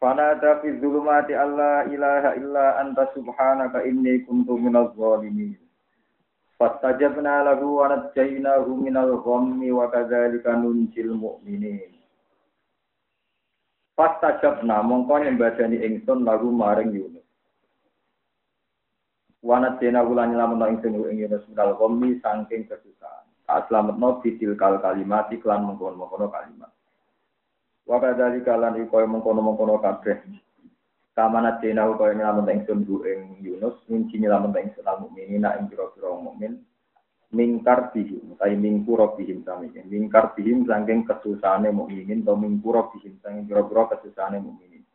Fanada 0.00 0.64
fi 0.64 0.80
zulumati 0.80 1.36
alla 1.36 1.84
ilaha 1.84 2.32
illa 2.32 2.80
anta 2.80 3.12
subhanaka 3.12 3.84
inni 3.84 4.24
kuntu 4.24 4.56
minaz 4.56 4.96
zalimin. 4.96 5.60
Fastajabna 6.56 7.44
lahu 7.44 7.84
wa 7.84 7.92
najjaynahu 7.92 8.80
minal 8.80 9.20
ghammi 9.20 9.68
wa 9.68 9.92
kadzalika 9.92 10.56
nunjil 10.56 11.12
mu'minin. 11.12 11.92
Fastajabna 13.92 14.80
mongko 14.80 15.20
nyembadani 15.20 15.84
ingsun 15.84 16.24
lagu 16.24 16.48
maring 16.48 16.96
Yunus. 16.96 17.28
Wa 19.44 19.60
najjaynahu 19.60 20.16
lan 20.16 20.32
nyelametno 20.32 20.64
ingsun 20.80 20.96
ing 21.12 21.28
Yunus 21.28 21.44
minal 21.52 21.76
ghammi 21.76 22.16
saking 22.24 22.64
kesusahan. 22.64 23.28
Tak 23.44 23.68
selametno 23.68 24.24
bidil 24.24 24.56
kal 24.56 24.80
kalimat 24.80 25.28
iklan 25.28 25.68
mengkono-mengkono 25.68 26.32
kalimat. 26.32 26.72
Wa 27.90 27.98
kadzalika 27.98 28.54
lan 28.54 28.78
iku 28.78 29.02
mengkono-mengkono 29.02 29.82
kabeh. 29.82 30.22
Kamana 31.10 31.58
dina 31.58 31.90
kaya 31.98 32.14
nyelamet 32.14 32.62
ingsun 32.62 32.86
bu 32.86 33.02
ing 33.02 33.42
Yunus, 33.42 33.82
ngunci 33.90 34.22
nyelamet 34.22 34.62
ingsun 34.62 34.86
al 34.86 35.02
mukminina 35.02 35.58
ing 35.58 35.66
pira-pira 35.66 36.14
mukmin 36.14 36.62
mingkar 37.34 37.90
bihim, 37.90 38.38
tai 38.38 38.54
mingkuro 38.54 39.18
bihim 39.18 39.42
sami. 39.42 39.74
Mingkar 39.74 40.38
bihim 40.38 40.70
saking 40.70 41.02
kesusahane 41.02 41.74
mukminin 41.74 42.22
atau 42.22 42.38
mingkuro 42.38 42.94
bihim 42.94 43.18
saking 43.22 43.50
pira-pira 43.50 43.90
kesusahane 43.90 44.38
mukminin. 44.38 44.86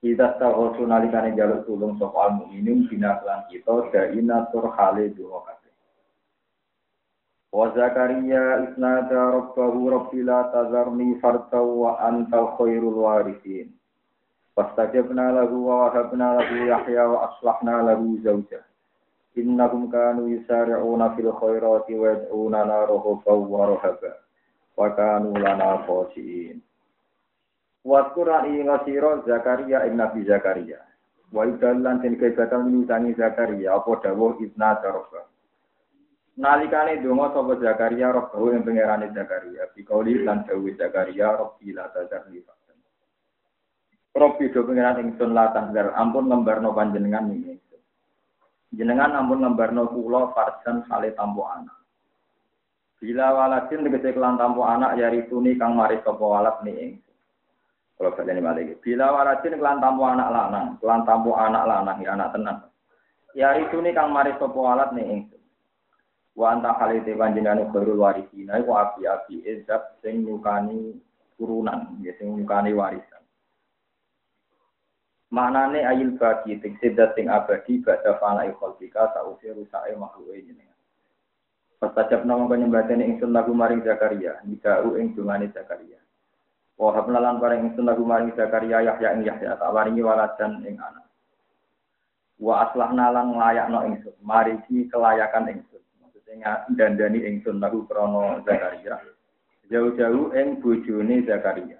Kita 0.00 0.40
tahu 0.40 0.80
nalikane 0.84 1.36
jaluk 1.36 1.68
tulung 1.68 2.00
sapa 2.00 2.24
al 2.24 2.32
mukminin 2.40 2.88
bina 2.88 3.20
kita 3.52 3.92
daina 3.92 4.48
tur 4.48 4.72
hale 4.72 5.12
kabeh. 5.12 5.63
Wa 7.54 7.70
Zakaria 7.70 8.66
isnada 8.66 9.30
rabbahu 9.30 9.86
rabbi 9.86 10.26
la 10.26 10.50
tazarni 10.50 11.22
farta 11.22 11.62
wa 11.62 11.94
anta 12.02 12.58
khairul 12.58 13.06
warithin. 13.06 13.70
Fastajabna 14.58 15.30
lahu 15.38 15.70
wa 15.70 15.86
wahabna 15.86 16.34
lahu 16.42 16.66
Yahya 16.66 17.06
wa 17.06 17.30
aslahna 17.30 17.86
lahu 17.86 18.18
zawjah. 18.26 18.66
Innahum 19.38 19.86
kanu 19.86 20.34
yusari'una 20.34 21.14
fil 21.14 21.30
khairati 21.30 21.94
wa 21.94 22.06
yad'una 22.18 22.90
rahaban 22.90 23.46
wa 23.46 23.70
rahaba. 23.70 24.12
Wa 24.74 24.90
kanu 24.98 25.38
lana 25.38 25.86
khashiin. 25.86 26.58
Wa 27.86 28.10
Qur'an 28.18 28.50
ngasira 28.50 29.22
Zakaria 29.30 29.86
ing 29.86 29.94
Nabi 29.94 30.26
Zakaria. 30.26 30.82
Wa 31.30 31.46
idallan 31.46 32.02
den 32.02 32.18
kebatan 32.18 32.66
minutangi 32.66 33.14
Zakaria 33.14 33.78
apa 33.78 34.02
dawuh 34.02 34.42
ibna. 34.42 34.74
Nalikane 36.34 36.98
donga 36.98 37.30
sapa 37.30 37.62
Zakaria 37.62 38.10
roh 38.10 38.26
yang 38.50 38.66
pangerane 38.66 39.06
Zakaria, 39.14 39.70
bikauli 39.70 40.26
lan 40.26 40.42
dawuh 40.42 40.74
Zakaria 40.74 41.30
robbi 41.30 41.70
la 41.70 41.86
tazarni 41.94 42.42
fakten. 42.42 42.74
Robbi 44.10 44.50
do 44.50 44.66
pangeran 44.66 44.98
ingsun 44.98 45.30
la 45.30 45.54
tazar 45.54 45.94
ampun 45.94 46.26
ngembarno 46.26 46.74
panjenengan 46.74 47.30
ing 47.30 47.54
ingsun. 47.54 47.82
Jenengan 48.74 49.14
ampun 49.14 49.46
ngembarno 49.46 49.86
kula 49.94 50.34
farsan 50.34 50.82
sale 50.90 51.14
tampo 51.14 51.46
anak. 51.46 51.78
Bila 52.98 53.30
waladin 53.30 53.86
tegese 53.86 54.10
kelan 54.10 54.34
tampo 54.34 54.66
anak 54.66 54.98
yari 54.98 55.30
tuni 55.30 55.54
kang 55.54 55.78
mari 55.78 56.02
sapa 56.02 56.18
walad 56.18 56.66
ni 56.66 56.74
ingsun. 56.74 57.14
Kalau 57.94 58.10
kalian 58.18 58.42
balik, 58.42 58.82
bila 58.82 59.14
waladin 59.14 59.54
kelan 59.54 59.78
tampo 59.78 60.02
anak 60.02 60.34
lanang, 60.34 60.82
kelan 60.82 61.06
tampo 61.06 61.38
anak 61.38 61.62
lanang 61.62 62.02
ya 62.02 62.18
anak 62.18 62.34
tenan. 62.34 62.58
Yari 63.38 63.70
tuni 63.70 63.94
kang 63.94 64.10
mari 64.10 64.34
sapa 64.34 64.58
walad 64.58 64.90
ni. 64.98 65.30
Wa 66.34 66.50
anta 66.50 66.74
halite 66.74 67.14
panjenengan 67.14 67.70
khairul 67.70 68.02
warisina 68.02 68.58
iku 68.58 68.74
api-api 68.74 69.46
ezat 69.46 70.02
sing 70.02 70.26
nyukani 70.26 70.98
turunan 71.38 71.94
ya 72.02 72.10
sing 72.18 72.34
nyukani 72.34 72.74
warisan 72.74 73.22
Manane 75.34 75.82
ayil 75.82 76.14
bagi 76.14 76.62
tekse 76.62 76.94
sing 76.94 77.26
abadi 77.26 77.82
badha 77.82 78.18
fana 78.22 78.46
ikhalika 78.46 79.10
sause 79.14 79.50
rusake 79.50 79.94
makhluke 79.98 80.38
jenengan 80.46 80.74
Pastajab 81.82 82.22
nama 82.22 82.46
penyembatan 82.46 83.02
ingsun 83.02 83.34
lagu 83.34 83.50
maring 83.52 83.82
Zakaria, 83.82 84.40
nidau 84.46 84.94
ing 84.96 85.12
dungane 85.12 85.52
Zakaria. 85.52 86.00
Wahab 86.80 87.12
lan 87.12 87.42
paring 87.42 87.70
ingsun 87.70 87.84
lagu 87.84 88.06
maring 88.06 88.32
Zakaria 88.32 88.80
Yahya 88.80 89.12
ing 89.18 89.26
Yahya 89.26 89.58
tak 89.58 89.68
waringi 89.68 90.00
waladan 90.00 90.64
ing 90.64 90.78
anak. 90.80 91.04
Wa 92.38 92.70
aslahna 92.70 93.10
lan 93.10 93.36
nglayakno 93.36 93.78
ingsun, 93.90 94.16
mariki 94.24 94.86
kelayakan 94.88 95.50
ingsun 95.50 95.73
dandani 96.74 97.22
ingsun 97.22 97.60
lagu 97.60 97.84
krono 97.86 98.42
Zakaria. 98.42 98.98
Jauh-jauh 99.70 100.34
ing 100.34 100.58
bojone 100.58 101.22
Zakaria. 101.28 101.78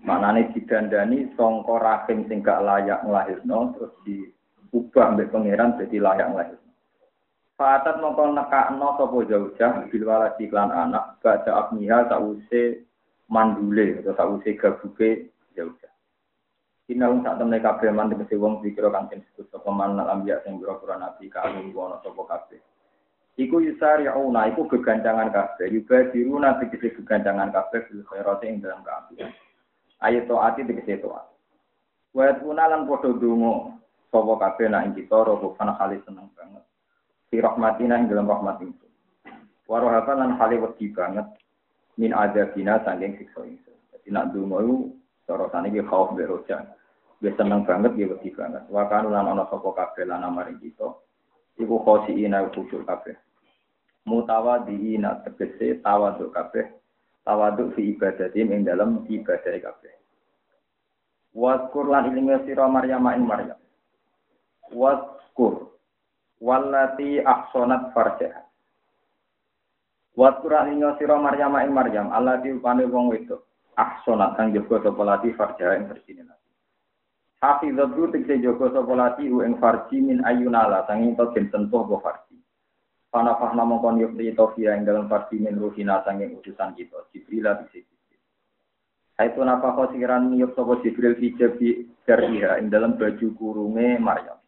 Manane 0.00 0.48
didandani 0.56 1.30
sangka 1.36 1.76
rahim 1.76 2.24
sing 2.26 2.40
gak 2.40 2.64
layak 2.64 3.04
nglahirno 3.04 3.76
terus 3.76 3.92
diubah 4.02 5.12
mbek 5.12 5.28
pangeran 5.28 5.76
dadi 5.76 6.00
layak 6.00 6.32
nglahirno. 6.32 6.70
Fatat 7.60 8.00
mongko 8.00 8.32
nekakno 8.32 8.96
sapa 8.96 9.16
jauh-jauh 9.28 9.92
bil 9.92 10.04
waladi 10.08 10.48
klan 10.48 10.72
anak 10.72 11.20
baca 11.20 11.52
abniha 11.52 12.08
sause 12.08 12.88
mandule 13.28 14.00
atau 14.00 14.16
sause 14.16 14.56
gabuke 14.56 15.28
jauh-jauh. 15.52 15.98
Inau 16.90 17.22
sak 17.22 17.38
temne 17.38 17.62
kabeh 17.62 17.94
man 17.94 18.10
tegese 18.10 18.34
wong 18.34 18.64
dikira 18.64 18.90
kang 18.90 19.06
disebut 19.12 19.46
sapa 19.52 19.70
man 19.70 20.00
ambiya 20.00 20.42
sing 20.42 20.58
pira 20.58 20.98
nabi 20.98 21.30
kalung 21.30 21.70
ana 21.70 22.02
sapa 22.02 22.22
kabeh. 22.26 22.58
Iku 23.38 23.62
yusari'una, 23.62 24.50
iku 24.50 24.66
gegancangan 24.66 25.30
kabeh. 25.30 25.70
Nanti 25.70 26.64
kisi 26.74 26.88
gegancangan 26.98 27.54
kabeh 27.54 27.80
bil 27.86 28.02
khairati 28.10 28.50
ing 28.50 28.58
dalam 28.58 28.82
keapian. 28.82 29.30
Ayat 30.02 30.26
to'ati 30.26 30.66
dikisi 30.66 30.98
to'at. 30.98 31.30
Wayat 32.16 32.42
lan 32.42 32.88
podo 32.90 33.14
dungo. 33.14 33.78
Sopo 34.10 34.34
kabeh 34.42 34.66
na 34.66 34.82
ing 34.82 34.98
kita, 34.98 35.22
robo 35.22 35.54
kana 35.54 35.78
kali 35.78 36.02
seneng 36.02 36.26
banget. 36.34 36.66
Fi 37.30 37.38
rahmatina 37.38 37.94
ing 38.02 38.10
dalam 38.10 38.26
rahmat 38.26 38.58
itu. 38.58 38.86
Warohaka 39.70 40.18
lan 40.18 40.34
kali 40.34 40.58
wedi 40.58 40.90
banget. 40.90 41.30
Min 41.94 42.10
adabina 42.10 42.82
sangking 42.82 43.22
sikso 43.22 43.46
itu. 43.46 43.70
Jadi 43.94 44.08
nak 44.10 44.34
dungo 44.34 44.58
itu, 44.58 44.76
sorotane 45.30 45.70
ki 45.70 45.86
khauf 45.86 46.18
beroja. 46.18 46.74
Dia 47.22 47.30
seneng 47.38 47.62
banget, 47.62 47.94
dia 47.94 48.10
wedi 48.10 48.34
banget. 48.34 48.66
Wakanu 48.66 49.14
lan 49.14 49.30
ono 49.30 49.46
sopo 49.46 49.70
kabeh 49.70 50.02
lan 50.10 50.26
amaring 50.26 50.58
kita. 50.58 50.90
Iku 51.58 51.82
khosiina 51.82 52.46
khusyuk 52.52 52.86
kabeh. 52.86 53.16
Mutawadiina 54.06 55.24
tegese 55.26 55.82
tawaduk 55.82 56.30
kabeh. 56.30 56.70
Tawaduk 57.26 57.74
fi 57.74 57.96
ibadatim 57.96 58.52
ing 58.54 58.62
dalam 58.68 59.02
ibadah 59.08 59.56
kabeh. 59.58 59.92
Waskur 61.30 61.86
lan 61.86 62.10
ilinge 62.10 62.42
sira 62.46 62.66
Maryam 62.66 63.06
ing 63.14 63.22
Maryam. 63.26 63.58
Waskur 64.70 65.70
wallati 66.40 67.20
ahsanat 67.20 67.92
farjaha 67.92 68.42
Waskur 70.16 70.50
lan 70.50 70.72
ilinge 70.74 70.98
sira 70.98 71.14
Maryam 71.20 71.54
ing 71.60 71.70
Maryam 71.70 72.08
allati 72.10 72.50
upane 72.50 72.88
wong 72.88 73.12
wedok 73.14 73.46
ahsanat 73.76 74.34
kang 74.34 74.50
jaga 74.56 74.82
sapa 74.82 75.02
lati 75.04 75.30
farjaha 75.36 75.76
ing 75.78 75.86
bersine 75.86 76.24
Hafizatu 77.40 78.12
tegese 78.12 78.44
jaga 78.44 78.68
sapa 78.68 78.92
lati 78.92 79.24
ing 79.24 79.56
farji 79.56 80.04
min 80.04 80.20
ayunala 80.28 80.84
sanging 80.84 81.16
to 81.16 81.24
den 81.32 81.48
sentuh 81.48 81.88
apa 81.88 81.96
farji 82.04 82.36
Pana 83.10 83.34
fahna 83.42 83.66
mongkon 83.66 83.98
yuk 83.98 84.14
di 84.14 84.30
tofia 84.38 84.78
yang 84.78 84.86
dalam 84.86 85.10
farsi 85.10 85.42
min 85.42 85.58
ruhina 85.58 85.98
sanging 86.06 86.30
utusan 86.38 86.78
kita. 86.78 87.10
Jibril 87.10 87.42
bisa 87.42 87.82
Jibril. 87.82 88.20
Itu 89.18 89.42
napa 89.42 89.74
kau 89.74 89.90
sikiran 89.90 90.30
yuk 90.38 90.54
sopo 90.54 90.78
Jibril 90.78 91.18
di 91.18 91.34
dariha 92.06 92.62
yang 92.62 92.70
dalam 92.70 92.94
baju 92.94 93.26
kurunge 93.34 93.98
Maryam. 93.98 94.38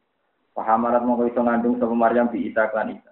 Pahamarat 0.54 1.02
mongko 1.02 1.26
iso 1.26 1.42
ngandung 1.42 1.82
sopo 1.82 1.98
Maryam 1.98 2.30
di 2.30 2.46
Isa 2.46 2.70
klan 2.70 2.94
Isa. 2.94 3.10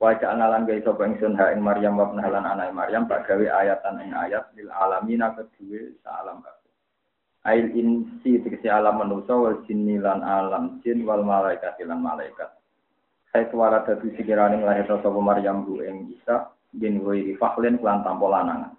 Wajah 0.00 0.32
analan 0.32 0.64
gaya 0.64 0.80
sopo 0.80 1.04
ingsun 1.04 1.36
ha 1.36 1.52
ing 1.52 1.60
Maryam 1.60 2.00
wa 2.00 2.08
penahalan 2.08 2.48
anak 2.48 2.72
Maryam 2.72 3.04
tak 3.04 3.28
gawe 3.28 3.44
ayatan 3.60 4.08
ing 4.08 4.16
ayat 4.16 4.56
lil 4.56 4.72
alamina 4.72 5.36
kedua 5.36 5.84
saalam 6.00 6.40
kabeh. 6.40 6.55
Ail 7.46 7.70
insi 7.78 8.42
tegesi 8.42 8.66
alam 8.66 8.98
manusa 8.98 9.30
wal 9.38 9.62
jinni 9.70 10.02
lan 10.02 10.18
alam 10.26 10.82
jin 10.82 11.06
wal 11.06 11.22
malaikat 11.22 11.78
lan 11.86 12.02
malaikat. 12.02 12.50
Saya 13.30 13.46
suara 13.54 13.86
dadu 13.86 14.10
sikirane 14.18 14.58
lahir 14.66 14.82
sapa 14.90 15.14
Maryam 15.14 15.62
bu 15.62 15.78
ing 15.78 16.10
Isa 16.10 16.50
bin 16.74 17.06
Wairi 17.06 17.38
Fakhlin 17.38 17.78
kelan 17.78 18.02
tanpa 18.02 18.26
lanangan. 18.26 18.74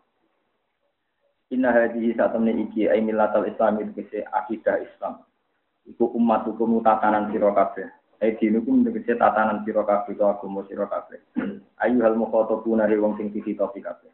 Inna 1.48 1.72
hadhihi 1.72 2.12
satamne 2.20 2.52
iki 2.68 2.92
ai 2.92 3.00
millatal 3.00 3.48
Islam 3.48 3.80
iki 3.80 4.04
akidah 4.28 4.84
Islam. 4.84 5.24
Iku 5.88 6.12
umat 6.20 6.44
hukum 6.44 6.84
tatanan 6.84 7.32
sira 7.32 7.56
kabeh. 7.56 7.88
Ai 8.20 8.36
dinukum 8.36 8.84
tegese 8.84 9.16
tatanan 9.16 9.64
sira 9.64 9.88
kabeh 9.88 10.20
agama 10.20 10.68
sira 10.68 10.92
kabeh. 10.92 11.24
Ayu 11.80 12.04
hal 12.04 12.20
mukhatabuna 12.20 12.84
ri 12.84 13.00
wong 13.00 13.16
sing 13.16 13.32
dititopi 13.32 13.80
kabeh. 13.80 14.12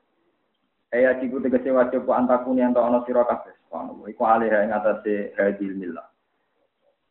Ai 0.93 1.09
ajiku 1.09 1.41
tegese 1.41 1.73
wajib 1.73 2.05
antakuni 2.05 2.61
ento 2.61 2.79
ana 2.79 3.01
sira 3.03 3.25
kabeh. 3.25 3.57
Iku 4.05 4.23
alih 4.23 4.53
ing 4.53 4.69
atase 4.69 5.33
hadil 5.33 5.73
millah. 5.73 6.05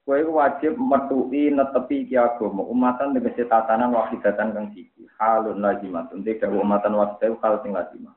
Kowe 0.06 0.22
wajib 0.22 0.78
metuki 0.78 1.50
netepi 1.50 2.06
iki 2.06 2.14
agama 2.14 2.62
umatan 2.62 3.10
tegese 3.18 3.50
tatanan 3.50 3.90
wahidatan 3.90 4.54
kang 4.54 4.70
siji. 4.70 5.10
Halun 5.18 5.58
lazimatun. 5.58 6.22
Dek 6.22 6.46
umatan 6.46 6.94
wahidah 6.94 7.34
hal 7.42 7.58
sing 7.66 7.74
lazimah 7.74 8.14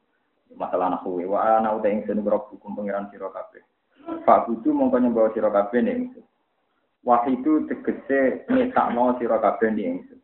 masalah 0.57 0.95
nahu 0.95 1.19
wa 1.27 1.59
ana 1.59 1.75
uta 1.75 1.91
ingsun 1.91 2.23
hukum 2.23 2.75
pangeran 2.75 3.11
sira 3.11 3.27
kabeh 3.29 3.63
Pak 4.23 4.47
Kudu 4.47 4.71
mongko 4.71 4.97
nyembah 5.01 5.33
sira 5.35 5.51
kabeh 5.51 5.83
ning 5.83 6.09
ingsun 6.09 6.25
Wahidu 7.05 7.69
tegese 7.69 8.47
ngesakno 8.49 9.19
sira 9.19 9.37
kabeh 9.37 9.69
ning 9.75 9.99
ingsun 9.99 10.19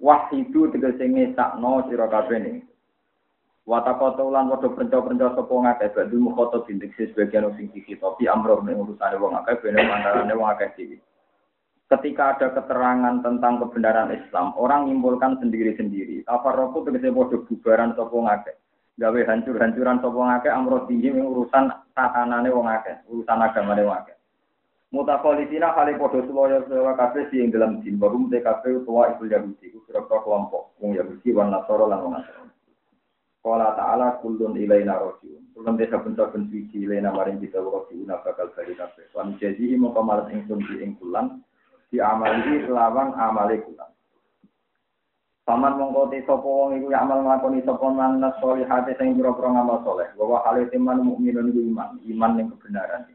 Wahidu 0.00 0.72
tegese 0.72 1.04
ngesakno 1.04 1.86
sira 1.86 2.06
kabeh 2.08 2.38
ning 2.40 2.56
Watakota 3.64 4.20
ulan 4.20 4.52
padha 4.52 4.68
penca-penca 4.76 5.32
sapa 5.32 5.54
ngakeh 5.56 5.88
badhe 5.96 6.16
mukhoto 6.20 6.68
bintik 6.68 6.92
sebagian 7.00 7.48
sing 7.56 7.72
dikitopi 7.72 8.28
amroh 8.28 8.60
ning 8.60 8.76
urusane 8.76 9.16
wong 9.16 9.32
akeh 9.40 9.56
bene 9.64 9.80
mantarane 9.88 10.36
wong 10.36 10.52
akeh 10.52 10.68
dhewe 10.76 10.96
Ketika 11.88 12.36
ada 12.36 12.48
keterangan 12.52 13.20
tentang 13.20 13.60
kebenaran 13.60 14.12
Islam, 14.12 14.56
orang 14.56 14.88
menyimpulkan 14.88 15.36
sendiri-sendiri. 15.40 16.24
Tafarroku 16.24 16.84
tegese 16.84 17.08
padha 17.08 17.36
bubaran 17.40 17.96
sapa 17.96 18.16
ngakeh 18.16 18.56
gawe 18.94 19.20
hancur-hancuran 19.26 19.98
sapa 19.98 20.20
ngake 20.22 20.48
amro 20.52 20.86
tinggi 20.86 21.10
urusan 21.10 21.66
tatanane 21.98 22.50
wong 22.52 22.68
akeh, 22.70 22.94
urusan 23.10 23.42
agamane 23.42 23.82
wong 23.82 23.96
akeh. 23.98 24.16
Mutakolisina 24.94 25.74
kali 25.74 25.98
podo 25.98 26.22
seloyo 26.22 26.62
sewa 26.70 26.94
kabeh 26.94 27.26
sing 27.34 27.50
dalam 27.50 27.82
jin 27.82 27.98
baru 27.98 28.30
te 28.30 28.38
kabeh 28.38 28.78
utawa 28.78 29.10
iku 29.10 29.26
Yahudi 29.26 29.74
ku 29.74 29.82
kira 29.90 30.06
kelompok 30.06 30.78
wong 30.78 30.94
Yahudi 30.94 31.34
wan 31.34 31.50
Nasara 31.50 31.90
lan 31.90 31.98
wong 31.98 32.14
Nasrani. 32.14 32.53
Qala 33.44 33.76
ta'ala 33.76 34.24
kullun 34.24 34.56
ilaina 34.56 34.96
rajiun. 34.96 35.52
Kullun 35.52 35.76
desa 35.76 36.00
saben 36.00 36.48
suci 36.48 36.88
ilaina 36.88 37.12
maring 37.12 37.44
kita 37.44 37.60
rajiun 37.60 38.08
bakal 38.08 38.48
bali 38.56 38.72
kabeh. 38.72 39.04
Wan 39.12 39.36
jadi 39.36 39.76
mongko 39.76 40.00
malas 40.00 40.32
ingsun 40.32 40.64
di 40.64 40.80
ing 40.80 40.96
kulan 40.96 41.44
di 41.92 42.00
amali 42.00 42.64
lawan 42.64 43.12
amale 43.12 43.60
kulan. 43.60 43.92
Paman 45.44 45.76
mongko 45.76 46.08
te 46.08 46.24
wong 46.24 46.80
iku 46.80 46.88
amal 46.96 47.20
nglakoni 47.20 47.60
sapa 47.68 47.84
man 47.92 48.16
hati 48.64 48.96
sing 48.96 49.12
pira-pira 49.12 49.52
ngamal 49.52 49.84
saleh. 49.84 50.08
Bahwa 50.16 50.40
hal 50.48 50.64
iman 50.64 51.04
mukminun 51.04 51.52
iku 51.52 51.60
iman, 51.68 52.00
iman 52.00 52.32
ning 52.40 52.48
kebenaran. 52.48 53.12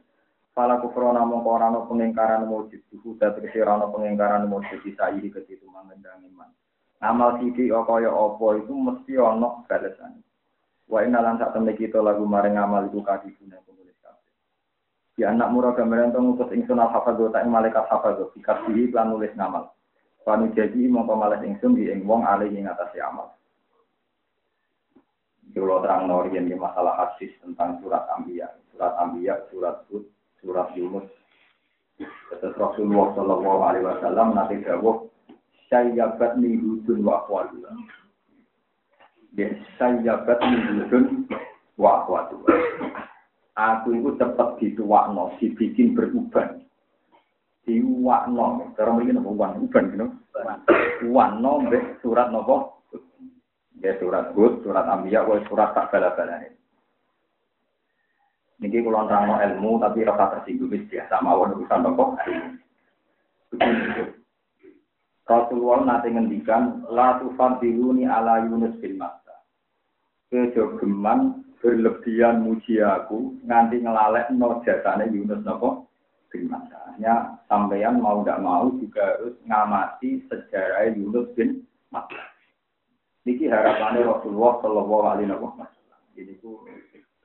Fala 0.54 0.78
kufrona 0.78 1.25
mongko 1.25 1.58
ora 1.58 1.74
ana 1.74 1.90
pengingkaran 1.90 2.46
wujud, 2.46 2.86
huda 3.02 3.34
tegese 3.34 3.66
ora 3.66 3.82
ana 3.82 3.90
pengingkaran 3.90 4.46
wujud 4.46 4.78
ketitu 4.86 5.66
mangendang 5.74 6.22
iman. 6.30 6.54
Amal 7.00 7.40
sithik 7.40 7.72
kaya 7.72 8.12
apa 8.12 8.46
itu 8.60 8.75
mesti 8.75 9.16
ana 9.16 9.63
balasan. 9.72 10.19
Wa 10.92 11.00
inna 11.07 11.24
lan 11.24 11.40
sak 11.40 11.56
temne 11.56 11.72
kita 11.78 12.04
lagu 12.04 12.28
maring 12.28 12.60
amal 12.60 12.84
iku 12.92 13.00
kadibune 13.06 13.56
penulis 13.63 13.96
kabeh. 14.04 14.34
Di 15.16 15.24
anak 15.24 15.48
murah 15.56 15.72
gambaran 15.80 16.12
to 16.12 16.19
ngutus 16.19 16.51
ingsun 16.51 16.81
al-hafadhu 16.81 17.31
ta 17.31 17.46
malaikat 17.48 17.88
hafadhu 17.88 18.36
dikasih 18.36 18.92
lan 18.92 19.16
nulis 19.16 19.31
ngamal. 19.40 19.72
Panu 20.28 20.51
jadi 20.51 20.92
mau 20.92 21.07
pemalas 21.07 21.40
ingsun 21.40 21.80
di 21.80 21.88
ing 21.88 22.04
wong 22.04 22.28
alih 22.28 22.51
ing 22.51 22.68
atas 22.68 22.92
amal. 23.00 23.31
Kalau 25.50 25.81
terang 25.81 26.06
norian 26.06 26.46
di 26.46 26.54
masalah 26.54 26.94
hadis 26.94 27.34
tentang 27.42 27.81
surat 27.81 28.06
Ambiya, 28.13 28.54
surat 28.69 28.94
Ambiya, 29.01 29.34
surat 29.50 29.81
Hud, 29.90 30.06
surat 30.38 30.69
Yunus. 30.78 31.10
Rasulullah 32.38 33.12
Shallallahu 33.18 33.60
Alaihi 33.66 33.86
Wasallam 33.90 34.38
nanti 34.38 34.62
dawuh 34.62 35.09
sayyabat 35.69 36.38
ni 36.42 36.57
hudun 36.57 37.06
wa 37.06 37.24
akhwatuha. 37.24 37.71
Ya 39.38 39.48
sayyabat 39.77 40.38
ni 40.42 40.57
hudun 40.66 41.06
wa 41.77 42.04
akhwatuha. 42.04 42.54
Aku 43.60 43.92
itu 43.92 44.16
cepat 44.16 44.56
dituakno, 44.60 45.36
dibikin 45.38 45.94
beruban. 45.94 46.63
Diwakno 47.68 48.74
cara 48.74 48.89
mriki 48.95 49.13
napa? 49.13 49.30
Wan 49.30 49.62
uban 49.62 49.94
gitu 49.94 50.07
wanno 51.13 51.51
mbek 51.68 52.01
surat 52.01 52.31
napa? 52.33 52.81
Ya 53.80 53.95
surat 54.00 54.36
Hud 54.36 54.63
surat 54.63 54.83
Anbiya 54.89 55.24
surat 55.48 55.72
tak 55.72 55.92
bala-balane. 55.94 56.56
Niki 58.60 58.83
kula 58.83 59.07
nerangno 59.07 59.39
ilmu 59.39 59.80
tapi 59.80 60.04
rasa 60.04 60.36
tersinggung 60.36 60.75
biasa 60.92 61.15
mawon 61.24 61.56
urusan 61.56 61.80
napa 61.80 62.06
Rasulullah 65.30 65.86
nanti 65.86 66.10
ngendikan 66.10 66.90
la 66.90 67.22
tufadiluni 67.22 68.10
ala 68.10 68.50
Yunus 68.50 68.74
bin 68.81 68.98
Matta. 68.98 69.46
Kejogeman 70.34 71.46
berlebihan 71.62 72.42
muji 72.42 72.81
aku 72.81 73.38
nganti 73.46 73.86
ngelalek 73.86 74.34
no 74.34 74.58
jasane 74.66 75.06
Yunus 75.14 75.46
nopo 75.46 75.86
bin 76.34 76.50
Makkahnya 76.50 77.42
sampeyan 77.50 78.02
mau 78.02 78.22
tidak 78.22 78.42
mau 78.42 78.70
juga 78.78 79.18
harus 79.18 79.36
ngamati 79.46 80.24
sejarah 80.30 80.90
Yunus 80.94 81.30
bin 81.38 81.62
Makkah. 81.94 82.25
Niki 83.28 83.46
harapannya 83.46 84.08
Rasulullah 84.08 84.58
Shallallahu 84.64 85.06
Alaihi 85.06 85.30
Wasallam. 85.30 86.02
Jadi 86.18 86.34
ku 86.42 86.66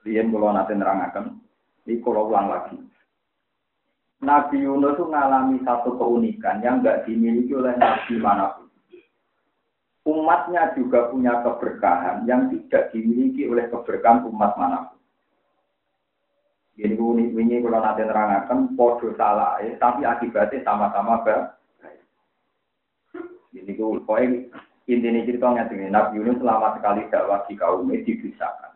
lian 0.05 0.29
kalau 0.29 0.53
nanti 0.53 0.73
nerangakan, 0.77 1.41
ini 1.89 1.97
kalau 2.05 2.29
ulang 2.29 2.51
lagi. 2.51 2.77
Nabi 4.23 4.63
Yunus 4.63 4.95
itu 4.95 5.03
mengalami 5.11 5.59
satu 5.67 5.99
keunikan 5.99 6.63
yang 6.63 6.79
nggak 6.79 7.03
dimiliki 7.03 7.51
oleh 7.51 7.75
nabi 7.75 8.15
mana 8.15 8.55
pun. 8.55 8.71
Umatnya 10.05 10.71
juga 10.77 11.09
punya 11.09 11.41
keberkahan 11.41 12.23
yang 12.29 12.47
tidak 12.53 12.93
dimiliki 12.93 13.49
oleh 13.49 13.67
keberkahan 13.67 14.23
umat 14.29 14.55
mana 14.55 14.87
pun. 14.87 14.99
Jadi 16.75 16.99
ini 16.99 17.63
kalau 17.63 17.79
nanti 17.79 18.03
terangkan 18.03 18.75
podo 18.75 19.15
salah, 19.15 19.63
ya, 19.63 19.79
tapi 19.79 20.03
akibatnya 20.03 20.59
sama-sama 20.67 21.23
baik. 21.23 21.47
Jadi 23.55 23.71
ku 23.79 23.95
poin 24.03 24.51
intinya 24.83 25.23
ceritanya 25.23 25.71
ini 25.71 25.87
Nabi 25.87 26.19
Yunus 26.19 26.43
selama 26.43 26.75
sekali 26.75 27.07
dakwah 27.07 27.47
di 27.47 27.55
kaumnya 27.55 28.03
dibisakan. 28.03 28.74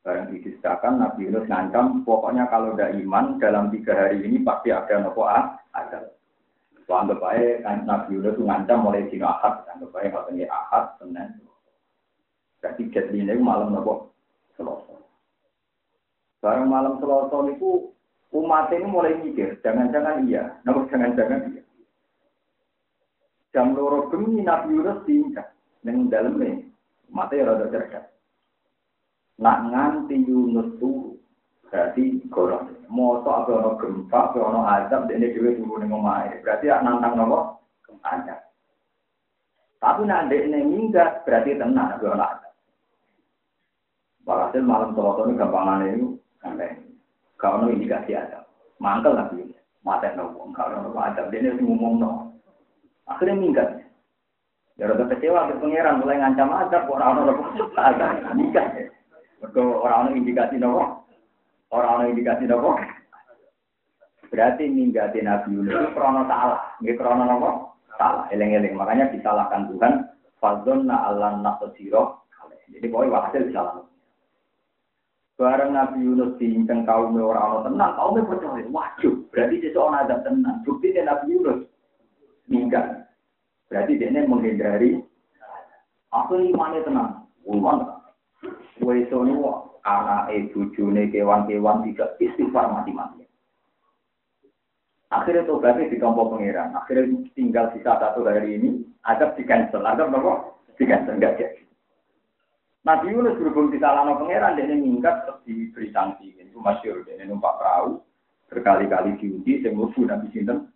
Barang 0.00 0.32
dibisakan 0.32 0.96
Nabi 0.96 1.28
Yunus 1.28 1.44
ngancam, 1.44 2.00
pokoknya 2.08 2.48
kalau 2.48 2.72
ada 2.72 2.88
iman 2.96 3.36
dalam 3.36 3.68
tiga 3.68 3.92
hari 3.92 4.24
ini 4.24 4.40
pasti 4.40 4.72
ada 4.72 4.96
nopo 4.96 5.28
ah, 5.28 5.60
ada. 5.76 6.08
So, 6.88 6.96
anggap 6.96 7.20
baik 7.20 7.60
kan 7.68 7.84
Nabi 7.84 8.16
Yunus 8.16 8.40
ngancam 8.40 8.80
mulai 8.80 9.04
dino 9.12 9.28
ahad, 9.28 9.60
anggap 9.68 9.92
baik 9.92 10.16
ini 10.32 10.48
ahad, 10.48 10.96
senin. 10.96 11.36
Jadi 12.64 12.88
ini 13.12 13.36
malam 13.36 13.76
nopo 13.76 14.16
selesai. 14.56 14.96
Barang 16.40 16.72
malam 16.72 16.96
Selasa 16.96 17.36
itu 17.52 17.92
umat 18.32 18.72
ini 18.72 18.88
mulai 18.88 19.20
mikir, 19.20 19.60
jangan-jangan 19.60 20.24
iya, 20.24 20.56
namun 20.64 20.88
jangan-jangan 20.88 21.52
iya. 21.52 21.62
Jam 23.52 23.76
loro 23.76 24.08
gemi 24.08 24.40
Nabi 24.40 24.80
Yunus 24.80 25.04
diinjak, 25.04 25.52
yang 25.84 26.08
dalamnya 26.08 26.64
umatnya 27.12 27.52
rada 27.52 27.66
cerdas. 27.68 28.06
Nak 29.40 29.72
nganti 29.72 30.20
Yunus 30.28 30.76
tuh 30.76 31.16
berarti 31.72 32.20
golong. 32.28 32.76
Moto 32.92 33.30
apa 33.32 33.50
ono 33.56 33.70
gempa, 33.80 34.34
apa 34.34 34.36
ono 34.36 34.60
azab, 34.68 35.08
juga 35.08 35.56
tunggu 35.56 35.80
nih 35.80 35.88
ngomai. 35.88 36.42
Berarti 36.44 36.68
ya 36.68 36.84
nantang 36.84 37.16
nopo? 37.16 37.62
Ada. 38.04 38.36
Tapi 39.80 40.02
nanti 40.04 40.36
ini 40.36 40.60
minggat, 40.66 41.24
berarti 41.24 41.56
tenang, 41.56 41.96
apa 41.96 42.04
ono 42.04 42.24
azab. 42.26 42.52
Walhasil 44.28 44.60
malam 44.60 44.92
Selasa 44.92 45.24
ini 45.24 45.40
gampangan 45.40 45.88
itu 45.88 46.08
sampai 46.44 46.76
kau 47.40 47.56
nu 47.56 47.72
indikasi 47.72 48.12
ada 48.12 48.44
mangkel 48.76 49.16
lagi 49.16 49.56
mata 49.80 50.12
nopo? 50.12 50.52
Kau 50.52 50.68
nu 50.68 50.92
ada 51.00 51.32
dia 51.32 51.40
ini 51.40 51.64
ngomong 51.64 51.94
no 51.96 52.10
akhirnya 53.08 53.40
minggat. 53.40 53.68
Ya 54.76 54.92
rada 54.92 55.08
kecewa 55.08 55.48
ke 55.48 55.64
mulai 55.64 56.20
ngancam 56.20 56.52
ada 56.52 56.84
orang 56.84 57.24
orang 57.24 57.32
nopo 57.32 57.42
ada 57.80 58.36
minggat 58.36 58.92
mereka 59.40 59.60
orang 59.64 60.16
indikasi 60.16 60.56
nopo 60.60 61.08
orang 61.72 62.12
indikasi 62.12 62.44
nopo 62.44 62.76
berarti 64.30 64.68
minggatin 64.68 65.26
Nabi 65.26 65.48
Yunus 65.56 65.74
itu 65.74 65.88
krono 65.96 66.22
salah 66.28 66.60
nggak 66.84 66.96
krono 67.00 67.24
nopo 67.24 67.50
salah 67.96 68.28
eleng-eleng 68.30 68.76
makanya 68.76 69.10
disalahkan 69.10 69.66
Tuhan 69.72 69.92
fadzonna 70.38 71.08
Allah 71.08 71.40
nasodiro 71.40 72.22
jadi 72.70 72.86
pokoknya 72.86 73.26
hasil 73.26 73.42
disalahkan 73.50 73.90
Bareng 75.40 75.72
Nabi 75.72 76.04
Yunus 76.04 76.36
diinceng 76.36 76.84
kaum 76.84 77.16
orang 77.16 77.64
orang 77.64 77.72
tenang, 77.72 77.96
kaum 77.96 78.20
percaya, 78.28 78.60
wajib. 78.68 79.24
Berarti 79.32 79.64
seseorang 79.64 80.04
ada 80.04 80.20
tenang. 80.20 80.60
Bukti 80.68 80.92
Nabi 80.92 81.32
Yunus 81.32 81.64
meninggal. 82.44 83.08
Berarti 83.72 83.96
dia 83.96 84.20
menghindari. 84.28 85.00
Aku 86.12 86.36
imannya 86.36 86.84
tenang. 86.84 87.24
Ulang. 87.48 87.88
Weso 88.80 89.24
ini 89.24 89.36
anak 89.84 90.32
bojone 90.52 91.08
kewan-kewan 91.08 91.84
tidak 91.88 92.16
istighfar 92.20 92.68
mati-mati. 92.68 93.24
Akhirnya 95.10 95.42
tobatnya 95.42 95.90
ditompo 95.90 96.30
pangeran. 96.30 96.70
Akhirnya 96.76 97.26
tinggal 97.34 97.74
sisa 97.74 97.98
satu 97.98 98.22
hari 98.22 98.56
ini, 98.62 98.86
agak 99.02 99.34
di 99.34 99.42
cancel. 99.42 99.82
Agak 99.82 100.06
nopo 100.06 100.62
di 100.78 100.86
cancel 100.86 101.18
enggak 101.18 101.34
jadi. 101.34 101.62
Nabi 102.86 103.12
Yunus 103.12 103.36
berhubung 103.36 103.74
di 103.74 103.82
salano 103.82 104.16
pangeran, 104.22 104.56
dia 104.56 104.70
minggat 104.70 105.26
terus 105.26 105.42
diberi 105.44 105.90
sanksi. 105.90 106.30
Ini 106.38 106.54
masyur, 106.54 107.02
dia 107.02 107.26
numpak 107.26 107.58
perahu 107.58 108.00
berkali-kali 108.50 109.14
diundi, 109.18 109.62
saya 109.62 109.74
Nabi 109.74 110.26
Sinten. 110.34 110.66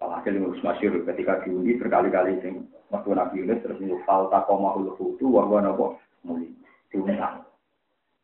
Kalau 0.00 0.16
hasil 0.16 0.32
ngurus 0.32 0.64
masyur 0.64 1.04
ketika 1.04 1.44
diundi 1.44 1.76
berkali-kali 1.76 2.40
sing 2.40 2.64
waktu 2.88 3.12
Nabi 3.12 3.44
Yunus 3.44 3.60
terus 3.60 3.76
ini 3.84 4.00
fal 4.08 4.32
takomahul 4.32 4.96
hutu 4.96 5.28
warga 5.28 5.68
nopo 5.68 6.00
muli 6.24 6.56
diuntang. 6.88 7.44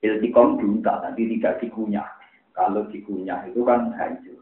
Iltikom 0.00 0.56
diuntak, 0.56 1.04
tapi 1.04 1.36
tidak 1.36 1.60
dikunyah. 1.60 2.08
Kalau 2.56 2.88
dikunyah 2.88 3.44
itu 3.48 3.60
kan 3.60 3.92
hancur. 3.92 4.40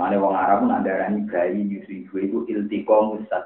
Mana 0.00 0.16
wong 0.16 0.32
Arab 0.32 0.64
nak 0.64 0.88
darani 0.88 1.28
bayi 1.28 1.60
nyusui 1.60 2.08
gue 2.08 2.24
itu 2.24 2.48
iltiko 2.48 3.12
musad. 3.12 3.44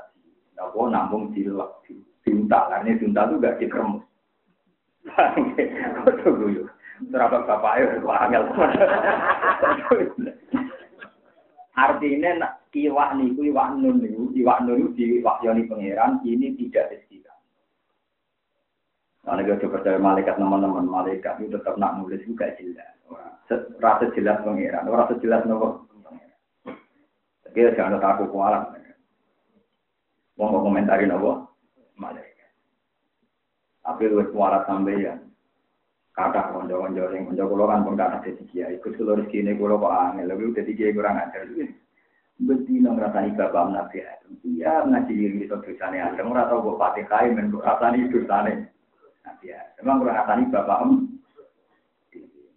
Nopo 0.55 0.87
nambung 0.87 1.35
dilek 1.35 1.83
diuntak 2.23 2.71
karena 2.71 2.95
diuntak 2.95 3.27
itu 3.27 3.43
gak 3.43 3.59
dikremus. 3.59 4.07
Kau 6.23 6.31
gue 6.31 6.63
Terapa 7.11 7.43
bapak 7.43 7.75
ayo 7.83 8.07
angel. 8.07 8.47
Artinya 11.75 12.31
nak 12.39 12.64
iwak 12.75 13.15
niku 13.15 13.47
iwak 13.47 13.79
nun 13.79 14.03
niku 14.03 14.35
iwak 14.35 14.59
nun 14.67 14.95
di 14.99 15.23
wahyoni 15.23 15.71
pangeran 15.71 16.19
ini 16.27 16.59
tidak 16.59 16.91
istilah. 16.99 17.37
Nah, 19.25 19.41
kita 19.41 19.73
percaya 19.73 19.97
malaikat 19.97 20.37
teman-teman 20.37 20.85
malaikat 20.85 21.41
itu 21.41 21.57
tetap 21.57 21.81
nak 21.81 21.97
nulis 21.97 22.21
juga 22.29 22.53
jelas 22.61 22.95
rasa 23.81 24.09
jelas 24.17 24.41
pengiran, 24.41 24.89
rasa 24.89 25.21
jelas 25.21 25.45
nopo 25.45 25.85
Tapi 27.45 27.71
jangan 27.77 28.03
takut 28.03 28.33
kualat. 28.33 28.67
Mau 30.35 30.51
komentarin 30.51 31.13
nopo 31.13 31.55
malaikat. 31.95 32.51
Tapi 33.85 34.11
lu 34.11 34.25
kualat 34.33 34.65
sampai 34.67 35.05
ya. 35.05 35.15
Kata 36.15 36.55
konco-konco 36.55 37.11
yang 37.11 37.27
konco 37.27 37.43
kulo 37.51 37.65
kan 37.67 37.83
pun 37.83 37.99
kata 37.99 38.23
kia. 38.51 38.71
Ikut 38.71 38.95
seluruh 38.95 39.27
rezeki 39.27 39.51
ini 39.51 39.59
kulo 39.59 39.83
kok 39.83 39.91
angin. 39.91 40.31
Lebih 40.31 40.55
jadi 40.55 40.73
kia 40.79 40.95
kurang 40.95 41.19
ajar. 41.19 41.43
Betina 42.35 42.91
ngerasani 42.91 43.39
bapak 43.39 43.71
nabi 43.71 44.03
Adam. 44.03 44.33
Iya 44.43 44.83
ngaji 44.91 45.13
diri 45.15 45.47
itu 45.47 45.55
dosane 45.55 46.03
Adam. 46.03 46.35
Ora 46.35 46.51
tau 46.51 46.67
kok 46.67 46.79
fatihah 46.83 47.31
men 47.31 47.55
rasani 47.55 48.11
dosane. 48.11 48.53
Nabi 49.23 49.47
Adam. 49.55 49.79
Emang 49.79 49.97
kurang 50.03 50.15
ngerasani 50.19 50.43
bapak 50.51 50.79
em. 50.83 50.93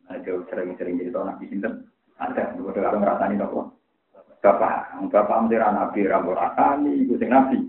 Ada 0.08 0.32
sering-sering 0.50 0.98
jadi 0.98 1.12
tahun 1.12 1.36
nabi 1.36 1.46
sinten. 1.52 1.74
Ada, 2.18 2.58
udah 2.58 2.74
kalau 2.74 3.00
ngerasani 3.04 3.36
nopo. 3.38 3.60
Bapak, 4.42 5.04
bapak 5.12 5.38
mentera 5.44 5.70
nabi 5.70 6.08
rambut 6.08 6.40
rasani, 6.40 7.04
itu 7.04 7.20
sing 7.20 7.30
nabi. 7.30 7.60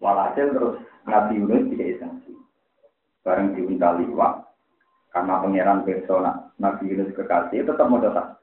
Walhasil 0.00 0.48
terus 0.56 0.80
Nabi 1.04 1.36
Yunus 1.36 1.68
tidak 1.76 2.00
sanksi. 2.00 2.32
Bareng 3.20 3.52
diminta 3.52 3.92
liwat. 4.00 4.48
Karena 5.10 5.42
pangeran 5.42 5.84
persona 5.84 6.54
Nabi 6.56 6.88
Yunus 6.88 7.12
kekasih 7.12 7.68
tetap 7.68 7.84
mau 7.90 8.00
tasbih. 8.00 8.39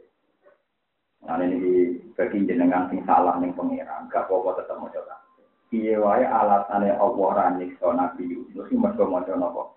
Nah 1.27 1.43
ini 1.43 1.99
bagi 2.15 2.47
jenengan 2.47 2.87
sing 2.87 3.03
salah 3.03 3.35
ning 3.35 3.51
pangeran, 3.51 4.07
gak 4.07 4.31
apa-apa 4.31 4.63
tetap 4.63 4.79
mau 4.79 4.87
tasbih. 4.87 5.43
Iya 5.75 5.99
wae 5.99 6.23
alasannya 6.23 6.95
Allah 6.95 7.27
ra 7.35 7.45
nyiksa 7.59 7.91
Nabi 7.91 8.31
Yunus 8.31 8.71
iki 8.71 8.79
mergo 8.79 9.03
maca 9.11 9.35
napa? 9.35 9.75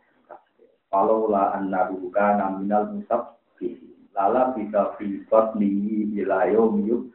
Kalau 0.95 1.27
la 1.27 1.59
annahu 1.59 2.07
kana 2.15 2.55
minal 2.55 2.95
musabbihin. 2.95 3.91
Lala 4.15 4.55
bisa 4.55 4.95
filfat 4.95 5.59
nih 5.59 6.15
ilayo 6.23 6.71
miyu. 6.71 7.11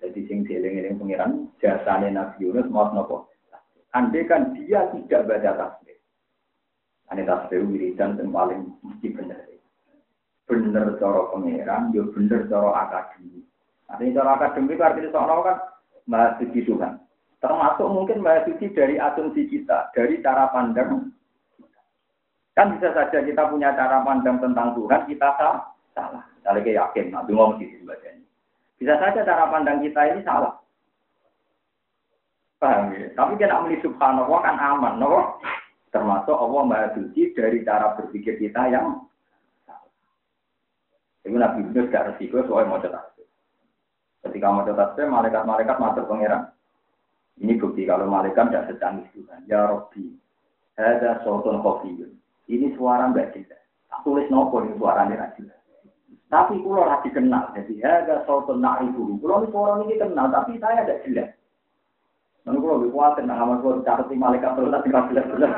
Jadi 0.00 0.24
sing 0.30 0.48
dieling-eling 0.48 0.96
pengiran 0.96 1.52
jasane 1.60 2.08
Nabi 2.08 2.48
Yunus 2.48 2.72
mau 2.72 2.88
nopo. 2.88 3.28
Andai 3.92 4.24
kan 4.24 4.56
dia 4.56 4.88
tidak 4.92 5.28
baca 5.28 5.50
tasbih. 5.56 5.96
Ane 7.12 7.24
tasbih 7.24 7.64
wiridan 7.68 8.16
yang 8.16 8.32
paling 8.32 8.72
mesti 8.80 9.08
bener. 9.12 9.40
Bener 10.48 10.96
cara 10.96 11.28
pengiran, 11.32 11.92
yo 11.92 12.08
ya 12.08 12.12
bener 12.12 12.40
cara 12.48 12.70
akademi. 12.88 13.47
Artinya 13.88 14.20
cara 14.20 14.30
akademi 14.36 14.76
itu 14.76 14.84
artinya 14.84 15.10
seorang 15.10 15.38
kan 15.44 15.58
bahas 16.08 16.32
suci 16.40 16.60
Tuhan. 16.68 16.92
Termasuk 17.38 17.88
mungkin 17.88 18.20
bahas 18.20 18.44
dari 18.48 19.00
asumsi 19.00 19.48
kita, 19.48 19.94
dari 19.96 20.20
cara 20.20 20.50
pandang 20.52 21.08
Kan 22.58 22.74
bisa 22.74 22.90
saja 22.90 23.22
kita 23.22 23.54
punya 23.54 23.70
cara 23.78 24.02
pandang 24.02 24.42
tentang 24.42 24.74
Tuhan, 24.74 25.06
kita 25.06 25.30
salah. 25.38 25.62
salah. 25.94 26.26
Misalnya 26.34 26.66
kayak 26.66 26.78
yakin, 26.90 27.06
nanti 27.14 27.30
ngomong 27.30 27.62
di 27.62 27.70
sini 27.70 27.86
Bisa 28.82 28.98
saja 28.98 29.22
cara 29.22 29.46
pandang 29.46 29.78
kita 29.78 30.10
ini 30.10 30.26
salah. 30.26 30.58
Paham 32.58 32.90
ya? 32.98 33.14
Tapi 33.14 33.38
kita 33.38 33.62
melihat 33.62 33.86
subhanallah 33.86 34.38
kan 34.42 34.58
aman, 34.58 34.98
no? 34.98 35.38
Termasuk 35.94 36.34
Allah 36.34 36.62
Maha 36.66 36.88
Suci 36.98 37.30
dari 37.30 37.62
cara 37.62 37.94
berpikir 37.94 38.42
kita 38.42 38.74
yang 38.74 39.06
salah. 39.62 39.86
Itu 41.22 41.38
Nabi 41.38 41.62
Yunus 41.62 41.94
resiko 41.94 42.42
soal 42.42 42.66
mau 42.66 42.82
tasbih. 42.82 43.07
Ketika 44.18 44.50
mau 44.50 44.66
tasbih, 44.66 45.06
malaikat-malaikat 45.06 45.76
masuk 45.78 46.06
pangeran. 46.10 46.50
Ini 47.38 47.54
bukti 47.54 47.86
kalau 47.86 48.10
malaikat 48.10 48.50
tidak 48.50 48.66
secanggih 48.66 49.06
Tuhan. 49.14 49.46
Ya 49.46 49.70
Rabbi, 49.70 50.10
ada 50.74 51.22
sultan 51.22 51.62
khofiyun. 51.62 52.10
Ini 52.50 52.74
suara 52.74 53.06
mbak 53.14 53.30
jelas. 53.30 53.62
Tak 53.86 54.02
tulis 54.02 54.26
nopo 54.26 54.66
ini 54.66 54.74
suaranya 54.74 55.14
tidak 55.14 55.32
jelas. 55.38 55.58
Tapi 56.28 56.54
kulo 56.66 56.82
rati 56.82 57.14
kenal. 57.14 57.54
Jadi 57.54 57.78
ada 57.78 58.26
sultan 58.26 58.58
nak 58.58 58.82
ibu. 58.82 59.22
Kulo 59.22 59.46
ini 59.46 59.54
suara 59.54 59.72
ini 59.86 59.94
kenal, 60.02 60.26
tapi 60.34 60.58
saya 60.58 60.82
tidak 60.82 61.02
jelas. 61.06 61.30
Lalu 62.42 62.58
kulo 62.58 62.74
lebih 62.82 62.90
kuat 62.90 63.12
tentang 63.14 63.38
amal 63.38 63.62
kulo 63.62 63.86
catat 63.86 64.10
malaikat 64.10 64.50
terus 64.58 64.74
tapi 64.74 64.90
tidak 64.90 65.06
jelas 65.14 65.26
jelas. 65.30 65.52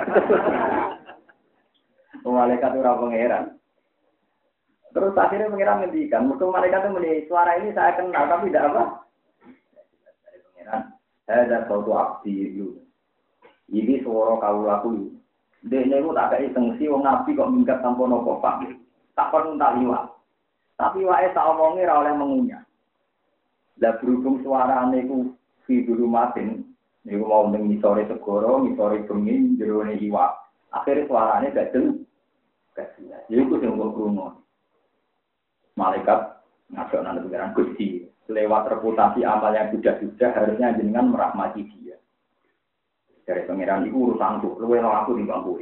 malaikat 2.28 2.70
itu 2.76 2.84
pangeran. 2.84 3.44
Terus 4.90 5.14
akhirnya 5.14 5.50
pengiran 5.50 5.86
ngendikan, 5.86 6.26
musuh 6.26 6.50
malaikat 6.50 6.82
itu 6.82 6.90
meni 6.90 7.12
suara 7.30 7.54
ini 7.62 7.70
saya 7.70 7.94
kenal 7.94 8.26
tapi 8.26 8.50
tidak 8.50 8.74
apa. 8.74 8.82
Pengiran, 10.50 10.82
saya 11.26 11.40
ada 11.46 11.58
suatu 11.70 11.90
abdi 11.94 12.32
itu. 12.50 12.74
Ini 13.70 14.02
suara 14.02 14.34
kau 14.42 14.66
laku 14.66 15.14
Dene 15.60 16.00
ku 16.00 16.16
tak 16.16 16.32
kayak 16.32 16.56
sengsi 16.56 16.88
wong 16.88 17.04
nabi 17.04 17.36
kok 17.36 17.52
minggat 17.52 17.84
tanpa 17.84 18.08
nopo 18.08 18.40
pak. 18.40 18.64
Tak 19.12 19.28
perlu 19.28 19.60
tak 19.60 19.76
liwat. 19.76 20.08
Tapi 20.80 21.04
wae 21.04 21.28
tak 21.36 21.44
omongi 21.52 21.84
oleh 21.84 22.16
mengunyah. 22.16 22.64
Lah 23.76 23.92
berhubung 24.00 24.40
suarane 24.40 25.04
ku 25.04 25.36
fi 25.68 25.84
dulu 25.84 26.08
matin, 26.08 26.64
niku 27.04 27.28
mau 27.28 27.44
ning 27.52 27.68
ngisore 27.68 28.08
segoro, 28.08 28.64
ngisore 28.64 29.04
bengi, 29.04 29.60
jero 29.60 29.84
ne 29.84 30.00
iwak. 30.00 30.32
Akhirnya 30.72 31.04
suarane 31.04 31.52
gak 31.52 31.76
jelas. 31.76 32.00
Jadi 33.28 33.44
ku 33.44 33.60
sing 33.60 33.76
krungu. 33.76 34.39
Malaikat 35.80 36.44
ngajak 36.76 37.00
nang 37.00 37.24
pikiran 37.24 37.56
Gusti. 37.56 38.04
Lewat 38.30 38.70
reputasi 38.70 39.26
amal 39.26 39.50
yang 39.56 39.72
sudah-sudah 39.74 40.30
harusnya 40.36 40.76
jenengan 40.78 41.10
merahmati 41.10 41.66
dia. 41.66 41.98
Dari 43.26 43.42
pangeran 43.48 43.88
itu 43.88 44.14
lu 44.14 44.70
yang 44.76 44.86
aku 44.86 45.18
di 45.18 45.26
bangku. 45.26 45.58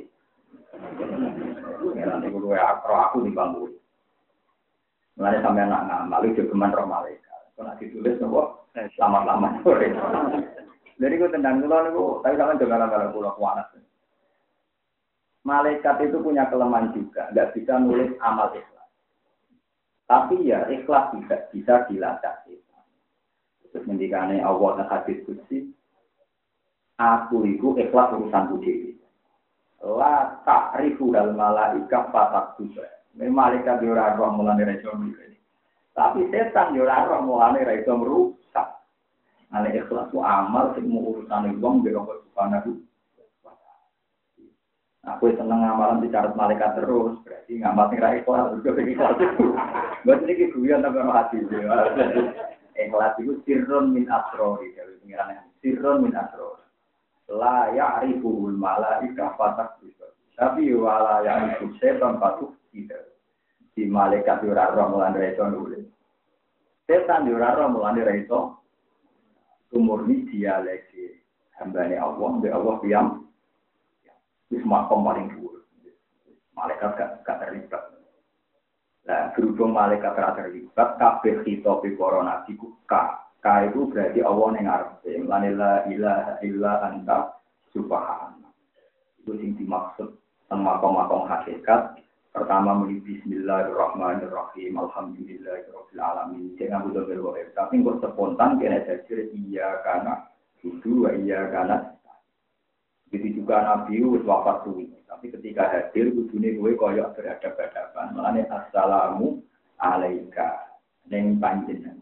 Pangeran 1.81 2.27
itu 2.27 2.37
lu 2.37 2.53
aku 2.53 3.25
di 3.25 3.33
bangku. 3.33 3.73
Mulanya 5.17 5.43
sampai 5.43 5.67
anak 5.67 5.83
ngamal, 5.89 6.23
itu 6.31 6.47
geman 6.47 6.71
roh 6.71 6.87
malaikat. 6.87 7.43
Kalau 7.59 7.75
ditulis 7.83 8.23
nopo, 8.23 8.71
selamat-selamat 8.77 9.53
sore. 9.67 9.91
Jadi 10.99 11.15
gue 11.19 11.31
tendang 11.35 11.59
dulu 11.59 11.75
nih 11.75 11.95
tapi 12.23 12.35
kalian 12.39 12.61
jangan 12.63 12.91
kalau 12.91 13.15
pulau 13.15 13.35
kuanas. 13.35 13.67
Malaikat 15.43 15.97
itu 16.07 16.23
punya 16.23 16.47
kelemahan 16.51 16.95
juga, 16.95 17.31
nggak 17.35 17.51
bisa 17.55 17.83
nulis 17.83 18.15
amal 18.23 18.55
ikhlas. 18.55 18.78
Tapi 20.09 20.49
ya 20.49 20.65
ikhlas 20.73 21.13
tidak 21.13 21.53
bisa 21.53 21.85
dilacak. 21.85 22.49
Terus 23.69 23.85
mendikane 23.85 24.41
Allah 24.41 24.81
dan 24.81 24.89
hadis 24.89 25.21
kudsi, 25.29 25.69
aku 26.97 27.45
itu 27.45 27.77
ikhlas 27.77 28.17
urusan 28.17 28.49
budi. 28.49 28.97
La 29.85 30.41
ta'rifu 30.49 31.13
dal 31.13 31.37
malaika 31.37 32.09
fatak 32.09 32.57
juga. 32.57 32.89
Ini 33.21 33.29
malaikat 33.29 33.85
orang 33.85 34.17
roh 34.17 34.31
mulai 34.41 34.65
rejo 34.65 34.97
Tapi 35.93 36.21
setan 36.33 36.75
orang 36.81 37.07
roh 37.13 37.23
mulai 37.29 37.63
rejo 37.63 37.93
merusak. 38.01 38.69
Ane 39.53 39.77
ikhlas 39.77 40.09
itu 40.09 40.19
amal 40.25 40.73
semua 40.73 41.05
urusan 41.13 41.53
di 41.85 41.93
roh 41.93 42.09
subhanahu 42.33 42.88
Aku 45.07 45.31
seneng 45.31 45.63
ngamalan 45.63 46.03
dicatat 46.03 46.35
malaikat 46.35 46.75
terus, 46.75 47.15
berarti 47.23 47.63
ngamal 47.63 47.87
sing 47.87 48.03
ra 48.03 48.19
ikhlas 48.19 48.51
juga 48.59 48.83
ikhlas 48.83 49.15
itu. 49.23 49.47
Buat 50.03 50.27
ini 50.27 50.51
guyon 50.51 50.83
tapi 50.83 50.99
hati. 51.07 51.39
Ikhlas 52.75 53.15
itu 53.23 53.39
sirron 53.47 53.95
min 53.95 54.11
asrori, 54.11 54.75
dari 54.75 54.99
pengiran 54.99 55.39
sirron 55.63 56.03
min 56.03 56.19
asrori. 56.19 56.67
la 57.29 57.69
ya'rifuhul 57.77 58.57
malaika 58.57 59.37
fatak 59.37 59.79
Tapi 60.39 60.71
wala 60.75 61.23
ya'rifu 61.23 61.75
setan 61.79 62.19
patuh 62.19 62.51
tidak. 62.71 63.15
Di 63.75 63.87
malaikat 63.87 64.43
ora 64.43 64.75
roh 64.75 64.91
mulan 64.91 65.15
reso 65.15 65.47
nulis. 65.47 65.87
Setan 66.87 67.31
ora 67.31 67.55
roh 67.55 67.71
mulan 67.71 67.99
reso 68.03 68.59
umurni 69.75 70.27
dia 70.31 70.59
lagi 70.63 71.21
hambane 71.61 71.95
Allah, 71.99 72.31
be 72.43 72.49
Allah 72.49 72.75
diam. 72.83 73.28
Wis 74.49 74.65
makom 74.65 75.05
paling 75.05 75.29
dhuwur. 75.33 75.61
Malaikat 76.57 76.97
gak, 76.97 77.11
gak 77.23 77.39
terlibat. 77.45 77.83
Nah, 79.05 79.33
berhubung 79.33 79.73
malaikat 79.77 80.17
gak 80.17 80.37
terlibat, 80.41 80.89
kabeh 81.01 81.45
para 81.97 82.21
nabi 82.25 82.53
ku 82.57 82.73
ka. 82.89 83.29
Itu 83.39 83.89
berarti 83.89 84.21
Allah 84.21 84.49
yang 84.59 84.67
ngarepe. 84.69 85.11
Mulane 85.25 85.51
la 85.57 85.73
ilaha 85.89 86.33
illa 86.45 86.73
anta 86.85 87.19
subhanallah. 87.73 88.53
Itu 89.23 89.41
sing 89.41 89.57
dimaksud 89.57 90.11
teng 90.51 90.61
makom-makom 90.61 91.25
hakikat. 91.25 92.03
Pertama 92.35 92.77
muni 92.77 93.01
bismillahirrahmanirrahim. 93.01 94.77
Alhamdulillahirabbil 94.77 96.03
alamin. 96.03 96.53
Jangan 96.61 96.91
butuh 96.91 97.09
berwahir. 97.09 97.49
Tapi 97.57 97.81
kok 97.81 98.05
spontan 98.05 98.61
kena 98.61 98.85
jadi 98.85 99.33
iya 99.33 99.81
karena 99.81 100.29
itu 100.61 101.09
iya 101.09 101.49
karena 101.49 101.98
Begitu 103.09 103.41
juga 103.43 103.65
Nabi 103.65 104.05
wis 104.05 104.25
wafat 104.29 104.69
suwi. 104.69 104.93
Tapi 105.09 105.33
ketika 105.33 105.73
hadir 105.73 106.13
kudune 106.13 106.61
kowe 106.61 106.73
koyo 106.77 107.09
berhadap-hadapan. 107.17 108.13
Mulane 108.13 108.45
assalamu 108.53 109.41
alaika 109.81 110.77
ning 111.09 111.41
panjenengan. 111.41 111.97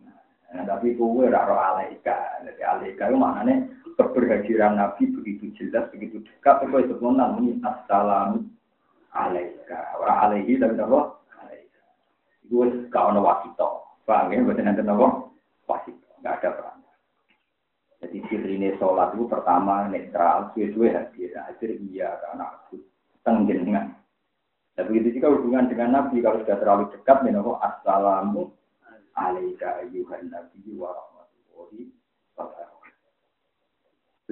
Nah, 0.51 0.67
tapi 0.67 0.99
kowe 0.99 1.23
ora 1.23 1.47
ro 1.47 1.57
alaika. 1.57 2.43
Jadi 2.43 2.63
alaika 2.67 3.07
itu 3.07 3.17
maknane 3.17 3.55
keberhadiran 3.95 4.77
Nabi 4.77 5.09
begitu 5.15 5.55
jelas, 5.55 5.87
begitu 5.95 6.19
dekat. 6.27 6.67
Kowe 6.67 6.83
sebenarnya 6.83 7.33
muni 7.39 7.53
assalamu 7.63 8.43
alaika. 9.15 9.95
Ora 10.03 10.27
alaihi 10.27 10.59
tapi 10.59 10.75
apa? 10.75 11.01
Alaika. 11.39 11.83
Iku 12.51 12.55
wis 12.67 12.75
gak 12.91 13.15
ono 13.15 13.23
wasito. 13.23 13.87
Paham 14.03 14.35
ya? 14.35 14.43
Boten 14.43 14.67
enten 14.67 14.91
apa? 14.91 15.31
Wasito. 15.71 16.09
Enggak 16.19 16.43
ada 16.43 16.51
peran. 16.59 16.76
Jadi 18.17 18.33
sirine 18.33 18.73
sholat 18.81 19.13
itu 19.13 19.29
pertama 19.29 19.93
netral, 19.93 20.49
suwe-suwe 20.57 20.89
hadir, 20.89 21.37
hadir 21.37 21.77
iya 21.85 22.17
karena 22.17 22.49
aku 22.49 22.81
tenggengan. 23.21 23.93
Tapi 24.73 24.89
begitu 24.89 25.21
juga 25.21 25.37
hubungan 25.37 25.69
dengan 25.69 26.01
Nabi 26.01 26.25
kalau 26.25 26.41
sudah 26.41 26.57
terlalu 26.57 26.97
dekat, 26.97 27.21
menawa 27.21 27.61
assalamu 27.61 28.57
alaika 29.21 29.85
ayyuhan 29.85 30.33
nabi 30.33 30.65
wa 30.81 30.97
rahmatullahi 30.97 31.93
wa 32.41 32.45
barakatuh. 32.49 32.93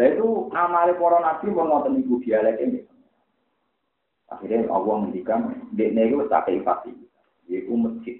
Itu 0.00 0.28
amale 0.56 0.96
para 0.96 1.18
nabi 1.20 1.46
mau 1.52 1.68
ngoten 1.68 2.00
iku 2.00 2.24
dialek 2.24 2.64
ini. 2.64 2.80
Akhirnya 4.32 4.64
Allah 4.72 4.96
mendikan, 4.96 5.68
dia 5.76 5.92
nego 5.92 6.24
tak 6.32 6.48
keifati, 6.48 6.96
yaitu 7.52 7.76
masjid. 7.76 8.16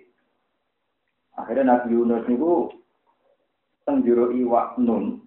Akhirnya 1.41 1.73
Nabi 1.73 1.97
Yunus 1.97 2.29
niku 2.29 2.69
tenjuru 3.89 4.29
iwak 4.37 4.77
nun, 4.77 5.25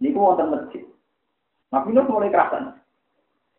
Niku 0.00 0.18
wonten 0.20 0.52
masjid. 0.52 0.84
Nabi 1.72 1.88
Nuh 1.92 2.06
mulai 2.08 2.32
kerasan. 2.32 2.76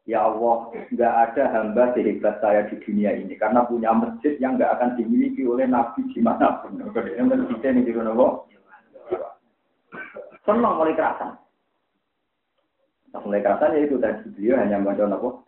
Ya 0.07 0.23
Allah, 0.23 0.71
nggak 0.71 1.13
ada 1.19 1.43
hamba 1.51 1.91
sehebat 1.91 2.39
saya 2.39 2.63
di 2.71 2.79
dunia 2.79 3.11
ini 3.11 3.35
karena 3.35 3.67
punya 3.67 3.91
masjid 3.91 4.39
yang 4.39 4.55
nggak 4.55 4.79
akan 4.79 4.95
dimiliki 4.95 5.43
oleh 5.43 5.67
Nabi 5.67 5.99
di 6.15 6.23
mana 6.23 6.63
pun. 6.63 6.79
Ini 6.79 7.27
masjid 7.27 7.75
ini 7.75 7.83
di 7.83 7.91
mana 7.91 8.15
Senang 10.47 10.79
mulai 10.79 10.95
kerasan. 10.95 11.35
Nah, 13.11 13.19
mulai 13.19 13.43
kerasan 13.43 13.75
ya 13.75 13.83
itu 13.83 13.99
tadi 13.99 14.31
beliau 14.31 14.55
hanya 14.55 14.79
baca 14.79 15.03
nopo. 15.03 15.43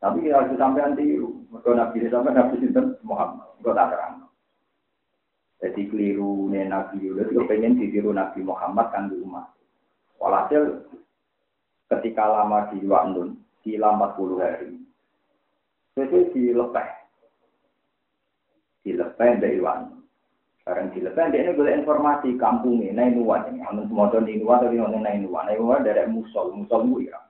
Tapi 0.00 0.32
kalau 0.32 0.56
sampai 0.56 0.80
nanti, 0.80 1.20
kalau 1.60 1.76
Nabi 1.76 2.08
sampai 2.08 2.32
Nabi 2.32 2.56
Sinten 2.56 2.96
Muhammad, 3.04 3.52
enggak 3.60 3.76
tak 3.76 3.88
terang. 3.92 4.29
Jadi 5.60 5.92
keliru 5.92 6.48
nih 6.48 6.72
Nabi 6.72 7.04
Yunus, 7.04 7.28
itu 7.28 7.44
pengen 7.44 7.76
ditiru 7.76 8.16
Nabi 8.16 8.40
Muhammad 8.40 8.88
kan 8.96 9.12
di 9.12 9.20
rumah. 9.20 9.44
Walhasil 10.16 10.88
ketika 11.92 12.24
lama 12.24 12.72
di 12.72 12.80
Wa'nun, 12.80 13.36
di 13.60 13.76
40 13.76 14.40
hari, 14.40 14.80
itu 16.00 16.18
dilepeh. 16.32 16.88
Dilepeh 18.88 19.30
dari 19.36 19.60
Wa'nun. 19.60 20.00
Sekarang 20.64 20.96
dilepeh, 20.96 21.24
dia 21.28 21.44
ini 21.44 21.52
boleh 21.52 21.72
informasi 21.76 22.40
kampungnya, 22.40 22.96
Nainuwan. 22.96 23.52
Amun 23.68 23.84
semua 23.84 24.08
tahun 24.08 24.32
Nainuwan, 24.32 24.64
tapi 24.64 24.80
orang 24.80 25.04
Nainuwan. 25.04 25.44
Nainuwan 25.44 25.84
dari 25.84 26.08
Musol, 26.08 26.56
Musol 26.56 26.88
itu 26.88 27.12
ya. 27.12 27.20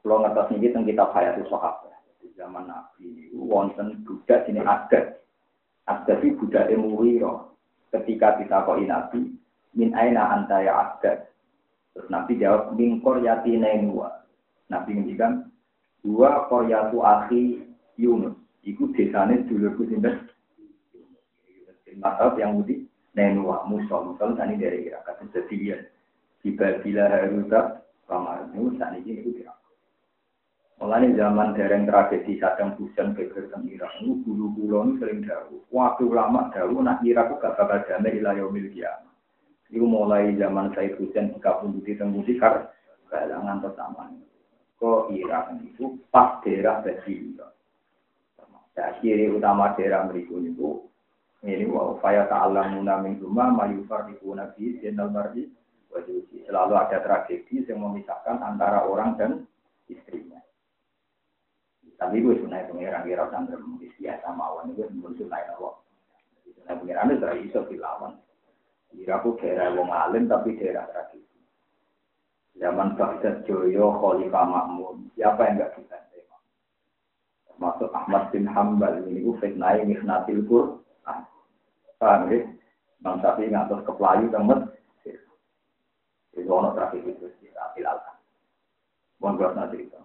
Kalau 0.00 0.24
ngertos 0.24 0.48
ini, 0.56 0.72
tentang 0.72 0.88
kitab 0.88 1.12
Hayatul. 1.12 1.44
Di 2.24 2.28
zaman 2.40 2.68
Nabi, 2.72 3.32
wonten 3.36 4.00
budak 4.04 4.48
sini 4.48 4.64
adat 4.64 5.19
Abdasi 5.88 6.36
budak 6.36 6.68
Muwiro 6.76 7.56
ketika 7.90 8.38
ditakoi 8.38 8.86
Nabi, 8.86 9.34
min 9.74 9.90
aina 9.94 10.30
anta 10.34 10.62
ya 10.62 10.72
abdad. 10.74 11.30
Terus 11.94 12.06
Nabi 12.10 12.38
jawab, 12.38 12.78
min 12.78 13.02
koryati 13.02 13.58
nainua. 13.58 14.22
Nabi 14.70 14.94
ngendikan, 14.94 15.50
dua 16.06 16.46
koryatu 16.46 17.02
akhi 17.02 17.66
Yunus. 17.98 18.38
Iku 18.62 18.92
desane 18.94 19.42
dulurku 19.48 19.88
sinten. 19.90 20.30
Masal 21.98 22.38
yang 22.38 22.56
mudi 22.56 22.86
nainua, 23.18 23.66
musol. 23.66 24.14
Musol 24.14 24.38
tani 24.38 24.56
dari 24.56 24.86
Irak. 24.88 25.04
Kata 25.04 25.26
sedian. 25.34 25.84
Tiba 26.40 26.80
bila 26.80 27.10
haruta, 27.10 27.82
kamar. 28.06 28.48
Tani 28.54 29.04
ini 29.04 29.20
itu 29.20 29.30
Irak. 29.42 29.59
Mulanya 30.80 31.12
zaman 31.12 31.52
dereng 31.52 31.84
tragedi 31.84 32.40
Saddam 32.40 32.72
Hussein 32.80 33.12
geger 33.12 33.52
teng 33.52 33.68
Irak, 33.68 34.00
ini 34.00 34.96
sering 34.96 35.20
dawu. 35.28 35.60
Waktu 35.68 36.08
lama 36.08 36.48
dawu, 36.56 36.80
nak 36.80 37.04
Irak 37.04 37.36
itu 37.36 37.36
gak 37.36 37.52
bakal 37.60 37.84
damai 37.84 38.16
kiamat. 38.72 39.12
Itu 39.68 39.84
mulai 39.84 40.32
zaman 40.40 40.72
Said 40.72 40.96
Hussein 40.96 41.36
dikabung 41.36 41.84
di 41.84 41.92
teng 41.92 42.16
Musikar, 42.16 42.72
galangan 43.12 43.60
pertama. 43.60 44.08
Kok 44.80 45.12
Irak 45.12 45.52
itu 45.60 46.00
pas 46.08 46.40
daerah 46.40 46.80
Irak. 46.80 47.52
Ya, 48.80 48.96
ciri 49.04 49.28
utama 49.28 49.76
daerah 49.76 50.08
mereka 50.08 50.40
itu 50.40 50.88
ini 51.44 51.68
wow 51.68 52.00
faya 52.00 52.24
ta'allamuna 52.32 53.04
min 53.04 53.20
rumah 53.20 53.52
mayufar 53.52 54.08
di 54.08 54.16
nabi 54.24 54.80
jenal 54.80 55.12
mardi 55.12 55.52
selalu 56.48 56.74
ada 56.80 57.00
tragedi 57.04 57.60
yang 57.68 57.84
memisahkan 57.84 58.40
antara 58.40 58.88
orang 58.88 59.20
dan 59.20 59.30
istrinya. 59.84 60.40
Tapi 62.00 62.24
gue 62.24 62.40
sunai 62.40 62.64
pengiran 62.64 63.04
kira 63.04 63.28
sambil 63.28 63.60
mungkin 63.60 63.92
biasa 64.00 64.26
mawon 64.32 64.72
itu 64.72 64.88
pun 65.04 65.12
sunai 65.20 65.44
Allah. 65.52 65.76
Sunai 66.48 66.80
pengiran 66.80 67.12
itu 67.12 67.20
dari 67.20 67.40
iso 67.44 67.60
dilawan. 67.68 68.16
Kira 68.88 69.20
aku 69.20 69.36
daerah 69.36 69.76
wong 69.76 69.92
alim 69.92 70.24
tapi 70.24 70.56
daerah 70.56 70.88
tradisi. 70.88 71.38
Zaman 72.56 72.96
Baghdad 72.96 73.44
Joyo, 73.44 74.00
Khalifah 74.00 74.44
Makmun, 74.48 75.12
siapa 75.14 75.44
yang 75.44 75.60
enggak 75.60 75.76
kita 75.76 75.96
Termasuk 77.60 77.92
Ahmad 77.92 78.32
bin 78.32 78.48
Hambal 78.48 79.04
ini 79.04 79.20
gue 79.20 79.36
fitnah 79.36 79.76
Mihnatil 79.84 80.48
Qur'an. 80.48 81.28
Paham 82.00 82.32
ya? 82.32 82.48
Bang 83.04 83.20
Safi 83.20 83.52
ngatur 83.52 83.84
ke 83.84 83.92
Pelayu 84.00 84.32
temen. 84.32 84.72
Itu 86.32 86.48
ono 86.48 86.72
tradisi 86.72 87.12
itu. 87.12 87.28
Tidak, 87.28 87.76
Mohon 89.20 89.52
gue 89.68 89.84
itu. 89.84 90.00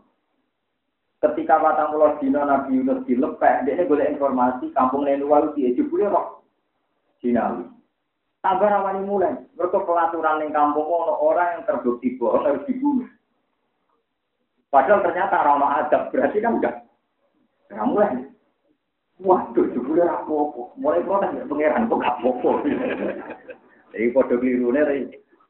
Ketika 1.24 1.58
patang 1.58 1.96
pulau 1.96 2.20
dino 2.20 2.44
Nabi 2.44 2.76
Yunus 2.76 3.08
dilepek, 3.08 3.64
dia 3.64 3.88
boleh 3.88 4.14
informasi 4.14 4.70
kampung 4.76 5.08
Nenuwa 5.08 5.42
itu 5.42 5.50
dia 5.58 5.76
jebule 5.80 6.12
kok 6.12 6.44
Jinawi. 7.24 7.66
Tambah 8.46 8.70
rawani 8.70 9.02
mulai, 9.10 9.34
mereka 9.58 9.82
pelaturan 9.82 10.46
yang 10.46 10.54
kampung 10.54 10.86
ono 10.86 11.18
orang 11.18 11.58
yang 11.58 11.64
terbukti 11.66 12.14
bohong 12.22 12.46
harus 12.46 12.62
dibunuh. 12.70 13.10
Padahal 14.70 15.02
ternyata 15.02 15.42
ramah 15.42 15.82
adab 15.82 16.14
berarti 16.14 16.38
kan 16.44 16.62
enggak. 16.62 16.76
Nah, 17.74 17.90
mulai. 17.90 18.28
Waduh, 19.24 19.72
jebule 19.72 20.04
apa-apa. 20.04 20.76
Mulai 20.78 21.02
protes 21.08 21.32
ya 21.34 21.48
pangeran 21.48 21.88
kok 21.88 22.04
apa-apa. 22.04 22.52
Jadi 23.96 24.12
kode 24.12 24.36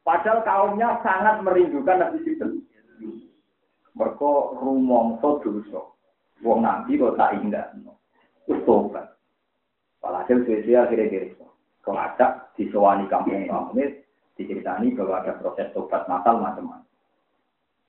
Padahal 0.06 0.38
kaumnya 0.46 1.02
sangat 1.02 1.42
merindukan 1.42 1.98
Nabi 1.98 2.22
Sinten. 2.22 2.62
Mereka 3.96 4.30
rumongso 4.60 5.40
dosa. 5.40 5.80
Wong 6.44 6.60
nabi 6.60 7.00
kok 7.00 7.16
tak 7.16 7.40
indah. 7.40 7.72
Terus 8.44 8.60
tobat. 8.68 9.16
Walhasil 10.04 10.44
akhirnya 10.44 11.08
diri. 11.08 11.32
Kelacak 11.80 12.52
disewani 12.58 13.08
kampung-kampung 13.08 14.04
diceritani 14.36 14.92
bahwa 14.92 15.24
ada 15.24 15.32
proses 15.40 15.72
tobat 15.72 16.04
masal 16.06 16.44
macam-macam. 16.44 16.84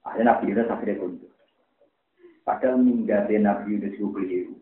Akhirnya 0.08 0.32
Nabi 0.32 0.56
Yunus 0.56 0.72
akhirnya 0.72 1.02
tunjuk. 1.04 1.32
Padahal 2.48 2.80
minggatnya 2.80 3.38
Nabi 3.44 3.76
Yunus 3.76 4.00
itu 4.00 4.08
keliru. 4.16 4.56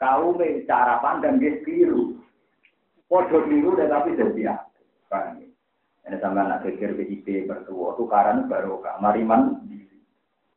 Kalau 0.00 0.40
cara 0.64 0.96
pandang 1.04 1.36
dia 1.36 1.60
keliru. 1.60 2.16
Podo 3.04 3.44
keliru 3.44 3.76
dan 3.76 3.92
tapi 3.92 4.16
jadi 4.16 4.40
ya. 4.40 4.56
Ini 6.06 6.22
sama 6.22 6.46
anak 6.46 6.62
geger 6.66 6.94
PIP 6.94 7.50
bertua, 7.50 7.98
tukaran 7.98 8.46
baru 8.46 8.78
kak. 8.78 9.02
Mariman, 9.02 9.58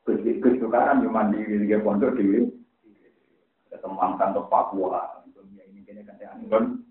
Gus 0.10 0.42
Gus 0.42 0.58
tukaran 0.58 1.06
cuma 1.06 1.30
di 1.30 1.46
dia 1.70 1.78
pondok 1.78 2.18
di 2.18 2.50
ketemu 3.70 4.18
kantor 4.18 4.46
Papua. 4.50 5.22
Ini 5.30 5.86
kini 5.86 6.02
kan 6.02 6.18
anggon. 6.34 6.82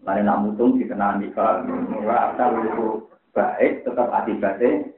Lain 0.00 0.24
nak 0.24 0.40
mutung 0.46 0.80
dikenal 0.80 1.20
nikah, 1.20 1.60
murah 1.66 2.32
asal 2.32 2.56
itu 2.64 3.04
baik, 3.36 3.84
tetap 3.84 4.08
akibatnya 4.08 4.88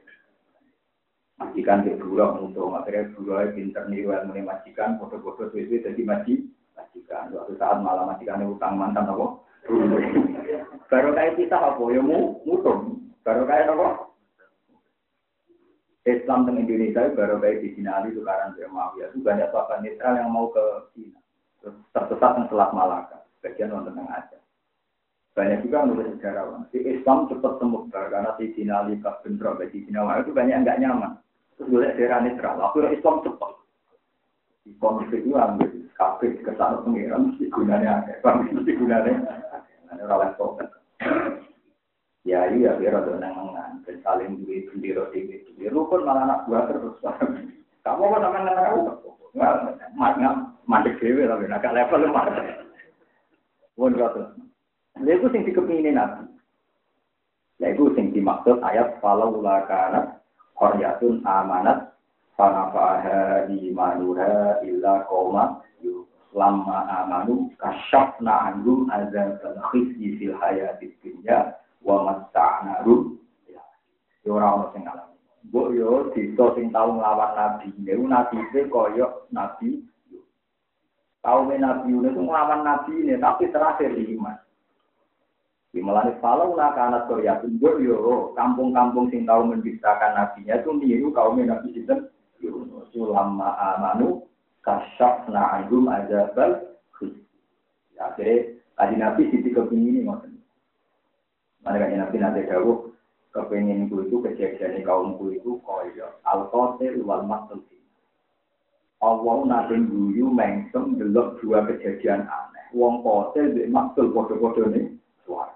majikan 1.35 1.83
di 1.83 1.91
buruk 1.99 2.39
mutung, 2.39 2.71
akhirnya 2.71 3.11
buruk 3.11 3.51
pinter 3.51 3.83
niru 3.91 4.15
ilmu 4.15 4.47
majikan, 4.47 4.95
foto-foto 4.95 5.51
itu 5.59 5.83
jadi 5.83 6.01
maji, 6.07 6.47
majikan. 6.71 7.35
Suatu 7.35 7.51
saat 7.59 7.83
malah 7.83 8.15
majikan 8.15 8.47
utang 8.47 8.79
mantan 8.79 9.11
apa? 9.11 9.43
Baru 10.91 11.09
kayak 11.11 11.35
kita 11.35 11.57
apa? 11.59 11.83
Ya 11.91 11.99
mu, 11.99 12.39
mutung. 12.47 13.11
Baru 13.27 13.43
kayak 13.43 13.75
apa? 13.75 14.12
Islam 16.03 16.43
di 16.43 16.59
Indonesia 16.59 17.15
baru 17.15 17.39
kayak 17.39 17.63
di 17.63 17.79
Cina 17.79 18.03
itu 18.03 18.19
tukaran 18.19 18.59
ya 18.59 19.07
Itu 19.07 19.23
banyak 19.23 19.47
sahabat 19.55 19.79
netral 19.79 20.19
yang 20.19 20.35
mau 20.35 20.51
ke 20.51 20.63
Cina. 20.91 21.19
Tersesat 21.95 22.31
di 22.35 22.43
Selat 22.51 22.75
Malaka. 22.75 23.23
Bagian 23.39 23.71
non 23.71 23.87
tengah 23.87 24.11
aja. 24.11 24.37
Banyak 25.31 25.63
juga 25.63 25.87
menurut 25.87 26.19
sejarawan. 26.19 26.67
Si 26.75 26.83
Islam 26.83 27.31
cepat 27.31 27.55
semebar 27.63 28.11
karena 28.11 28.35
si 28.35 28.51
Cina 28.51 28.83
libat 28.83 29.23
bentrok 29.23 29.63
bagi 29.63 29.87
Cina 29.87 30.03
itu 30.19 30.35
banyak 30.35 30.59
nggak 30.67 30.79
nyaman. 30.83 31.15
Terus 31.55 31.71
boleh 31.71 31.95
daerah 31.95 32.19
netral. 32.19 32.59
Akhirnya 32.59 32.99
Islam 32.99 33.23
cepat. 33.23 33.51
Di 34.67 34.71
konflik 34.83 35.23
itu 35.23 35.35
ambil 35.39 35.71
kafir 35.95 36.35
ke 36.43 36.51
sana 36.59 36.83
pengiran 36.83 37.31
mesti 37.31 37.47
gunanya? 37.47 38.03
Mesti 38.23 38.71
gunanya 38.75 39.13
ada 39.87 40.03
orang 40.03 40.35
level. 40.35 40.82
Ya 42.23 42.47
iya 42.55 42.79
biar 42.79 43.03
ada 43.03 43.19
nengan. 43.19 43.83
Dan 43.83 43.99
saling 43.99 44.43
duit 44.43 44.71
bendera 44.71 45.11
di 45.11 45.27
itu. 45.27 45.51
Lu 45.67 45.83
pun 45.91 46.07
malah 46.07 46.23
anak 46.23 46.47
buah 46.47 46.63
terus. 46.71 46.95
Kamu 47.83 48.03
kok 48.15 48.21
sama 48.23 48.37
anak 48.39 48.71
aku? 48.71 48.79
Nggak, 49.35 50.35
mandek 50.63 50.95
dewe 51.03 51.27
tapi 51.27 51.51
agak 51.51 51.75
level 51.75 52.07
lemah. 52.07 52.25
Pun 53.75 53.97
kata. 53.99 54.23
Lha 55.03 55.11
iku 55.19 55.27
sing 55.33 55.43
dikepingin 55.43 55.99
Nabi. 55.99 56.29
Lha 57.59 57.67
iku 57.75 57.91
sing 57.97 58.15
dimaksud 58.15 58.63
ayat 58.63 59.03
falau 59.03 59.41
lakana 59.43 60.21
qaryatun 60.55 61.25
amanat 61.27 61.91
fanafaha 62.39 63.49
imanuha 63.49 64.63
illa 64.63 65.03
qauma 65.09 65.59
lamma 66.33 67.05
amanu 67.05 67.49
kasyafna 67.61 68.53
anhum 68.53 68.89
azabal 68.89 69.57
khizyi 69.69 70.17
fil 70.17 70.33
hayatid 70.41 70.93
dunya 71.05 71.53
wa 71.83 71.97
matta'nahum 72.07 73.19
ya. 73.47 73.61
Ora 74.27 74.55
ono 74.55 74.65
sing 74.71 74.87
ngalami. 74.87 75.15
Mbok 75.51 75.67
yo 75.75 75.89
desa 76.15 76.45
sing 76.55 76.71
tau 76.71 76.95
nglawan 76.95 77.31
nabi. 77.35 77.69
Niku 77.79 78.03
nabi 78.07 78.39
e 78.39 78.61
koyo 78.71 79.27
nabi. 79.29 79.83
Kaum 81.23 81.51
nabi 81.51 81.91
itu 81.91 82.21
nglawan 82.23 82.63
nabi 82.63 82.91
ini 83.03 83.15
tapi 83.19 83.51
terakhir 83.51 83.91
iman. 83.91 84.39
Di 85.73 85.81
melani 85.81 86.13
falau 86.21 86.53
nak 86.53 86.77
anak 86.77 87.09
Korea 87.09 87.41
tunggu 87.41 87.81
yo 87.81 88.31
kampung-kampung 88.37 89.09
sing 89.09 89.25
tahu 89.25 89.51
menciptakan 89.51 90.13
nabinya 90.13 90.61
itu 90.61 90.69
niru 90.73 91.09
kaum 91.11 91.37
nabi 91.37 91.75
sinten? 91.75 92.09
Ulama 92.93 93.57
amanu 93.57 94.21
kasyaf 94.61 95.25
na'agum 95.25 95.89
azabal 95.89 96.77
ya, 97.97 98.05
akhirnya 98.05 98.53
tadi 98.77 98.95
nabi 99.01 99.21
sisi 99.33 99.49
kepingin 99.49 100.01
ini 100.01 100.05
ngoten 100.05 100.32
mana 101.63 101.79
kan 101.79 101.95
nabi 101.95 102.17
nanti 102.19 102.47
jauh 102.47 102.91
kepingin 103.33 103.89
ku 103.89 104.03
itu 104.05 104.21
kejadian 104.21 104.83
kaumku 104.83 105.33
itu 105.33 105.57
koyo 105.63 106.07
al 106.27 106.47
qatil 106.51 107.01
wal 107.07 107.23
maqtul 107.25 107.63
Allah 109.03 109.37
nanti 109.43 109.75
guyu 109.83 110.31
mengsem 110.31 110.95
delok 110.95 111.39
dua 111.43 111.67
kejadian 111.67 112.23
aneh 112.23 112.65
wong 112.71 113.03
qatil 113.03 113.51
di 113.51 113.67
maktul 113.67 114.11
bodoh-bodoh 114.11 114.71
nih 114.71 114.91
suara 115.27 115.53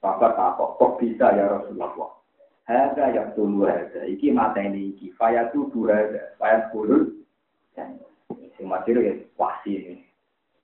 Sahabat 0.00 0.32
takut, 0.32 0.80
kok 0.80 0.96
bisa 0.96 1.28
ya 1.36 1.60
Rasulullah? 1.60 2.16
Hada 2.64 3.12
yang 3.12 3.36
tulu 3.36 3.68
hada, 3.68 4.08
iki 4.08 4.32
mata 4.32 4.56
ini 4.56 4.96
iki, 4.96 5.12
faya 5.12 5.52
tubuh 5.52 5.92
hada, 5.92 6.32
faya 6.40 6.72
kulul. 6.72 7.20
Yang 7.76 8.00
masih 8.64 8.96
ya 8.96 9.12
wahsi 9.36 9.70
ini. 9.76 9.94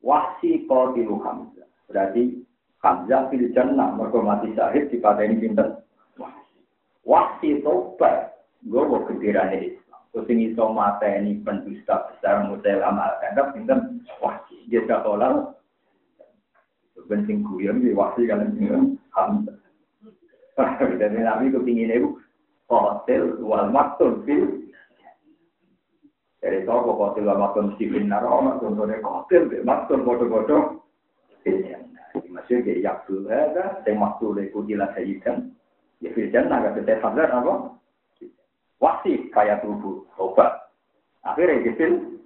Wahsi 0.00 0.64
tilu 0.64 1.20
Hamzah. 1.20 1.68
Berarti 1.92 2.40
Hamzah 2.84 3.32
fil 3.32 3.48
jannah, 3.56 3.96
mereka 3.96 4.20
mati 4.20 4.52
syahid 4.52 4.92
di 4.92 5.00
pada 5.00 5.24
ini 5.24 5.40
pinter. 5.40 5.80
Wahsi. 7.06 7.62
Tobat, 7.62 8.36
mau 8.66 9.00
kedirane 9.06 9.62
Islam. 9.62 10.00
Terus 10.12 10.28
ini 10.32 10.52
so 10.58 10.74
mata 10.74 11.06
ini 11.06 11.40
pendusta 11.40 12.10
besar 12.10 12.44
mutelam 12.50 13.00
al-kandap, 13.00 13.56
pinter. 13.56 13.78
Wahsi. 14.20 14.68
Dia 14.68 14.84
sekolah, 14.84 15.56
bensin 17.06 17.46
guyon 17.46 17.80
di 17.80 17.94
wahsi 17.94 18.26
kalian 18.26 18.98
hamzah. 19.14 19.56
Jadi 21.00 21.20
Nabi 21.20 21.52
kepingin 21.52 21.92
itu 21.92 22.08
hotel 22.66 23.36
wal 23.44 23.68
maktun 23.68 24.24
fil. 24.24 24.66
Dari 26.40 26.64
toko 26.64 26.96
hotel 26.96 27.28
wal 27.28 27.40
maktun 27.40 27.72
mesti 27.72 27.84
benar. 27.92 28.24
Oh, 28.24 28.56
contohnya 28.56 29.00
hotel 29.04 29.52
maktun 29.62 30.04
bodoh-bodoh. 30.04 30.80
Maksudnya 32.30 32.64
kayak 32.66 32.82
yakul 32.82 33.26
ada, 33.26 33.80
saya 33.82 33.94
maktul 33.94 34.38
itu 34.38 34.62
jelas 34.66 34.92
sajidan. 34.94 35.54
Ya 36.04 36.12
fil 36.12 36.28
jannah 36.28 36.60
bisa 36.76 37.00
sadar 37.00 37.30
apa? 37.32 37.76
Wasi 38.76 39.32
kayak 39.32 39.64
tubuh, 39.64 40.04
obat. 40.20 40.68
Akhirnya 41.24 41.64
gitu. 41.64 42.16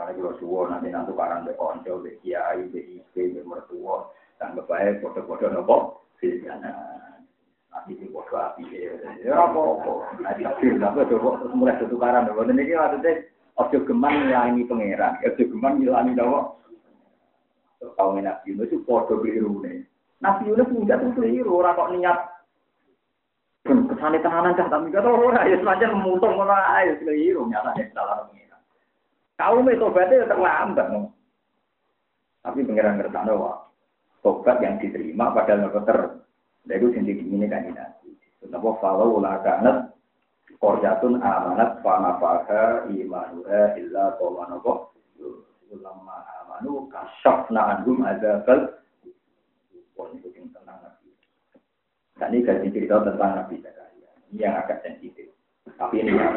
Karena 0.00 0.16
juga 0.16 0.32
suwo 0.40 0.64
nanti 0.64 0.88
nanti 0.88 1.12
barang 1.12 1.44
be 1.44 1.52
konco, 1.60 2.00
be 2.00 2.16
kiai, 2.24 2.64
be 2.72 2.80
istri, 2.96 3.36
be 3.36 3.44
mertua, 3.44 4.08
dan 4.40 4.56
bebaik 4.56 5.04
foto-foto 5.04 5.52
nopo 5.52 5.76
filmnya. 6.16 6.56
Nanti 7.68 8.00
di 8.00 8.08
foto 8.08 8.32
api 8.32 8.64
ya 9.20 9.36
apa-apa. 9.36 10.16
Nanti 10.24 10.48
film 10.62 10.80
apa 10.80 11.04
coba 11.04 11.44
terus 11.44 11.52
mulai 11.52 11.76
tukaran. 11.84 12.24
Nopo 12.24 12.48
ini 12.48 12.72
maksudnya 12.72 13.28
ojo 13.60 13.78
geman 13.84 14.24
ngilangi 14.24 14.64
pangeran, 14.64 15.20
ojo 15.20 15.42
geman 15.44 15.72
ngilangi 15.84 16.16
nopo. 17.80 17.96
Kau 17.96 18.12
Nabi 18.16 18.52
Yunus 18.52 18.68
itu 18.68 18.84
foto 18.84 19.16
biru 19.20 19.64
nih. 19.64 19.84
Nabi 20.20 20.52
Yunus 20.52 20.68
enggak 20.68 21.00
tuh 21.00 21.16
keliru, 21.16 21.64
orang 21.64 21.76
kok 21.76 21.90
niat 21.96 22.18
kesane 23.60 24.18
tenanan 24.24 24.56
cah 24.56 24.72
tapi 24.72 24.88
kata 24.88 25.08
ora 25.08 25.44
ya 25.44 25.56
semacam 25.60 26.00
mutung 26.00 26.32
ora 26.32 26.80
ayo 26.80 26.96
keliru 27.00 27.44
nyata 27.48 27.76
salah 27.92 28.24
pengiran. 28.28 28.60
Kaum 29.36 29.68
itu 29.68 29.86
berarti 29.88 30.14
terlambat. 30.28 30.86
No. 30.92 31.12
Tapi 32.40 32.64
pengiran 32.64 33.00
ngerti 33.00 33.32
wah. 33.36 33.68
Tobat 34.20 34.60
yang 34.60 34.76
diterima 34.76 35.32
padahal 35.32 35.72
nggak 35.72 35.84
ter. 35.88 35.98
Itu 36.68 36.92
sendiri 36.92 37.24
ini 37.24 37.48
kan 37.48 37.72
nabi. 37.72 38.12
Kenapa 38.40 38.68
kalau 38.84 39.16
ulah 39.16 39.40
kanat 39.40 39.96
koryatun 40.60 41.24
amanat 41.24 41.80
fanafaha 41.80 42.84
imanuha 42.92 43.80
illa 43.80 44.16
qawmanopo 44.20 44.92
ulama 45.72 46.20
amanu 46.60 46.92
kasyafna 46.92 47.80
anhum 47.80 48.04
adzabal 48.04 48.76
pun 49.96 50.12
itu 50.20 50.28
yang 50.36 50.52
tenang 50.52 50.76
nabi. 50.84 51.08
Dan 52.20 52.36
ini 52.36 52.44
gaji 52.44 52.68
cerita 52.68 53.00
tentang 53.00 53.32
Nabi 53.32 53.64
Zakaria. 53.64 54.10
Ini 54.28 54.44
yang 54.44 54.54
agak 54.60 54.84
sensitif. 54.84 55.32
Tapi 55.80 56.04
ini 56.04 56.12
yang 56.12 56.36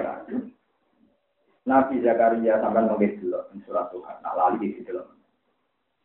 Nabi 1.68 2.00
Zakaria 2.00 2.64
sampai 2.64 2.88
nulis 2.88 3.20
dulu 3.20 3.40
surat 3.68 3.92
Tuhan. 3.92 4.16
Nah, 4.24 4.34
lali 4.36 4.64
di 4.64 4.80
situ 4.80 4.96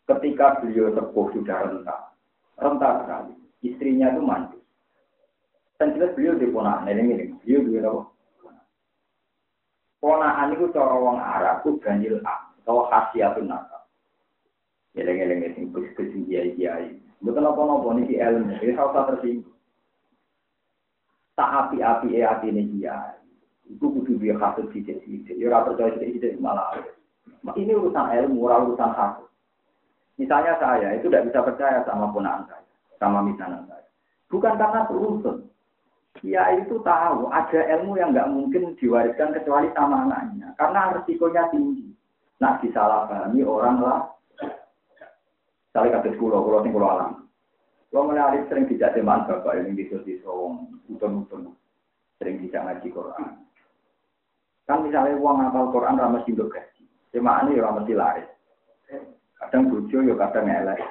Ketika 0.09 0.59
beliau 0.65 0.91
sepuh 0.97 1.27
sudah 1.37 1.69
rentah, 1.69 2.17
rentah 2.59 2.93
sekali. 3.05 3.35
Istrinya 3.61 4.09
itu 4.15 4.23
mandul. 4.25 4.63
Dan 5.77 5.95
jelas 5.95 6.17
beliau 6.17 6.35
di 6.35 6.49
ponakan, 6.49 6.91
ini 6.91 7.13
ini, 7.13 7.25
beliau 7.45 7.61
di 7.61 7.79
apa? 7.85 8.03
Ponakan 10.01 10.55
itu 10.57 10.65
cara 10.73 10.95
orang 10.97 11.21
Arab 11.21 11.57
itu 11.61 11.71
ganjil 11.85 12.17
A, 12.25 12.35
atau 12.65 12.89
khasiatun 12.89 13.47
nakal. 13.53 13.78
Geleng-geleng 14.99 15.47
itu, 15.47 15.71
kus-kus 15.71 16.11
kiai-kiai. 16.27 16.99
Betul 17.23 17.47
apa-apa 17.47 18.03
ini 18.03 18.19
ilmu, 18.19 18.59
ini 18.59 18.75
harus 18.75 18.99
tersinggung. 19.15 19.55
Tak 21.39 21.71
api-api 21.71 22.19
e 22.19 22.27
hati 22.27 22.51
ini 22.51 22.67
kiai. 22.67 23.15
Itu 23.71 23.95
kudu 23.95 24.19
dia 24.19 24.35
kasut 24.35 24.75
sidik-sidik. 24.75 25.39
Ya 25.39 25.55
ora 25.55 25.71
percaya 25.71 25.95
sidik-sidik 25.95 26.43
malah. 26.43 26.83
Ini 27.55 27.79
urusan 27.79 28.11
ilmu, 28.11 28.43
urusan 28.43 28.91
kasut. 28.91 29.31
Misalnya 30.19 30.59
saya 30.59 30.99
itu 30.99 31.07
tidak 31.07 31.31
bisa 31.31 31.47
percaya 31.47 31.79
sama 31.87 32.11
ponaan 32.11 32.43
saya, 32.51 32.67
sama 32.99 33.23
misalnya 33.23 33.63
saya. 33.71 33.87
Bukan 34.27 34.59
karena 34.59 34.83
beruntun. 34.91 35.47
Dia 36.19 36.59
itu 36.59 36.83
tahu 36.83 37.31
ada 37.31 37.61
ilmu 37.79 37.95
yang 38.03 38.11
nggak 38.11 38.27
mungkin 38.35 38.75
diwariskan 38.83 39.31
kecuali 39.31 39.71
sama 39.79 40.11
anaknya, 40.11 40.51
karena 40.59 40.99
resikonya 40.99 41.47
tinggi. 41.55 41.95
Nah, 42.43 42.59
disalahpahami 42.59 43.47
orang 43.47 43.79
lah. 43.79 44.18
Saya 45.73 46.01
kata 46.01 46.17
sekolah, 46.17 46.39
kalau 46.41 46.65
tinggal 46.65 46.89
alam. 46.89 47.11
Kalau 47.89 48.09
mulai 48.13 48.45
sering 48.53 48.69
tidak 48.69 48.93
teman 48.93 49.25
bapak 49.25 49.65
ini 49.65 49.73
di 49.73 49.85
di 50.05 50.21
sawong, 50.21 50.69
utun-utun, 50.93 51.57
sering 52.21 52.37
tidak 52.45 52.69
ngaji 52.69 52.89
Quran. 52.93 53.25
Kan 54.69 54.85
misalnya 54.85 55.17
uang 55.17 55.41
ngapal 55.41 55.73
Quran 55.73 55.97
ramah 55.97 56.21
sih 56.29 56.37
gaji, 56.37 56.85
cuma 57.17 57.41
ini 57.49 57.57
ramah 57.57 57.81
mesti 57.81 57.97
laris. 57.97 58.29
Kadang 59.41 59.73
bujo, 59.73 60.05
ya 60.05 60.15
kadang 60.21 60.53
elek, 60.53 60.85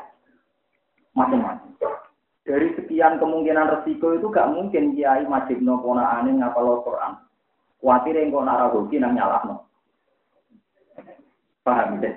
macam-macam. 1.13 1.77
Dari 2.47 2.71
sekian 2.79 3.19
kemungkinan 3.19 3.75
resiko 3.75 4.15
itu 4.15 4.31
gak 4.31 4.55
mungkin 4.55 4.95
kiai 4.95 5.27
majib 5.27 5.59
no 5.59 5.83
aneh 5.83 6.31
ngapal 6.31 6.79
Quran. 6.81 7.19
Kuatir 7.77 8.17
yang 8.17 8.33
kona 8.33 8.55
rahoki 8.57 8.97
nang 8.97 9.13
nyalah 9.13 9.43
no. 9.45 9.55
Paham 11.61 11.99
deh? 11.99 12.15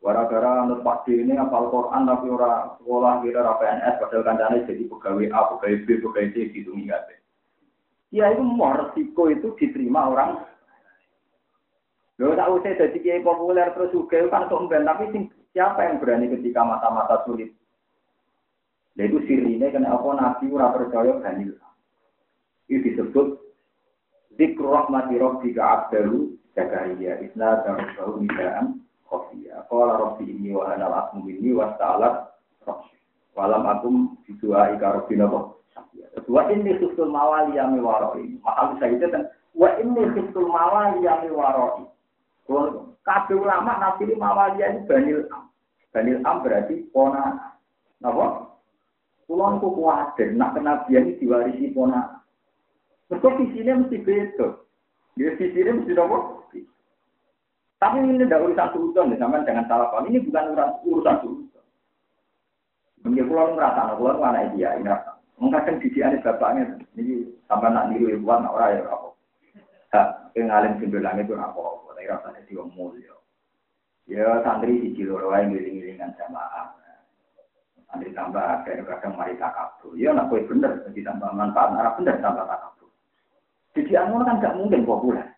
Gara-gara 0.00 0.64
menurut 0.64 0.80
Pak 0.80 1.04
ini 1.12 1.36
apal 1.36 1.68
Quran 1.68 2.08
tapi 2.08 2.32
ora 2.32 2.72
sekolah 2.80 3.20
kira 3.20 3.44
ora 3.44 3.60
PNS 3.60 3.94
padahal 4.00 4.24
kancane 4.24 4.64
jadi 4.64 4.82
pegawai 4.88 5.28
A, 5.28 5.40
pegawai 5.52 5.76
B, 5.84 5.88
pegawai 6.00 6.32
C 6.32 6.36
gitu 6.56 6.72
enggak 6.72 7.20
Ya 8.08 8.32
itu 8.32 8.40
mau 8.40 8.72
resiko 8.74 9.28
itu 9.28 9.52
diterima 9.60 10.08
orang. 10.08 10.40
Lo 12.16 12.32
tak 12.32 12.48
usah 12.48 12.72
jadi 12.80 12.98
kiai 12.98 13.20
populer 13.20 13.70
terus 13.76 13.92
juga 13.92 14.24
kan 14.32 14.48
sombong 14.48 14.88
tapi 14.88 15.30
siapa 15.52 15.84
yang 15.84 16.00
berani 16.00 16.32
ketika 16.32 16.64
mata-mata 16.64 17.20
sulit? 17.28 17.52
Nah 18.96 19.04
itu 19.04 19.20
sirine 19.28 19.68
kena 19.68 19.94
apa 19.94 20.08
nabi 20.16 20.48
ora 20.48 20.74
percaya 20.74 21.12
ganil. 21.22 21.54
Itu 22.66 22.82
disebut 22.88 23.28
Zikru 24.40 24.72
rahmati 24.72 25.20
rabbika 25.20 25.60
abdalu 25.60 26.40
Zakaria 26.56 27.20
Isna 27.20 27.60
darusahu 27.62 28.24
nidaan 28.24 28.80
khofiyah. 29.10 29.66
Qala 29.66 29.98
rabbi 29.98 30.30
ini 30.30 30.54
wa 30.54 30.70
anal 30.70 31.10
ini 31.26 31.50
wa 31.50 31.74
ta'ala 31.74 32.30
rabbi. 32.62 32.94
Walam 33.34 33.66
akum 33.66 33.94
bidua 34.24 34.74
ika 34.78 35.02
rabbi 35.02 35.18
nabo. 35.18 35.60
Wa 36.30 36.46
inni 36.50 36.78
khiftul 36.78 37.10
mawali 37.10 37.58
yami 37.58 37.82
waroi. 37.82 38.38
Mahal 38.46 38.78
bisa 38.78 38.86
itu 38.86 39.06
kan. 39.10 39.26
Wa 39.58 39.74
inni 39.82 40.06
khiftul 40.14 40.46
mawali 40.46 41.02
yami 41.02 41.30
waroi. 41.34 41.84
Kabeh 43.00 43.38
ulama 43.38 43.78
nafsiri 43.80 44.14
mawali 44.14 44.62
ini 44.62 44.86
banil 44.86 45.18
am. 45.34 45.50
Banil 45.90 46.18
am 46.22 46.36
berarti 46.46 46.86
pona. 46.94 47.54
Napa? 48.00 48.46
Kulon 49.30 49.62
ku 49.62 49.70
kuwatir, 49.78 50.34
nak 50.34 50.58
kenabian 50.58 51.06
ini 51.06 51.18
diwarisi 51.22 51.70
pona. 51.70 52.18
Mereka 53.10 53.28
visinya 53.38 53.78
mesti 53.82 53.98
beda. 54.02 54.48
Dia 55.14 55.34
visinya 55.38 55.78
mesti 55.78 55.92
nopo. 55.94 56.18
Tapi 57.80 57.96
ini 58.04 58.20
tidak 58.28 58.44
urusan 58.44 58.68
sultan, 58.76 59.16
sama 59.16 59.40
jangan 59.48 59.64
salah 59.64 59.88
paham. 59.88 60.12
Ini 60.12 60.20
bukan 60.28 60.52
urusan 60.52 61.16
urusan. 61.24 61.64
Mungkin 63.00 63.24
pulau 63.32 63.56
merasa, 63.56 63.96
pulau 63.96 64.20
mana 64.20 64.52
dia 64.52 64.76
ini 64.76 64.84
rasa. 64.84 65.16
Mengkadang 65.40 65.80
didikan 65.80 66.20
bapaknya, 66.20 66.76
ini 67.00 67.24
sampai 67.48 67.72
nak 67.72 67.88
niru 67.88 68.12
ibuan, 68.12 68.44
orang 68.44 68.76
ya 68.76 68.84
apa. 68.92 69.08
Hak, 69.90 70.06
pengalim 70.36 70.76
sembilan 70.76 71.24
itu 71.24 71.32
apa 71.34 71.80
tapi 72.00 72.08
rasanya 72.08 72.40
dia 72.48 72.64
mulia. 72.64 73.12
Ya 74.08 74.40
santri 74.40 74.80
di 74.80 74.96
Ciloro 74.96 75.36
yang 75.36 75.52
ngiling-ngilingan 75.52 76.16
jamaah. 76.16 76.72
Santri 77.92 78.08
tambah 78.16 78.64
kadang-kadang 78.64 79.12
mari 79.20 79.36
takabur. 79.36 79.92
Ya 80.00 80.16
nak 80.16 80.32
kue 80.32 80.40
bener, 80.48 80.80
jadi 80.88 81.12
tambah 81.12 81.28
manfaat, 81.36 81.76
arah 81.76 81.92
bener 82.00 82.16
tambah 82.24 82.48
takabur. 82.48 82.88
Jadi 83.76 83.92
anu 84.00 84.24
kan 84.24 84.40
gak 84.40 84.56
mungkin 84.56 84.88
populer. 84.88 85.28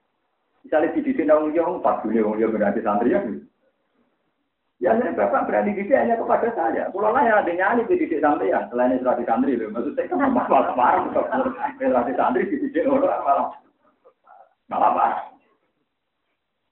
Misalnya 0.62 0.94
di 0.94 1.00
sini 1.02 1.26
orang 1.26 1.54
yang 1.54 1.82
empat 1.82 2.06
dunia 2.06 2.22
orang 2.22 2.54
berarti 2.54 2.80
santri 2.86 3.14
ya. 3.14 3.20
Ya 4.82 4.98
saya 4.98 5.14
bapak 5.14 5.46
berani 5.46 5.78
didik 5.78 5.94
hanya 5.94 6.18
kepada 6.18 6.50
saya. 6.58 6.90
Pulau 6.90 7.14
lah 7.14 7.22
yang 7.22 7.38
ada 7.42 7.52
nyali 7.54 7.86
di 7.86 8.02
didik 8.02 8.18
santri 8.18 8.50
ya. 8.50 8.66
Selain 8.70 8.94
itu 8.94 9.06
di 9.06 9.24
santri 9.26 9.54
loh. 9.54 9.70
Maksud 9.70 9.94
saya 9.94 10.10
kenapa 10.10 10.42
malah 10.50 10.74
marah? 10.80 12.02
Di 12.06 12.14
santri 12.18 12.50
di 12.50 12.56
didik 12.66 12.86
orang 12.90 13.22
malah 13.22 13.46
malah 14.66 14.90
marah. 14.94 15.22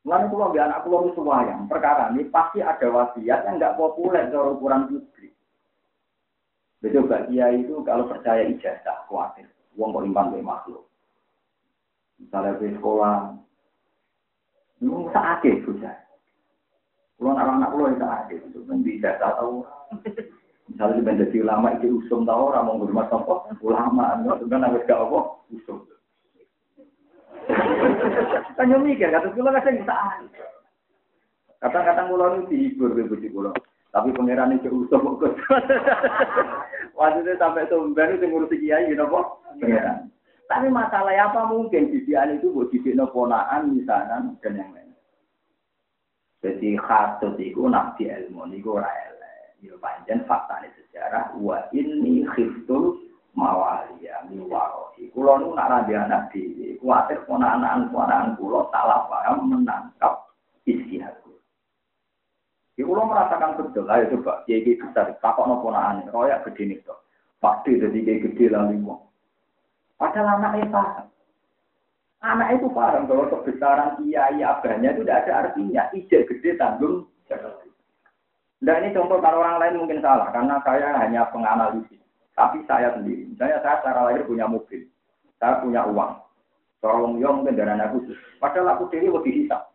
Mulai 0.00 0.32
pulau 0.32 0.48
biar 0.48 0.72
anak 0.72 0.82
pulau 0.88 1.12
itu 1.12 1.20
yang 1.28 1.68
perkara 1.68 2.08
ini 2.10 2.24
pasti 2.32 2.64
ada 2.64 2.88
wasiat 2.88 3.44
yang 3.44 3.60
nggak 3.60 3.76
populer 3.76 4.32
dari 4.32 4.48
ukuran 4.48 4.88
publik. 4.88 5.36
Betul 6.80 7.04
bagi 7.04 7.36
itu 7.36 7.84
kalau 7.84 8.08
percaya 8.08 8.48
ijazah 8.48 9.04
khawatir, 9.04 9.44
uang 9.76 9.92
kok 9.92 10.06
imbang 10.08 10.32
makhluk. 10.40 10.88
Misalnya 12.16 12.56
di 12.56 12.72
sekolah, 12.72 13.36
Nung 14.80 15.12
sakit 15.12 15.64
bocah. 15.68 15.96
Kulo 17.20 17.36
anak-anak 17.36 17.70
kulo 17.76 17.84
itu 17.92 18.00
sakit, 18.00 18.38
itu 18.48 18.58
bisa 18.80 19.20
tahu. 19.20 19.60
Misalnya 20.72 21.12
di 21.12 21.20
jadi 21.26 21.36
ulama 21.44 21.76
itu 21.76 22.00
usum 22.00 22.24
tahu 22.24 22.48
orang 22.48 22.64
mau 22.64 22.80
rumah 22.80 23.04
sopo 23.12 23.44
ulama, 23.60 24.16
enggak 24.16 24.40
kan 24.48 24.64
harus 24.64 24.86
gak 24.88 25.02
apa 25.04 25.20
usum. 25.52 25.84
Tanya 28.56 28.76
mikir, 28.80 29.12
kata 29.12 29.28
kulo 29.36 29.52
kan 29.52 29.68
bisa 29.68 29.96
Kata-kata 31.60 32.08
kulo 32.08 32.24
itu 32.40 32.42
dihibur 32.48 32.96
ke 32.96 33.04
bujuk 33.04 33.30
kulo. 33.36 33.52
Tapi 33.92 34.16
pangeran 34.16 34.56
itu 34.56 34.72
usum 34.72 35.20
kok. 35.20 35.36
Waktu 36.96 37.20
itu 37.20 37.32
sampai 37.36 37.68
sumber 37.68 38.16
itu 38.16 38.24
ngurusi 38.30 38.56
kiai, 38.64 38.88
gitu 38.88 39.04
kok. 39.04 39.44
Pangeran. 39.60 40.08
Tapi 40.50 40.66
masalah 40.66 41.14
apa 41.14 41.46
mungkin 41.46 41.94
didikan 41.94 42.34
itu 42.34 42.50
buat 42.50 42.74
didik 42.74 42.98
ponaan 43.14 43.70
misalnya 43.70 44.34
dan 44.42 44.58
yang 44.58 44.74
lain. 44.74 44.90
Jadi 46.42 46.74
khatut 46.74 47.38
itu 47.38 47.70
nabi 47.70 48.10
ilmu 48.10 48.50
itu 48.50 48.74
ora. 48.74 48.90
Ya 49.60 49.76
panjang 49.76 50.24
fakta 50.24 50.64
ini 50.64 50.72
sejarah 50.72 51.36
wa 51.36 51.60
ini 51.76 52.24
khiftul 52.32 52.96
mawalia 53.36 54.24
miwarohi. 54.32 55.12
Kulo 55.12 55.36
nu 55.36 55.52
nak 55.52 55.68
rabi 55.68 55.92
anak 55.92 56.32
di 56.32 56.74
kuatir 56.80 57.28
ponaan 57.28 57.92
ponaan 57.92 58.40
kulo 58.40 58.72
salah 58.72 59.04
paham 59.04 59.52
menangkap 59.52 60.32
isi 60.64 60.96
aku. 61.04 61.36
Ya 62.80 62.88
kulo 62.88 63.04
merasakan 63.04 63.60
betul 63.60 63.84
lah 63.84 64.00
itu 64.00 64.16
pak. 64.24 64.48
Kiai 64.48 64.80
besar 64.80 65.12
takok 65.20 65.44
no 65.44 65.60
ponaan 65.60 66.08
royak 66.08 66.40
gede 66.48 66.72
nih 66.72 66.80
jadi 67.68 67.98
kiai 68.00 68.24
gede 68.24 68.44
lalu 68.48 68.96
Padahal 70.00 70.40
anaknya 70.40 70.72
paham. 70.72 71.06
Anak 72.24 72.56
itu 72.56 72.72
paham 72.72 73.04
bahwa 73.04 73.28
kebesaran 73.28 74.00
kiai 74.00 74.40
abahnya 74.40 74.96
itu 74.96 75.04
tidak 75.04 75.28
ada 75.28 75.32
artinya. 75.44 75.82
Ijek 75.92 76.24
gede 76.24 76.56
tanggung 76.56 77.04
Nah 78.60 78.76
ini 78.76 78.92
contoh 78.92 79.16
kalau 79.24 79.40
orang 79.40 79.56
lain 79.56 79.78
mungkin 79.80 80.04
salah 80.04 80.28
karena 80.32 80.60
saya 80.64 80.92
hanya 81.00 81.28
penganalisis. 81.32 82.00
Tapi 82.36 82.60
saya 82.68 82.92
sendiri, 82.96 83.28
misalnya 83.28 83.60
saya 83.64 83.80
secara 83.80 84.00
lahir 84.08 84.24
punya 84.24 84.44
mobil, 84.48 84.84
saya 85.40 85.60
punya 85.60 85.84
uang. 85.88 86.12
Tolong 86.80 87.20
yang 87.20 87.44
kendaraan 87.44 87.92
khusus. 87.92 88.16
Padahal 88.40 88.72
aku 88.76 88.88
sendiri 88.88 89.12
lebih 89.12 89.44
hisap. 89.44 89.68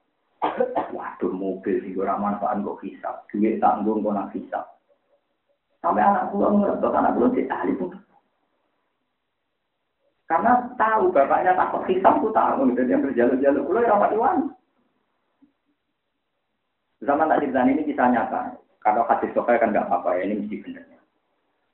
Waduh 0.94 1.34
mobil 1.34 1.82
sih 1.86 1.94
orang 1.98 2.22
manfaat 2.22 2.62
kok 2.62 2.82
hisap. 2.82 3.26
Duit 3.30 3.62
tanggung 3.62 4.02
kok 4.02 4.14
nak 4.14 4.34
hisap. 4.34 4.66
Sampai 5.82 6.02
anak 6.02 6.34
pulang 6.34 6.66
ngerti, 6.66 6.90
anak 6.90 7.14
pulang 7.14 7.32
di 7.38 7.42
ahli 7.46 7.74
pun 7.78 7.94
karena 10.26 10.74
tahu 10.74 11.14
bapaknya 11.14 11.54
takut 11.54 11.86
hisap 11.86 12.18
tuh 12.18 12.34
tahu 12.34 12.66
gitu 12.74 12.82
dia 12.90 12.98
berjalur-jalur 12.98 13.62
pulau 13.62 13.86
ya 13.86 13.94
rapat 13.94 14.12
iwan. 14.18 14.38
Zaman 17.06 17.30
tak 17.30 17.40
cerita 17.46 17.62
ini 17.70 17.86
kisah 17.86 18.10
nyata. 18.10 18.42
Kalau 18.82 19.06
hadis 19.06 19.30
sokai 19.38 19.62
kan 19.62 19.70
nggak 19.70 19.86
apa-apa 19.86 20.18
ya 20.18 20.30
ini 20.30 20.42
mesti 20.42 20.66
benernya. 20.66 21.00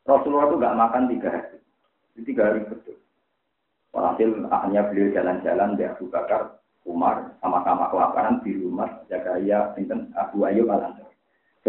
Rasulullah 0.03 0.51
itu 0.51 0.55
nggak 0.59 0.77
makan 0.79 1.03
tiga 1.07 1.29
hari. 1.31 1.57
Tiga 2.27 2.43
hari 2.51 2.59
betul. 2.67 2.99
Walhasil 3.95 4.29
akhirnya 4.51 4.81
beliau 4.87 5.15
jalan-jalan 5.15 5.69
di 5.75 5.83
Abu 5.83 6.07
Bakar, 6.07 6.59
Umar, 6.87 7.35
sama-sama 7.43 7.91
kelaparan 7.91 8.39
di 8.43 8.55
rumah 8.55 9.03
Zakaria, 9.11 9.71
Sinten 9.75 10.11
Abu 10.15 10.43
Ayyub 10.47 10.71
al 10.71 10.91
Ansori. 10.91 11.15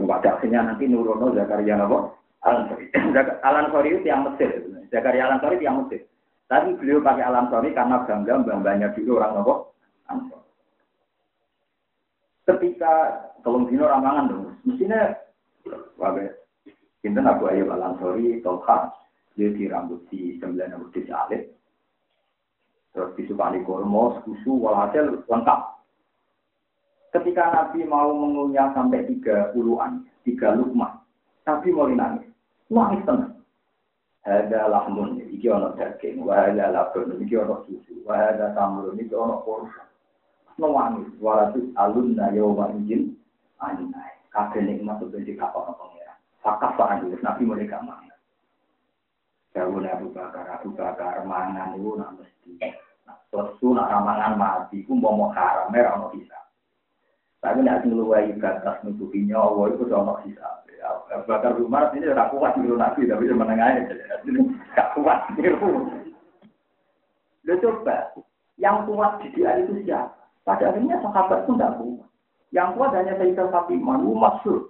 Pada 0.03 0.39
akhirnya 0.39 0.67
nanti 0.67 0.87
Nurono 0.87 1.35
Zakaria 1.35 1.79
Nabo 1.79 2.15
al 2.43 2.67
Ansori. 2.67 2.91
Al 3.47 3.55
Ansori 3.67 3.99
itu 3.99 4.07
yang 4.07 4.27
Mesir. 4.27 4.51
Zakaria 4.91 5.31
al 5.31 5.39
Ansori 5.39 5.63
yang 5.63 5.83
Mesir. 5.83 6.07
Tapi 6.53 6.77
beliau 6.77 7.01
pakai 7.01 7.25
alam 7.25 7.49
sorry 7.49 7.73
karena 7.73 8.05
bangga 8.05 8.45
bangganya 8.45 8.93
dulu 8.93 9.17
orang 9.17 9.41
nopo. 9.41 9.55
Ketika 12.45 12.93
tolong 13.41 13.73
dino 13.73 13.89
ramangan 13.89 14.29
dong, 14.29 14.53
mestinya 14.69 15.17
wabe. 15.97 16.29
Kita 17.01 17.25
Abu 17.25 17.49
Ayyub 17.49 17.73
al 17.73 17.97
Ansori, 17.97 18.45
Tolha, 18.45 18.93
dia 19.33 19.49
di 19.49 19.65
rambut 19.65 20.05
di 20.13 20.37
sembilan 20.39 20.77
rambut 20.77 20.93
di 20.93 21.03
salib, 21.09 21.43
terus 22.95 23.11
disukani 23.17 23.65
kormo, 23.65 24.23
susu, 24.23 24.55
walhasil 24.55 25.25
lengkap. 25.27 25.61
Ketika 27.17 27.49
Nabi 27.49 27.83
mau 27.89 28.13
mengunyah 28.13 28.77
sampai 28.77 29.09
tiga 29.09 29.51
puluhan, 29.57 30.07
tiga 30.23 30.55
lukmah, 30.55 31.01
Nabi 31.49 31.69
mau 31.75 31.89
nangis, 31.89 32.29
nangis 32.71 33.03
tenang. 33.09 33.32
Ada 34.23 34.71
lahmun, 34.71 35.19
iki 35.35 35.51
ono 35.51 35.75
daging, 35.75 36.23
wa 36.23 36.47
ada 36.47 36.71
labun, 36.71 37.19
iki 37.19 37.35
ono 37.35 37.67
susu, 37.67 38.07
wa 38.07 38.15
ada 38.15 38.55
tamrun, 38.55 38.95
iki 38.95 39.11
ono 39.11 39.43
kurma. 39.43 39.83
Nangis, 40.63 41.11
walatus 41.19 41.67
alunna 41.75 42.31
yawma 42.31 42.71
izin, 42.79 43.19
anai. 43.59 44.15
Kabeh 44.31 44.63
nikmat 44.63 45.03
itu 45.03 45.19
di 45.27 45.35
kapal 45.35 45.75
pengira. 45.75 46.17
Fakaf 46.41 46.79
pak 46.79 47.05
Nabi 47.05 47.43
mulai 47.45 47.69
gak 47.69 47.85
Jauh 49.53 49.77
Abu 49.85 50.09
Bakar, 50.17 50.49
Abu 50.49 50.73
Bakar 50.73 51.29
mangan 51.29 51.77
itu 51.77 51.93
nak 52.01 52.17
mesti. 52.17 52.57
Lesu 53.33 53.77
nak 53.77 53.93
ramangan 53.93 54.41
mati, 54.41 54.81
ku 54.89 54.97
mau 54.97 55.13
mau 55.13 55.29
haram, 55.29 55.69
merah 55.69 56.01
mau 56.01 56.09
bisa. 56.09 56.37
Tapi 57.45 57.61
nak 57.61 57.85
ngeluai 57.85 58.33
batas 58.41 58.81
nutupi 58.81 59.29
nyawa 59.29 59.69
itu 59.69 59.85
udah 59.85 60.01
mau. 60.01 60.25
Bakar 61.29 61.55
Umar 61.63 61.95
ini 61.95 62.11
udah 62.11 62.29
kuat 62.35 62.59
niru 62.59 62.75
Nabi, 62.75 63.07
tapi 63.07 63.31
cuma 63.31 63.47
menengahnya. 63.47 63.95
Gak 64.75 64.99
kuat 64.99 65.31
niru. 65.39 65.95
Lo 67.43 67.55
coba, 67.59 68.15
yang 68.59 68.87
kuat 68.87 69.23
di 69.23 69.35
dia 69.35 69.59
itu 69.63 69.83
siapa? 69.83 70.15
Pada 70.43 70.75
akhirnya 70.75 70.99
sahabat 71.03 71.47
pun 71.47 71.59
tidak 71.59 71.79
kuat. 71.79 72.09
Yang 72.51 72.69
kuat 72.79 72.91
hanya 72.95 73.15
Sayyidah 73.19 73.49
Fatimah, 73.51 73.97
itu 74.03 74.13
maksud. 74.15 74.61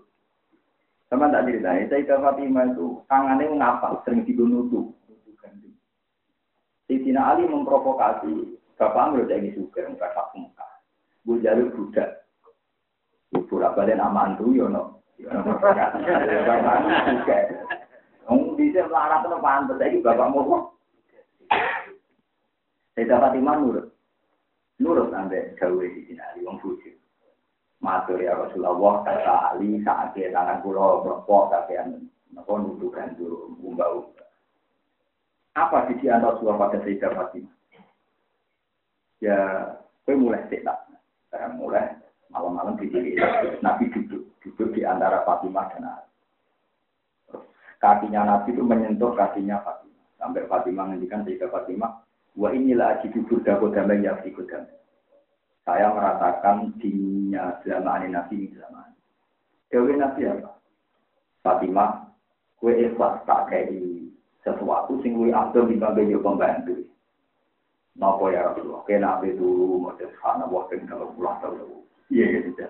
Sama 1.08 1.32
tak 1.32 1.48
cerita, 1.48 1.70
Sayyidah 1.88 2.18
Fatimah 2.20 2.64
itu 2.72 2.86
tangannya 3.08 3.56
ngapa, 3.56 4.00
sering 4.04 4.24
dibunuh 4.24 4.92
Sayyidina 6.92 7.24
Ali 7.24 7.48
memprovokasi, 7.48 8.60
Bapak 8.76 9.16
Amr 9.16 9.24
jadi 9.24 9.48
suka, 9.56 9.80
enggak 9.80 10.12
tak 10.12 10.28
muka. 10.36 10.66
Bu 11.24 11.40
jalur 11.40 11.72
budak. 11.72 12.28
Bu 13.32 13.48
pura 13.48 13.72
balik 13.72 13.96
nama 13.96 14.28
antu, 14.28 14.52
Bapak 20.02 20.28
mau. 20.34 20.74
Sayyidah 22.92 23.18
Fatimah 23.22 23.56
nurut. 23.56 23.86
Nurut 24.82 25.08
sampai 25.14 25.54
jauh 25.56 25.80
di 25.80 26.04
sini, 26.04 26.20
Ali, 26.20 26.44
wong 26.44 26.60
bujuk. 26.60 26.92
Matur 27.82 28.20
ya 28.20 28.36
Rasulullah, 28.36 29.02
kata 29.06 29.34
Ali, 29.54 29.80
saat 29.82 30.14
dia 30.14 30.30
tangan 30.30 30.62
pulau 30.62 31.02
berpok, 31.02 31.50
kakean, 31.50 32.10
gantu, 32.36 33.56
umbau. 33.62 34.12
Apa 35.56 35.88
sisi 35.88 36.08
Rasulullah 36.08 36.68
pada 36.68 36.78
Sayyidah 36.84 37.10
Fatimah? 37.16 37.54
Ya, 39.22 39.38
gue 40.02 40.18
mulai 40.18 40.42
tak. 40.50 40.78
Saya 41.30 41.54
mulai 41.54 42.01
malam-malam 42.32 42.80
di 42.80 42.88
sini. 42.88 43.14
Nabi 43.60 43.92
duduk, 43.92 44.24
duduk 44.40 44.68
di 44.72 44.82
antara 44.82 45.22
Fatimah 45.28 45.68
dan 45.76 45.84
Ali. 45.86 46.08
Kakinya 47.78 48.24
Nabi 48.24 48.56
itu 48.56 48.62
menyentuh 48.64 49.12
kakinya 49.12 49.60
Fatimah. 49.60 50.06
Sampai 50.16 50.48
Fatimah 50.48 50.84
ngendikan 50.90 51.22
Sayyidah 51.22 51.52
Fatimah, 51.52 52.02
wa 52.40 52.48
inilah 52.50 52.98
aji 52.98 53.12
duduk 53.12 53.44
dako 53.44 53.70
damai 53.70 54.00
ya 54.00 54.16
damai 54.18 54.80
saya 55.62 55.94
merasakan 55.94 56.74
dinginnya 56.82 57.62
zaman 57.62 58.10
Nabi 58.10 58.50
zaman. 58.50 58.90
Dewi 59.70 59.94
Nabi 59.94 60.26
apa? 60.26 60.58
Fatimah, 61.42 62.10
kue 62.58 62.74
ikhlas 62.74 63.22
tak 63.26 63.50
kayak 63.50 63.70
sesuatu 64.42 64.98
sing 65.02 65.14
abdul 65.30 65.70
di 65.70 65.78
bangga 65.78 66.02
yo 66.02 66.18
pembantu. 66.18 66.82
Napa 67.94 68.24
ya 68.32 68.50
Rasulullah? 68.50 68.82
Kena 68.88 69.20
nabi 69.20 69.36
dulu 69.36 69.92
sana 70.22 70.48
buat 70.48 70.72
kalau 70.88 71.12
pulang 71.12 71.38
Iya 72.08 72.26
gitu. 72.48 72.66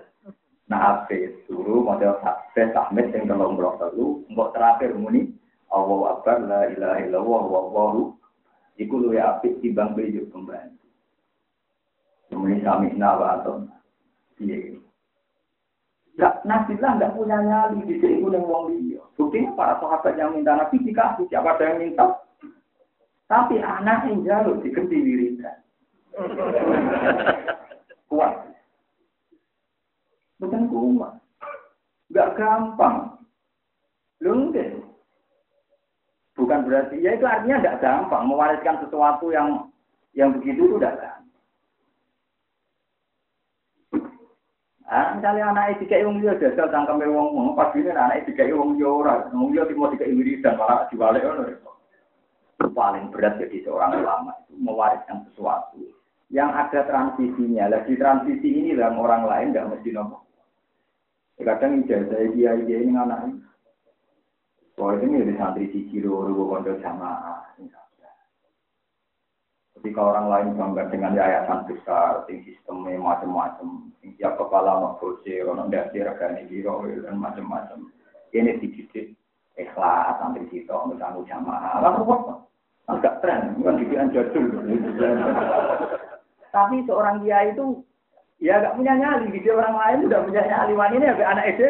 Nah 0.69 1.05
ape 1.05 1.45
dulu 1.49 1.85
model 1.85 2.19
sampai 2.21 2.73
tahmid 2.75 3.13
yang 3.15 3.31
kalau 3.31 3.55
pulang 3.55 3.77
tahu. 3.79 4.05
Enggak 4.29 4.51
terakhir 4.53 4.91
muni 4.97 5.33
Allah 5.73 5.99
Akbar 6.17 6.37
la 6.45 6.61
ilaha 6.69 6.97
illallah 7.01 7.41
wallahu 7.49 8.01
Iku 8.73 8.97
luwe 8.97 9.21
apik 9.21 9.61
timbang 9.61 9.93
bejo 9.93 10.25
pembantu. 10.33 10.81
Kemudian 12.33 12.65
kami 12.65 12.89
nawa 12.97 13.37
atau 13.37 13.69
iya. 14.41 14.81
Gak, 16.13 16.45
Nabi 16.45 16.77
lah 16.77 16.97
nggak 16.97 17.13
punya 17.17 17.37
nyali 17.41 17.89
di 17.89 17.97
sini 17.97 18.21
yang 18.21 18.45
wong 18.45 18.69
liya. 18.69 19.01
Buktinya 19.17 19.53
para 19.57 19.77
sahabat 19.81 20.13
yang 20.17 20.33
minta 20.33 20.53
Nabi 20.53 20.77
dikasih 20.81 21.25
siapa 21.29 21.57
ada 21.57 21.73
yang 21.73 21.81
minta. 21.81 22.21
Tapi 23.25 23.57
anak 23.61 24.09
yang 24.09 24.21
jalur 24.25 24.61
diganti 24.61 24.93
wiridan. 24.93 25.57
kuat. 28.13 28.52
Bukan 30.43 30.67
kuat. 30.67 31.13
Gak 32.11 32.35
gampang. 32.35 33.15
Lungkit. 34.19 34.83
Bukan 36.35 36.67
berarti, 36.67 36.99
ya 36.99 37.15
itu 37.15 37.23
artinya 37.23 37.63
tidak 37.63 37.79
gampang. 37.79 38.27
Mewariskan 38.27 38.83
sesuatu 38.83 39.31
yang 39.31 39.71
yang 40.11 40.35
begitu 40.35 40.67
itu 40.67 40.75
tidak 40.75 40.99
gampang. 40.99 41.21
Ah, 44.93 45.15
misalnya 45.17 45.49
anak 45.49 45.79
itu 45.79 45.89
kayak 45.89 46.05
wong 46.05 46.21
dia 46.21 46.37
jajal 46.37 46.69
tangkap 46.69 47.01
wong 47.01 47.33
wong 47.33 47.49
pas 47.57 47.73
ini 47.73 47.89
anak 47.89 48.27
itu 48.27 48.37
kayak 48.37 48.53
wong 48.53 48.77
orang, 48.77 49.25
wong 49.33 49.49
dia 49.49 49.65
mau 49.73 49.89
dikai 49.89 50.13
wiridan 50.13 50.53
malah 50.53 50.85
diwalik 50.91 51.25
ono. 51.25 51.49
Paling 52.61 53.09
berat 53.09 53.41
jadi 53.41 53.63
seorang 53.65 54.05
ulama 54.05 54.37
itu 54.45 54.53
mewariskan 54.59 55.25
sesuatu 55.31 55.81
yang 56.29 56.53
ada 56.53 56.85
transisinya. 56.85 57.73
Lagi 57.73 57.97
transisi 57.97 58.49
ini 58.49 58.77
dalam 58.77 59.01
orang 59.01 59.25
lain 59.25 59.47
tidak 59.53 59.77
mesti 59.77 59.89
nopo. 59.93 60.22
Kadang 61.41 61.81
ijazah 61.83 62.21
dia 62.37 62.53
dia 62.61 62.77
ini 62.81 62.93
anak 62.93 63.19
ini. 63.25 63.37
Soalnya 64.73 65.05
ini 65.05 65.29
di 65.29 65.33
santri 65.37 65.69
siji 65.69 66.01
loro 66.01 66.33
kondo 66.49 66.77
jamaah. 66.81 67.43
Ketika 69.83 69.99
orang 69.99 70.31
lain 70.31 70.47
bangga 70.55 70.87
dengan 70.95 71.11
yayasan 71.11 71.67
besar, 71.67 72.23
sing 72.23 72.39
sistemnya 72.47 72.95
macam-macam, 72.95 73.91
tiap 74.15 74.39
kepala 74.39 74.79
mau 74.79 74.95
kursi, 74.95 75.43
orang 75.43 75.67
dasi 75.67 75.99
regani 75.99 76.47
biro 76.47 76.87
dan 77.03 77.19
macam-macam. 77.19 77.91
Ini 78.31 78.63
dididik 78.63 79.11
ikhlas 79.59 80.23
sampai 80.23 80.47
situ, 80.47 80.71
misalnya 80.87 81.27
jamaah. 81.27 81.83
Lalu 81.83 82.15
apa? 82.15 82.33
Agak 82.95 83.19
tren, 83.19 83.59
bukan 83.59 83.83
didikan 83.83 84.15
jadul. 84.15 84.55
Tapi 86.55 86.75
seorang 86.87 87.27
dia 87.27 87.51
itu 87.51 87.83
ya 88.43 88.59
gak 88.59 88.75
punya 88.75 88.93
nyali, 88.99 89.31
di 89.31 89.47
orang 89.47 89.75
lain 89.79 89.99
udah 90.11 90.19
punya 90.27 90.43
nyali. 90.43 90.75
Ini 90.75 91.05
agak 91.15 91.31
anak 91.31 91.47
SD. 91.55 91.63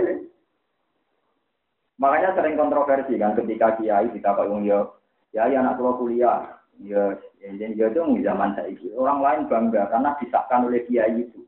Makanya 2.02 2.34
sering 2.34 2.58
kontroversi 2.58 3.22
kan 3.22 3.38
ketika 3.38 3.78
kiai 3.78 4.10
kita 4.10 4.34
pak 4.34 4.50
yo, 4.66 4.98
ya 5.30 5.46
ya 5.46 5.62
anak 5.62 5.78
tua 5.78 5.94
kuliah, 6.02 6.64
Ya, 6.82 7.14
yang 7.46 7.78
jadi 7.78 7.94
itu 7.94 8.26
zaman 8.26 8.58
saya. 8.58 8.74
Orang 8.98 9.22
lain 9.22 9.46
bangga 9.46 9.94
karena 9.94 10.18
disahkan 10.18 10.66
oleh 10.66 10.82
kiai 10.90 11.22
itu. 11.22 11.46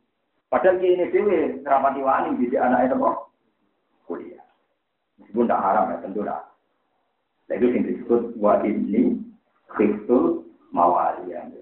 Padahal 0.54 0.78
kiai 0.78 1.02
ini 1.02 1.10
dewi 1.10 1.66
rapati 1.66 2.06
wani 2.06 2.38
jadi 2.46 2.62
anak 2.62 2.86
itu 2.86 2.96
kok 3.02 3.18
kuliah. 4.06 4.46
Meskipun 5.18 5.50
tak 5.50 5.64
haram 5.66 5.90
ya 5.90 5.98
tentu 6.06 6.22
lah. 6.22 6.46
Itu 7.50 7.74
yang 7.74 7.90
disebut 7.90 8.38
wa 8.38 8.62
ini 8.62 9.18
kristul 9.74 10.46
mawalian. 10.70 11.58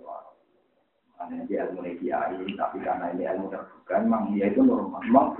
Karena 1.23 1.47
dia 1.47 1.63
ilmu 1.71 1.87
kiai, 2.03 2.43
tapi 2.59 2.83
karena 2.83 3.15
ini 3.15 3.23
ilmu 3.23 3.47
terbuka, 3.47 3.95
memang 4.03 4.35
dia 4.35 4.51
itu 4.51 4.59
normal, 4.59 4.99
memang. 5.07 5.39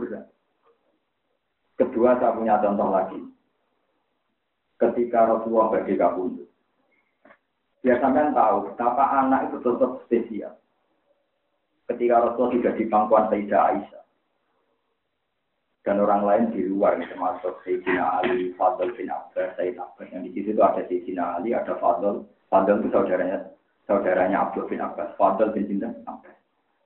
Kedua, 1.75 2.15
saya 2.23 2.31
punya 2.39 2.55
contoh 2.63 2.87
lagi. 2.87 3.19
Ketika 4.79 5.27
Rasulullah 5.27 5.75
bagi 5.75 5.99
Biar 7.83 7.99
sampean 7.99 8.31
tahu 8.31 8.71
betapa 8.71 9.27
anak 9.27 9.51
itu 9.51 9.59
tetap 9.59 9.91
spesial. 10.07 10.55
Ketika 11.91 12.15
Rasul 12.31 12.55
tidak 12.55 12.79
di 12.79 12.87
pangkuan 12.87 13.27
Sayyidah 13.27 13.75
Aisyah. 13.75 14.03
Dan 15.83 15.99
orang 15.99 16.23
lain 16.23 16.43
di 16.55 16.63
luar, 16.63 16.95
termasuk 16.95 17.59
Sayyidina 17.67 18.23
Ali, 18.23 18.55
Fadl 18.55 18.95
bin 18.95 19.11
Abbas, 19.11 19.51
Sayyid 19.59 19.75
Abbas. 19.75 20.07
Yang 20.15 20.31
di 20.31 20.31
situ 20.31 20.49
itu 20.55 20.63
ada 20.63 20.79
Sayyidina 20.87 21.23
Ali, 21.35 21.51
ada 21.51 21.75
Fadl. 21.75 22.23
Fadl 22.47 22.79
itu 22.79 22.87
saudaranya 22.87 23.51
saudaranya 23.87 24.47
Abdul 24.49 24.67
bin 24.69 24.79
Abbas. 24.79 25.15
Fadl 25.19 25.51
bin 25.51 25.67
Sinten 25.67 25.93
Abbas. 26.07 26.35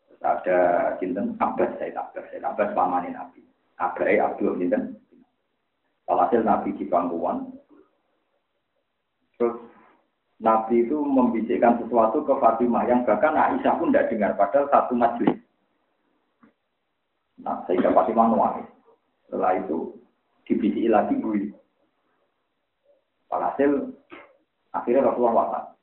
Terus 0.10 0.21
ada 0.23 0.57
Sinten 0.97 1.38
Abbas, 1.38 1.71
Sayyid 1.77 1.97
Abbas. 1.97 2.23
Sayyid 2.33 2.45
Abbas 2.45 2.73
pamanin 2.73 3.13
Nabi. 3.13 3.41
Abai 3.77 4.17
Abdul 4.17 4.57
Sinten. 4.57 4.97
Walhasil 6.07 6.41
Nabi 6.41 6.73
di 6.73 6.86
pangkuan. 6.88 7.51
Terus 9.38 9.60
Nabi 10.37 10.85
itu 10.85 10.98
membisikkan 11.02 11.81
sesuatu 11.81 12.21
ke 12.21 12.33
Fatimah 12.37 12.85
yang 12.85 13.02
bahkan 13.06 13.33
Aisyah 13.33 13.73
pun 13.81 13.89
tidak 13.89 14.13
dengar 14.13 14.31
padahal 14.37 14.69
satu 14.69 14.93
majelis. 14.93 15.37
Nah, 17.41 17.62
sehingga 17.65 17.93
Fatimah 17.93 18.33
nuangis. 18.33 18.67
Setelah 19.27 19.60
itu 19.60 19.98
dibisiki 20.48 20.87
lagi 20.87 21.19
bui. 21.19 21.52
Walhasil 23.27 23.91
akhirnya 24.71 25.12
Rasulullah 25.12 25.35
wafat. 25.43 25.77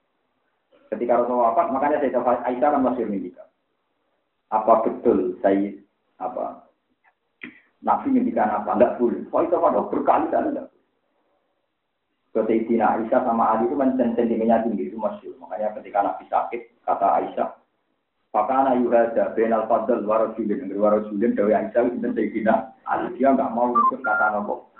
Ketika 0.92 1.22
Rasulullah 1.22 1.52
wafat, 1.52 1.66
makanya 1.72 1.98
saya 2.00 2.20
Aisyah 2.48 2.68
kan 2.74 2.82
masih 2.84 3.04
mendikat. 3.08 3.48
Apa 4.52 4.84
betul 4.86 5.34
saya 5.40 5.72
apa 6.20 6.64
Nabi 7.84 8.16
mendikan 8.16 8.48
apa? 8.48 8.76
Tidak 8.76 8.96
boleh. 8.96 9.22
Kok 9.28 9.42
itu 9.44 9.56
pada 9.60 9.80
berkali-kali 9.92 10.48
tidak 10.52 10.68
Sayyidina 12.34 12.98
Aisyah 12.98 13.20
sama 13.22 13.54
Ali 13.54 13.70
itu 13.70 13.78
kan 13.78 13.94
sentimennya 13.94 14.66
tinggi 14.66 14.90
itu 14.90 14.98
masyur. 14.98 15.38
Makanya 15.38 15.78
ketika 15.78 16.02
Nabi 16.02 16.24
sakit, 16.26 16.60
kata 16.82 17.08
Aisyah, 17.22 17.48
Fakana 18.34 18.74
yuhada 18.74 19.30
ben 19.38 19.54
al 19.54 19.70
fadl 19.70 20.02
warajulin. 20.02 20.66
Yang 20.66 20.82
warajulin 20.82 21.38
dari 21.38 21.54
Aisyah 21.54 21.82
itu 21.86 22.02
Sayyidina 22.02 22.54
Ali. 22.90 23.14
Dia 23.14 23.30
nggak 23.30 23.54
mau 23.54 23.70
ikut 23.70 24.02
kata 24.02 24.34
nopo 24.34 24.74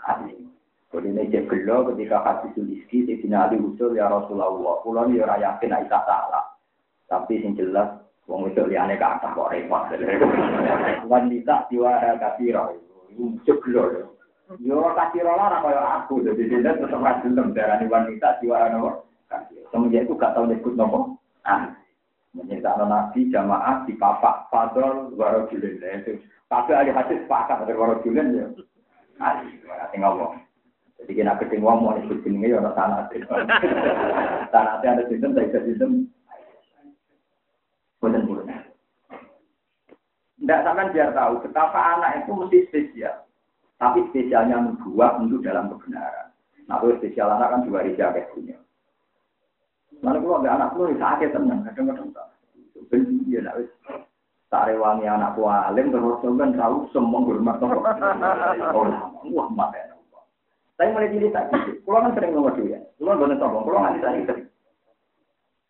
Jadi 0.95 1.11
ini 1.11 1.27
cek 1.27 1.51
gelo 1.51 1.91
ketika 1.91 2.23
hadis 2.23 2.55
sulistki, 2.55 3.03
Sayyidina 3.03 3.51
Ali 3.51 3.59
usul 3.59 3.99
ya 3.99 4.07
Rasulullah. 4.07 4.79
Kulo 4.87 5.11
ini 5.11 5.19
ora 5.19 5.43
yakin 5.43 5.75
Aisyah 5.75 6.03
salah. 6.07 6.55
Tapi 7.11 7.43
yang 7.43 7.59
jelas, 7.59 7.99
wong 8.31 8.47
itu 8.47 8.63
liane 8.63 8.95
ke 8.95 9.03
atas 9.03 9.35
kok 9.35 9.51
repot. 9.51 9.91
Wanita 11.11 11.67
diwara 11.67 12.15
kasiro. 12.23 12.79
Itu 13.11 13.35
cek 13.43 13.59
gelo. 13.67 14.15
Yo 14.63 14.87
kasiro 14.95 15.35
lah 15.35 15.59
kaya 15.67 15.83
aku. 15.99 16.23
Jadi 16.23 16.47
dia 16.47 16.63
tetap 16.63 17.03
rajulem 17.03 17.51
darah 17.51 17.83
wanita 17.83 18.39
diwara 18.39 18.71
nopo. 18.71 19.11
Semenjak 19.75 20.07
itu 20.07 20.15
gak 20.15 20.39
tahu 20.39 20.47
nyebut 20.47 20.79
nopo. 20.79 21.19
Ah, 21.43 21.75
menyertakan 22.39 22.87
nabi 22.87 23.35
jamaah 23.35 23.83
di 23.83 23.99
papak 23.99 24.47
fadol 24.47 25.11
warojulin. 25.19 25.83
Tapi 26.47 26.71
ahli 26.71 26.95
hadis 26.95 27.19
sepakat 27.27 27.67
dari 27.67 27.75
warojulin 27.75 28.39
ya. 28.39 28.47
Ali, 29.19 29.59
ngomong. 29.99 30.44
Jadi 31.05 31.21
kena 31.21 31.37
gedeng 31.37 31.61
wong 31.61 31.85
mau 31.85 31.93
disebut 32.01 32.25
jenenge 32.25 32.49
ya 32.49 32.65
ana 32.65 32.73
sanate. 32.73 33.21
Sanate 34.49 34.87
ada 34.89 35.05
sistem, 35.13 35.37
bisa 35.37 35.61
sistem. 35.69 36.09
Boten 38.01 38.25
boten. 38.25 38.49
Tidak 40.41 40.61
sampai 40.65 40.89
biar 40.97 41.13
tahu 41.13 41.45
betapa 41.45 42.01
anak 42.01 42.25
itu 42.25 42.33
mesti 42.33 42.59
spesial. 42.73 43.29
Tapi 43.77 44.09
spesialnya 44.09 44.65
membuat 44.65 45.21
untuk 45.21 45.45
dalam 45.45 45.69
kebenaran. 45.77 46.33
Nah, 46.65 46.81
kalau 46.81 46.97
spesial 46.97 47.37
anak 47.37 47.53
kan 47.53 47.69
juga 47.69 47.85
rija 47.85 48.09
kayak 48.17 48.33
punya. 48.33 48.57
Lalu 50.01 50.25
kalau 50.25 50.41
ada 50.41 50.51
anak 50.57 50.73
lu 50.81 50.89
sakit 50.97 51.37
tenang, 51.37 51.69
kadang-kadang 51.69 52.09
tak. 52.17 52.33
Benci 52.89 53.29
ya, 53.29 53.45
nak. 53.45 53.61
Tak 54.49 54.73
rewangi 54.73 55.05
anakku 55.05 55.45
alim 55.45 55.93
terus 55.93 56.25
kan 56.25 56.57
tahu 56.57 56.89
semua 56.97 57.21
hormat. 57.29 57.61
Oh, 57.61 58.89
wah, 59.37 59.49
mati. 59.53 59.94
Saya 60.75 60.91
mulai 60.91 61.13
cilik 61.15 61.31
gitu. 61.31 61.71
Kulo 61.87 61.99
kan 62.03 62.13
sering 62.19 62.31
ngomong 62.35 62.67
ya. 62.67 62.81
Kulo 62.99 63.11
nggak 63.15 63.39
sombong. 63.39 63.63
Kulo 63.63 63.77
nggak 63.79 63.95
bisa 64.03 64.09
itu. 64.19 64.35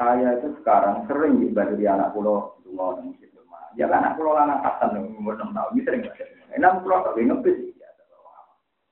Saya 0.01 0.29
itu 0.41 0.49
sekarang 0.59 1.05
sering 1.05 1.45
di 1.45 1.85
anak 1.85 2.17
kulo 2.17 2.59
dungo 2.65 2.97
dan 2.97 3.13
musik 3.13 3.29
rumah. 3.37 3.69
Ya 3.77 3.85
kan 3.87 4.01
anak 4.01 4.17
kulo 4.17 4.33
anak 4.33 4.65
kasan 4.65 5.05
umur 5.13 5.37
enam 5.37 5.53
tahun. 5.53 5.77
Ini 5.77 5.83
sering 5.85 6.01
banget. 6.09 6.29
Enam 6.57 6.81
kulo 6.81 6.97
tapi 7.05 7.21
ngepis 7.29 7.59
ya. 7.77 7.89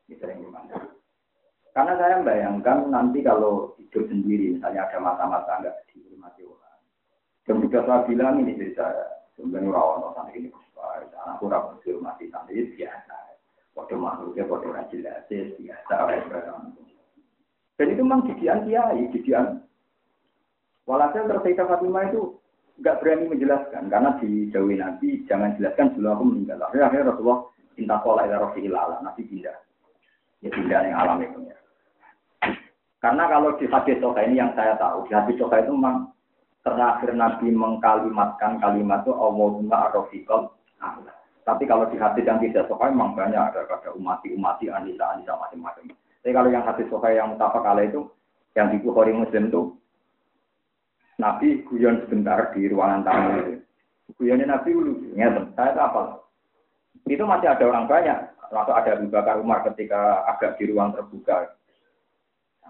Ini 0.08 0.14
sering 0.20 0.38
gimana? 0.44 0.76
Karena 1.72 1.92
saya 1.96 2.20
bayangkan 2.20 2.92
nanti 2.92 3.24
kalau 3.24 3.72
hidup 3.80 4.04
sendiri, 4.12 4.60
misalnya 4.60 4.84
ada 4.84 5.00
masa-masa 5.00 5.64
nggak 5.64 5.76
dihormati 5.88 6.44
orang. 6.44 6.80
Juga 7.48 7.80
saya 7.88 8.04
bilang 8.04 8.44
ini 8.44 8.60
saya, 8.76 9.24
sebenarnya 9.32 9.72
rawan 9.72 10.04
orang 10.04 10.28
ini, 10.36 10.52
anakku 11.24 11.48
rawan 11.48 11.80
dihormati 11.80 12.28
santri 12.28 12.68
biasa. 12.76 13.21
Waktu 13.72 13.96
makhluknya, 13.96 14.44
waktu 14.48 14.68
rajin 14.68 15.00
biasa. 15.56 15.94
Dan 17.80 17.86
itu 17.88 18.02
memang 18.04 18.28
didian 18.28 18.68
kiai, 18.68 19.08
didian. 19.10 19.64
Walhasil 20.84 21.24
tersisa 21.24 21.64
Fatimah 21.64 22.10
itu 22.12 22.36
nggak 22.82 22.98
berani 23.00 23.30
menjelaskan 23.30 23.86
karena 23.92 24.18
di 24.18 24.50
Jawa 24.50 24.74
Nabi 24.74 25.22
jangan 25.30 25.54
jelaskan 25.56 25.94
sebelum 25.94 26.12
aku 26.18 26.24
meninggal. 26.26 26.58
Akhirnya, 26.66 26.86
akhirnya 26.90 27.08
Rasulullah 27.14 27.40
minta 27.78 27.96
pola 28.02 28.26
ila 28.26 28.36
rofi 28.42 28.60
ilala, 28.66 28.96
Nabi 29.00 29.22
pindah. 29.24 29.56
Ya 30.42 30.50
pindah 30.50 30.80
yang 30.82 30.98
alam 30.98 31.22
itu 31.22 31.38
ya. 31.46 31.56
Karena 32.98 33.24
kalau 33.30 33.54
di 33.58 33.66
hadis 33.66 33.98
Soka 33.98 34.20
ini 34.22 34.38
yang 34.38 34.54
saya 34.54 34.74
tahu, 34.78 35.06
di 35.06 35.12
hadis 35.14 35.38
Soka 35.38 35.62
itu 35.62 35.74
memang 35.74 36.10
terakhir 36.66 37.10
Nabi 37.14 37.50
mengkalimatkan 37.50 38.62
kalimat 38.62 39.02
itu 39.06 39.14
Allahumma 39.14 39.90
arrofiqal 39.90 40.50
Allah. 40.82 41.21
Tapi 41.42 41.66
kalau 41.66 41.90
di 41.90 41.98
hadis 41.98 42.22
yang 42.22 42.38
tidak 42.38 42.70
sokai 42.70 42.94
memang 42.94 43.18
banyak 43.18 43.38
ada 43.38 43.66
kata 43.66 43.98
umati 43.98 44.30
umati 44.30 44.70
anisa 44.70 45.18
anisa 45.18 45.34
macam-macam. 45.34 45.90
Tapi 46.22 46.30
kalau 46.30 46.48
yang 46.54 46.62
hadis 46.62 46.86
sokai 46.86 47.18
yang 47.18 47.34
mutafak 47.34 47.66
kala 47.66 47.82
itu 47.82 48.06
yang 48.54 48.70
di 48.70 48.78
Bukhari 48.78 49.10
Muslim 49.10 49.50
itu 49.50 49.62
Nabi 51.18 51.66
guyon 51.66 52.02
sebentar 52.06 52.54
di 52.54 52.70
ruangan 52.70 53.02
tamu 53.02 53.28
itu. 53.42 53.52
Guyonnya 54.18 54.46
Nabi 54.54 54.70
dulu, 54.76 54.92
ngeten. 55.16 55.56
Saya 55.56 55.72
itu 55.72 55.80
apa? 55.80 56.02
Itu 57.08 57.24
masih 57.24 57.48
ada 57.48 57.64
orang 57.64 57.88
banyak. 57.88 58.18
Lalu 58.52 58.72
ada 58.76 58.90
Abu 58.92 59.06
Bakar 59.08 59.36
Umar 59.40 59.64
ketika 59.72 60.28
agak 60.28 60.60
di 60.60 60.68
ruang 60.68 60.92
terbuka. 60.92 61.56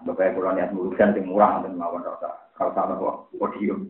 Bapak 0.03 0.35
kalau 0.35 0.51
niat 0.51 0.71
mulusan 0.75 1.15
yang 1.15 1.31
murah 1.31 1.63
dan 1.63 1.79
mawon 1.79 2.03
rasa 2.03 2.51
kalau 2.59 2.75
sama 2.75 2.99
kok 2.99 3.17
podium. 3.39 3.87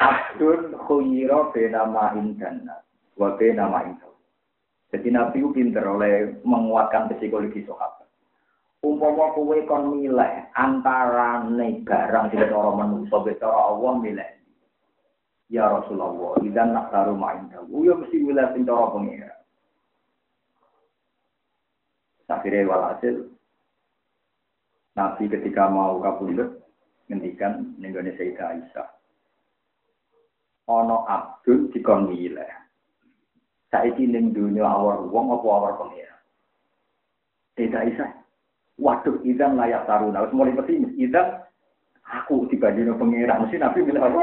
Abdul 0.00 0.74
khuyiro 0.88 1.52
benama 1.52 2.16
indana 2.16 2.82
wabe 3.20 3.52
nama 3.52 3.84
itu. 3.84 4.08
Jadi 4.90 5.12
Nabi 5.12 5.44
pinter 5.52 5.84
oleh 5.84 6.40
menguatkan 6.42 7.12
psikologi 7.12 7.62
sahabat. 7.68 8.08
Umpama 8.80 9.36
kowe 9.36 9.54
kon 9.68 9.92
milih 9.92 10.32
antara 10.56 11.44
barang 11.44 12.24
sing 12.32 12.40
cara 12.48 12.70
manusa 12.72 13.20
cara 13.36 13.58
Allah 13.68 13.92
milih. 14.00 14.30
Ya 15.50 15.68
Rasulullah, 15.68 16.38
idan 16.46 16.72
nak 16.72 16.94
taruh 16.94 17.18
main 17.18 17.50
tahu, 17.50 17.82
ya 17.82 17.98
mesti 17.98 18.22
milih 18.22 18.46
sing 18.54 18.62
cara 18.64 18.86
pengira. 18.94 19.34
Akhirnya 22.30 22.70
walhasil, 22.70 23.26
Nabi 24.94 25.26
ketika 25.26 25.66
mau 25.66 25.98
kabundut, 25.98 26.62
ngendikan 27.10 27.74
nenggone 27.82 28.14
Sayyidah 28.14 28.46
Aisyah. 28.54 28.88
Ono 30.70 31.02
Abdul 31.10 31.74
dikon 31.74 32.14
milih. 32.14 32.59
Saiki 33.70 34.02
ning 34.02 34.34
dunia 34.34 34.66
awar 34.66 35.06
wong 35.06 35.30
apa 35.30 35.46
awar 35.46 35.72
pengira. 35.78 36.14
Tidak 37.54 37.82
bisa. 37.86 38.06
Waduh, 38.82 39.22
idan 39.22 39.54
layak 39.54 39.86
taruna. 39.86 40.26
Harus 40.26 40.34
mulai 40.34 40.56
pesimis. 40.58 40.90
Idan 40.98 41.38
aku 42.02 42.50
dibanding 42.50 42.90
pengira. 42.98 43.38
Mesti 43.38 43.62
Nabi 43.62 43.86
milih 43.86 44.02
apa? 44.02 44.22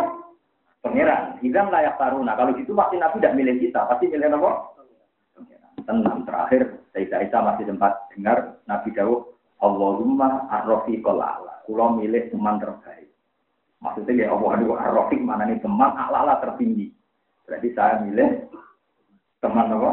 Pengira. 0.83 1.39
Idan 1.39 1.71
layak 1.71 1.95
taruna. 1.95 2.35
Kalau 2.35 2.51
gitu 2.59 2.75
pasti 2.75 2.99
Nabi 2.99 3.23
tidak 3.23 3.37
milih 3.39 3.55
kita. 3.63 3.87
Pasti 3.87 4.11
milih 4.11 4.27
apa? 4.35 4.51
Tenang. 5.87 6.27
Terakhir, 6.27 6.83
Sayyidah 6.91 7.17
Aisyah 7.23 7.41
masih 7.47 7.65
sempat 7.71 7.93
dengar 8.11 8.59
Nabi 8.67 8.91
Dawud. 8.91 9.31
Allahumma 9.63 10.51
arrofi 10.51 10.99
kolala. 10.99 11.63
Kulo 11.63 11.95
milih 11.95 12.27
teman 12.33 12.59
terbaik. 12.59 13.07
Maksudnya 13.79 14.25
ya 14.25 14.27
Allah, 14.33 14.49
aduh 14.57 14.75
arrofi 14.75 15.17
mana 15.21 15.47
nih 15.47 15.61
teman 15.61 15.93
ala 15.95 16.35
tertinggi. 16.43 16.91
Berarti 17.45 17.69
saya 17.77 18.03
milih 18.03 18.49
teman 19.47 19.71
apa? 19.71 19.91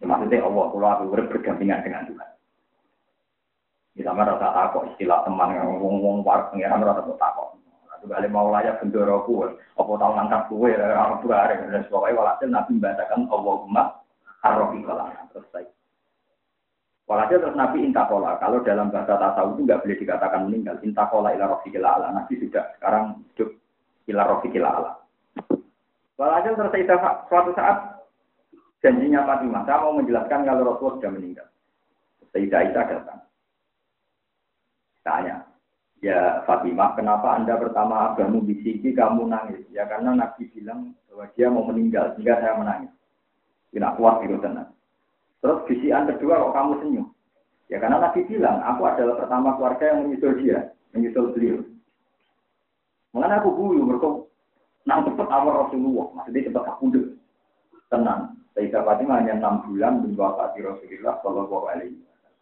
Maksudnya 0.00 0.40
Allah, 0.40 0.64
kalau 0.72 0.88
aku 0.88 1.04
berdampingan 1.12 1.84
dengan 1.84 2.08
Tuhan. 2.08 2.30
Di 3.92 4.00
sama 4.00 4.24
rasa 4.24 4.48
takut 4.48 4.88
istilah 4.96 5.20
teman 5.28 5.52
yang 5.52 5.76
ngomong 5.76 6.24
war 6.24 6.48
pengiran 6.48 6.80
rasa 6.80 7.04
takut. 7.04 7.60
Lalu 8.00 8.06
kali 8.16 8.28
mau 8.32 8.48
layak 8.48 8.80
bendoro 8.80 9.28
kue, 9.28 9.52
apa 9.76 9.92
tahu 9.92 10.12
ngangkat 10.16 10.42
kue, 10.48 10.72
orang 10.72 11.20
tua 11.20 11.36
hari 11.36 11.60
dan 11.68 11.84
sebagainya. 11.84 12.16
Walhasil 12.16 12.48
Nabi 12.48 12.70
membacakan 12.80 13.28
Allahumma 13.28 13.82
arrofiqalah. 14.40 15.04
Terus 15.36 15.48
baik. 15.52 15.68
Walhasil 17.04 17.44
terus 17.44 17.60
Nabi 17.60 17.84
intakola. 17.84 18.40
Kalau 18.40 18.64
dalam 18.64 18.88
bahasa 18.88 19.20
tasawuf 19.20 19.60
itu 19.60 19.68
nggak 19.68 19.84
boleh 19.84 19.96
dikatakan 20.00 20.40
meninggal. 20.48 20.80
Intakola 20.80 21.36
ila 21.36 21.44
rofiqila 21.52 22.00
ala. 22.00 22.08
Nabi 22.16 22.40
sudah 22.40 22.64
sekarang 22.80 23.20
hidup 23.36 23.52
ila 24.08 24.22
rofiqila 24.32 24.68
ala. 24.80 24.92
Walhasil 26.16 26.56
terus 26.56 26.72
suatu 27.28 27.52
saat 27.52 27.99
janjinya 28.80 29.24
Fatimah. 29.28 29.62
Saya 29.64 29.84
mau 29.84 29.96
menjelaskan 29.96 30.44
kalau 30.44 30.62
Rasulullah 30.74 30.96
sudah 31.00 31.12
meninggal. 31.12 31.48
Sayyidah 32.30 32.60
Aisyah 32.62 32.84
datang. 32.88 33.20
Tanya, 35.00 35.36
ya 36.04 36.44
Fatimah, 36.44 36.94
kenapa 36.96 37.40
Anda 37.40 37.56
pertama 37.56 38.12
agama 38.12 38.44
bisiki 38.44 38.92
kamu 38.92 39.28
nangis? 39.28 39.64
Ya 39.72 39.88
karena 39.88 40.12
Nabi 40.16 40.48
bilang 40.52 40.92
bahwa 41.08 41.24
dia 41.34 41.48
mau 41.48 41.64
meninggal, 41.64 42.14
sehingga 42.14 42.40
saya 42.40 42.54
menangis. 42.60 42.92
Tidak 43.70 43.96
kuat 43.96 44.22
itu 44.26 44.36
tenang. 44.42 44.70
Terus 45.40 45.64
bisian 45.64 46.04
kedua 46.10 46.42
kok 46.42 46.54
kamu 46.54 46.72
senyum? 46.84 47.06
Ya 47.70 47.78
karena 47.78 48.02
Nabi 48.02 48.26
bilang, 48.26 48.60
aku 48.66 48.82
adalah 48.82 49.14
pertama 49.16 49.54
keluarga 49.56 49.84
yang 49.94 49.98
menyusul 50.04 50.32
dia, 50.42 50.74
menyusul 50.92 51.32
beliau. 51.32 51.62
Mengenai 53.14 53.42
aku 53.42 53.50
guyu, 53.54 53.82
mereka 53.82 54.10
nang 54.86 55.06
cepet 55.06 55.28
awal 55.30 55.66
Rasulullah, 55.66 56.06
maksudnya 56.14 56.46
cepet 56.46 56.64
aku 56.66 56.84
Tenang, 57.90 58.39
Sayyidah 58.54 58.82
Fatimah 58.82 59.22
hanya 59.22 59.38
enam 59.38 59.62
bulan 59.62 60.02
menwafati 60.02 60.58
Rasulullah 60.66 61.22
Shallallahu 61.22 61.66
Alaihi 61.70 61.94
Wasallam. 61.94 62.34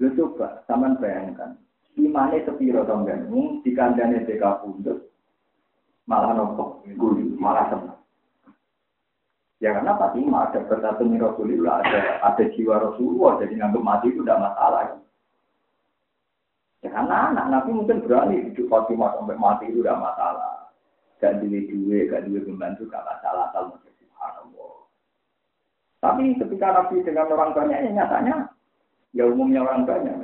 Lu 0.00 0.08
coba, 0.16 0.64
taman 0.64 0.96
bayangkan, 0.96 1.60
imane 2.00 2.40
sepiro 2.48 2.88
tonggan, 2.88 3.28
di 3.60 3.70
kandangnya 3.76 4.24
TK 4.24 4.64
pundut, 4.64 5.12
malah 6.08 6.32
nopo, 6.32 6.80
guru, 6.96 7.36
malah 7.36 7.68
senang. 7.68 8.00
Ya 9.60 9.76
karena 9.76 9.92
Fatimah 10.00 10.48
ada 10.48 10.64
bersatu 10.64 11.04
Rasulullah, 11.04 11.84
ada 11.84 12.16
ada 12.24 12.44
jiwa 12.56 12.80
Rasulullah, 12.80 13.44
jadi 13.44 13.60
nganggap 13.60 13.84
mati 13.84 14.08
itu 14.08 14.24
tidak 14.24 14.40
masalah. 14.40 14.96
Ya 16.80 16.88
karena 16.88 17.16
anak 17.28 17.46
Nabi 17.52 17.70
mungkin 17.76 18.00
berani 18.00 18.48
hidup 18.48 18.72
Fatimah 18.72 19.20
sampai 19.20 19.36
mati 19.36 19.68
itu 19.68 19.84
tidak 19.84 20.00
masalah. 20.00 20.72
Gak 21.20 21.44
duit 21.44 21.68
duit, 21.68 22.08
gak 22.08 22.24
duit 22.24 22.48
pembantu, 22.48 22.88
gak 22.88 23.04
masalah. 23.04 23.52
Asal 23.52 23.76
Tapi 26.00 26.32
ketika 26.40 26.68
Nabi 26.72 27.04
dengan 27.04 27.28
orang 27.28 27.52
banyak, 27.52 27.78
ya 27.84 27.90
nyatanya 27.92 28.36
Ya 29.10 29.26
umumnya 29.26 29.66
orang 29.66 29.90
banyak. 29.90 30.16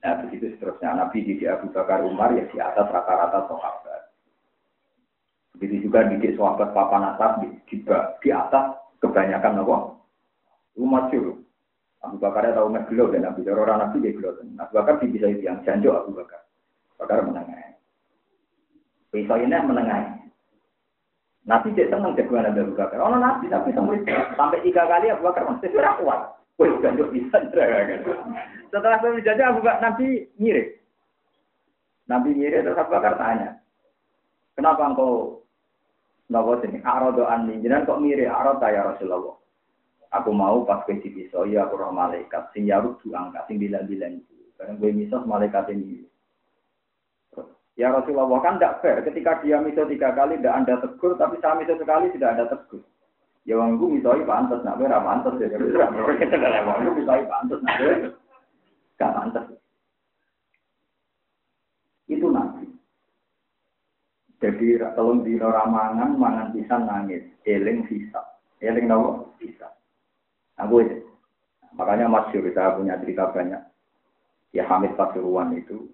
Nah 0.00 0.14
begitu 0.24 0.56
seterusnya 0.56 0.96
Nabi 0.96 1.28
di 1.28 1.44
Abu 1.44 1.68
Bakar 1.72 2.00
Umar 2.04 2.32
ya 2.32 2.48
di 2.48 2.56
atas 2.56 2.88
rata-rata 2.88 3.44
sahabat. 3.52 4.02
Begitu 5.56 5.88
juga 5.88 6.08
di 6.08 6.16
sahabat 6.36 6.72
papan 6.72 7.16
atas 7.16 7.32
di, 7.44 7.48
di, 7.68 7.76
di 8.22 8.28
atas 8.32 8.80
kebanyakan 9.04 9.60
apa? 9.60 9.76
Umat 10.80 11.12
juga. 11.12 11.36
Abu 12.04 12.16
Bakar 12.22 12.48
tahu 12.54 12.72
ngegelo 12.72 13.12
dan 13.12 13.28
Nabi 13.28 13.40
orang 13.44 13.80
Nabi 13.82 14.04
dia 14.04 14.16
gelo. 14.16 14.40
Abu 14.40 14.72
Bakar 14.72 15.00
bisa 15.04 15.28
yang 15.28 15.60
janjo 15.68 15.92
Abu 15.92 16.16
Bakar. 16.16 16.48
Bakar 16.96 17.28
menengah. 17.28 17.76
Bisa 19.12 19.36
ini 19.36 19.52
menengah. 19.52 20.15
Nabi 21.46 21.78
cek 21.78 21.94
seneng 21.94 22.18
jagoan 22.18 22.50
Abu 22.50 22.74
Bakar. 22.74 22.98
Oh 22.98 23.14
Nabi 23.14 23.46
tapi 23.46 23.70
sampai 23.70 24.64
tiga 24.66 24.82
kali 24.90 25.14
Abu 25.14 25.30
Bakar 25.30 25.46
masih 25.46 25.70
sudah 25.70 25.94
kuat. 26.02 26.20
Wih, 26.58 26.74
janjo 26.82 27.06
bisa. 27.14 27.38
Setelah 28.72 28.98
saya 28.98 29.14
menjadi 29.14 29.42
Abu 29.46 29.62
Bakar 29.62 29.78
Nabi 29.78 30.26
mirip. 30.42 30.82
Nabi 32.10 32.34
mirip 32.34 32.66
terus 32.66 32.80
Abu 32.80 32.98
Bakar 32.98 33.14
tanya, 33.14 33.62
kenapa 34.58 34.90
engkau 34.90 35.42
Napa 36.26 36.58
sini? 36.58 36.82
Arodo 36.82 37.22
anni. 37.30 37.62
Jangan 37.62 37.86
kok 37.86 38.02
mirip 38.02 38.26
aroda 38.26 38.66
ya 38.66 38.82
Rasulullah. 38.82 39.38
Aku 40.14 40.30
mau 40.34 40.66
pas 40.66 40.82
kowe 40.86 40.94
bisa 40.98 41.46
ya 41.46 41.66
aku 41.66 41.78
roh 41.78 41.94
malaikat 41.94 42.50
sing 42.54 42.66
yaruk 42.66 42.98
angkat 43.10 43.46
sing 43.46 43.62
bilang-bilang 43.62 44.22
itu. 44.22 44.34
Karena 44.58 44.78
gue 44.78 44.90
misal 44.90 45.22
malaikat 45.26 45.70
ini. 45.70 46.05
Ya 47.76 47.92
Rasulullah 47.92 48.40
kan 48.40 48.56
tidak 48.56 48.80
fair 48.80 49.04
ketika 49.04 49.44
dia 49.44 49.60
misal 49.60 49.84
tiga 49.84 50.08
kali 50.16 50.40
tidak 50.40 50.64
anda 50.64 50.80
tegur, 50.80 51.12
tapi 51.20 51.36
saya 51.44 51.60
misal 51.60 51.76
sekali 51.76 52.08
tidak 52.16 52.32
ada 52.32 52.44
tegur. 52.48 52.80
Ya 53.44 53.60
wong 53.60 53.76
gue 53.76 54.00
misalnya 54.00 54.24
pantas, 54.24 54.64
nak 54.64 54.80
gue 54.80 54.88
pantas 54.88 55.34
ya. 55.38 55.46
Wong 55.60 56.78
gue 56.82 56.94
misalnya 56.96 57.28
pantas, 57.28 57.60
nak 57.60 57.76
gue 57.76 57.94
gak 58.96 59.12
pantas. 59.12 59.44
Itu 62.08 62.26
nabi. 62.32 62.64
Jadi 64.40 64.80
kalau 64.80 65.20
di 65.20 65.36
ramangan 65.36 66.16
mangan 66.16 66.52
pisan 66.56 66.88
nangis, 66.88 67.28
eling 67.44 67.84
sisa, 67.92 68.24
eling 68.64 68.88
nawa 68.88 69.24
sisa. 69.36 69.68
Aku 70.60 70.80
itu. 70.80 71.04
Makanya 71.76 72.08
masyur, 72.08 72.48
saya 72.56 72.72
punya 72.72 72.96
cerita 73.04 73.28
banyak. 73.36 73.60
Ya 74.56 74.64
Hamid 74.64 74.96
Pasuruan 74.96 75.52
itu 75.52 75.92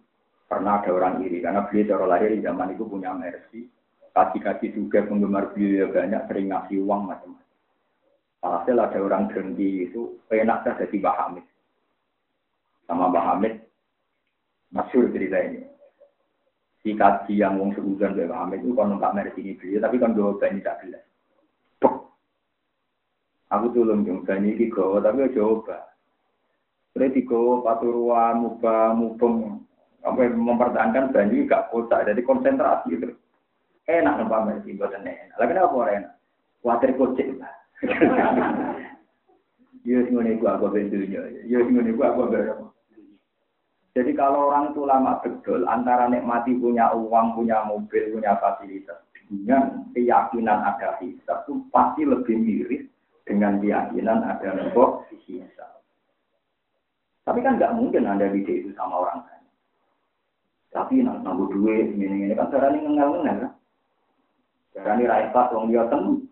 pernah 0.52 0.84
ada 0.84 0.92
orang 0.92 1.24
iri 1.24 1.40
karena 1.40 1.64
beliau 1.64 1.88
cara 1.88 2.04
lahir 2.04 2.36
di 2.36 2.44
zaman 2.44 2.76
itu 2.76 2.84
punya 2.84 3.16
mercy. 3.16 3.72
Kaki-kaki 4.12 4.76
juga 4.76 5.00
penggemar 5.08 5.56
beliau 5.56 5.88
ya 5.88 6.04
banyak 6.04 6.28
sering 6.28 6.52
ngasih 6.52 6.84
uang 6.84 7.08
macam-macam. 7.08 7.56
Alhasil 8.44 8.76
ada 8.76 8.98
orang 9.00 9.32
dengki 9.32 9.88
itu 9.88 10.20
enak 10.28 10.68
saja 10.68 10.84
jadi 10.84 11.00
Mbah 11.00 11.16
Hamid. 11.16 11.46
Sama 12.84 13.08
Mbah 13.08 13.24
Hamid, 13.32 13.64
masyur 14.68 15.08
cerita 15.16 15.40
ini. 15.40 15.64
Si 16.84 16.92
kaji 16.92 17.40
yang 17.40 17.56
wong 17.56 17.72
seuzon 17.72 18.12
Mbah 18.12 18.44
Hamid 18.44 18.60
itu 18.60 18.76
kan 18.76 18.92
numpak 18.92 19.16
mercy 19.16 19.40
ini 19.40 19.56
beliau, 19.56 19.80
tapi 19.80 19.96
kan 19.96 20.12
dua 20.12 20.36
banyak 20.36 20.60
tidak 20.60 20.76
jelas. 20.84 21.04
Aku 23.52 23.68
tulung 23.72 24.04
jeng 24.04 24.24
banyu 24.28 24.56
gawa 24.68 25.00
tapi 25.00 25.28
coba. 25.32 25.88
Berarti 26.92 27.24
gawa 27.24 27.64
paturuan, 27.64 28.34
muba, 28.44 28.92
mubeng, 28.92 29.64
apa 30.02 30.20
mempertahankan 30.34 31.14
banyu 31.14 31.46
gak 31.46 31.70
kotak, 31.70 32.06
jadi 32.10 32.20
konsentrasi 32.26 32.98
gitu. 32.98 33.14
Enak 33.86 34.18
numpak 34.18 34.46
mersi, 34.46 34.78
buatan 34.78 35.06
enak. 35.06 35.34
Lagi 35.38 35.52
apa 35.58 35.74
orang 35.74 35.96
enak? 36.02 36.12
Kuatir 36.62 36.90
kocek 36.94 37.28
lah. 37.38 37.54
Yo 39.82 39.98
sing 40.06 40.14
ngene 40.14 40.38
aku 40.38 40.70
bendunya. 40.70 41.20
Yo 41.42 41.66
sing 41.66 41.74
ngene 41.74 41.90
aku 41.98 42.30
Jadi 43.92 44.10
kalau 44.16 44.48
orang 44.48 44.72
itu 44.72 44.88
lama 44.88 45.20
betul 45.20 45.68
antara 45.68 46.08
nikmati 46.08 46.56
punya 46.56 46.94
uang, 46.96 47.36
punya 47.36 47.60
mobil, 47.66 48.14
punya 48.14 48.40
fasilitas 48.40 49.04
dengan 49.28 49.84
keyakinan 49.92 50.64
ada 50.64 50.96
hisab 51.00 51.44
itu 51.44 51.60
pasti 51.68 52.08
lebih 52.08 52.36
miris 52.40 52.84
dengan 53.28 53.60
keyakinan 53.60 54.24
ada 54.24 54.48
nopo 54.56 55.04
hisab. 55.28 55.84
Tapi 57.28 57.38
kan 57.44 57.60
nggak 57.60 57.74
mungkin 57.76 58.08
anda 58.08 58.32
ide 58.32 58.64
itu 58.64 58.70
sama 58.72 59.04
orang 59.04 59.28
lain. 59.28 59.41
Tapi 60.72 61.04
nak 61.04 61.20
nambah 61.20 61.52
duit 61.52 61.92
ini 62.00 62.32
ini 62.32 62.34
kan 62.34 62.48
cara 62.48 62.72
ini 62.72 62.88
ngengal 62.88 63.20
kan. 63.20 63.52
Cara 64.72 64.90
ini 64.96 65.04
rakyat 65.04 65.48
wong 65.52 65.68
dia 65.68 65.84
temu. 65.92 66.24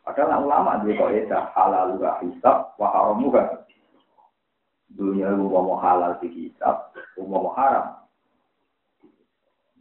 Padahal 0.00 0.48
ulama 0.48 0.80
dia 0.88 0.96
kok 0.96 1.12
ya 1.12 1.40
halal 1.52 2.00
juga 2.00 2.16
hisab, 2.24 2.72
wah 2.80 2.88
haram 2.88 3.20
juga. 3.20 3.68
Dunia 4.88 5.36
mau 5.36 5.76
halal 5.76 6.16
di 6.24 6.32
hisab, 6.32 6.96
mau 7.20 7.52
haram. 7.52 8.00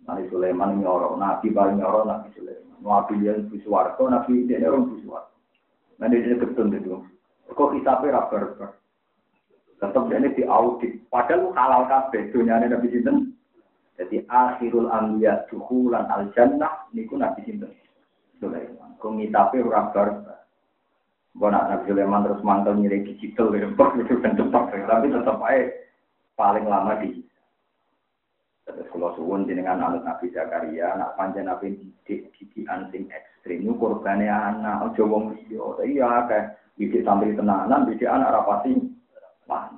Nabi 0.03 0.27
Sulaiman 0.27 0.83
nyorok, 0.83 1.15
Nabi 1.15 1.47
paling 1.55 1.79
nyorok 1.79 2.03
Nabi 2.03 2.27
Sulaiman. 2.35 2.75
Nabi 2.83 3.15
yang 3.23 3.47
biswarto, 3.47 4.03
Nabi 4.11 4.43
dia 4.43 4.67
orang 4.67 4.91
biswarto. 4.91 5.35
Nah, 5.97 6.11
ini 6.11 6.37
ketun 6.37 6.75
itu. 6.75 6.99
Kok 7.47 7.73
hisapnya 7.79 8.19
rabar 8.21 8.75
Tetap 9.77 10.09
ini 10.09 10.33
di 10.33 10.43
audit. 10.45 11.05
Padahal 11.09 11.53
halal 11.53 11.83
kabeh. 11.85 12.33
Dunia 12.33 12.59
ini 12.61 12.73
Nabi 12.73 12.87
Sinten. 12.89 13.36
Jadi 13.97 14.23
akhirul 14.29 14.93
ambiya 14.93 15.49
duhulan 15.49 16.05
al 16.07 16.29
jannah. 16.37 16.85
Niku 16.93 17.17
Nabi 17.17 17.41
Sinten. 17.43 17.73
Sulaiman. 18.37 18.93
Kok 19.01 19.17
ngisapnya 19.17 19.65
rabar 19.65 20.07
Gue 21.37 21.49
nak 21.53 21.69
Nabi 21.69 21.85
Sulaiman 21.89 22.25
terus 22.25 22.41
mantel 22.41 22.77
nyiri 22.77 23.05
digital. 23.13 23.53
Itu 23.53 24.15
kan 24.21 24.33
tempat. 24.37 24.73
Tapi 24.73 25.13
tetap 25.13 25.37
aja 25.41 25.69
paling 26.37 26.65
lama 26.65 26.97
di 27.01 27.25
Terus 28.67 28.83
kalau 28.91 29.15
suwun 29.15 29.47
jenengan 29.47 29.79
anak 29.79 30.03
Nabi 30.03 30.27
Zakaria, 30.35 30.91
anak 30.91 31.15
panjang 31.15 31.47
Nabi 31.47 31.79
didik 31.79 32.35
didikan 32.35 32.91
sing 32.91 33.07
ekstrim, 33.15 33.63
itu 33.63 33.71
korbannya 33.79 34.27
anak, 34.27 34.91
ojo 34.91 35.07
wong 35.07 35.23
liya. 35.39 35.63
Iya, 35.87 36.27
kayak 36.27 36.45
didik 36.75 37.07
sambil 37.07 37.31
tenanan, 37.31 37.87
didik 37.87 38.11
anak 38.11 38.35
rapati. 38.35 38.75
Wah, 39.47 39.71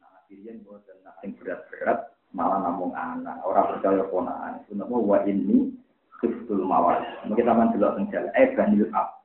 Nabi 0.00 0.40
Rian 0.40 0.64
buat 0.64 0.88
berat-berat, 1.20 2.16
malah 2.32 2.60
namung 2.64 2.92
anak. 2.92 3.40
Orang 3.44 3.76
percaya 3.76 4.04
ponaan. 4.08 4.60
Itu 4.64 4.76
nama 4.76 4.96
wa 4.96 5.18
ini 5.24 5.72
kristul 6.20 6.64
mawar. 6.66 7.00
Mungkin 7.24 7.46
sama 7.46 7.72
dulu 7.72 7.94
tenggal. 7.96 8.28
Eh, 8.36 8.52
banil 8.52 8.88
ab. 8.92 9.22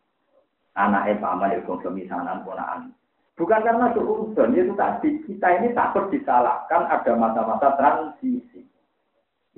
Anak 0.74 1.14
eh 1.14 1.18
paman 1.22 1.54
ya 1.54 1.60
konsumi 1.68 2.10
sanan 2.10 2.42
ponaan. 2.42 2.94
Bukan 3.34 3.66
karena 3.66 3.90
suhudon, 3.98 4.54
itu 4.54 4.74
tadi. 4.78 5.10
Kita 5.26 5.48
ini 5.58 5.74
takut 5.74 6.10
disalahkan 6.14 6.86
ada 6.86 7.14
masa-masa 7.18 7.74
transisi. 7.78 8.62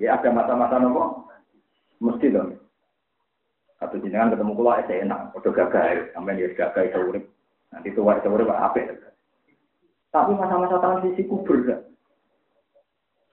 Ya 0.00 0.16
ada 0.16 0.32
masa-masa 0.32 0.80
nopo. 0.80 1.28
Mesti 2.00 2.32
dong. 2.32 2.56
Atau 3.80 4.00
jenengan 4.00 4.32
ketemu 4.32 4.56
kula 4.56 4.80
es 4.80 4.88
enak, 4.88 5.36
udah 5.36 5.52
gagal, 5.52 6.08
sampai 6.16 6.40
dia 6.40 6.48
gagal 6.56 6.88
itu 6.88 7.00
urip. 7.12 7.24
Nanti 7.68 7.92
tua 7.92 8.16
itu 8.16 8.28
urip 8.32 8.48
apa? 8.48 8.80
Tapi 10.08 10.32
masa-masa 10.32 10.80
transisi 10.80 11.28
kubur. 11.28 11.60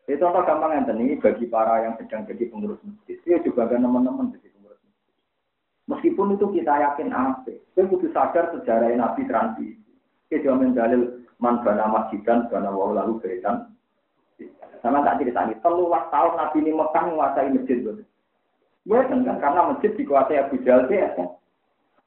Itu 0.04 0.20
contoh 0.20 0.43
gampang 0.43 0.76
yang 0.76 0.99
ini 0.99 1.16
bagi 1.16 1.47
para 1.47 1.88
yang 1.88 1.95
sedang 1.95 2.28
jadi 2.28 2.51
pengurus 2.51 2.80
masjid. 2.84 3.16
Itu 3.24 3.51
juga 3.51 3.72
ada 3.72 3.80
teman-teman 3.80 4.36
jadi 4.36 4.51
pengurus 4.51 4.80
masjid. 4.84 5.16
Meskipun 5.88 6.36
itu 6.36 6.45
kita 6.60 6.74
yakin 6.76 7.10
apa, 7.16 7.54
kita 7.56 7.88
butuh 7.88 8.12
sadar 8.12 8.51
sejarah 8.51 8.91
Nabi 8.95 9.24
transisi. 9.28 9.80
Kita 10.28 10.51
jamin 10.51 10.76
dalil 10.76 11.24
man 11.39 11.64
bana 11.64 11.88
masjidan 11.88 12.51
bana 12.51 12.72
wa 12.72 12.91
lalu 12.95 13.20
beritan 13.24 13.74
sama 14.84 14.99
tak 14.99 15.24
cerita 15.24 15.47
ini, 15.47 15.56
telulah 15.64 16.12
tahun 16.12 16.36
Nabi 16.36 16.58
ini 16.60 16.72
Mekah 16.76 17.04
menguasai 17.08 17.56
masjid. 17.56 17.80
Gue 18.84 18.99
kan 19.08 19.24
karena 19.24 19.72
masjid 19.72 19.95
dikuasai 19.95 20.43
Abu 20.43 20.60
Jahal 20.68 20.91
ya 20.91 21.08
kan. 21.16 21.39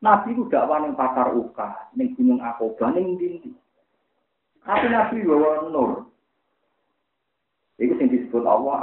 Nabi 0.05 0.37
itu 0.37 0.45
dakwah 0.53 0.85
ning 0.85 0.93
pasar 0.93 1.33
Uka, 1.33 1.89
ning 1.97 2.13
Gunung 2.13 2.45
Akoba, 2.45 2.93
ning 2.93 3.17
dindi. 3.17 3.49
Tapi 4.61 4.93
Nabi 4.93 5.25
bawa 5.25 5.73
nur. 5.73 6.05
Itu 7.77 7.93
yang 8.01 8.09
disebut 8.09 8.45
Allah 8.49 8.75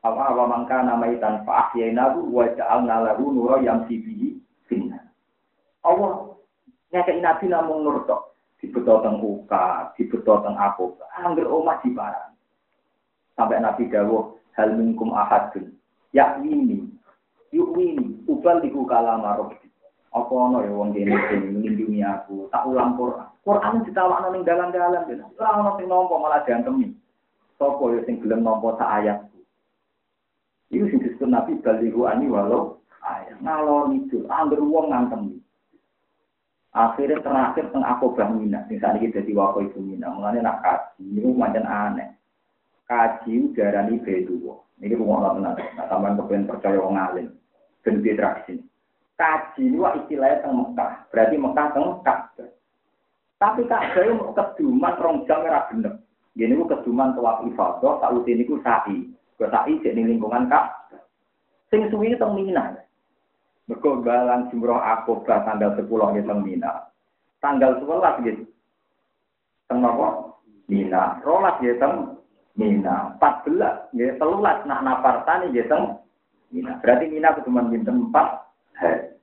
apa 0.00 0.20
apa 0.22 0.44
mangka 0.46 0.80
nama 0.80 1.04
itan 1.10 1.42
fa 1.44 1.68
ahyainahu 1.68 2.30
wa 2.30 2.46
ja'alna 2.54 3.10
lahu 3.10 3.34
nura 3.34 3.58
yang 3.60 3.84
sibihi 3.90 4.38
finna. 4.70 5.02
Allah 5.82 6.38
nyakei 6.94 7.18
Nabi 7.18 7.50
namung 7.50 7.82
nur 7.82 8.06
tok. 8.06 8.30
Dibeto 8.60 9.00
teng 9.00 9.24
Uka, 9.24 9.96
dibeto 9.96 10.44
teng 10.44 10.52
Akoba. 10.60 11.08
Angger 11.16 11.48
omah 11.48 11.80
di 11.80 11.96
barang. 11.96 12.36
Sampai 13.32 13.56
Nabi 13.56 13.88
Dawuh, 13.88 14.36
hal 14.52 14.76
minkum 14.76 15.16
ahadun. 15.16 15.72
Ya 16.12 16.36
ini, 16.44 16.84
yuk 17.56 17.72
ini, 17.80 18.20
ubal 18.28 18.60
diku 18.60 18.84
kalama 18.84 19.40
roh. 19.40 19.48
Apa 20.12 20.28
ono 20.28 20.60
ya 20.60 20.74
wong 20.74 20.92
dene 20.92 21.16
sing 21.30 21.56
melindungi 21.56 22.04
aku, 22.04 22.50
tak 22.52 22.66
ulang 22.68 22.98
Quran. 22.98 23.30
Quran 23.46 23.86
ditawakno 23.86 24.28
ning 24.34 24.44
dalan-dalan. 24.44 25.08
Ora 25.38 25.50
ono 25.56 25.80
sing 25.80 25.86
nampa 25.88 26.14
malah 26.20 26.44
diantemi. 26.44 26.92
Sapa 27.60 27.84
ya 27.92 28.00
sing 28.08 28.24
gelem 28.24 28.40
nampa 28.40 28.72
sak 28.80 28.88
ayat. 28.88 29.18
Iku 30.72 30.88
sing 30.88 31.04
disebut 31.04 31.28
Nabi 31.28 31.60
balihu 31.60 32.08
ani 32.08 32.32
walau 32.32 32.80
ayat. 33.04 33.36
Ngalor 33.44 33.92
itu, 33.92 34.24
angger 34.32 34.64
wong 34.64 34.88
ngantemi. 34.88 35.36
Akhirnya 36.72 37.20
terakhir 37.20 37.68
teng 37.68 37.84
Akobah 37.84 38.32
Mina, 38.32 38.64
sing 38.70 38.80
saat 38.80 38.96
ini 38.96 39.12
jadi 39.12 39.28
wakil 39.36 39.68
ibu 39.68 39.82
Mina. 39.82 40.08
Mulanya 40.08 40.40
nak 40.40 40.58
kaji, 40.64 41.02
ini 41.02 41.34
macam 41.36 41.68
aneh. 41.68 42.16
Kaji 42.88 43.52
darani. 43.52 44.00
Ini 44.80 44.96
rumah 44.96 45.20
Allah 45.20 45.32
tenang. 45.36 45.56
Nah, 45.76 45.86
tambahan 45.92 46.16
kepengen 46.16 46.48
percaya 46.48 46.80
orang 46.80 47.04
alim. 47.04 47.26
Ben 47.84 48.00
tradisi. 48.00 48.64
Kaji 49.20 49.76
wah 49.76 49.92
istilahnya 50.00 50.40
teng 50.40 50.56
Mekah. 50.56 50.90
Berarti 51.12 51.36
Mekah 51.36 51.66
teng 51.76 51.84
Mekah. 51.92 52.20
Tapi 53.40 53.64
Ka'bah 53.68 54.04
itu 54.04 54.32
keduman 54.36 55.00
rong 55.00 55.16
jam 55.24 55.40
merah 55.44 55.64
bener. 55.68 55.96
Gini 56.38 56.54
ku 56.54 56.64
keduman 56.70 57.18
tawaf 57.18 57.42
ifadah, 57.42 57.98
tak 57.98 58.12
utin 58.14 58.38
niku 58.38 58.62
sa'i. 58.62 59.02
Ke 59.34 59.50
sa'i 59.50 59.82
jadi 59.82 59.98
lingkungan 59.98 60.46
kak. 60.46 60.94
Sing 61.70 61.86
suwi 61.90 62.14
teng 62.18 62.38
Mina. 62.38 62.78
Mergo 63.66 64.02
balang 64.02 64.50
jumroh 64.50 64.78
akobah 64.78 65.46
tanggal 65.46 65.74
10 65.78 65.86
nggih 65.86 66.26
teng 66.26 66.40
Mina. 66.42 66.90
Tanggal 67.42 67.78
11 67.82 68.26
gitu. 68.26 68.42
Teng 69.66 69.78
napa? 69.82 70.38
Mina. 70.70 71.18
Rolas 71.26 71.58
nggih 71.58 71.78
teng 71.78 72.18
Mina. 72.54 73.14
14 73.18 73.94
nggih 73.94 74.10
13 74.18 74.66
nak 74.66 74.82
napartani 74.86 75.50
nggih 75.50 75.66
teng 75.66 75.98
Mina. 76.54 76.78
Berarti 76.82 77.04
Mina 77.10 77.34
keduman 77.38 77.70
pinten 77.70 78.10
4 78.10 78.78
hari. 78.78 79.14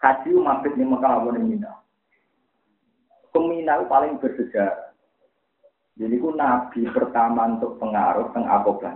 Haji 0.00 0.30
mabit 0.32 0.74
ning 0.74 0.90
Mekah 0.90 1.12
apa 1.22 1.28
ning 1.34 1.44
Mina. 1.54 1.72
Kemina 3.30 3.78
paling 3.86 4.18
bersejarah. 4.18 4.89
Jadi 6.00 6.16
ku 6.16 6.32
nabi 6.32 6.88
pertama 6.88 7.44
untuk 7.44 7.76
pengaruh 7.76 8.32
teng 8.32 8.48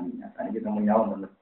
Mina. 0.09 0.33
Tadi 0.33 0.57
kita 0.57 0.73
menyawang 0.73 1.13
menurut 1.13 1.37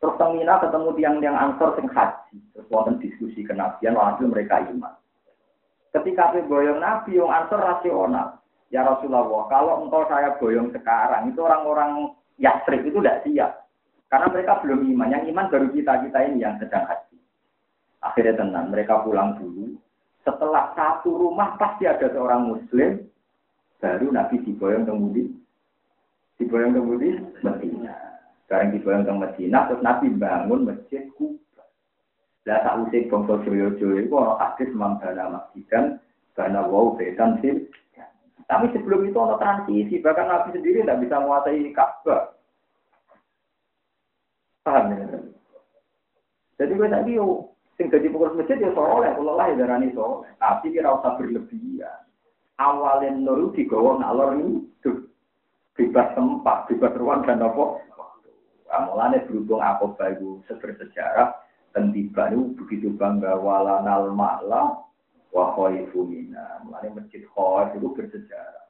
Terus 0.00 0.16
Mina 0.32 0.56
ketemu 0.60 0.88
tiang-tiang 0.96 1.36
ansor 1.36 1.76
sing 1.76 1.88
haji. 1.92 2.36
Terus 2.56 2.70
wonten 2.72 2.96
diskusi 3.00 3.44
kenabian, 3.44 3.96
walhasil 3.96 4.28
mereka 4.28 4.64
iman. 4.72 4.94
Ketika 5.92 6.36
boyong 6.44 6.80
Nabi, 6.80 7.16
yang 7.16 7.32
ansor 7.32 7.60
rasional. 7.60 8.40
Ya 8.68 8.84
Rasulullah, 8.84 9.48
kalau 9.48 9.86
engkau 9.86 10.04
saya 10.10 10.36
boyong 10.36 10.68
sekarang, 10.74 11.32
itu 11.32 11.40
orang-orang 11.40 12.12
Yasrib 12.36 12.84
itu 12.84 13.00
tidak 13.00 13.24
siap. 13.24 13.50
Karena 14.12 14.28
mereka 14.28 14.60
belum 14.60 14.84
iman. 14.92 15.08
Yang 15.08 15.24
iman 15.32 15.50
baru 15.50 15.66
kita-kita 15.72 16.18
ini 16.28 16.44
yang 16.44 16.60
sedang 16.60 16.84
haji. 16.84 17.16
Akhirnya 18.04 18.38
tenang, 18.38 18.68
mereka 18.68 19.00
pulang 19.00 19.40
dulu. 19.40 19.80
Setelah 20.20 20.70
satu 20.76 21.16
rumah 21.16 21.56
pasti 21.56 21.88
ada 21.88 22.06
seorang 22.12 22.50
muslim, 22.50 23.08
baru 23.86 24.10
Nabi 24.10 24.42
diboyong 24.42 24.82
kemudian. 24.90 25.30
Diboyong 26.42 26.74
kemudian, 26.74 27.30
Medina. 27.46 27.94
Sekarang 28.46 28.74
dibayang 28.74 29.06
ke 29.06 29.14
Medina, 29.14 29.58
terus 29.66 29.82
Nabi 29.82 30.06
bangun 30.14 30.70
masjid 30.70 31.02
Kuba. 31.14 31.66
Lah 32.46 32.62
tak 32.62 32.78
usik 32.86 33.10
bangsa 33.10 33.42
Joyo-Joyo 33.42 34.06
itu 34.06 34.14
orang 34.14 34.38
hadis 34.38 34.70
mambana 34.70 35.24
masjidan, 35.34 35.98
karena 36.38 36.62
wow 36.62 36.94
bedan 36.94 37.42
sih. 37.42 37.66
Tapi 38.46 38.70
sebelum 38.70 39.10
itu 39.10 39.18
ada 39.18 39.42
transisi, 39.42 39.98
bahkan 39.98 40.30
Nabi 40.30 40.54
sendiri 40.54 40.86
tidak 40.86 41.02
bisa 41.02 41.18
menguasai 41.18 41.74
Ka'bah. 41.74 42.38
Paham 44.62 44.94
ya? 44.94 45.18
Jadi 46.62 46.72
gue 46.78 46.86
tadi 46.86 47.18
yo, 47.18 47.50
sing 47.74 47.90
jadi 47.90 48.06
pengurus 48.06 48.38
masjid 48.38 48.62
ya 48.62 48.70
soleh, 48.78 49.10
kalau 49.10 49.34
lah 49.34 49.50
ya 49.50 49.58
darani 49.58 49.90
soleh. 49.90 50.30
Tapi 50.38 50.70
kira 50.70 50.94
usah 50.94 51.18
berlebihan. 51.18 52.05
Awalnya 52.56 53.12
nuru 53.20 53.52
digawa 53.52 54.00
ngalor 54.00 54.40
ini, 54.40 54.64
bebas 55.76 56.08
tempat, 56.16 56.72
bebas 56.72 56.92
ruang 56.96 57.20
dan 57.28 57.44
apa 57.44 57.84
Mulane 58.66 59.22
berhubung 59.24 59.62
aku 59.62 59.94
bayu 59.94 60.42
sejarah 60.50 61.38
dan 61.72 61.94
tiba 61.94 62.32
itu 62.32 62.52
begitu 62.58 62.88
bangga 62.92 63.38
wala 63.38 63.80
nal 63.84 64.10
ma'la 64.10 64.82
wa 65.30 65.44
khaifu 65.54 66.04
mina. 66.04 66.60
Masjid 66.66 67.22
khaif 67.30 67.78
itu 67.78 67.88
bersejarah. 67.94 68.64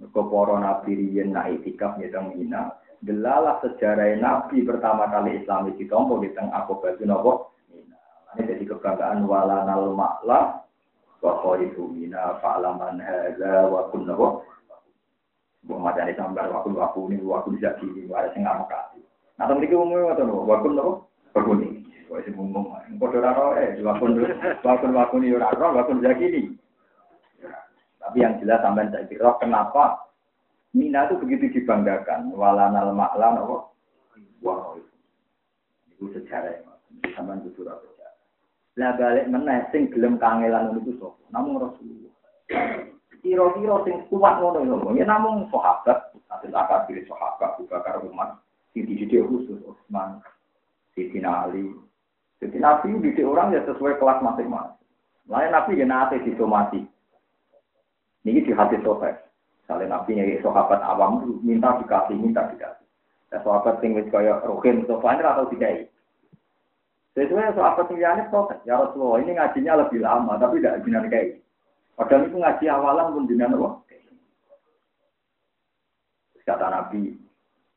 Mereka 0.00 0.20
para 0.32 0.56
nabi 0.60 0.90
riyen 0.96 1.34
naik 1.34 1.60
itikaf 1.66 1.98
nyetang 1.98 2.32
mina. 2.38 2.72
Delalah 3.02 3.60
sejarah 3.60 4.16
nabi 4.16 4.64
pertama 4.64 5.10
kali 5.10 5.40
Islam 5.42 5.72
itu 5.74 5.88
di 5.88 6.30
teng 6.32 6.48
aku 6.54 6.80
bayu 6.80 7.04
nopo 7.04 7.58
mina. 7.68 7.98
Mulane 8.32 8.42
jadi 8.54 8.64
kebanggaan 8.70 9.26
wala 9.26 9.66
nal 9.66 9.92
ma'la 9.92 10.40
wa 11.20 11.32
khaifu 11.44 11.88
mina 11.92 12.40
fa'laman 12.40 13.00
hadza 13.00 13.68
wa 13.68 13.88
kun. 13.92 14.08
Bukan 15.60 15.84
macam 15.84 16.08
ini 16.08 16.16
sambar 16.16 16.48
waktu 16.48 16.72
waktu 16.72 17.00
ini 17.12 17.20
waktu 17.20 17.52
bisa 17.60 17.76
gini, 17.76 18.08
ada 18.08 18.32
sing 18.32 18.48
ngamuk 18.48 18.72
Nah, 19.40 19.48
temen 19.48 19.64
iki 19.64 19.72
umum 19.72 19.96
ngoten 20.04 20.28
lho, 20.28 20.44
wakun 20.44 20.76
napa? 20.76 20.92
Berkuni. 21.32 21.80
Wis 22.12 22.28
umum. 22.36 22.76
Padha 23.00 23.16
ora 23.24 23.32
roe, 23.32 23.64
wakun 23.80 24.20
wakun 24.60 24.90
wakun 24.92 25.24
yo 25.24 25.40
ora 25.40 25.48
roe, 25.56 25.80
wakun 25.80 26.04
zakini. 26.04 26.60
Tapi 28.04 28.20
yang 28.20 28.36
jelas 28.36 28.60
sampean 28.60 28.92
saya 28.92 29.08
kira 29.08 29.32
kenapa 29.40 29.96
Mina 30.70 31.08
itu 31.08 31.18
begitu 31.18 31.50
dibanggakan. 31.50 32.30
Walanal 32.36 32.94
ma'lan 32.94 33.42
apa? 33.42 33.56
Wah, 34.44 34.76
itu 35.88 36.04
sejarah. 36.12 36.60
Sampean 37.16 37.40
ora 37.40 37.74
sejarah. 37.80 37.99
Lah 38.78 38.94
balik 38.94 39.26
meneh 39.26 39.66
sing 39.74 39.90
gelem 39.90 40.20
kangelan 40.20 40.78
niku 40.78 40.94
sapa? 41.02 41.22
Namung 41.34 41.58
Rasulullah. 41.58 42.14
Kira-kira 43.20 43.76
sing 43.82 44.06
kuat 44.06 44.38
ngono 44.38 44.62
lho. 44.62 44.94
Ya 44.94 45.04
namung 45.04 45.50
sahabat, 45.50 46.14
atil 46.30 46.54
akabir 46.54 47.02
sahabat, 47.10 47.58
Abu 47.58 47.66
Bakar 47.66 47.98
Umar. 48.06 48.38
Siti 48.70 48.94
didik 48.94 49.26
khusus 49.26 49.58
Utsman, 49.66 50.22
Siti 50.94 51.18
Ali. 51.26 51.74
Jadi 52.38 52.56
Nabi 52.62 53.02
didik 53.02 53.26
orang 53.26 53.50
ya 53.50 53.66
sesuai 53.66 53.98
kelas 53.98 54.22
masing-masing. 54.22 54.86
Lain 55.26 55.50
Nabi 55.50 55.82
ya 55.82 55.86
nate 55.90 56.22
disomati. 56.22 56.86
Ini 58.22 58.46
di 58.46 58.54
hati 58.54 58.78
sohbat. 58.86 59.26
Misalnya 59.66 59.98
Nabi 59.98 60.14
nyari 60.14 60.38
sahabat 60.38 60.78
awam 60.86 61.42
minta 61.42 61.82
dikasih, 61.82 62.14
minta 62.14 62.46
dikasih. 62.54 62.86
Ya 63.34 63.42
sahabat 63.42 63.82
sing 63.82 63.98
wis 63.98 64.06
kaya 64.14 64.38
Rohin, 64.46 64.86
Sofan 64.86 65.18
atau 65.18 65.50
dikai. 65.50 65.89
Sesuai 67.18 67.52
sing 67.58 67.96
liyane 67.98 68.30
protes, 68.30 68.62
ya 68.62 68.78
Rasulullah 68.78 69.18
ini 69.18 69.34
ngajinya 69.34 69.82
lebih 69.82 69.98
lama 69.98 70.38
tapi 70.38 70.62
tidak 70.62 70.86
jinan 70.86 71.10
kayak. 71.10 71.42
Padahal 71.98 72.30
itu 72.30 72.36
ngaji 72.38 72.64
awalan 72.70 73.12
pun 73.12 73.28
jinan 73.28 73.56
apa? 73.58 73.70
Kata 76.46 76.66
Nabi, 76.66 77.14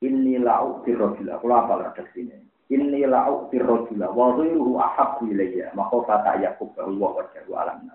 Inni 0.03 0.35
la'u 0.35 0.83
firrojula. 0.83 1.39
Kalau 1.39 1.55
apa 1.55 1.73
lah 1.79 1.91
sini? 2.11 2.35
Inni 2.67 3.07
la'u 3.07 3.47
firrojula. 3.47 4.11
Wa 4.11 4.35
zuiruhu 4.35 4.75
ahabbu 4.75 5.31
ilayya. 5.31 5.71
Maka 5.71 6.03
kata 6.03 6.43
Yakub 6.43 6.75
bahwa 6.75 7.23
wajahu 7.23 7.51
alam. 7.55 7.87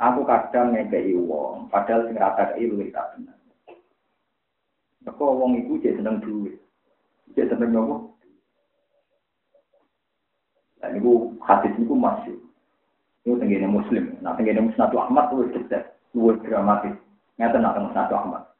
Aku 0.00 0.26
kadang 0.26 0.74
ngekei 0.74 1.14
wong. 1.14 1.70
Padahal 1.70 2.10
sing 2.10 2.18
rata 2.18 2.56
kei 2.56 2.66
luwih 2.66 2.90
tak 2.90 3.14
benar. 3.14 3.38
Maka 5.06 5.22
wong 5.22 5.62
iku 5.62 5.78
jadi 5.78 6.02
seneng 6.02 6.18
duit. 6.18 6.58
Jadi 7.38 7.54
seneng 7.54 7.78
apa? 7.78 7.96
Nah, 10.80 10.88
ini 10.92 11.36
hadis 11.44 11.72
ini 11.76 11.92
masih. 11.92 12.36
Ini 13.28 13.36
tenggine 13.36 13.68
muslim. 13.68 14.16
Nah, 14.24 14.32
tenggine 14.36 14.64
musnadu 14.64 14.96
Ahmad 14.96 15.28
itu 15.32 15.52
detail. 15.60 15.84
Luwih 16.16 16.40
dramatis. 16.40 16.96
Nyata 17.36 17.60
nak 17.60 17.76
musnadu 17.76 18.16
Ahmad. 18.16 18.50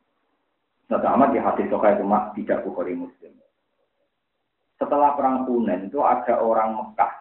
Nabi 0.90 1.06
Ahmad 1.06 1.30
di 1.30 1.38
hati 1.38 1.70
sokai 1.70 1.94
itu 1.94 2.02
mak 2.02 2.34
tidak 2.34 2.66
bukhari 2.66 2.98
muslim. 2.98 3.30
Setelah 4.74 5.14
perang 5.14 5.46
Hunain 5.46 5.86
itu 5.86 6.02
ada 6.02 6.42
orang 6.42 6.74
Mekah. 6.74 7.12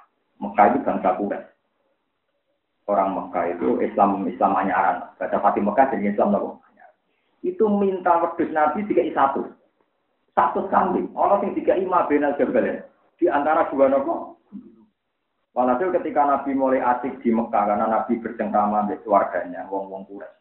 Mekah 0.41 0.65
itu 0.73 0.79
bangsa 0.81 1.13
Quraisy. 1.21 1.53
Orang 2.89 3.13
Mekah 3.13 3.45
itu 3.53 3.77
Islam 3.85 4.25
Islam 4.25 4.57
anyaran. 4.57 5.13
Baca 5.21 5.37
Fatih 5.37 5.61
Mekah 5.61 5.93
jadi 5.93 6.09
Islam 6.09 6.33
nopo. 6.33 6.57
Itu 7.45 7.69
minta 7.69 8.17
wedus 8.19 8.49
Nabi 8.49 8.89
tiga 8.89 9.05
satu. 9.13 9.45
Satu 10.33 10.65
kambing. 10.73 11.13
Orang 11.13 11.45
yang 11.45 11.53
tiga 11.53 11.77
ima 11.77 12.09
benal 12.09 12.33
jabal 12.41 12.65
Di 13.21 13.29
antara 13.29 13.69
dua 13.69 13.85
nopo. 13.85 14.41
Walhasil 15.57 15.89
ketika 15.97 16.29
Nabi 16.29 16.53
mulai 16.53 16.77
asik 16.77 17.25
di 17.25 17.33
Mekah 17.33 17.73
karena 17.73 17.89
Nabi 17.89 18.21
bercengkrama 18.21 18.85
dengan 18.85 19.01
keluarganya, 19.01 19.61
wong-wong 19.65 20.05
Quraisy. 20.05 20.37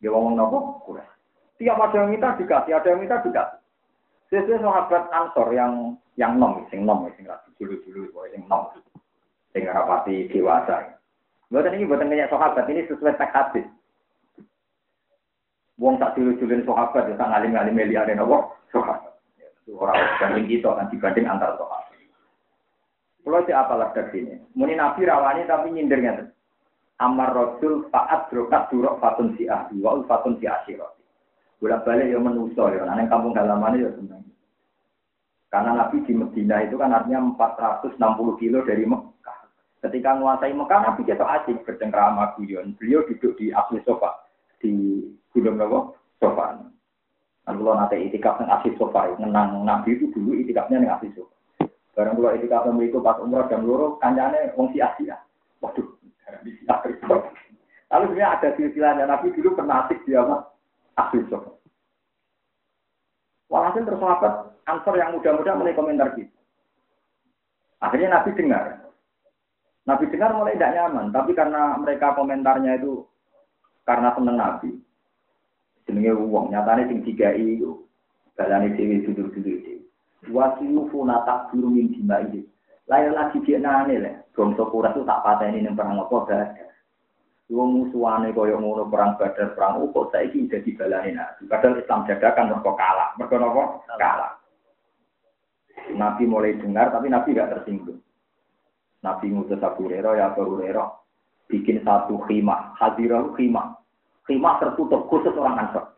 Dia 0.00 0.08
wong-wong 0.08 0.34
nopo 0.40 0.58
Quraisy. 0.88 1.16
Tiap 1.60 1.76
ada 1.76 1.96
yang 2.06 2.08
minta 2.14 2.32
dikasih, 2.38 2.72
ada 2.72 2.88
yang 2.88 3.00
minta 3.04 3.20
dikasih. 3.20 3.60
Sesuai 4.32 4.60
sahabat 4.60 5.08
Ansor 5.12 5.48
yang 5.52 5.96
yang 6.16 6.36
nom, 6.40 6.64
sing 6.72 6.84
nom, 6.84 7.04
sing 7.16 7.24
dulu 7.60 7.76
dulu, 7.84 8.08
sing 8.32 8.44
nom, 8.48 8.72
sing 9.52 9.64
rapati 9.68 10.28
dewasa. 10.32 10.98
Buatan 11.48 11.80
ini 11.80 11.88
buatan 11.88 12.12
banyak 12.12 12.28
sahabat 12.28 12.68
ini 12.68 12.84
sesuai 12.88 13.16
teks 13.16 13.32
hadis. 13.32 13.66
Wong 15.80 15.96
tak 15.96 16.16
dulu 16.16 16.36
dulu 16.36 16.64
sahabat 16.64 17.08
ya 17.08 17.14
tak 17.16 17.28
ngalim 17.28 17.54
ngalim 17.54 17.74
melihat 17.76 18.08
nopo 18.16 18.56
sahabat. 18.72 19.14
Orang 19.68 20.00
banding 20.16 20.48
kita 20.48 20.72
kan 20.74 20.88
dibanding 20.88 21.28
antar 21.28 21.56
sahabat. 21.60 21.77
Kalau 23.28 23.44
si 23.44 23.52
apalah 23.52 23.92
dari 23.92 24.08
sini, 24.08 24.34
muni 24.56 24.72
nabi 24.72 25.04
rawani 25.04 25.44
tapi 25.44 25.68
nyindirnya. 25.68 26.32
Amar 26.96 27.36
Rasul 27.36 27.84
faat 27.92 28.32
drokat 28.32 28.72
durok 28.72 29.04
fatun 29.04 29.36
si 29.36 29.44
ahli 29.44 29.84
wa 29.84 30.00
fatun 30.08 30.40
si 30.40 30.48
asyirat 30.48 30.98
bolak 31.58 31.82
balik 31.82 32.06
ya 32.06 32.18
menuso 32.22 32.70
ya, 32.70 32.86
nah 32.86 32.98
kampung 33.10 33.34
halaman 33.34 33.82
ya 33.82 33.90
seneng. 33.98 34.22
Karena 35.48 35.74
Nabi 35.74 36.04
di 36.04 36.12
Medina 36.12 36.60
itu 36.60 36.76
kan 36.76 36.92
artinya 36.92 37.24
460 37.34 37.96
kilo 38.36 38.58
dari 38.68 38.84
Mekah. 38.84 39.38
Ketika 39.80 40.12
menguasai 40.14 40.52
Mekah 40.52 40.80
Nabi 40.84 41.02
kita 41.08 41.24
asik 41.24 41.64
bercengkrama 41.64 42.36
guyon. 42.36 42.76
Beliau 42.76 43.00
duduk 43.08 43.32
di 43.40 43.48
asli 43.48 43.80
sofa 43.88 44.28
di 44.60 45.00
gunung 45.32 45.56
apa? 45.56 45.78
Sofa. 46.20 46.46
Kalau 47.48 47.72
nanti 47.72 47.96
itikaf 47.96 48.44
yang 48.44 48.52
asli 48.60 48.76
sofa, 48.76 49.08
menang 49.16 49.64
Nabi 49.64 49.96
itu 49.96 50.12
dulu 50.12 50.36
itikafnya 50.36 50.84
yang 50.84 51.00
asli 51.00 51.08
sofa. 51.16 51.37
Barang 51.98 52.14
kalau 52.14 52.30
itikaf 52.30 52.62
itu 52.78 53.02
pas 53.02 53.18
umroh 53.18 53.50
dan 53.50 53.66
luruh, 53.66 53.98
kancane 53.98 54.54
wong 54.54 54.70
si 54.70 54.78
Asia. 54.78 55.18
Waduh, 55.58 55.98
di 56.46 56.54
Lalu 57.90 58.04
sebenarnya 58.14 58.28
ada 58.38 58.48
silsilahnya 58.54 59.04
Nabi 59.10 59.34
dulu 59.34 59.58
pernah 59.58 59.82
asik 59.82 60.06
di 60.06 60.14
apa? 60.14 60.46
Asli. 60.94 61.26
Walhasil 63.50 63.82
terus 63.82 63.98
sahabat 63.98 64.54
ansor 64.68 64.94
yang 64.94 65.10
muda-muda 65.16 65.58
mulai 65.58 65.74
komentar 65.74 66.14
gitu. 66.14 66.30
Akhirnya 67.82 68.20
Nabi 68.20 68.30
dengar. 68.36 68.92
Nabi 69.88 70.04
dengar 70.12 70.36
mulai 70.38 70.54
tidak 70.54 70.74
nyaman, 70.78 71.10
tapi 71.10 71.32
karena 71.34 71.74
mereka 71.80 72.14
komentarnya 72.14 72.78
itu 72.78 73.08
karena 73.88 74.14
seneng 74.14 74.36
Nabi. 74.38 74.70
Jenenge 75.88 76.12
uang, 76.14 76.52
nyatanya 76.54 76.92
sing 76.92 77.02
tiga 77.02 77.34
itu 77.34 77.88
balani 78.36 78.76
dewi 78.76 79.02
duduk 79.02 79.34
duduk 80.22 80.30
itu. 80.30 80.34
Wasiyu 80.34 80.82
funata 80.90 81.46
biru 81.52 81.68
min 81.70 81.94
dima 81.94 82.18
itu. 82.26 82.42
Lain 82.88 83.12
lagi 83.12 83.38
dia 83.44 83.60
nane 83.60 84.00
lah. 84.00 84.16
Bangsa 84.32 84.64
Quraisy 84.70 85.02
itu 85.02 85.02
tak 85.04 85.22
pateni 85.26 85.60
ning 85.60 85.74
perang 85.76 85.98
apa 85.98 86.16
badar. 86.24 86.48
Wong 87.48 87.68
musuhane 87.80 88.32
kaya 88.32 88.56
ngono 88.60 88.86
perang 88.88 89.16
badar 89.18 89.56
perang 89.56 89.82
upo 89.82 90.08
saiki 90.12 90.48
jadi 90.48 90.70
balani 90.78 91.10
Nabi. 91.16 91.42
Padahal 91.48 91.80
Islam 91.80 92.06
dadakan 92.06 92.48
mergo 92.54 92.72
kalah. 92.76 93.12
Mergo? 93.18 93.82
Kalah. 93.98 94.32
Nabi 95.92 96.24
mulai 96.28 96.56
dengar 96.60 96.92
tapi 96.92 97.08
Nabi 97.08 97.34
tidak 97.34 97.60
tersinggung. 97.60 98.00
Nabi 99.02 99.30
ngutus 99.30 99.62
Abu 99.62 99.86
Hurairah 99.88 100.12
ya 100.18 100.24
Abu 100.32 100.44
Hurairah 100.44 100.88
bikin 101.48 101.80
satu 101.82 102.20
khimah, 102.28 102.76
hadirah 102.76 103.32
khimah. 103.34 103.80
Khimah 104.28 104.54
tertutup 104.60 105.08
khusus 105.08 105.32
orang 105.34 105.66
Ansor. 105.66 105.97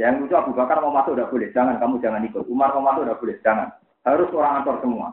Yang 0.00 0.28
itu 0.28 0.34
Abu 0.34 0.56
Bakar 0.56 0.80
mau 0.80 0.94
masuk 0.94 1.14
udah 1.14 1.28
boleh, 1.28 1.52
jangan 1.52 1.76
kamu 1.76 2.00
jangan 2.00 2.24
ikut. 2.24 2.48
Umar 2.48 2.72
mau 2.72 2.84
masuk 2.92 3.04
udah 3.04 3.18
boleh, 3.20 3.36
jangan. 3.44 3.68
Harus 4.02 4.32
orang 4.32 4.64
Ansor 4.64 4.76
semua. 4.80 5.08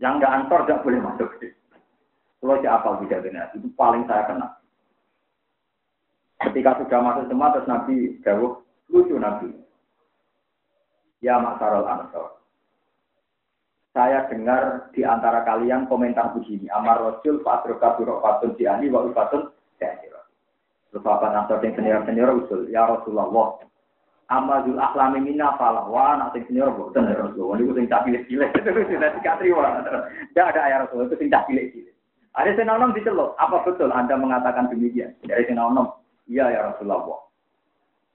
Yang 0.00 0.12
nggak 0.16 0.32
Ansor 0.32 0.60
tidak 0.64 0.82
boleh 0.82 1.00
masuk. 1.04 1.28
Kalau 2.40 2.56
siapa 2.64 2.88
bisa 3.04 3.20
benar, 3.20 3.52
itu 3.52 3.68
paling 3.76 4.08
saya 4.08 4.24
kenal. 4.24 4.50
Ketika 6.40 6.80
sudah 6.80 7.00
masuk 7.04 7.24
semua, 7.28 7.52
terus 7.52 7.68
Nabi 7.68 7.96
jauh, 8.24 8.64
lucu 8.88 9.20
Nabi. 9.20 9.52
Ya 11.20 11.36
Maksarul 11.36 11.84
Ansor 11.84 12.40
saya 13.90 14.30
dengar 14.30 14.90
di 14.94 15.02
antara 15.02 15.42
kalian 15.42 15.90
komentar 15.90 16.30
begini. 16.34 16.70
Amar 16.70 17.02
Rasul, 17.02 17.42
Pak 17.42 17.66
Adroka 17.66 17.98
Fatun 17.98 18.54
Diani, 18.54 18.86
Wa 18.86 19.02
Ufatun 19.02 19.50
Dahira. 19.82 20.19
Terus 20.90 21.06
Bapak 21.06 21.30
Nasr 21.30 21.62
yang 21.62 21.74
senior-senior 21.78 22.30
usul, 22.34 22.66
Ya 22.66 22.82
Rasulullah, 22.82 23.62
Amazul 24.30 24.78
akhlami 24.78 25.22
minna 25.22 25.58
falah, 25.58 25.90
wa 25.90 26.14
anak 26.14 26.38
senior 26.46 26.70
boten 26.70 27.10
ya 27.10 27.18
Rasulullah. 27.18 27.58
Ini 27.58 27.74
sing 27.74 27.86
cak 27.90 28.02
pilih-pilih. 28.06 28.48
Itu 28.54 28.70
sudah 28.70 29.10
dikaterima. 29.18 29.82
Tidak 30.30 30.46
ada 30.54 30.62
ya 30.70 30.76
Rasulullah, 30.86 31.10
itu 31.10 31.18
sing 31.18 31.30
cak 31.30 31.46
pilih-pilih. 31.50 31.94
Ada 32.38 32.50
sing 32.54 32.66
nom 32.70 32.94
diceluk, 32.94 33.34
apa 33.42 33.66
betul 33.66 33.90
Anda 33.90 34.14
mengatakan 34.14 34.70
demikian? 34.70 35.18
Dari 35.26 35.46
sing 35.50 35.58
nom, 35.58 35.98
iya 36.30 36.46
ya 36.46 36.60
Rasulullah. 36.70 37.26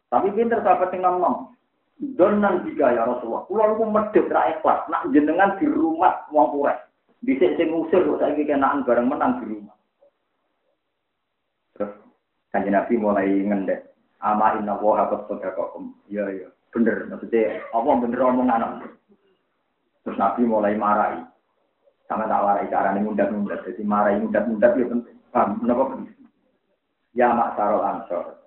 Tapi 0.08 0.32
pinter 0.32 0.64
sahabat 0.64 0.96
sing 0.96 1.04
nom, 1.04 1.52
Donan 1.96 2.68
tiga 2.68 2.92
ya 2.92 3.08
Rasulullah. 3.08 3.48
Kulo 3.48 3.64
niku 3.72 3.84
medhit 3.88 4.28
ra. 4.28 4.52
Nak 4.92 5.16
jenengan 5.16 5.56
di 5.56 5.68
rumah 5.68 6.28
wong 6.28 6.52
Quraisy. 6.52 6.84
Dhisik 7.24 7.56
sing 7.56 7.72
ngusir 7.72 8.04
kok 8.04 8.20
saiki 8.20 8.44
kenaan 8.44 8.84
bareng 8.84 9.08
menang 9.08 9.40
di 9.42 9.46
rumah. 9.48 9.76
Terus 11.80 12.05
kanjeng 12.56 12.76
Nabi 12.80 12.94
mulai 12.96 13.28
ngendek. 13.28 13.92
Ama 14.24 14.56
inna 14.64 14.80
wa 14.80 14.96
habat 14.96 15.28
sodakokum. 15.28 15.92
Ya 16.08 16.24
ya. 16.32 16.48
Bener. 16.72 17.12
Maksudnya 17.12 17.60
apa 17.76 17.90
bener 18.00 18.20
omongan 18.24 18.80
Terus 20.08 20.16
Nabi 20.16 20.48
mulai 20.48 20.80
marahi. 20.80 21.20
Sama 22.08 22.30
tak 22.30 22.40
warai 22.46 22.72
caranya 22.72 23.02
mundat-mundat. 23.04 23.66
Jadi 23.68 23.84
marahi 23.84 24.22
mundat-mundat 24.24 24.78
ya 24.78 24.86
penting. 24.88 25.18
Paham? 25.34 25.60
Kenapa 25.60 25.84
penting? 25.98 26.18
Ya 27.18 27.34
mak 27.36 27.60
sarol 27.60 27.84
ansor. 27.84 28.46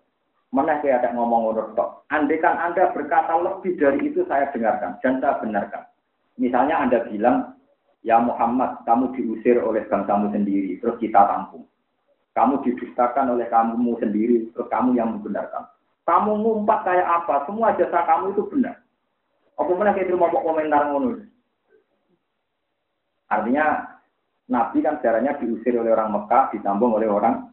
Mana 0.48 0.80
saya 0.80 0.96
ada 0.96 1.12
ngomong 1.12 1.52
urut 1.52 1.76
tok. 1.76 2.08
Andaikan 2.08 2.56
Anda 2.56 2.88
berkata 2.96 3.36
lebih 3.36 3.76
dari 3.76 4.00
itu 4.08 4.24
saya 4.24 4.48
dengarkan 4.48 4.96
dan 5.04 5.20
saya 5.20 5.36
benarkan. 5.44 5.84
Misalnya 6.40 6.80
Anda 6.80 7.04
bilang, 7.04 7.58
ya 8.00 8.16
Muhammad, 8.16 8.80
kamu 8.88 9.12
diusir 9.12 9.60
oleh 9.60 9.84
bangsamu 9.90 10.32
sendiri, 10.32 10.80
terus 10.80 10.96
kita 10.96 11.20
tampung. 11.28 11.68
Kamu 12.38 12.62
didustakan 12.62 13.34
oleh 13.34 13.50
kamu 13.50 13.98
sendiri, 13.98 14.46
terus 14.54 14.70
kamu 14.70 14.94
yang 14.94 15.18
membenarkan. 15.18 15.66
Kamu 16.06 16.38
ngumpat 16.38 16.86
kayak 16.86 17.08
apa, 17.10 17.42
semua 17.50 17.74
jasa 17.74 18.06
kamu 18.06 18.30
itu 18.30 18.46
benar. 18.46 18.78
Apa 19.58 19.74
mana 19.74 19.90
kita 19.90 20.14
mau 20.14 20.30
komentar 20.30 20.86
ngono? 20.86 21.18
Artinya 23.26 23.90
Nabi 24.46 24.86
kan 24.86 25.02
sejarahnya 25.02 25.34
diusir 25.42 25.74
oleh 25.74 25.90
orang 25.90 26.14
Mekah, 26.14 26.54
ditambung 26.54 26.94
oleh 26.94 27.10
orang 27.10 27.50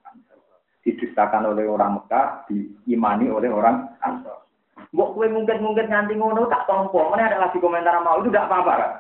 didustakan 0.86 1.50
oleh 1.50 1.66
orang 1.66 1.98
Mekah, 1.98 2.46
diimani 2.46 3.26
oleh 3.34 3.50
orang 3.50 3.90
Ansor. 4.06 4.46
Kue 4.94 5.28
mungkin-mungkin 5.28 5.90
nganti 5.90 6.14
ngono 6.14 6.46
tak 6.46 6.70
tompo, 6.70 7.10
mana 7.10 7.26
ada 7.26 7.50
lagi 7.50 7.58
komentar 7.58 7.98
mau 8.06 8.22
itu 8.22 8.30
tidak 8.30 8.54
apa-apa 8.54 8.74
kan? 8.78 8.92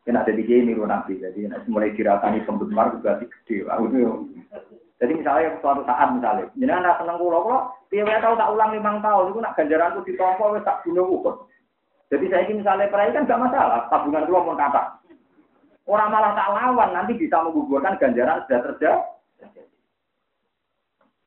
Kena 0.00 0.24
jadi 0.24 0.42
gini 0.42 0.72
loh 0.72 0.88
nanti, 0.88 1.20
jadi 1.20 1.44
mulai 1.68 1.92
dirasani 1.92 2.40
pembentuk 2.48 2.72
juga 2.72 3.20
gede. 3.20 3.68
Jadi 5.00 5.16
misalnya 5.16 5.56
suatu 5.64 5.80
saat 5.88 6.12
misalnya, 6.12 6.44
jadi 6.60 6.76
anak 6.76 7.00
seneng 7.00 7.16
kulo 7.16 7.40
kulo, 7.40 7.58
tiap 7.88 8.20
tahu 8.20 8.36
tak 8.36 8.52
ulang 8.52 8.76
lima 8.76 9.00
tahun, 9.00 9.32
itu 9.32 9.40
nak 9.40 9.56
ganjaranku 9.56 10.04
ditompo, 10.04 10.52
wes 10.52 10.60
tak 10.68 10.84
bunuh 10.84 11.08
ukur. 11.08 11.48
Jadi 12.12 12.28
saya 12.28 12.44
ini 12.44 12.60
misalnya 12.60 12.92
perai 12.92 13.08
kan 13.16 13.24
gak 13.24 13.40
masalah, 13.40 13.88
tabungan 13.88 14.28
kulo 14.28 14.44
pun 14.44 14.60
kata. 14.60 15.00
Orang 15.88 16.12
malah 16.12 16.36
tak 16.36 16.52
lawan, 16.52 16.92
nanti 16.92 17.16
bisa 17.16 17.40
menggugurkan 17.40 17.96
ganjaran 17.96 18.44
sudah 18.44 18.60
terjadi. 18.60 19.00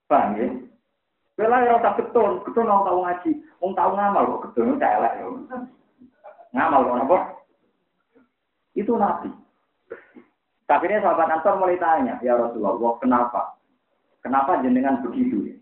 Paham 0.05 0.37
ya? 0.37 0.47
Bela 1.33 1.65
ya 1.65 1.81
rasa 1.81 1.97
betul, 1.97 2.45
betul 2.45 2.69
mau 2.69 2.85
tahu 2.85 3.01
ngaji, 3.01 3.31
mau 3.57 3.73
tahu 3.73 3.91
ngamal 3.97 4.23
kok 4.37 4.53
saya 4.53 5.01
elek 5.01 5.13
ya. 5.17 5.25
Ngamal 6.53 6.81
kok 6.85 6.97
apa? 7.09 7.17
Itu 8.77 8.93
nabi. 9.01 9.33
Akhirnya 10.73 11.05
sahabat 11.05 11.29
Ansor 11.29 11.61
mulai 11.61 11.77
tanya, 11.77 12.17
ya 12.25 12.33
Rasulullah, 12.33 12.97
kenapa? 12.97 13.53
Kenapa 14.23 14.63
jenengan 14.63 15.03
begitu? 15.03 15.51
Ya? 15.51 15.55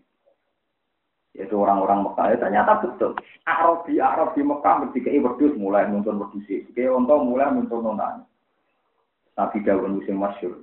Itu 1.44 1.58
orang-orang 1.58 2.06
Mekah, 2.06 2.26
ya, 2.30 2.36
ternyata 2.38 2.72
betul. 2.84 3.18
Arabi, 3.48 3.98
Arabi 3.98 4.40
Mekah 4.44 4.86
ketika 4.88 5.10
wedus 5.10 5.58
mulai 5.58 5.88
nonton 5.90 6.20
wedus. 6.22 6.46
Ketika 6.46 6.94
untuk 6.94 7.26
mulai 7.26 7.50
nonton 7.50 7.82
nonton. 7.82 8.22
Nabi 9.32 9.58
Dawud 9.64 9.96
musim 9.96 10.20
masyur 10.20 10.60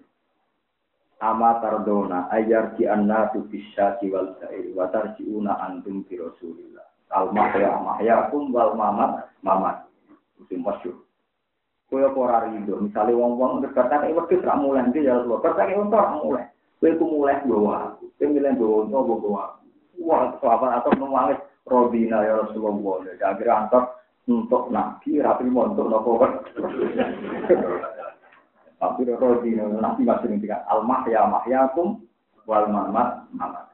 ama 1.20 1.60
tardona 1.60 2.32
ayar 2.32 2.80
di 2.80 2.88
anna 2.88 3.28
tu 3.36 3.43
bisa 3.52 4.00
wal 4.08 4.39
sair 4.39 4.72
wa 4.72 4.88
tarjiuna 4.88 5.60
antum 5.68 6.08
bi 6.08 6.16
rasulillah. 6.16 6.88
Al 7.12 7.36
mahya 7.36 8.32
wal 8.32 8.74
mamat 8.76 9.28
mamat. 9.43 9.84
Musim 10.39 10.64
masyhur. 10.64 11.04
Kowe 11.89 12.06
ora 12.06 12.45
rido 12.47 12.80
misale 12.80 13.12
wong-wong 13.18 13.66
berkata 13.66 14.00
nek 14.00 14.14
wektu 14.16 14.39
ra 14.45 14.56
mulai. 14.56 14.88
Iki 14.88 15.10
ya 15.10 15.20
Rasulullah 15.20 15.41
berkata 15.41 15.74
untuk 15.76 16.00
ra 16.00 16.12
mulai 16.16 16.45
kowe 16.80 16.89
ku 16.95 17.05
mulai 17.05 17.43
bawa 17.43 17.93
aku 17.93 18.09
kowe 18.15 18.25
milih 18.27 18.53
bawa 18.55 18.75
untuk 18.88 19.19
bawa 19.27 19.43
wah 19.99 20.21
sahabat 20.39 20.80
atau 20.80 20.91
nangis 20.95 21.39
Robina 21.69 22.25
ya 22.25 22.41
Rasulullah 22.41 23.05
ya 23.05 23.13
akhirnya 23.30 23.53
antar 23.67 23.84
untuk 24.25 24.71
nabi 24.73 25.21
rapi 25.21 25.45
untuk 25.51 25.88
nopo 25.91 26.23
tapi 28.80 29.03
rodi 29.11 29.59
nanti 29.59 30.07
masih 30.07 30.32
nih 30.32 30.55
al 30.55 30.88
mahya 30.88 31.27
mahyakum 31.27 31.99
wal 32.47 32.65
mamat 32.71 33.27
mamat. 33.36 33.69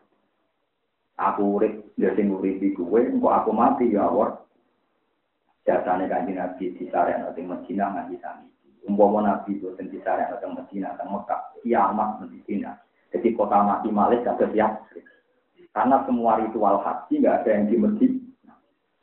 Aku 1.15 1.55
urip 1.55 1.95
ya 1.95 2.11
sing 2.17 2.27
urip 2.27 2.59
di 2.59 2.75
gue, 2.75 3.01
kok 3.07 3.35
aku 3.39 3.51
mati 3.55 3.93
ya 3.93 4.11
Allah. 4.11 4.35
Jasane 5.63 6.11
kanjeng 6.11 6.37
Nabi 6.37 6.75
di 6.75 6.85
sarek 6.91 7.23
nanti 7.23 7.41
Medina 7.41 7.89
ngaji 7.89 8.19
sami. 8.19 8.51
Umpama 8.85 9.23
Nabi 9.23 9.57
itu 9.57 9.71
di 9.79 9.97
sarek 10.03 10.27
nanti 10.27 10.45
Medina 10.51 10.93
atau 10.93 11.07
Mekah, 11.07 11.41
kiamat 11.63 12.09
Medina. 12.27 12.75
Jadi 13.16 13.32
kota 13.32 13.63
mati 13.63 13.88
Malik 13.88 14.28
ada 14.28 14.43
siap. 14.51 14.91
Karena 15.72 16.03
semua 16.03 16.43
ritual 16.43 16.84
haji 16.84 17.24
nggak 17.24 17.36
ada 17.39 17.49
yang 17.55 17.63
di 17.72 17.76
Medina. 17.80 18.51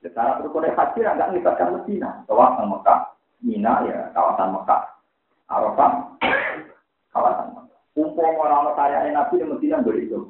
Secara 0.05 0.45
berkode 0.45 0.69
haji 0.69 0.99
nggak 1.01 1.29
ngelibatkan 1.33 1.81
Medina. 1.81 2.21
Kawasan 2.29 2.69
Mekah, 2.69 3.01
Mina 3.41 3.73
ya 3.89 4.13
kawasan 4.13 4.53
Mekah. 4.53 4.83
Arafah 5.49 5.93
kawasan 7.17 7.49
Mekah. 7.57 7.81
Umpama 7.97 8.41
orang 8.45 8.77
karyanya 8.77 9.25
Nabi 9.25 9.41
yang 9.41 9.49
Medina 9.57 9.77
itu. 9.81 10.21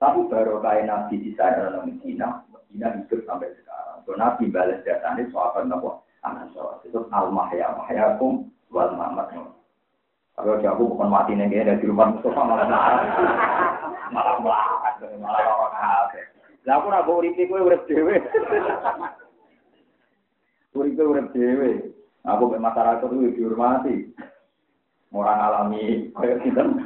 Tapi 0.00 0.20
baru 0.28 0.60
kaya 0.64 0.84
Nabi 0.84 1.16
di 1.16 1.32
sana 1.36 1.68
dalam 1.68 1.88
Medina, 1.88 2.44
Medina 2.52 2.92
hidup 2.92 3.20
sampai 3.24 3.52
sekarang. 3.56 4.04
So, 4.04 4.12
Nabi 4.16 4.52
balas 4.52 4.84
ini 4.84 5.32
soal 5.32 5.64
apa? 5.64 5.90
Anak 6.24 6.52
soal 6.56 6.80
itu 6.84 7.04
al 7.08 7.32
mahya 7.32 7.72
mahyakum 7.72 8.48
wal 8.72 8.92
mamat. 8.96 9.32
Kalau 10.34 10.58
aku 10.58 10.82
bukan 10.90 11.08
mati 11.14 11.38
nih 11.38 11.46
kayak 11.46 11.78
di 11.78 11.86
rumah 11.86 12.10
Mustafa 12.10 12.42
malah 12.42 12.66
marah, 12.66 13.06
malah 14.10 14.34
melakat, 14.42 14.94
malah 15.22 15.40
orang 15.46 15.74
kafe. 15.78 16.20
Lah 16.66 16.74
aku 16.82 16.86
nak 16.90 17.06
urip 17.06 17.38
iku 17.38 17.54
urip 17.62 17.86
dhewe. 17.86 18.18
Urip 20.74 20.98
urip 20.98 21.26
dhewe. 21.30 21.94
Aku 22.26 22.50
mek 22.50 22.64
masyarakat 22.66 23.06
itu 23.06 23.36
dihormati. 23.38 24.10
Orang 25.14 25.38
alami 25.38 26.10
kayak 26.18 26.42
sinten. 26.42 26.82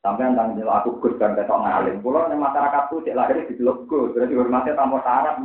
Sampai 0.00 0.32
tentang 0.32 0.56
jelo 0.56 0.72
aku 0.72 0.98
gus 1.04 1.20
dan 1.20 1.36
ketok 1.36 1.62
ngalim. 1.62 2.00
Kulo 2.00 2.26
ning 2.32 2.40
masyarakat 2.40 2.90
tuh 2.90 3.04
cek 3.04 3.14
lahir 3.14 3.44
di 3.44 3.54
jelek 3.60 3.86
gus, 3.86 4.10
berarti 4.16 4.34
hormatnya 4.34 4.74
tanpa 4.74 4.98
syarat. 5.04 5.36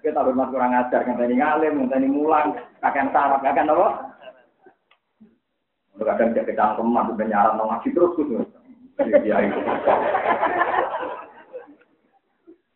Kita 0.00 0.22
hormat 0.22 0.48
kurang 0.54 0.72
ajar, 0.72 1.02
ngenteni 1.04 1.36
ngalim, 1.36 1.76
ngenteni 1.76 2.08
mulang, 2.08 2.56
kakek 2.80 3.10
syarat, 3.12 3.42
kakek 3.44 3.68
apa? 3.68 3.88
Kadang 5.98 6.30
cek 6.32 6.46
kecangkeman, 6.54 7.10
udah 7.14 7.26
nyarat 7.26 7.52
nong 7.58 7.68
ngaji 7.74 7.88
terus 7.90 8.14
gus. 8.14 8.46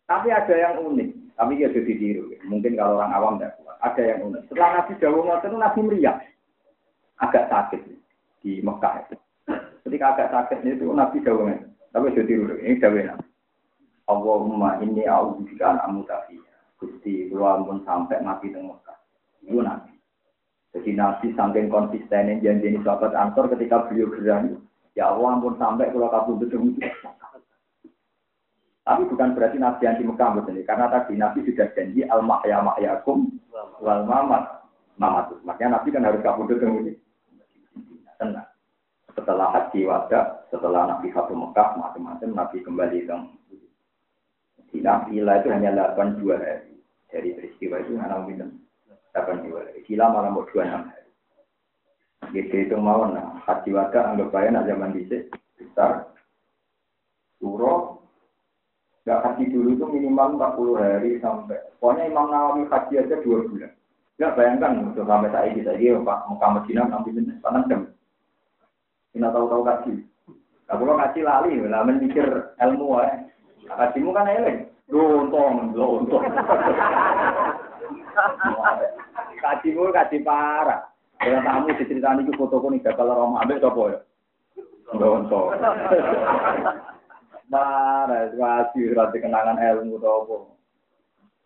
Tapi 0.03 0.27
ada 0.29 0.53
yang 0.55 0.83
unik, 0.83 1.09
tapi 1.39 1.63
ya 1.63 1.71
jadi 1.71 1.83
ditiru. 1.87 2.35
Mungkin 2.47 2.75
kalau 2.75 2.99
orang 2.99 3.15
awam 3.15 3.35
tidak 3.39 3.55
kuat. 3.59 3.75
Ada 3.83 4.01
yang 4.03 4.19
unik. 4.31 4.41
Setelah 4.51 4.69
Nabi 4.79 4.93
Dawud 4.99 5.27
itu 5.27 5.57
Nabi 5.57 5.79
meriah, 5.83 6.17
agak 7.19 7.47
sakit 7.47 7.81
di 8.43 8.59
Mekah. 8.59 9.09
Ketika 9.83 10.05
agak 10.15 10.29
sakit 10.31 10.59
itu 10.67 10.91
Nabi 10.91 11.23
Dawud 11.23 11.55
tapi 11.95 12.15
jadi 12.15 12.27
ditiru. 12.27 12.55
Ini 12.59 12.79
Dawud 12.83 13.03
Nabi. 13.07 13.27
Allahumma 14.03 14.83
ini 14.83 15.07
a'udzubika 15.07 15.75
an 15.75 15.79
amutafiya. 15.87 16.51
Gusti, 16.75 17.31
kalau 17.31 17.63
pun 17.63 17.79
sampai 17.87 18.19
mati 18.19 18.51
di 18.51 18.59
Mekah. 18.59 18.97
Itu 19.47 19.63
Nabi. 19.63 19.92
Jadi 20.73 20.91
Nabi 20.97 21.37
saking 21.37 21.69
konsistennya 21.69 22.41
janji 22.41 22.73
ini 22.73 22.81
sahabat 22.81 23.13
Ansor 23.13 23.45
ketika 23.53 23.85
beliau 23.85 24.09
gerang. 24.09 24.57
Ya 24.97 25.13
Allah 25.13 25.37
ampun 25.37 25.57
sampai 25.61 25.93
kalau 25.93 26.09
kabur 26.09 26.37
betul 26.41 26.77
tapi 28.83 29.07
bukan 29.07 29.31
berarti 29.31 29.57
Nabi 29.63 29.87
anti 29.87 30.03
Mekah 30.03 30.43
betul 30.43 30.59
karena 30.67 30.91
tadi 30.91 31.15
Nabi 31.15 31.39
sudah 31.47 31.71
janji 31.71 32.03
al 32.03 32.19
mahya 32.19 32.59
mahyakum 32.59 33.31
wal 33.79 34.03
mamat 34.03 34.63
mamat. 34.99 35.31
Makanya 35.47 35.79
Nabi 35.79 35.89
kan 35.95 36.03
harus 36.03 36.21
kabudut 36.21 36.59
ini. 36.59 36.93
Tenang. 38.19 38.49
Setelah 39.13 39.53
haji 39.53 39.85
wada, 39.85 40.49
setelah 40.49 40.89
Nabi 40.89 41.13
Fatu 41.13 41.37
Mekah, 41.37 41.77
macam-macam 41.77 42.29
Nabi 42.33 42.57
kembali 42.65 42.99
ke 43.05 43.17
Nabi 44.81 45.21
itu 45.21 45.47
hanya 45.53 45.69
82 45.93 46.33
hari. 46.33 46.73
Dari 47.13 47.29
peristiwa 47.37 47.77
itu 47.77 47.93
hanya 48.01 48.25
minum 48.25 48.62
82 49.13 49.53
hari. 49.53 49.85
Gila 49.85 50.05
malah 50.09 50.29
mau 50.33 50.45
26 50.49 50.89
hari. 50.89 51.05
Gitu 52.33 52.55
itu 52.65 52.75
mau 52.81 53.05
nah. 53.05 53.37
Haji 53.45 53.69
wada 53.75 53.99
anggap 54.13 54.33
aja 54.33 54.49
nak 54.49 54.65
zaman 54.65 54.95
dicek 54.97 55.29
besar. 55.59 56.09
Suro 57.37 58.01
Gak 59.03 59.19
haji 59.19 59.51
dulu 59.51 59.75
itu 59.75 59.83
minimal 59.83 60.39
40 60.39 60.79
hari 60.79 61.19
sampai. 61.19 61.59
Pokoknya 61.75 62.07
Imam 62.07 62.31
Nawawi 62.31 62.63
haji 62.71 63.03
aja 63.03 63.19
dua 63.19 63.43
bulan. 63.43 63.71
Gak 64.15 64.39
bayangkan 64.39 64.79
untuk 64.79 65.03
sampai 65.03 65.27
saat 65.27 65.51
ini 65.51 65.67
saja 65.67 65.99
Pak 65.99 66.31
Muka 66.31 66.47
Medina 66.55 66.87
nanti 66.87 67.11
panas 67.43 67.67
jam. 67.67 67.91
Kita 69.11 69.27
tahu-tahu 69.27 69.67
kaji. 69.67 69.93
Nah, 70.63 70.75
kalau 70.79 70.95
kaji 70.95 71.19
lali, 71.21 71.53
lah 71.67 71.83
mikir 71.83 72.25
ilmu 72.63 73.03
ya. 73.03 73.27
Kajimu 73.67 74.15
kan 74.15 74.31
eleng. 74.31 74.71
Lontong, 74.87 75.75
lontong. 75.75 76.23
Kaji 79.43 79.69
mu 79.75 79.91
kaji 79.91 80.17
parah. 80.23 80.93
Kalau 81.23 81.39
tamu 81.39 81.71
diceritani 81.71 82.27
itu 82.27 82.33
foto 82.35 82.59
pun 82.59 82.75
tidak 82.75 82.99
kalau 82.99 83.15
romah 83.15 83.47
ambil 83.47 83.63
coba 83.63 83.83
ya. 83.95 83.99
Bonto. 84.91 85.41
Parah, 87.47 88.27
itu 88.27 88.35
masih 88.91 89.19
kenangan 89.21 89.61
ilmu 89.61 90.01
topo. 90.01 90.57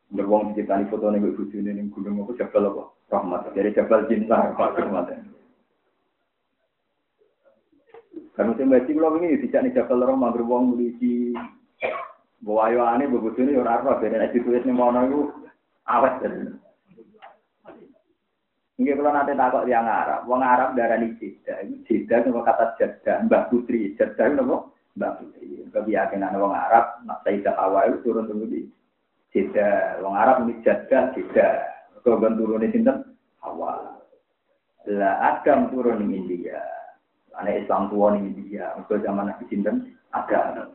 Berwong 0.09 0.55
diceritani 0.55 0.87
foto 0.87 1.11
nih 1.11 1.19
bojone 1.19 1.71
ning 1.75 1.91
gunung 1.91 2.23
apa 2.23 2.31
jebal 2.39 2.71
apa? 2.71 2.83
Rahmat. 3.11 3.41
Jadi 3.53 3.75
jebal 3.75 4.07
cinta 4.07 4.55
Pak 4.55 4.79
Rahmat. 4.79 5.13
Karena 8.37 8.53
saya 8.53 8.69
baca 8.69 8.91
kalau 8.93 9.17
ini 9.19 9.41
tidak 9.43 9.61
nih 9.67 9.75
jebal 9.75 9.99
romah 10.05 10.31
berwong 10.31 10.73
memiliki. 10.73 11.35
Bawa 12.37 12.69
ayo 12.69 12.85
ane, 12.85 13.09
bawa 13.09 13.33
ora 13.33 13.43
orang 13.43 13.77
apa? 13.83 13.91
Jadi 14.05 14.15
nasi 14.15 14.37
tulis 14.45 14.63
nih 14.63 14.71
mau 14.71 14.93
awet. 15.87 16.13
Ini 18.77 18.93
kalau 18.93 19.09
nanti 19.09 19.33
takut 19.33 19.65
yang 19.65 19.89
Arab, 19.89 20.29
wong 20.29 20.45
Arab 20.45 20.77
darah 20.77 21.01
ini 21.01 21.17
jeda, 21.17 21.65
ini 21.65 21.81
jeda 21.89 22.21
sama 22.21 22.45
kata 22.45 22.77
jeda, 22.77 23.25
Mbak 23.25 23.49
Putri, 23.49 23.97
jeda 23.97 24.21
itu 24.29 24.37
apa? 24.45 24.57
Mbak 25.01 25.13
Putri. 25.17 25.47
Kebiasaan 25.73 26.37
orang 26.37 26.57
Arab, 26.57 26.85
nak 27.05 27.25
Hawa 27.25 27.89
itu 27.89 28.01
turun 28.05 28.29
dulu 28.29 28.45
di 28.49 28.65
Jeda. 29.35 29.99
Orang 30.01 30.15
Arab 30.17 30.35
ini 30.47 30.63
jaga 30.63 31.11
Jeda. 31.13 31.67
Kalau 32.01 32.23
turun 32.23 32.63
di 32.63 32.71
sini 32.71 32.89
Hawa. 33.43 33.99
Lah 34.87 35.15
Adam 35.21 35.69
turun 35.69 36.01
di 36.01 36.15
India. 36.15 36.63
Anak 37.37 37.67
Islam 37.67 37.91
tua 37.91 38.15
di 38.15 38.23
India. 38.23 38.73
Untuk 38.79 39.03
zaman 39.03 39.29
Nabi 39.29 39.45
Sinten 39.51 39.93
ada. 40.15 40.71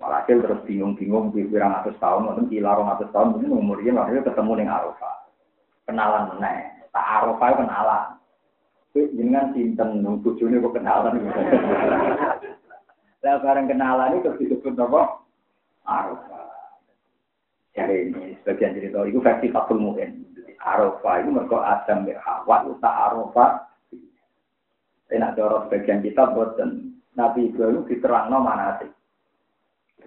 Walhasil 0.00 0.42
terus 0.42 0.64
bingung-bingung, 0.64 1.30
pirang 1.34 1.78
atas 1.78 1.94
tahun, 2.02 2.32
atau 2.32 2.44
kila 2.48 2.74
rong 2.74 2.90
atas 2.90 3.10
tahun, 3.14 3.38
mungkin 3.38 3.54
umurnya 3.54 3.92
lahirnya 3.94 4.26
ketemu 4.26 4.52
dengan 4.58 4.76
Arafah. 4.82 5.16
Kenalan 5.86 6.22
meneh. 6.34 6.58
Tak 6.90 7.06
Arafah 7.22 7.48
kenalan. 7.58 8.04
Jangan 8.92 9.46
sinten, 9.56 9.88
bujune 10.20 10.58
kok 10.58 10.74
kenalan. 10.74 11.22
Lah 13.22 13.38
bareng 13.38 13.70
kenalan 13.70 14.18
itu 14.18 14.30
disebut 14.42 14.74
apa? 14.74 15.22
Arafah. 15.86 16.50
Jadi 17.72 18.12
ini 18.12 18.36
sebagian 18.42 18.76
cerita 18.76 19.00
itu 19.08 19.22
versi 19.22 19.48
Fatul 19.48 19.80
Mu'in. 19.80 20.28
Arafah 20.60 21.24
itu 21.24 21.30
mereka 21.32 21.58
Adam 21.58 22.04
dan 22.04 22.18
Hawa 22.20 22.56
itu 22.68 22.74
tak 22.78 22.94
Arafah. 22.94 23.50
Saya 25.08 25.18
nak 25.28 25.34
dorong 25.36 25.68
sebagian 25.68 26.00
kita 26.00 26.24
dan 26.56 26.96
Nabi 27.16 27.52
Ibrahim 27.52 27.84
diterang 27.84 28.32
no 28.32 28.40
manasik. 28.40 28.88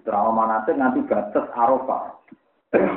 Diterang 0.06 0.38
mana 0.38 0.62
manasik 0.62 0.78
nanti 0.78 1.02
batas 1.02 1.50
Arafah. 1.50 2.14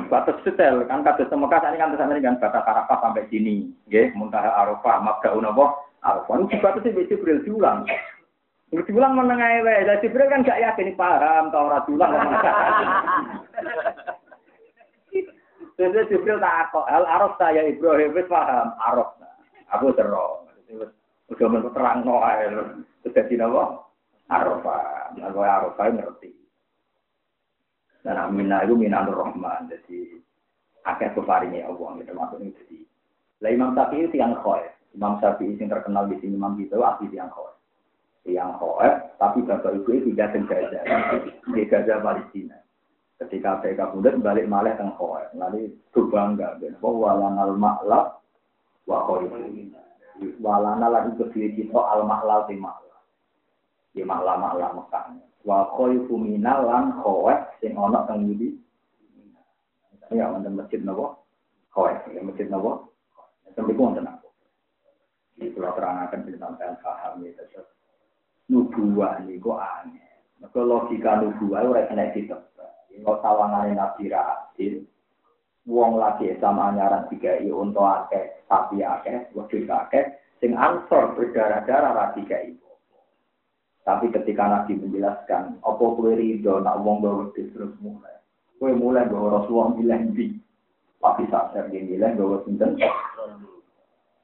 batas 0.06 0.38
detail 0.46 0.86
kan 0.86 1.02
kata 1.02 1.26
semoga 1.26 1.58
ini 1.66 1.74
kan 1.82 1.98
sampai 1.98 2.22
dengan 2.22 2.38
batas 2.38 2.62
Arafah 2.62 3.02
sampai 3.02 3.26
sini. 3.26 3.66
Ya, 3.90 4.14
muntaha 4.14 4.46
Arafah, 4.46 5.02
mabdaun 5.02 5.42
apa? 5.42 5.74
Arafah 6.06 6.38
itu 6.38 6.54
batasnya 6.62 6.94
bisa 6.94 7.10
Jibril 7.10 7.42
diulang. 7.42 7.82
Ini 8.70 8.86
diulang 8.86 9.18
menengah 9.18 9.66
wae. 9.66 9.90
Lah 9.90 9.98
Jibril 9.98 10.30
kan 10.30 10.46
gak 10.46 10.62
yakin 10.62 10.94
paham 10.94 11.50
tau 11.50 11.66
ora 11.66 11.82
diulang. 11.82 12.14
Jadi 15.82 16.14
Jibril 16.14 16.38
tak 16.38 16.70
kok 16.70 16.86
hal 16.86 17.10
araf 17.10 17.34
saya 17.42 17.66
Ibrahim 17.66 18.14
wis 18.14 18.30
paham 18.30 18.70
araf. 18.78 19.18
Aku 19.74 19.90
terus. 19.98 20.46
Udah 21.26 21.74
terang 21.74 22.06
no 22.06 22.22
ae. 22.22 22.46
Terus 23.02 23.18
dadi 23.18 23.34
napa? 23.34 23.82
Arafah. 24.30 25.18
Lalu 25.18 25.42
Arafah 25.42 25.90
ngerti. 25.90 26.39
Dan 28.00 28.16
aminah 28.16 28.64
itu 28.64 28.74
minanur 28.76 29.24
rahman. 29.24 29.68
Jadi 29.68 30.20
akeh 30.84 31.12
peparingnya 31.12 31.68
Allah. 31.68 31.88
Gitu 32.00 32.12
maksudnya 32.12 32.50
jadi. 32.56 32.78
Lah 33.40 33.50
Imam 33.52 33.72
Syafi'i 33.72 34.08
itu 34.08 34.16
yang 34.20 34.36
khoy. 34.40 34.64
Imam 34.96 35.16
Syafi'i 35.20 35.56
yang 35.56 35.72
terkenal 35.72 36.08
di 36.08 36.16
sini 36.20 36.36
Imam 36.36 36.56
itu 36.60 36.76
asli 36.80 37.08
yang 37.12 37.32
khoy 37.32 37.50
yang 38.28 38.52
hoek, 38.60 39.16
tapi 39.16 39.40
bapak 39.48 39.80
ibu 39.80 39.88
itu 39.96 40.12
tidak 40.12 40.36
ke 40.36 40.40
Gaza, 40.44 40.80
di 41.48 41.62
Gaza 41.64 42.04
Palestina. 42.04 42.58
Ketika 43.20 43.60
mereka 43.60 43.92
kemudian 43.92 44.24
balik 44.24 44.48
malah 44.48 44.76
ke 44.76 44.84
hoek, 44.96 45.32
lalu 45.36 45.72
itu 45.72 46.00
bangga, 46.12 46.60
bahwa 46.80 47.16
walanal 47.16 47.56
maklab, 47.56 48.06
wa 48.84 48.98
khoifu. 49.08 49.36
Walana 50.36 50.92
lagi 50.92 51.16
berdiri 51.16 51.56
kita 51.56 51.80
al 51.80 52.04
maklab 52.04 52.44
di 52.52 52.60
maklab. 52.60 53.00
Di 53.96 54.04
maklab 54.04 54.76
Mekah. 54.76 55.29
Wa 55.44 55.72
khoifu 55.72 56.20
minal 56.20 56.68
lan 56.68 56.84
hoek, 57.00 57.60
sing 57.60 57.72
ono 57.76 58.04
kang 58.04 58.28
yudi. 58.28 58.52
Ya, 60.10 60.26
wonten 60.26 60.58
masjid 60.58 60.82
nopo? 60.82 61.22
Hoek, 61.72 62.10
ya 62.12 62.20
masjid 62.20 62.50
nopo? 62.50 62.90
Sampai 63.54 63.74
ku 63.74 63.82
wonten 63.82 64.06
aku. 64.06 64.28
Di 65.40 65.48
pulau 65.54 65.72
terangakan 65.72 66.28
tentang 66.28 66.54
saya 66.60 66.76
paham 66.84 67.24
ya, 67.24 67.32
nubuah 68.50 69.22
niku 69.22 69.54
aneh. 69.54 70.10
Mergo 70.42 70.66
logika 70.66 71.22
nubuah 71.22 71.64
ora 71.64 71.86
kena 71.86 72.10
ditebak. 72.10 72.90
Yen 72.90 73.06
sawangane 73.06 73.78
nabi 73.78 74.10
ra 74.10 74.50
adil, 74.50 74.82
wong 75.70 76.02
lagi 76.02 76.34
sama 76.42 76.74
anyaran 76.74 77.06
tiga 77.06 77.38
i 77.38 77.48
untuk 77.54 77.86
akeh, 77.86 78.42
sapi 78.50 78.82
akeh, 78.82 79.30
wedhus 79.30 79.70
akeh, 79.70 80.18
sing 80.42 80.58
ansor 80.58 81.14
berdarah-darah 81.14 81.92
ra 81.94 82.06
tiga 82.18 82.42
i. 82.42 82.52
Tapi 83.80 84.12
ketika 84.12 84.44
Nabi 84.44 84.76
menjelaskan, 84.76 85.58
apa 85.64 85.84
kue 85.96 86.12
ridho 86.12 86.60
nak 86.60 86.84
wong 86.84 87.00
bawa 87.00 87.32
terus 87.32 87.72
mulai. 87.80 88.12
Kue 88.60 88.76
mulai 88.76 89.08
bawa 89.08 89.40
Rasulullah 89.40 89.72
bilang 89.72 90.12
di. 90.12 90.36
Tapi 91.00 91.24
saat 91.32 91.56
dia 91.72 91.80
bilang 91.80 92.20
bawa 92.20 92.44
sinten. 92.44 92.76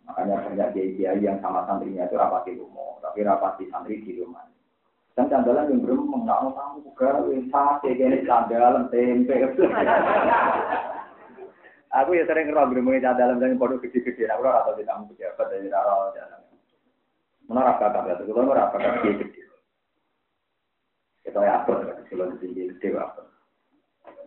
Makanya 0.07 0.45
banyak 0.45 0.69
kiai 0.77 1.19
yang 1.19 1.43
sama 1.43 1.67
santrinya 1.67 2.07
itu 2.07 2.15
rapati 2.15 2.55
rumah, 2.55 3.03
tapi 3.03 3.27
rapati 3.27 3.67
santri 3.73 4.05
di 4.07 4.23
rumah. 4.23 4.47
Dan 5.19 5.33
candalan 5.33 5.73
yang 5.73 5.81
belum 5.83 6.13
mengenal 6.13 6.53
tamu 6.53 6.85
juga, 6.85 7.25
sate, 7.49 7.97
kene 7.97 8.23
candalan, 8.29 8.87
tempe. 8.93 9.35
Aku 11.97 12.13
ya 12.13 12.29
sering 12.29 12.53
ngerok 12.53 12.69
berumur 12.71 13.01
candalan 13.01 13.41
dan 13.41 13.57
produk 13.57 13.81
gede-gede. 13.81 14.29
Aku 14.29 14.45
rasa 14.45 14.77
di 14.77 14.85
tamu 14.85 15.09
pejabat 15.11 15.47
dari 15.49 15.73
rara 15.73 16.13
jalan. 16.13 16.46
Mana 17.47 17.75
rasa 17.75 17.95
kata 17.95 18.27
itu, 18.27 18.35
kalau 18.35 18.55
rasa 18.55 18.75
kata 18.75 19.07
gede. 19.07 19.43
Kita 21.23 21.43
ya 21.43 21.63
apa, 21.63 22.03
kalau 22.11 22.31
di 22.35 22.37
tinggi 22.43 22.71
gede 22.75 22.99
apa. 22.99 23.23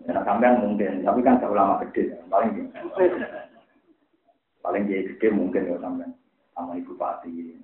Ya 0.07 0.23
sampean 0.23 0.63
mungkin, 0.63 1.03
tapi 1.03 1.19
kan 1.19 1.43
ulama 1.43 1.83
gede, 1.83 2.15
paling 2.31 2.71
Paling 4.59 4.83
dia 4.87 5.07
gede 5.07 5.27
mungkin 5.31 5.71
ya 5.71 5.75
sampai 5.79 6.11
sama 6.55 6.75
ibu 6.75 6.93
pati. 6.99 7.55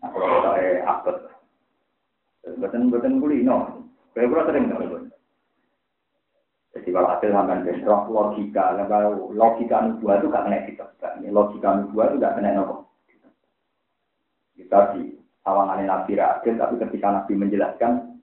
Nah 0.00 0.08
kalau 0.12 0.44
saya 0.44 0.84
akut, 0.84 1.16
betul 2.60 2.92
betul 2.92 3.16
kulino. 3.20 3.88
Saya 4.12 4.30
pernah 4.30 4.46
sering 4.46 4.68
tahu 4.70 5.08
Jadi 6.74 6.88
kalau 6.90 7.08
hasil 7.10 7.30
sampai 7.30 7.62
bentrok 7.64 8.02
logika, 8.10 8.74
kalau 8.90 9.30
logika 9.30 9.76
nubuah 9.78 10.18
itu 10.18 10.26
gak 10.26 10.44
kena 10.46 10.58
kita, 10.66 10.86
logika 11.30 11.68
nubuah 11.80 12.10
itu 12.10 12.18
gak 12.18 12.34
kena 12.34 12.50
nopo. 12.58 12.93
Kita 14.64 14.96
di 14.96 15.12
awangan 15.44 15.84
Nabi 15.84 16.16
Rasul, 16.16 16.56
tapi 16.56 16.80
ketika 16.80 17.12
Nabi 17.12 17.32
menjelaskan, 17.36 18.16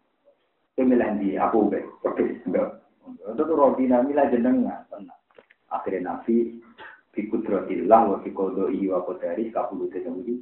itu 0.73 0.81
milih 0.81 1.09
di 1.21 1.37
aku, 1.37 1.69
pergi, 2.01 2.41
enggak. 2.49 2.81
Itu 3.21 3.41
tuh 3.45 3.53
Rodina 3.53 4.01
milah 4.01 4.25
jenengnya, 4.33 4.89
tenang. 4.89 5.21
Akhirnya 5.69 6.17
Nabi 6.17 6.57
bikudratillah 7.11 8.01
wa 8.07 8.17
biqadai 8.23 8.81
wa 8.87 8.99
qadari 9.05 9.51
kapulu 9.51 9.87
ini. 9.91 10.41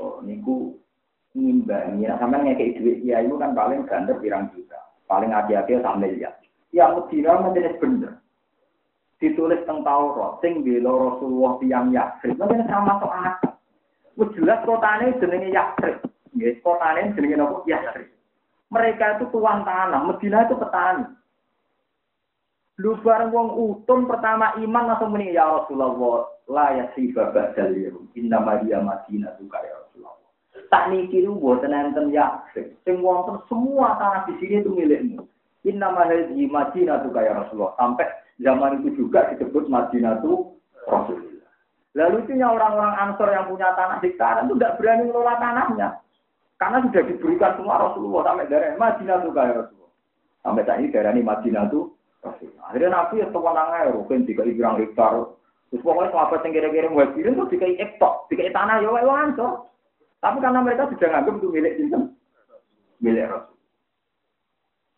Oh 0.00 0.18
niku 0.24 0.74
ngimbangi 1.32 2.08
nah, 2.08 2.18
sampean 2.20 2.48
ngekek 2.48 2.80
dhuwit 2.80 2.98
ya 3.04 3.20
itu 3.24 3.36
kan 3.36 3.56
paling 3.56 3.84
gandar 3.88 4.18
pirang 4.20 4.48
juta. 4.52 4.80
Paling 5.08 5.32
hati-hati 5.32 5.80
sak 5.80 5.96
miliar. 6.00 6.34
Ya 6.72 6.88
Medina 6.88 7.40
menjadi 7.40 7.76
bener. 7.76 8.12
Ditulis 9.20 9.60
tentang 9.62 9.86
Taurat 9.86 10.40
sing 10.42 10.66
bela 10.66 10.90
Rasulullah 10.90 11.54
tiyang 11.62 11.94
Yakrib. 11.94 12.36
Mungkin 12.40 12.66
sama 12.66 12.98
akal. 12.98 13.54
Wis 14.16 14.28
jelas 14.36 14.60
kotane 14.68 15.16
jenenge 15.20 15.52
Yakrib. 15.52 16.04
Nggih, 16.36 16.60
kotane 16.60 17.12
jenenge 17.16 17.36
napa? 17.36 17.64
Yakrib. 17.64 18.08
Mereka 18.72 19.20
itu 19.20 19.24
tuan 19.28 19.68
tanah, 19.68 20.00
Medina 20.08 20.48
itu 20.48 20.56
petani. 20.56 21.04
Lu 22.80 22.96
bareng 23.04 23.28
wong 23.28 23.48
utun 23.52 24.08
pertama 24.08 24.56
iman 24.56 24.88
langsung 24.88 25.12
muni 25.12 25.36
ya 25.36 25.44
Rasulullah 25.44 26.24
la 26.48 26.66
yasifa 26.72 27.28
ba'dal 27.28 27.76
yawm 27.76 28.08
inna 28.16 28.40
maria 28.40 28.80
madinah 28.80 29.36
tuka 29.36 29.60
ya 29.60 29.76
Rasulullah. 29.76 30.16
Tak 30.72 30.88
niki 30.88 31.20
lu 31.20 31.36
buatan 31.36 31.76
enten 31.76 32.16
ya 32.16 32.40
sing 32.56 33.04
wonten 33.04 33.44
semua 33.52 34.00
tanah 34.00 34.24
di 34.24 34.40
sini 34.40 34.64
itu 34.64 34.72
milikmu. 34.72 35.20
Inna 35.68 35.92
mahadhi 35.92 36.48
madinah 36.48 37.04
tuka 37.04 37.20
ya 37.20 37.44
Rasulullah. 37.44 37.76
Sampai 37.76 38.08
zaman 38.40 38.80
itu 38.82 39.04
juga 39.04 39.30
disebut 39.30 39.68
Madinah 39.68 40.24
itu 40.24 40.56
Rasulullah. 40.88 41.31
Lalu 41.92 42.24
itu 42.24 42.40
orang-orang 42.40 42.96
Ansor 42.96 43.28
yang 43.28 43.52
punya 43.52 43.76
tanah 43.76 44.00
di 44.00 44.16
sana 44.16 44.48
itu 44.48 44.56
tidak 44.56 44.80
berani 44.80 45.04
mengelola 45.08 45.34
tanahnya. 45.36 45.88
Karena 46.56 46.78
sudah 46.88 47.02
diberikan 47.04 47.52
semua 47.60 47.76
Rasulullah 47.84 48.32
sampai 48.32 48.48
dari 48.48 48.72
Madinah 48.80 49.16
tuh 49.20 49.32
ya 49.36 49.52
Rasulullah. 49.60 49.92
Sampai 50.42 50.64
ini 50.80 50.88
daerah 50.88 51.12
ini 51.12 51.22
Madinah 51.22 51.64
tuh 51.68 51.84
Akhirnya 52.62 52.94
Nabi 52.94 53.18
ya 53.18 53.28
tenang 53.34 53.68
aja, 53.74 53.90
rukun 53.90 54.22
tiga 54.22 54.46
ibrang 54.46 54.78
hektar. 54.78 55.34
Terus 55.68 55.82
pokoknya 55.82 56.14
sahabat 56.14 56.46
yang 56.46 56.54
kira-kira 56.54 56.86
mau 56.92 57.02
kirim 57.16 57.34
tuh 57.34 57.48
tiga 57.50 57.66
ektok, 57.66 58.30
tiga 58.30 58.46
tanah 58.54 58.78
ya 58.78 58.88
wae 58.94 59.02
wancor. 59.02 59.66
Tapi 60.22 60.38
karena 60.38 60.62
mereka 60.62 60.86
sudah 60.86 61.08
nganggap 61.10 61.34
itu 61.42 61.48
milik 61.50 61.74
sinten, 61.74 62.02
milik 63.02 63.26
Rasul. 63.26 63.58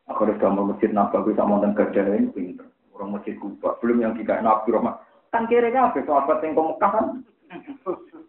Akhirnya 0.04 0.36
gambar 0.36 0.64
masjid 0.68 0.90
Nabawi 0.92 1.32
sama 1.32 1.64
dan 1.64 1.72
kerja 1.72 2.00
ini 2.04 2.28
pinter. 2.28 2.68
Orang 2.92 3.16
masjid 3.16 3.32
Kuba, 3.40 3.80
belum 3.80 4.04
yang 4.04 4.12
tiga 4.20 4.44
Nabi 4.44 4.68
Rahmat. 4.68 5.00
Kan 5.34 5.50
kira-kira 5.50 5.90
apa 5.90 5.98
sahabat 6.06 6.46
yang 6.46 6.54
ke 6.54 6.62
Mekah 6.62 6.90
kan? 6.94 7.06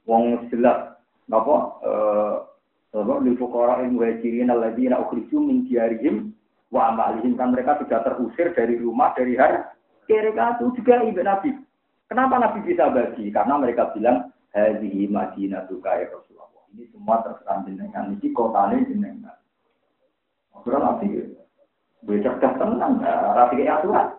Wong 0.09 0.49
jelas, 0.49 0.97
apa? 1.29 1.55
Eh, 1.85 2.35
apa? 2.97 3.13
Lil 3.21 3.37
fuqara 3.37 3.85
in 3.85 3.93
wajirin 3.93 4.49
alladzina 4.49 4.97
ukhriju 5.05 5.37
min 5.37 5.69
diyarihim 5.69 6.33
wa 6.73 6.89
amalihim 6.89 7.37
kan 7.37 7.53
mereka 7.53 7.77
sudah 7.77 8.01
terusir 8.01 8.57
dari 8.57 8.81
rumah 8.81 9.13
dari 9.13 9.37
hari 9.37 9.61
mereka 10.09 10.57
itu 10.61 10.81
juga 10.81 11.01
ibu 11.01 11.21
Nabi. 11.21 11.49
Kenapa 12.05 12.37
Nabi 12.37 12.61
bisa 12.61 12.93
bagi? 12.93 13.33
Karena 13.33 13.57
mereka 13.57 13.89
bilang 13.97 14.29
hadhihi 14.53 15.09
Madinah 15.09 15.65
ya 15.65 16.05
Rasulullah. 16.13 16.65
Ini 16.77 16.85
semua 16.93 17.25
terserah 17.25 17.65
jenengan. 17.65 18.13
Kota 18.33 18.69
ini 18.69 18.85
jenengan. 18.85 19.37
Akhirnya 20.53 20.79
Nabi 20.85 21.05
gue 22.05 22.21
cerdas 22.21 22.53
tenang, 22.61 23.01
rapi 23.01 23.65
kayak 23.65 23.81
aturan. 23.81 24.13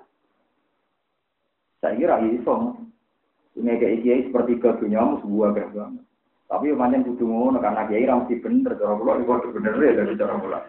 Saya 1.80 1.96
kira 1.96 2.16
iso. 2.24 2.76
Ini 3.56 3.80
kayak 3.80 4.04
kiai 4.04 4.26
seperti 4.28 4.60
ke 4.60 4.68
dunia 4.76 5.16
sebuah 5.24 5.56
banget. 5.56 6.04
Tapi 6.46 6.70
macam 6.76 7.02
kudu 7.02 7.24
ngono 7.26 7.58
karena 7.58 7.88
kiai 7.88 8.06
mesti 8.06 8.38
bener 8.38 8.78
cara 8.78 8.94
kula 8.94 9.18
itu 9.18 9.48
bener 9.56 9.74
ya 9.80 9.92
dari 9.98 10.14
cara 10.14 10.34
kula. 10.38 10.60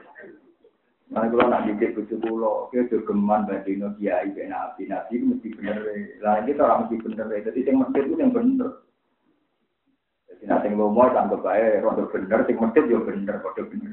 Nah, 1.07 1.23
kalau 1.31 1.47
nak 1.47 1.63
didik 1.63 1.95
bujuk 1.95 2.19
pulau, 2.19 2.67
dia 2.67 2.83
jogeman 2.91 3.47
banding 3.47 3.79
kiai 3.95 4.27
ben 4.35 4.51
nabi, 4.51 4.91
nabi 4.91 5.13
itu 5.15 5.25
mesti 5.31 5.47
bener. 5.55 5.79
Lah 6.19 6.43
kita 6.43 6.63
orang 6.63 6.79
mesti 6.83 6.95
bener. 6.99 7.25
Jadi 7.31 7.59
yang 7.63 7.75
masjid 7.79 8.03
itu 8.03 8.15
yang 8.19 8.31
bener. 8.35 8.69
Jadi 10.27 10.43
nanti 10.51 10.67
yang 10.67 10.79
mau 10.83 11.07
sampai 11.07 11.39
baik, 11.39 11.79
rondo 11.83 12.03
bener, 12.11 12.39
yang 12.43 12.59
masjid 12.59 12.83
juga 12.87 13.07
bener, 13.07 13.35
rondo 13.39 13.63
bener. 13.71 13.91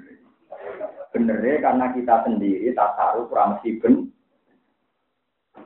Bener 1.14 1.38
karena 1.62 1.86
kita 1.94 2.14
sendiri 2.26 2.74
tak 2.74 2.90
taruh 2.98 3.30
kurang 3.30 3.58
mesti 3.58 3.78
bener. 3.78 4.10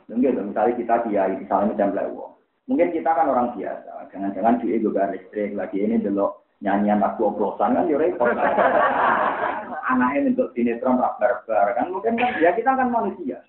Mungkin 0.09 0.53
misalnya 0.53 0.75
kita 0.77 0.95
kiai, 1.05 1.35
misalnya 1.37 1.73
macam 1.77 1.91
lewo. 1.97 2.25
Mungkin 2.69 2.93
kita 2.93 3.11
kan 3.13 3.33
orang 3.33 3.57
biasa, 3.57 4.13
jangan-jangan 4.13 4.61
duit 4.61 4.85
juga 4.85 5.09
listrik 5.09 5.57
lagi 5.57 5.81
ini 5.81 5.97
dulu 6.05 6.29
nyanyian 6.61 7.01
lagu 7.01 7.33
oplosan 7.33 7.73
kan 7.73 7.89
ya 7.89 7.97
repot. 7.97 8.29
Anaknya 9.93 10.37
untuk 10.37 10.53
sinetron 10.53 11.01
rak 11.01 11.17
barbar 11.17 11.73
kan 11.73 11.89
mungkin 11.89 12.21
kan 12.21 12.37
ya 12.45 12.53
kita 12.53 12.77
kan 12.77 12.93
manusia. 12.93 13.41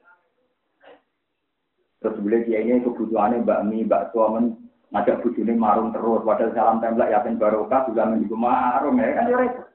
Terus 2.00 2.16
beliau 2.24 2.48
kiainya 2.48 2.80
kebutuhannya 2.80 3.44
bakmi, 3.44 3.84
bakso, 3.84 4.24
men 4.32 4.56
ngajak 4.96 5.20
bujune 5.20 5.52
marung 5.60 5.92
terus, 5.92 6.24
padahal 6.24 6.56
salam 6.56 6.80
templek 6.80 7.12
yakin 7.12 7.36
barokah 7.36 7.84
juga 7.92 8.08
minggu 8.08 8.36
marung 8.40 9.04
ya 9.04 9.20
kan 9.20 9.28
ya 9.28 9.36
repot. 9.36 9.68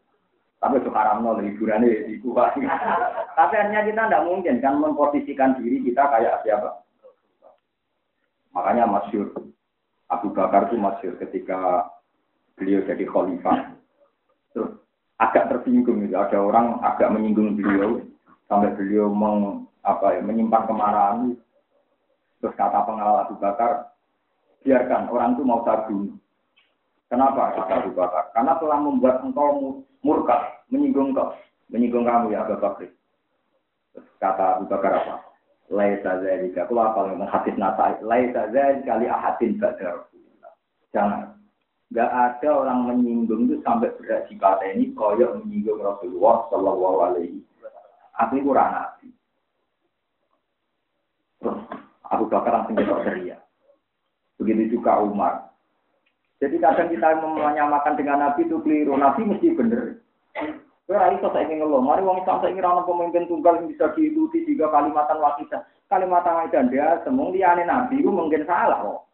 Tapi 0.65 0.81
sekarang 0.81 1.21
nol 1.21 1.45
hiburannya 1.45 2.09
di 2.09 2.17
kuah. 2.25 2.49
Tapi 3.35 3.55
hanya 3.59 3.83
kita 3.83 4.07
tidak 4.07 4.27
mungkin 4.31 4.63
kan 4.63 4.79
memposisikan 4.79 5.59
diri 5.59 5.83
kita 5.83 6.07
kayak 6.07 6.47
siapa. 6.47 6.87
Makanya 8.55 8.87
masyur 8.87 9.35
Abu 10.07 10.31
Bakar 10.31 10.71
itu 10.71 10.79
masyur 10.79 11.19
ketika 11.19 11.91
beliau 12.55 12.87
jadi 12.87 13.03
khalifah. 13.11 13.75
Terus 14.55 14.71
agak 15.19 15.51
tersinggung 15.51 16.07
gitu. 16.07 16.15
Ada 16.15 16.39
orang 16.39 16.79
agak 16.87 17.11
menyinggung 17.11 17.59
beliau 17.59 18.03
sampai 18.47 18.71
beliau 18.79 19.11
meng, 19.11 19.67
apa 19.83 20.19
ya, 20.19 20.21
menyimpan 20.23 20.71
kemarahan. 20.71 21.35
Terus 22.39 22.55
kata 22.55 22.87
pengawal 22.87 23.27
Abu 23.27 23.35
Bakar, 23.43 23.91
biarkan 24.63 25.11
orang 25.11 25.35
itu 25.35 25.43
mau 25.43 25.67
sabun. 25.67 26.21
Kenapa 27.11 27.57
kata 27.59 27.73
Abu 27.83 27.91
Bakar? 27.97 28.31
Karena 28.31 28.53
telah 28.63 28.79
membuat 28.79 29.25
engkau 29.27 29.81
murka, 30.05 30.63
menyinggung 30.71 31.17
kau, 31.17 31.35
menyinggung 31.73 32.05
kamu 32.07 32.37
ya 32.37 32.47
Abu 32.47 32.61
Bakar. 32.61 32.91
Kata 34.19 34.59
Abu 34.59 34.67
Bakar 34.67 34.93
apa? 35.03 35.15
Laisa 35.71 36.21
zalika. 36.21 36.67
Aku 36.67 36.77
apa 36.77 37.13
ngomong 37.13 37.31
hadis 37.31 37.55
nasa. 37.57 37.99
Laisa 38.03 38.51
zalika 38.51 38.95
kali 38.95 39.07
ahadin 39.07 39.57
ba'da 39.59 40.07
Jangan. 40.95 41.35
Gak 41.95 42.11
ada 42.11 42.51
orang 42.51 42.91
menyinggung 42.91 43.47
itu 43.47 43.63
sampai 43.63 43.93
berat 44.01 44.27
kata 44.27 44.67
ini 44.75 44.91
koyok 44.99 45.39
menyinggung 45.45 45.79
Rasulullah 45.79 46.49
Shallallahu 46.51 46.99
Alaihi 47.07 47.39
Aku 48.19 48.39
kurang 48.43 48.71
nabi. 48.75 49.11
Terus 51.43 51.59
Abu 52.07 52.25
Bakar 52.31 52.63
langsung 52.63 52.79
kita 52.79 52.95
ceria. 53.03 53.39
Begitu 54.39 54.79
juga 54.79 55.03
Umar. 55.03 55.51
Jadi 56.39 56.59
kadang 56.63 56.91
kita 56.91 57.09
menyamakan 57.23 57.95
dengan 57.99 58.23
Nabi 58.23 58.47
itu 58.47 58.59
keliru. 58.63 58.95
Nabi 58.99 59.27
mesti 59.27 59.55
bener. 59.55 60.03
Kira 60.85 61.17
itu 61.17 61.25
saya 61.33 61.49
ingin 61.49 61.65
ngeluh. 61.65 61.81
Mari 61.81 62.05
wong 62.05 62.21
Islam 62.21 62.45
saya 62.45 62.53
ingin 62.53 62.85
pemimpin 62.85 63.25
tunggal 63.25 63.57
yang 63.57 63.73
bisa 63.73 63.89
diikuti 63.97 64.45
tiga 64.45 64.69
kalimatan 64.69 65.17
wakidah. 65.17 65.65
Kalimatan 65.89 66.35
wakidah 66.45 66.63
dia 66.69 66.87
semua 67.09 67.33
dia 67.33 67.57
Nabi 67.57 68.05
itu 68.05 68.13
mungkin 68.13 68.45
salah 68.45 68.85
kok. 68.85 69.09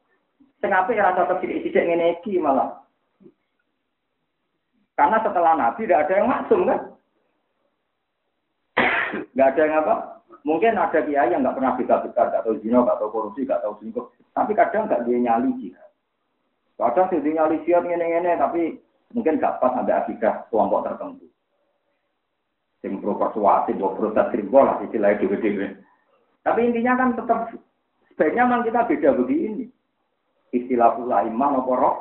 Sing 0.59 0.75
apik 0.75 0.99
ora 0.99 1.17
cocok 1.17 1.41
sithik-sithik 1.41 1.87
ngene 1.87 2.21
iki 2.21 2.43
malah. 2.43 2.83
Karena 4.99 5.23
setelah 5.23 5.55
Nabi 5.55 5.87
tidak 5.87 6.11
ada 6.11 6.15
yang 6.19 6.29
maksum 6.29 6.61
kan? 6.67 6.81
Nggak 9.39 9.49
ada 9.55 9.61
yang 9.63 9.81
apa? 9.81 9.95
Mungkin 10.41 10.73
ada 10.75 11.01
kiai 11.05 11.33
yang 11.33 11.45
nggak 11.45 11.57
pernah 11.57 11.77
bisa 11.77 12.01
besar, 12.01 12.33
nggak 12.33 12.49
tahu 12.49 12.57
zina, 12.65 12.81
nggak 12.81 12.97
tahu 12.97 13.13
korupsi, 13.13 13.45
nggak 13.45 13.61
tahu 13.61 13.77
selingkuh. 13.77 14.07
Tapi 14.33 14.53
kadang 14.57 14.89
nggak 14.89 15.05
dia 15.05 15.19
nyali 15.21 15.53
jihad. 15.61 15.91
Kadang 16.81 17.13
sing 17.13 17.37
nyalisiat 17.37 17.85
ngene-ngene 17.85 18.41
tapi 18.41 18.81
mungkin 19.13 19.37
gak 19.37 19.61
pas 19.61 19.77
ada 19.77 20.01
akidah 20.01 20.49
kelompok 20.49 20.89
tertentu. 20.89 21.29
Sing 22.81 22.97
pro 23.05 23.17
persuasi, 23.21 23.77
pro 23.77 23.93
protes 23.93 24.33
simbol 24.33 24.65
lah 24.65 24.81
istilahnya 24.81 25.21
dewe-dewe. 25.21 25.77
Tapi 26.41 26.61
intinya 26.65 26.97
kan 26.97 27.13
tetap 27.13 27.53
sebaiknya 28.13 28.49
memang 28.49 28.65
kita 28.65 28.89
beda 28.89 29.11
begini. 29.21 29.69
Istilah 30.51 30.97
pula 30.97 31.29
imam 31.29 31.61
apa 31.61 31.73
roh. 31.77 31.97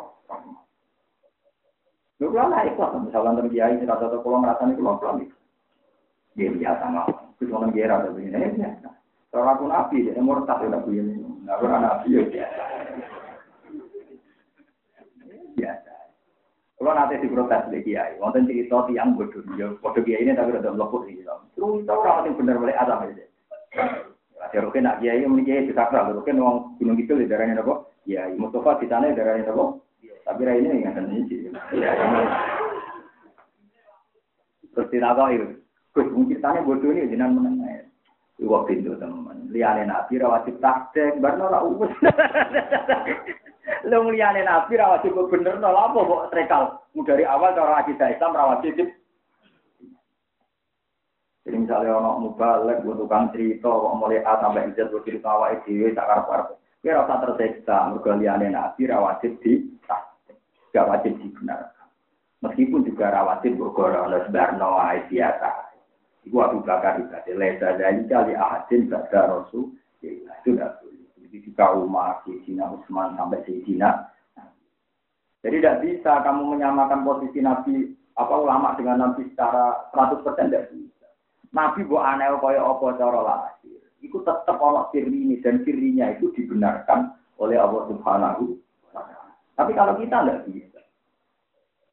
Lu 2.20 2.36
lah 2.36 2.68
ikhlas, 2.68 3.00
misalnya 3.00 3.40
tentang 3.40 3.48
kiai, 3.48 3.80
tidak 3.80 4.00
satu 4.04 4.20
pulau 4.20 4.44
ngerasani 4.44 4.76
pulau 4.76 5.00
pulau 5.00 5.24
itu. 5.24 5.36
Dia 6.36 6.52
biasa 6.52 6.84
mau, 6.92 7.08
terus 7.40 7.56
orang 7.56 7.72
kira 7.72 7.96
ada 7.96 8.12
begini, 8.12 8.60
ya 8.60 8.76
Kalau 9.32 9.48
aku 9.48 9.64
nabi, 9.72 10.04
dia 10.04 10.20
murtad 10.20 10.60
begini. 10.60 11.16
Nah, 11.48 11.56
aku 11.56 11.72
nabi 11.72 12.20
ya. 12.20 12.24
Biasa. 12.28 12.69
Kalau 16.80 16.96
nanti 16.96 17.20
diprotes 17.20 17.68
di 17.76 17.84
kiai, 17.84 18.16
wonten 18.24 18.48
cerita 18.48 18.88
tiang 18.88 19.12
bodoh, 19.20 19.44
ya 19.60 19.68
bodoh 19.84 20.00
kiai 20.00 20.24
ini 20.24 20.32
tapi 20.32 20.56
udah 20.56 20.72
melopot 20.72 21.04
sih. 21.12 21.20
Terus 21.20 21.84
kita 21.84 21.92
orang 21.92 22.24
yang 22.24 22.40
benar 22.40 22.56
boleh 22.56 22.72
ada 22.72 23.04
aja. 23.04 23.26
Ada 24.48 24.64
rukin 24.64 24.88
nak 24.88 25.04
kiai, 25.04 25.28
mungkin 25.28 25.44
kiai 25.44 25.68
bisa 25.68 25.92
kerah, 25.92 26.16
rukin 26.16 26.40
uang 26.40 26.80
gunung 26.80 26.96
itu 26.96 27.20
di 27.20 27.28
daerahnya 27.28 27.60
apa? 27.60 27.84
Kiai 28.08 28.32
Mustafa 28.40 28.80
di 28.80 28.88
sana 28.88 29.12
di 29.12 29.20
daerahnya 29.20 29.52
apa? 29.52 29.76
Tapi 30.24 30.42
rai 30.48 30.64
ini 30.64 30.80
nggak 30.80 30.96
ada 30.96 31.04
sih. 31.28 31.52
Terus 34.72 34.88
ditakoi, 34.88 35.36
Gus 35.92 36.08
mungkin 36.16 36.40
tanya 36.40 36.64
bodoh 36.64 36.96
ini 36.96 37.12
jenengan 37.12 37.44
menengah. 37.44 37.92
Iwa 38.40 38.64
pintu 38.64 38.96
teman. 38.96 39.52
Liane 39.52 39.84
nabi 39.84 40.16
rawatib 40.16 40.64
takdek, 40.64 41.20
barno 41.20 41.52
ra 41.52 41.60
uwes. 41.60 41.92
Lu 43.86 44.10
liane 44.10 44.42
nabi 44.44 44.78
rawatib 44.78 45.16
bener 45.30 45.62
no 45.62 45.74
apa 45.74 46.00
kok 46.00 46.26
trekal. 46.34 46.64
Dari 46.94 47.24
awal 47.24 47.56
cara 47.56 47.86
akidah 47.86 48.10
Islam 48.12 48.36
rawatib 48.36 48.76
jadi 51.50 51.66
misalnya 51.66 51.98
orang 51.98 52.30
mubalek, 52.30 52.86
buat 52.86 53.02
tukang 53.02 53.34
cerita, 53.34 53.74
kok 53.74 53.98
mulai 53.98 54.22
A 54.22 54.38
sampai 54.38 54.70
Z, 54.78 54.94
buat 54.94 55.02
cerita 55.02 55.34
awal 55.34 55.58
itu, 55.58 55.90
tak 55.98 56.06
karep-karep. 56.06 56.48
Kira 56.86 57.02
rasa 57.02 57.26
terseksa, 57.26 57.78
mereka 57.90 58.12
liane 58.22 58.48
nabi 58.54 58.86
rawatib 58.86 59.34
di 59.42 59.66
gak 60.70 60.86
wajib 60.86 61.18
dibenarkan. 61.18 61.88
Meskipun 62.46 62.86
juga 62.86 63.12
rawatib 63.12 63.58
bergora 63.58 64.06
oleh 64.06 64.22
sebarno 64.30 64.80
biasa. 65.10 65.50
Iku 66.24 66.38
Abu 66.40 66.62
Bakar 66.62 67.02
ibadah. 67.02 67.34
Lesa 67.34 67.76
dari 67.76 68.06
kali 68.06 68.34
ahadin 68.38 68.86
Rasul. 68.88 69.74
Ya, 70.00 70.14
itu. 70.46 70.56
Jadi 71.30 71.46
jika 71.46 71.78
Umar, 71.78 72.26
Sayyidina 72.26 72.74
Utsman 72.74 73.14
sampai 73.14 73.46
Sayyidina. 73.46 74.10
Jadi 75.46 75.56
tidak 75.62 75.80
bisa 75.86 76.26
kamu 76.26 76.58
menyamakan 76.58 77.06
posisi 77.06 77.40
Nabi 77.40 77.94
apa 78.18 78.34
ulama 78.34 78.76
dengan 78.76 78.98
Nabi 79.08 79.30
secara 79.32 79.88
100% 79.94 80.26
tidak 80.26 80.74
bisa. 80.74 81.08
Nabi 81.54 81.86
buat 81.86 82.04
aneh 82.04 82.34
kaya 82.42 82.66
apa 82.66 82.86
cara 82.98 83.20
lahir. 83.22 83.80
Itu 84.02 84.26
tetap 84.26 84.58
Allah 84.58 84.90
sirri 84.92 85.38
dan 85.40 85.62
sirrinya 85.64 86.12
itu 86.18 86.34
dibenarkan 86.36 87.14
oleh 87.40 87.56
Allah 87.56 87.88
Subhanahu 87.88 88.60
tapi 89.60 89.76
kalau 89.76 90.00
kita 90.00 90.24
tidak 90.24 90.48
bisa. 90.48 90.80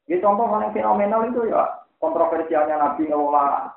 Ya 0.07 0.23
contoh 0.23 0.47
paling 0.47 0.71
fenomenal 0.71 1.27
itu 1.27 1.51
ya 1.51 1.83
kontroversialnya 1.99 2.79
Nabi 2.79 3.11
ngelola 3.11 3.75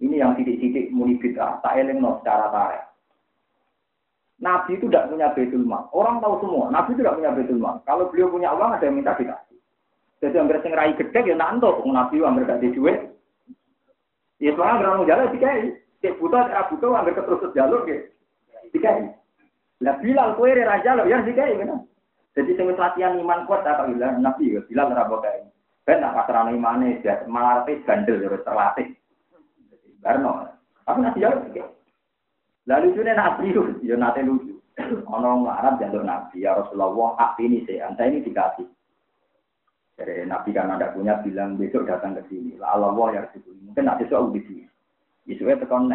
Ini 0.00 0.16
yang 0.16 0.32
titik-titik 0.32 0.88
muni 0.96 1.20
bid'ah, 1.20 1.60
tak 1.60 1.76
no 2.00 2.24
secara 2.24 2.48
tarik. 2.48 2.82
Nabi 4.44 4.76
itu 4.76 4.92
tidak 4.92 5.08
punya 5.08 5.32
betul 5.32 5.64
mal. 5.64 5.88
Orang 5.96 6.20
tahu 6.20 6.44
semua, 6.44 6.68
Nabi 6.68 6.92
itu 6.92 7.00
tidak 7.00 7.16
punya 7.16 7.32
betul 7.32 7.56
mal. 7.56 7.80
Kalau 7.88 8.12
beliau 8.12 8.28
punya 8.28 8.52
uang, 8.52 8.76
ada 8.76 8.84
yang 8.84 9.00
minta 9.00 9.16
dikasih. 9.16 9.56
Jadi 10.20 10.36
hampir 10.36 10.60
sing 10.60 10.76
rai 10.76 10.92
gede 10.92 11.20
ya 11.24 11.32
nanto, 11.32 11.80
Nabi 11.88 12.20
hampir 12.20 12.44
gak 12.44 12.60
duit. 12.60 13.08
Ya 14.44 14.52
soalnya 14.52 14.84
berang 14.84 15.08
jalan 15.08 15.32
dikai. 15.32 15.80
Cek 16.04 16.20
buta, 16.20 16.52
cek 16.52 16.76
buta, 16.76 16.86
hampir 16.92 17.16
keterus 17.16 17.56
jalur 17.56 17.88
gitu. 17.88 18.04
Dikai. 18.76 19.16
Lah 19.80 19.96
Bilal 20.04 20.36
kowe 20.36 20.52
raja 20.52 20.92
lo 20.92 21.08
ya 21.08 21.24
dikai 21.24 21.56
kan. 21.64 21.88
Jadi 22.36 22.52
sing 22.52 22.68
latihan 22.76 23.16
iman 23.16 23.48
kuat 23.48 23.64
tak 23.64 23.88
bilang 23.88 24.20
nabi 24.20 24.52
ya 24.52 24.60
Bilal 24.68 24.92
ora 24.92 25.08
bokai. 25.08 25.48
Ben 25.88 26.04
tak 26.04 26.12
pasrah 26.12 26.52
imane 26.52 27.00
dia 27.00 27.24
malah 27.24 27.64
gandel 27.64 28.20
ya 28.20 28.36
terlatih. 28.44 28.92
Karena 30.04 30.52
aku 30.84 30.98
nanti 31.00 31.24
jawab 31.24 31.48
Lalu 32.64 32.96
lucunya 32.96 33.12
nabi 33.12 33.52
itu, 33.52 33.62
ya 33.84 33.94
nanti 33.96 34.24
lucu. 34.24 34.56
Ono 35.06 35.46
Arab 35.46 35.78
jalur 35.78 36.02
nabi 36.02 36.42
ya 36.42 36.56
Rasulullah 36.56 37.14
hak 37.20 37.38
ini 37.38 37.62
sih, 37.68 37.78
anda 37.78 38.08
ini 38.08 38.24
dikasih. 38.24 38.66
Jadi 39.94 40.26
nabi 40.26 40.50
kan 40.50 40.74
ada 40.74 40.90
punya 40.90 41.22
bilang 41.22 41.54
besok 41.54 41.86
datang 41.86 42.18
ke 42.18 42.26
sini. 42.26 42.58
Lah 42.58 42.74
Allah 42.74 43.14
ya 43.14 43.20
Rasulullah. 43.28 43.62
Mungkin 43.70 43.84
nanti 43.86 44.04
soal 44.10 44.34
di 44.34 44.42
sini. 44.42 44.64
Besoknya 45.24 45.62
tekan 45.62 45.92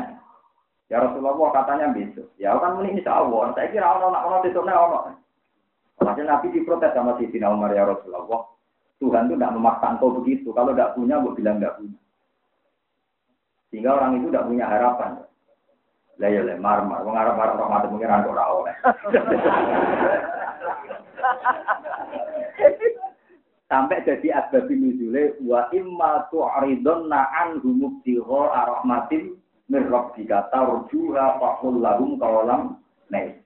Ya 0.89 0.97
Rasulullah 1.03 1.51
katanya 1.53 1.93
besok. 1.93 2.33
Ya 2.39 2.55
kan 2.57 2.81
ini 2.81 2.97
insya 2.97 3.21
Allah. 3.21 3.53
Saya 3.53 3.69
kira 3.69 3.85
orang 3.85 4.09
nak 4.15 4.25
orang 4.25 4.41
besoknya 4.41 4.73
orang. 4.73 5.19
Makanya 5.99 6.39
Nabi 6.39 6.55
diprotes 6.55 6.95
sama 6.95 7.19
Sayyidina 7.19 7.51
Umar 7.51 7.75
ya 7.75 7.83
Rasulullah. 7.83 8.47
Tuhan 8.99 9.31
itu 9.31 9.35
tidak 9.39 9.53
memaksa 9.55 9.95
engkau 9.95 10.15
begitu. 10.19 10.51
Kalau 10.51 10.75
tidak 10.75 10.95
punya, 10.95 11.23
gue 11.23 11.33
bilang 11.39 11.55
tidak 11.59 11.75
punya. 11.79 11.99
Sehingga 13.71 13.89
orang 13.95 14.19
itu 14.19 14.27
tidak 14.27 14.47
punya 14.47 14.65
harapan. 14.67 15.11
Lah 16.19 16.27
ya 16.27 16.43
lemar 16.43 16.83
mar, 16.83 17.07
wong 17.07 17.15
arep 17.15 17.39
arep 17.39 17.55
rahmat 17.55 17.87
pengiran 17.87 18.27
ora 18.27 18.43
oleh. 18.51 18.75
Sampai 23.71 24.03
jadi 24.03 24.43
asbab 24.43 24.67
nuzule 24.67 25.39
wa 25.47 25.71
imma 25.71 26.27
tu'ridunna 26.27 27.23
anhum 27.39 27.87
mubtigha 27.87 28.51
rahmatin 28.51 29.39
min 29.71 29.83
rabbika 29.87 30.51
tarjuha 30.51 31.39
faqul 31.39 31.79
lahum 31.79 32.19
qawalam 32.19 32.83
nais. 33.07 33.39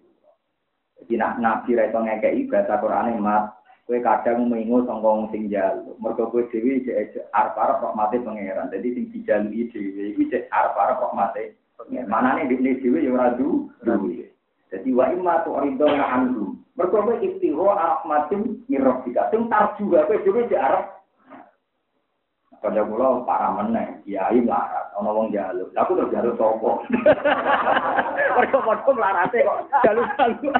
Jadi 0.98 1.14
nak 1.22 1.38
nabi 1.38 1.78
ra 1.78 1.86
iso 1.92 2.00
ngekeki 2.02 2.50
bahasa 2.50 2.82
Qur'ane 2.82 3.14
mat 3.22 3.54
Kue 3.84 4.00
kadang 4.00 4.48
mengingu 4.48 4.88
songkong 4.88 5.28
sing 5.36 5.52
jalu. 5.52 5.92
Mergo 6.00 6.32
kue 6.32 6.48
dewi 6.48 6.88
cek 6.88 7.20
arep-arep 7.36 7.84
rahmate 7.84 8.16
pangeran. 8.24 8.72
Jadi 8.72 8.96
sing 8.96 9.12
dijalui 9.12 9.68
dewi 9.76 10.16
iki 10.16 10.32
cek 10.32 10.48
arep-arep 10.48 11.04
rahmate 11.04 11.60
pangeran. 11.84 12.10
Manane 12.10 12.48
dikne 12.48 12.80
dewi 12.80 13.06
ya 13.06 13.14
ora 13.14 13.36
du 13.36 13.70
duwe. 13.84 14.32
Jadi 14.72 14.90
wa 14.94 15.06
imma 15.12 15.44
tu 15.44 15.52
ridona 15.54 16.06
anhu. 16.08 16.56
Mergo 16.74 17.06
kue 17.06 17.22
istiho 17.22 17.70
rahmatin 17.70 18.66
mirrofika. 18.66 19.30
Sing 19.30 19.46
tarju 19.52 19.92
kowe 19.92 20.16
dewi 20.24 20.50
cek 20.50 20.64
arep 20.64 20.86
Pada 22.64 22.80
kula 22.80 23.28
para 23.28 23.52
meneh, 23.60 24.00
kiai 24.08 24.40
melarat, 24.40 24.88
ana 24.96 25.12
wong 25.12 25.36
jaluk. 25.36 25.68
Lah 25.76 25.84
aku 25.84 26.00
terus 26.00 26.16
jaluk 26.16 26.40
sapa? 26.40 26.72
Mergo 28.40 28.58
padha 28.64 28.92
melarate 28.96 29.44
kok 29.44 29.60
jaluk-jaluk. 29.84 30.56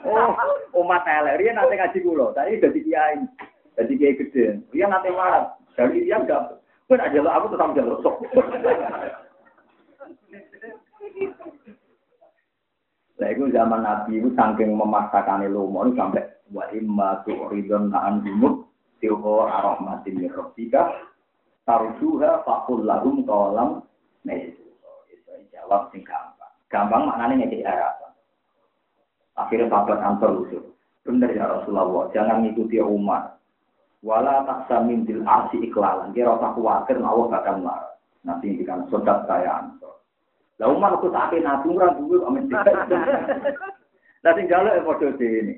oh, 0.08 0.32
umat 0.80 1.04
elek 1.04 1.36
riyen 1.36 1.60
nate 1.60 1.76
ngaji 1.76 1.98
kula, 2.00 2.32
tadi 2.32 2.56
dadi 2.56 2.80
kiai. 2.80 3.28
Dadi 3.76 3.92
kiai 4.00 4.16
gede. 4.16 4.56
Riyen 4.72 4.88
nate 4.88 5.12
melarat. 5.12 5.52
Dari 5.76 6.08
dia 6.08 6.16
enggak 6.16 6.64
Kowe 6.88 6.96
nak 6.96 7.12
jaluk 7.12 7.36
aku 7.36 7.46
tetap 7.52 7.76
jaluk 7.76 8.00
sok. 8.00 8.16
Lah 13.16 13.28
itu 13.32 13.44
zaman 13.48 13.80
Nabi 13.80 14.20
itu 14.20 14.28
saking 14.36 14.76
memaksakan 14.76 15.48
lomo 15.48 15.88
sampai 15.96 16.24
wa 16.52 16.68
imma 16.70 17.24
tu'ridun 17.24 17.90
na'an 17.90 18.20
bimut 18.20 18.66
Tilho 18.96 19.44
arahmatin 19.44 20.24
min 20.24 20.32
rabbika 20.32 20.88
tarjuha 21.68 22.40
faqul 22.48 22.88
lahum 22.88 23.20
qalam 23.28 23.84
itu 24.24 24.64
jawab 25.52 25.92
sing 25.92 26.00
gampang. 26.02 26.52
Gampang 26.72 27.02
maknanya 27.10 27.44
ngekek 27.44 27.66
harapan. 27.66 28.12
Akhirnya 29.36 29.68
sahabat 29.68 29.98
ansor 30.00 30.30
usul. 30.46 30.64
Benar 31.04 31.30
ya 31.30 31.46
Rasulullah, 31.46 32.10
jangan 32.10 32.42
ngikuti 32.42 32.82
umat. 32.82 33.38
Wala 34.02 34.42
taksa 34.42 34.82
mintil 34.82 35.22
arsi 35.22 35.62
iklalan. 35.70 36.10
Kira 36.16 36.34
rasa 36.34 36.56
khawatir 36.56 36.98
Allah 36.98 37.26
bakal 37.30 37.56
marah. 37.62 37.95
Nanti 38.26 38.50
indikan 38.50 38.90
sodat 38.90 39.22
saya 39.30 39.62
ansor. 39.62 40.02
Lah 40.58 40.66
umat 40.74 40.98
aku 40.98 41.14
nabi 41.14 41.38
ora 41.70 41.94
duwe 41.94 42.18
amin. 42.26 42.50
Lah 42.50 44.32
sing 44.34 44.50
jaluk 44.50 44.74
e 44.74 45.24
ini. 45.24 45.54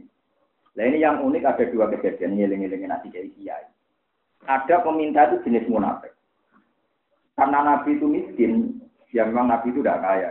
Nah 0.77 0.85
ini 0.85 1.03
yang 1.03 1.25
unik 1.25 1.49
ada 1.49 1.65
dua 1.73 1.89
kejadian 1.91 2.37
ngiling-ngilingin 2.37 2.93
nanti 2.93 3.09
dari 3.11 3.33
kiai. 3.35 3.67
Ada 4.47 4.85
peminta 4.87 5.27
itu 5.27 5.49
jenis 5.49 5.67
munafik. 5.67 6.15
Karena 7.35 7.63
Nabi 7.63 7.99
itu 7.99 8.07
miskin, 8.07 8.83
ya 9.15 9.27
memang 9.27 9.51
Nabi 9.51 9.71
itu 9.71 9.83
tidak 9.83 10.03
kaya. 10.03 10.31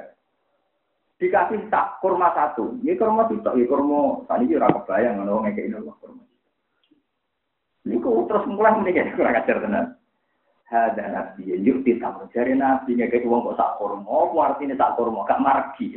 Dikasih 1.17 1.67
tak 1.71 1.99
kurma 2.03 2.31
satu, 2.35 2.77
ini 2.83 2.93
kurma 2.99 3.27
itu, 3.27 3.39
ini 3.41 3.65
kurma, 3.65 4.21
tadi 4.29 4.51
juga 4.51 4.69
kebayang, 4.69 5.23
kalau 5.23 5.41
ngekei 5.43 5.71
ini 5.71 5.79
kurma. 5.81 6.23
Ini 7.87 7.97
terus 8.03 8.45
mulai 8.51 8.75
menikah, 8.75 9.15
kurang 9.15 9.39
ajar 9.39 9.57
tenan. 9.63 9.85
Ada 10.67 11.05
Nabi, 11.07 11.55
yuk 11.63 11.87
kita 11.87 12.11
mencari 12.11 12.51
Nabi, 12.51 12.99
ngekei 12.99 13.23
uang 13.23 13.55
kok 13.55 13.55
tak 13.55 13.79
kurma, 13.79 14.03
oh 14.03 14.35
artinya 14.43 14.75
tak 14.75 14.99
kurma, 14.99 15.23
gak 15.23 15.39
margi. 15.39 15.95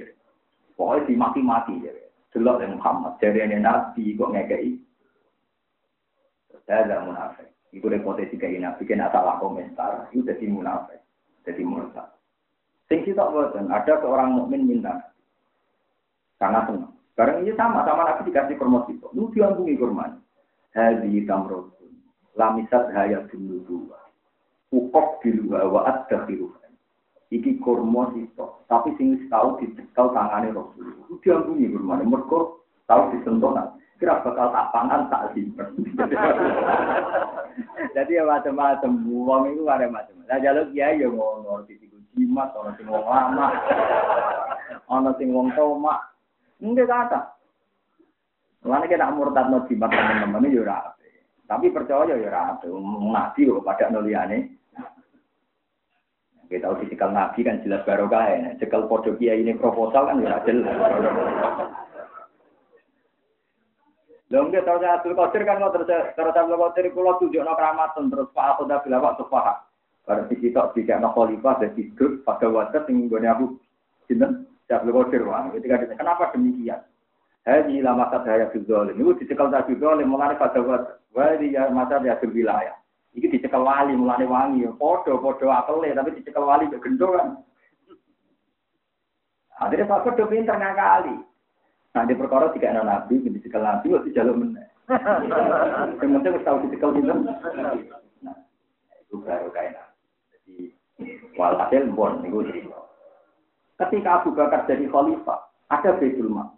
Pokoknya 0.78 1.10
dimati-mati. 1.10 1.74
Delok 2.30 2.62
yang 2.62 2.78
Muhammad, 2.78 3.18
dari 3.18 3.42
ini 3.42 3.58
Nabi 3.58 4.14
kok 4.14 4.30
ngekei. 4.30 4.78
Saya 6.70 6.86
ada 6.86 7.02
munafik. 7.02 7.50
Itu 7.74 7.90
repotasi 7.90 8.38
kayak 8.38 8.62
Nabi, 8.62 8.86
kena 8.86 9.10
salah 9.10 9.42
komentar. 9.42 10.06
Itu 10.14 10.22
jadi 10.22 10.46
munafik, 10.46 11.02
jadi 11.42 11.66
murtad. 11.66 12.06
Sing 12.86 13.02
kita 13.02 13.26
ada 13.26 13.94
seorang 13.98 14.38
mukmin 14.38 14.70
minta. 14.70 15.14
Karena 16.38 16.62
senang. 16.70 16.94
Barang 17.18 17.42
ini 17.42 17.52
sama, 17.58 17.82
sama 17.82 18.06
Nabi 18.06 18.30
dikasih 18.30 18.54
kurma 18.54 18.86
itu. 18.86 19.06
Lu 19.18 19.34
diambungi 19.34 19.74
kurma. 19.74 20.14
Hadi 20.74 21.26
tamrotun. 21.26 21.90
Lamisat 22.38 22.94
dulu 23.34 23.58
dua. 23.66 23.99
Ukok 24.70 25.26
di 25.26 25.34
luar, 25.34 25.66
wa 25.66 25.82
adda 25.82 26.30
iki 27.30 27.62
kurma 27.62 28.10
sito. 28.14 28.66
Tapi 28.66 28.94
sing 28.98 29.30
tahu 29.30 29.62
dicekal 29.62 30.10
tangane 30.10 30.50
Rasul 30.50 30.90
itu 30.90 31.14
diambungi 31.22 31.70
kurma 31.70 32.02
mergo 32.02 32.66
tahu 32.90 33.14
disentuh 33.14 33.54
kira 34.02 34.18
bakal 34.24 34.48
tak 34.50 34.68
pangan 34.72 35.12
tak 35.12 35.36
simpen. 35.36 35.76
Jadi 37.96 38.16
ya 38.16 38.24
macam-macam. 38.24 39.04
Wong 39.04 39.42
itu 39.52 39.68
ada 39.68 39.86
macam 39.92 40.16
lah 40.24 40.40
jaluk 40.40 40.72
ya 40.72 40.88
ya 40.96 41.06
ngono. 41.10 41.68
Ditiku 41.68 42.00
jimat 42.16 42.48
ono 42.56 42.72
sing 42.80 42.88
wong 42.88 43.04
lama. 43.04 43.46
Ono 44.88 45.10
sing 45.20 45.28
wong 45.36 45.52
tomak. 45.52 46.00
Enggak 46.64 46.88
kata. 46.88 47.20
Kita 48.64 49.12
murtad 49.12 49.52
no 49.52 49.68
jimat 49.68 49.92
teman-teman 49.92 50.48
ya 50.48 50.64
ora 50.64 50.78
tapi 51.50 51.66
percaya 51.74 52.14
ya 52.14 52.30
ora 52.30 52.62
nabi 53.10 53.50
kok 53.50 53.66
nuliane 53.90 54.59
kita 56.50 56.66
tahu 56.66 56.82
dicekel 56.82 57.14
nabi 57.14 57.46
kan 57.46 57.62
jelas 57.62 57.86
barokah 57.86 58.26
ya. 58.26 58.58
Cekel 58.58 58.90
podo 58.90 59.14
kiai 59.14 59.38
ini 59.38 59.54
proposal 59.54 60.10
kan 60.10 60.18
ya 60.18 60.42
jelas. 60.42 60.74
Lho 64.34 64.50
nggih 64.50 64.66
tahu 64.66 64.82
saya 64.82 64.98
Abdul 64.98 65.14
Qadir 65.14 65.46
kan 65.46 65.62
terus 65.62 65.86
terus 65.86 66.34
Abdul 66.34 66.58
Qadir 66.58 66.90
kula 66.90 67.22
tunjukno 67.22 67.54
keramatan 67.54 68.10
terus 68.10 68.34
Pak 68.34 68.46
Aku 68.58 68.66
dah 68.66 68.82
bilang 68.82 69.06
waktu 69.06 69.22
Pak. 69.30 69.46
Pada 70.02 70.26
sisi 70.26 70.50
tok 70.50 70.74
tiga 70.74 70.98
no 70.98 71.14
khalifah 71.14 71.62
dan 71.62 71.70
grup 71.94 72.26
pada 72.26 72.50
waktu 72.50 72.82
sing 72.82 73.06
nggone 73.06 73.30
aku 73.30 73.54
sinten 74.10 74.50
Abdul 74.66 75.06
Qadir 75.06 75.22
wah 75.30 75.46
ketika 75.54 75.86
kenapa 75.94 76.34
demikian? 76.34 76.82
Hadi 77.46 77.78
lama 77.78 78.10
saya 78.10 78.50
Abdul 78.50 78.90
Ini 78.90 79.22
dicekel 79.22 79.54
Abdul 79.54 79.78
Zalim 79.78 80.10
mulai 80.10 80.34
pada 80.34 80.58
waktu. 80.58 80.98
Wah 81.14 81.30
dia 81.38 81.70
masa 81.70 82.02
dia 82.02 82.18
wilayah. 82.26 82.79
Iki 83.10 83.26
dicekel 83.38 83.66
wali 83.66 83.98
mulane 83.98 84.26
wangi 84.26 84.66
ya. 84.66 84.70
Padha-padha 84.74 85.66
akele 85.66 85.94
tapi 85.94 86.14
dicekel 86.18 86.46
wali 86.46 86.70
gak 86.70 86.82
gendo 86.82 87.08
kan. 87.14 87.28
Akhirnya 89.60 89.90
Pak 89.90 90.02
Kodo 90.08 90.24
pinter 90.30 90.56
ngakali. 90.56 91.20
Nah, 91.90 92.06
di 92.06 92.14
perkara 92.14 92.54
tiga 92.54 92.70
anak 92.70 92.86
nabi, 92.86 93.18
di 93.18 93.34
dicekel 93.34 93.60
nabi, 93.60 93.92
waktu 93.92 94.14
jalur 94.14 94.38
meneh. 94.38 94.64
Yang 94.88 95.98
penting 96.00 96.32
harus 96.32 96.46
tahu 96.46 96.56
dicekel 96.64 96.96
gitu. 96.96 97.12
Nah, 97.12 97.74
itu 99.04 99.14
baru 99.20 99.50
kainan. 99.50 99.90
Jadi, 100.30 100.70
walhasil 101.36 101.92
bon, 101.92 102.24
itu. 102.24 102.72
Ketika 103.76 104.22
Abu 104.22 104.32
Bakar 104.32 104.64
jadi 104.64 104.86
khalifah, 104.88 105.40
ada 105.68 105.96
Baitul 105.98 106.30
Mal. 106.32 106.52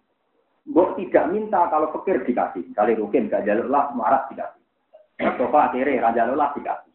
Mbok 0.63 0.95
tidak 1.01 1.35
minta 1.35 1.67
kalau 1.75 1.91
pikir 1.91 2.23
dikasih. 2.23 2.63
Kali 2.71 2.95
rukin 2.95 3.27
gak 3.27 3.43
jalur 3.43 3.67
lah, 3.67 3.91
marah 3.99 4.31
dikasih. 4.31 4.62
Mustafa 5.21 5.59
akhirnya 5.69 6.03
raja 6.09 6.23
lelah 6.29 6.51
dikasih. 6.57 6.93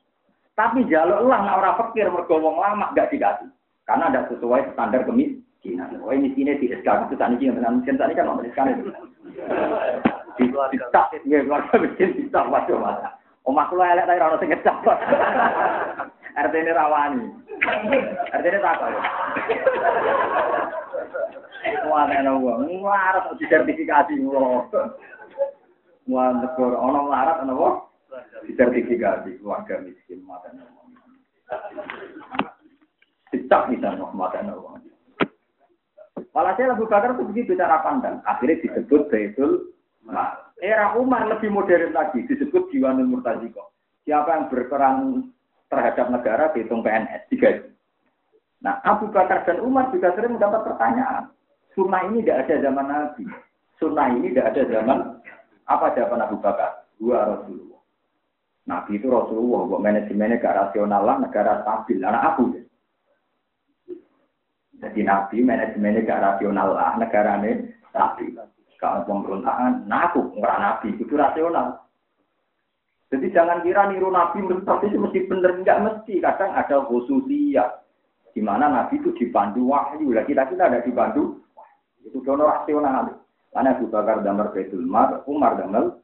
Tapi 0.57 0.89
jaluk 0.89 1.29
lah 1.29 1.45
nak 1.45 1.57
orang 1.61 1.77
fakir 1.77 2.09
bergowong 2.09 2.57
lama 2.57 2.89
gak 2.97 3.13
dikasih. 3.13 3.45
Karena 3.85 4.09
ada 4.09 4.25
sesuai 4.27 4.73
standar 4.73 5.05
kemiskinan. 5.05 6.01
Oh 6.01 6.09
ini 6.09 6.33
sini 6.33 6.57
di 6.61 6.73
SK 6.73 6.87
itu 7.07 7.15
tadi 7.15 7.45
yang 7.45 7.61
dengan 7.61 7.77
miskin 7.79 7.95
tadi 7.95 8.17
kan 8.17 8.33
miskin 8.41 8.73
itu. 8.73 8.89
Di 10.37 10.77
tak, 10.89 11.13
ya 11.29 11.45
keluarga 11.45 11.75
miskin 11.77 12.17
bisa 12.17 12.41
waduh 12.49 12.81
masa. 12.81 13.13
Omah 13.47 13.69
kula 13.71 13.95
elek 13.95 14.09
tapi 14.11 14.19
ora 14.19 14.37
sing 14.41 14.49
ngecap. 14.51 14.75
Artinya 16.41 16.73
rawani. 16.75 17.25
Artinya 18.33 18.59
tak 18.59 18.75
kok. 18.75 18.91
Wah, 21.87 22.07
ana 22.07 22.35
wong 22.35 22.67
ngarep 22.83 23.39
sertifikasi 23.39 24.13
ngono. 24.19 24.67
Wah, 26.11 26.27
negara 26.35 26.75
ana 26.75 26.99
larat 27.07 27.37
ana 27.43 27.53
wong 27.55 27.86
disertifikasi 28.45 29.41
keluarga 29.41 29.81
miskin 29.83 30.23
mata 30.23 30.49
uang. 30.53 30.89
Dicap 33.33 33.69
misalnya 33.71 34.07
mata 34.13 34.39
uang. 34.41 34.81
Walhasil 36.33 36.69
Abu 36.69 36.85
Bakar 36.85 37.17
itu 37.17 37.25
begitu 37.33 37.51
cara 37.57 37.81
pandang. 37.81 38.21
Akhirnya 38.25 38.61
disebut 38.61 39.09
Baitul 39.09 39.73
Mal. 40.05 40.53
Era 40.61 40.97
Umar 40.97 41.25
lebih 41.29 41.53
modern 41.53 41.93
lagi, 41.93 42.25
disebut 42.25 42.69
Diwanul 42.73 43.09
Murtaziko. 43.09 43.73
Siapa 44.05 44.33
yang 44.33 44.45
berperan 44.49 44.97
terhadap 45.69 46.09
negara 46.09 46.49
dihitung 46.53 46.81
PNS, 46.81 47.29
digaji. 47.29 47.69
Nah, 48.61 48.81
Abu 48.81 49.09
Bakar 49.13 49.45
dan 49.45 49.61
Umar 49.61 49.93
juga 49.93 50.15
sering 50.17 50.39
mendapat 50.39 50.65
pertanyaan. 50.65 51.29
Sunnah 51.77 52.09
ini 52.09 52.25
tidak 52.25 52.49
ada 52.49 52.55
zaman 52.65 52.85
Nabi. 52.89 53.25
Sunnah 53.77 54.07
ini 54.17 54.33
tidak 54.33 54.49
ada 54.55 54.63
zaman 54.65 54.97
apa 55.69 55.85
jawaban 55.93 56.25
Abu 56.25 56.37
Bakar? 56.41 56.71
Dua 56.97 57.17
Rasulullah. 57.21 57.76
Nabi 58.67 58.99
itu 58.99 59.07
Rasulullah, 59.07 59.63
buat 59.63 59.79
manajemennya 59.79 60.43
gak 60.43 60.57
rasional 60.59 61.01
lah, 61.07 61.15
negara 61.23 61.63
stabil, 61.63 62.03
anak 62.03 62.35
aku. 62.35 62.43
Jadi 64.77 64.99
Nabi 65.07 65.37
manajemennya 65.39 66.03
gak 66.03 66.23
rasional 66.23 66.75
lah, 66.75 66.99
negaranya 66.99 67.63
stabil. 67.89 68.35
Kalau 68.77 69.07
pemberontakan, 69.09 69.89
nah 69.89 70.11
aku 70.11 70.37
nggak 70.37 70.59
Nabi, 70.61 70.89
itu 71.01 71.15
rasional. 71.17 71.81
Jadi 73.09 73.31
jangan 73.33 73.63
kira 73.65 73.89
niru 73.89 74.11
Nabi 74.13 74.45
seperti 74.45 74.91
itu 74.93 74.97
mesti 74.99 75.19
benar, 75.25 75.51
enggak 75.57 75.81
mesti. 75.81 76.21
Kadang 76.21 76.51
ada 76.53 76.85
khususnya, 76.85 77.81
di 78.35 78.41
mana 78.43 78.69
Nabi 78.69 79.01
itu 79.01 79.15
dibantu 79.17 79.65
wahyu, 79.65 80.13
lah 80.13 80.27
kita 80.29 80.45
kita 80.45 80.69
ada 80.69 80.85
dibantu, 80.85 81.41
itu 82.05 82.21
dono 82.21 82.45
rasional. 82.45 83.17
Karena 83.49 83.73
Abu 83.73 83.89
Bakar 83.89 84.21
damar 84.21 84.53
Baitul 84.53 84.85
Mar, 84.85 85.25
Umar 85.25 85.57
damar 85.57 85.97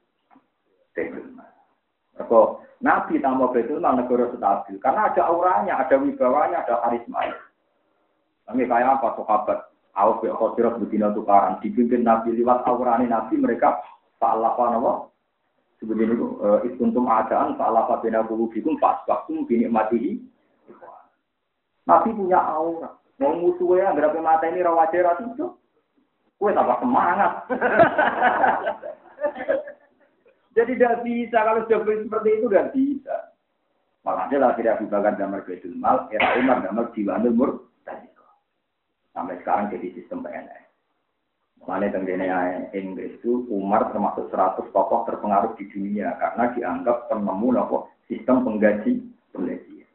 Baitul 0.98 1.33
Kok 2.14 2.62
Nabi 2.84 3.18
betul 3.18 3.80
Mal 3.80 3.98
negara 3.98 4.30
stabil. 4.36 4.78
Karena 4.78 5.10
ada 5.10 5.22
auranya, 5.32 5.80
ada 5.80 5.96
wibawanya, 5.98 6.62
ada 6.62 6.84
karisma. 6.84 7.32
Kami 8.44 8.68
kayak 8.68 9.00
apa 9.00 9.16
sahabat? 9.18 9.60
Auf 9.94 10.26
Khosirat 10.26 10.82
begini 10.82 11.06
tukaran. 11.16 11.62
Dipimpin 11.64 12.04
Nabi 12.04 12.36
lewat 12.36 12.68
aurani 12.68 13.08
Nabi 13.08 13.40
mereka 13.40 13.80
salah 14.18 14.58
apa 14.58 14.74
nama? 14.74 14.94
Sebegini 15.78 16.18
itu, 16.18 16.28
eh, 16.42 16.60
istuntum 16.74 17.06
adaan 17.08 17.56
bulubikum 18.28 18.76
pas 18.82 19.06
waktu 19.06 19.46
bini 19.46 19.70
mati. 19.70 20.18
Nabi 21.88 22.10
punya 22.16 22.40
aura. 22.42 22.90
Mau 23.22 23.38
musuhnya 23.38 23.94
berapa 23.94 24.18
mata 24.20 24.50
ini 24.50 24.66
rawajerat 24.66 25.22
itu? 25.24 25.54
Kue 26.42 26.52
tambah 26.52 26.82
semangat. 26.82 27.46
Jadi 30.54 30.78
tidak 30.78 31.02
bisa 31.02 31.38
kalau 31.42 31.66
sudah 31.66 31.82
seperti 31.82 32.30
itu 32.38 32.46
tidak 32.50 32.70
bisa. 32.78 33.18
Makanya 34.06 34.54
akhirnya 34.54 34.76
Abu 34.78 34.86
Bakar 34.92 35.14
damar 35.16 35.42
Baitul 35.48 35.74
Mal, 35.80 36.12
era 36.12 36.36
Umar 36.38 36.60
damar 36.62 36.92
Diwanul 36.92 37.34
Mur, 37.34 37.52
sampai 39.16 39.40
sekarang 39.40 39.72
jadi 39.72 39.88
sistem 39.96 40.26
PNS. 40.26 40.64
Makanya 41.64 41.96
tenggine 41.96 42.28
Inggris 42.76 43.16
itu 43.24 43.48
Umar 43.48 43.88
termasuk 43.96 44.28
100 44.28 44.68
tokoh 44.76 45.08
terpengaruh 45.08 45.56
di 45.56 45.72
dunia 45.72 46.12
karena 46.20 46.52
dianggap 46.52 47.08
penemu 47.08 47.48
nopo 47.56 47.88
sistem 48.12 48.44
penggaji 48.44 49.00
penggaji. 49.32 49.88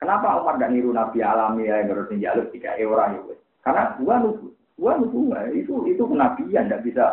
Kenapa 0.00 0.40
Umar 0.40 0.56
dan 0.56 0.72
niru 0.72 0.96
Nabi 0.96 1.20
alami 1.20 1.68
ya 1.68 1.84
yang 1.84 1.92
harus 1.92 2.08
dijaluk 2.08 2.48
tiga 2.56 2.72
orang 2.80 3.20
itu? 3.20 3.36
Karena 3.60 3.92
gua 4.00 4.16
nubu, 4.24 4.56
gua 4.80 4.96
nubu 4.96 5.28
itu 5.52 5.74
itu 5.92 6.00
kenabian 6.08 6.64
tidak 6.72 6.82
bisa 6.88 7.04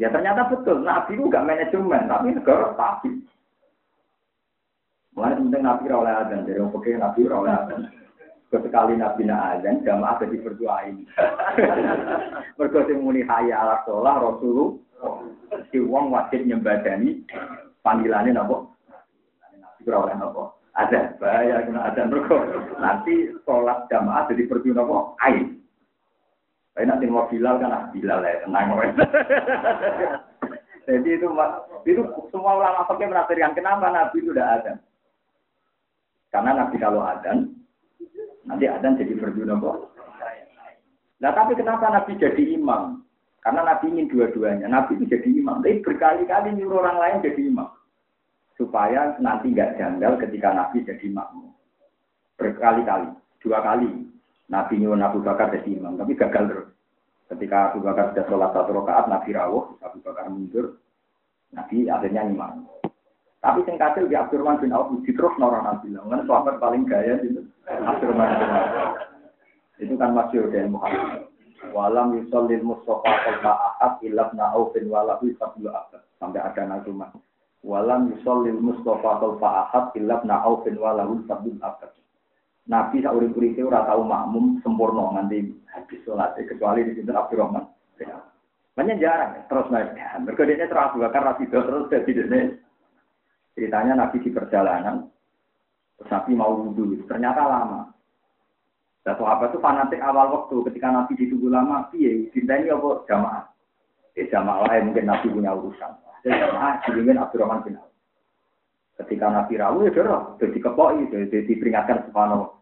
Ya 0.00 0.08
ternyata 0.08 0.48
betul, 0.48 0.80
Nabi 0.80 1.20
itu 1.20 1.28
gak 1.28 1.44
manajemen, 1.44 2.08
tapi 2.08 2.32
negara 2.32 2.72
stabil. 2.72 3.20
Mulai 5.12 5.36
penting 5.36 5.62
Nabi 5.62 5.84
oleh 5.92 6.12
azan, 6.12 6.48
jadi 6.48 6.64
orang 6.64 6.72
pakai 6.72 6.96
Nabi 6.96 7.20
oleh 7.28 7.52
azan. 7.52 7.82
Sekali 8.48 8.94
Nabi 8.96 9.22
na 9.28 9.56
azan, 9.56 9.84
jamaah 9.84 10.16
jadi 10.20 10.36
berdoain. 10.40 11.04
Berdoa 12.56 12.92
muni 13.00 13.24
haya 13.24 13.64
ala 13.64 13.76
sholah, 13.84 14.16
Rasulullah. 14.20 14.76
Si 15.68 15.80
wong 15.80 16.08
wajib 16.12 16.48
nyembadani 16.48 17.24
panggilannya 17.84 18.32
nopo. 18.32 18.72
Nabi 19.60 19.88
oleh 19.92 20.16
nopo. 20.16 20.56
Azan, 20.72 21.16
bahaya 21.20 21.68
kena 21.68 21.92
azan 21.92 22.08
berdoa. 22.08 22.80
Nanti 22.80 23.32
sholat 23.44 23.88
jamaah 23.92 24.28
jadi 24.32 24.48
berdoa 24.48 24.76
nopo. 24.80 24.96
Ain. 25.20 25.61
Tapi 26.72 26.84
nanti 26.88 27.04
mau 27.04 27.28
Bilal 27.28 27.60
kan 27.60 27.72
ah 27.72 27.84
Bilal 27.92 28.24
ya 28.24 28.42
tenang 28.48 28.72
Jadi 30.82 31.08
itu 31.14 31.26
itu 31.86 32.02
semua 32.34 32.58
ulama 32.58 32.82
pakai 32.90 33.06
menafsirkan 33.06 33.54
kenapa 33.54 33.86
Nabi 33.86 34.18
itu 34.18 34.34
tidak 34.34 34.50
ada. 34.60 34.72
Karena 36.34 36.50
Nabi 36.58 36.76
kalau 36.80 37.06
ada, 37.06 37.38
nanti 38.42 38.64
ada 38.66 38.90
jadi 38.98 39.14
berdua 39.14 39.54
kok. 39.62 39.76
Nah 41.22 41.30
tapi 41.30 41.54
kenapa 41.54 41.86
Nabi 41.86 42.18
jadi 42.18 42.58
imam? 42.58 42.98
Karena 43.46 43.62
Nabi 43.62 43.94
ingin 43.94 44.10
dua-duanya. 44.10 44.66
Nabi 44.66 44.98
itu 44.98 45.06
jadi 45.06 45.28
imam. 45.38 45.62
Tapi 45.62 45.82
berkali-kali 45.86 46.58
nyuruh 46.58 46.82
orang 46.82 46.98
lain 46.98 47.30
jadi 47.30 47.46
imam. 47.46 47.70
Supaya 48.58 49.14
nanti 49.22 49.54
nggak 49.54 49.78
janggal 49.78 50.18
ketika 50.18 50.50
Nabi 50.50 50.82
jadi 50.82 51.06
makmum. 51.14 51.54
Berkali-kali. 52.38 53.14
Dua 53.38 53.58
kali. 53.62 54.01
Nabi 54.50 54.82
nyuruh 54.82 54.98
Abu 54.98 55.22
Bakar 55.22 55.54
jadi 55.54 55.78
imam. 55.78 55.94
Tapi 56.00 56.18
gagal 56.18 56.44
terus. 56.50 56.68
Ketika 57.30 57.72
Abu 57.72 57.84
Bakar 57.84 58.12
sudah 58.12 58.24
sholat 58.28 58.50
satu 58.52 58.70
rakaat, 58.74 59.06
Nabi 59.06 59.30
rawuh. 59.36 59.78
Abu 59.84 59.98
Bakar 60.02 60.26
mundur. 60.32 60.82
Nabi 61.52 61.86
akhirnya 61.86 62.26
imam. 62.26 62.66
Tapi 63.42 63.58
sing 63.66 63.74
kasil 63.74 64.06
di 64.06 64.14
Abdurrahman 64.14 64.62
bin 64.62 64.70
Auf 64.70 64.94
terus 65.02 65.34
orang 65.42 65.66
Nabi. 65.66 65.90
Karena 65.94 66.22
sahabat 66.24 66.56
paling 66.62 66.86
gaya 66.86 67.18
itu 67.26 67.42
Abdurrahman 67.66 68.38
bin 68.38 68.50
Auf. 68.50 68.70
Itu 69.82 69.94
kan 69.98 70.14
masih 70.14 70.46
dari 70.50 70.70
Muhammad. 70.70 71.26
Walam 71.70 72.18
yusallil 72.18 72.62
Mustafa 72.62 73.06
qalma 73.22 73.54
ahad 73.54 74.02
ilab 74.02 74.34
na'ufin 74.34 74.90
walahu 74.90 75.30
sablu 75.38 75.70
abad. 75.70 76.02
Sampai 76.18 76.42
ada 76.42 76.66
nazuman. 76.66 77.10
Walam 77.62 78.10
yusallil 78.10 78.58
Mustafa 78.58 79.22
qalma 79.22 79.48
ahad 79.66 79.94
ilab 79.94 80.26
na'ufin 80.26 80.74
walahu 80.78 81.22
sablu 81.30 81.54
abad. 81.62 81.90
Nabi 82.70 83.02
saurip 83.02 83.34
uripe 83.34 83.66
ora 83.66 83.82
tau 83.82 84.06
makmum 84.06 84.62
sempurna 84.62 85.18
nganti 85.18 85.50
habis 85.74 85.98
sholat 86.06 86.38
kecuali 86.38 86.86
di 86.86 86.94
sinten 86.94 87.18
Abdurrahman. 87.18 87.66
Banyak 88.72 89.02
jarang 89.02 89.44
terus 89.50 89.68
naik. 89.68 89.92
Mereka 89.98 90.48
dia 90.48 90.70
terus 90.70 90.96
bakar 90.96 91.22
rasi 91.26 91.44
terus 91.50 91.90
jadi 91.90 92.10
dene. 92.24 92.40
Ceritanya 93.52 93.92
Nabi 94.00 94.16
di 94.24 94.32
perjalanan, 94.32 95.12
Nabi 96.08 96.32
mau 96.32 96.56
wudhu, 96.56 97.04
ternyata 97.04 97.44
lama. 97.44 97.92
Dan 99.04 99.18
sahabat 99.18 99.52
itu 99.52 99.60
fanatik 99.60 100.00
awal 100.00 100.32
waktu 100.32 100.72
ketika 100.72 100.88
Nabi 100.88 101.20
ditunggu 101.20 101.52
lama, 101.52 101.90
piye 101.92 102.32
ini 102.32 102.70
apa 102.72 103.04
jamaah? 103.04 103.44
Ya 104.16 104.24
jamaah 104.32 104.64
lah 104.64 104.80
mungkin 104.88 105.04
Nabi 105.04 105.26
punya 105.28 105.52
urusan. 105.52 105.92
Jamaah 106.24 106.80
diingin 106.88 107.20
Abdurrahman 107.20 107.60
bin. 107.66 107.76
Ketika 109.00 109.26
Nabi 109.32 109.56
rawu 109.56 109.88
ya 109.88 109.92
dorong, 109.92 110.36
jadi 110.36 110.58
kepoi, 110.60 111.08
jadi 111.08 111.48
diperingatkan 111.48 112.08
subhanallah. 112.08 112.52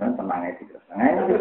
Dan 0.00 0.16
tenang 0.16 0.48
aja 0.48 0.62
terus. 0.64 0.80
Tenang 0.88 1.28
aja 1.28 1.34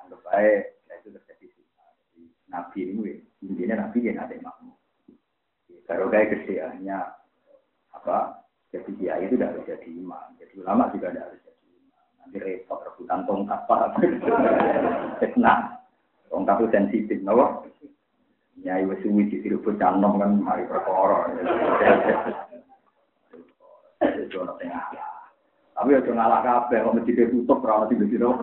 Anggap 0.00 0.20
baik, 0.24 0.60
ya 0.88 0.94
itu 1.04 1.08
terjadi 1.12 1.46
Nabi 2.48 2.80
ini, 2.88 3.12
intinya 3.44 3.84
Nabi 3.84 3.98
yang 4.08 4.24
ada 4.24 4.32
makmum. 4.40 4.76
Kalau 5.84 6.08
kayak 6.08 6.32
kesediaannya 6.32 6.98
apa 7.92 8.44
jadi 8.72 8.90
kiai 8.98 9.22
itu 9.28 9.36
tidak 9.36 9.54
harus 9.54 9.68
jadi 9.68 9.88
imam. 9.92 10.28
Jadi 10.40 10.52
ulama 10.58 10.90
juga 10.90 11.12
tidak 11.12 11.24
harus 11.28 11.40
jadi 11.44 11.64
imam. 11.78 12.04
Nanti 12.18 12.36
repot 12.40 12.80
rebutan 12.82 13.20
tongkat 13.28 13.60
pak. 13.68 13.80
Nah, 15.40 15.80
tongkat 16.30 16.56
itu 16.60 16.66
sensitif, 16.72 17.18
nopo. 17.22 17.68
Ya, 18.62 18.78
ibu 18.78 18.94
suwi 19.02 19.26
di 19.26 19.42
situ 19.42 19.58
canom 19.58 20.22
kan 20.22 20.38
mari 20.38 20.62
perkara. 20.70 21.26
Itu 24.04 24.36
ono 24.38 24.54
tengah. 24.60 24.84
Tapi 25.74 25.90
aja 25.90 26.12
ngalah 26.14 26.40
kabeh, 26.46 26.86
kok 26.86 26.94
mesti 26.94 27.18
ditutup 27.18 27.66
ora 27.66 27.82
ono 27.82 27.90
sing 27.90 27.98
dino. 28.06 28.38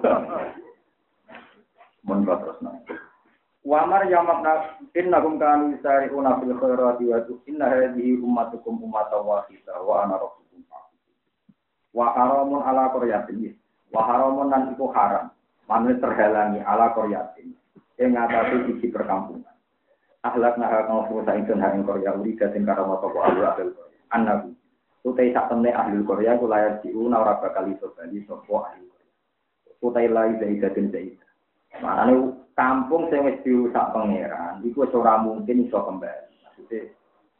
Mun 2.04 2.28
terus 2.28 2.60
nanti. 2.60 2.92
Wamar 3.62 4.10
ya 4.10 4.26
makna 4.26 4.82
innakum 4.98 5.38
kanu 5.38 5.78
yusari'una 5.78 6.42
fil 6.42 6.58
khairati 6.58 7.06
wa 7.06 7.22
inna 7.46 7.70
hadhihi 7.70 8.18
ummatukum 8.18 8.82
ummatan 8.82 9.22
wahidah 9.22 9.78
wa 9.86 10.02
ana 10.02 10.18
rabbukum 10.18 10.66
Wa 11.94 12.10
haramun 12.18 12.66
ala 12.66 12.90
qaryatin. 12.90 13.54
Wa 13.94 14.02
haramun 14.10 14.50
nan 14.50 14.74
iku 14.74 14.90
haram. 14.92 15.30
Mane 15.70 15.94
terhalangi 16.02 16.60
ala 16.66 16.90
qaryatin. 16.98 17.54
Ing 18.02 18.18
ngatasi 18.18 18.66
sisi 18.66 18.90
perkampungan. 18.90 19.51
Akhlak 20.22 20.62
nah 20.62 20.70
kang 20.86 21.10
fusa 21.10 21.34
ingsun 21.34 21.62
ha 21.66 21.74
ing 21.74 21.82
Korea 21.82 22.14
uri 22.14 22.38
kating 22.38 22.62
karo 22.62 22.86
mata 22.86 23.10
kok 23.10 23.26
ahli 23.26 23.74
Annabi. 24.14 24.54
Utai 25.02 25.34
sak 25.34 25.50
temne 25.50 25.74
ahli 25.74 25.98
Korea 26.06 26.38
kula 26.38 26.62
ya 26.62 26.70
diuna 26.86 27.26
ora 27.26 27.42
bakal 27.42 27.66
iso 27.74 27.90
bali 27.98 28.22
sapa 28.30 28.70
ahli. 28.70 28.86
Utai 29.82 30.06
lai 30.06 30.38
zaidatin 30.38 30.94
zaidah. 30.94 31.32
Maknane 31.82 32.14
kampung 32.54 33.10
sing 33.10 33.26
wis 33.26 33.42
dirusak 33.42 33.90
pangeran, 33.96 34.62
iku 34.62 34.86
wis 34.86 34.94
ora 34.94 35.18
mungkin 35.18 35.66
iso 35.66 35.82
kembali. 35.82 36.36
Maksudnya, 36.46 36.94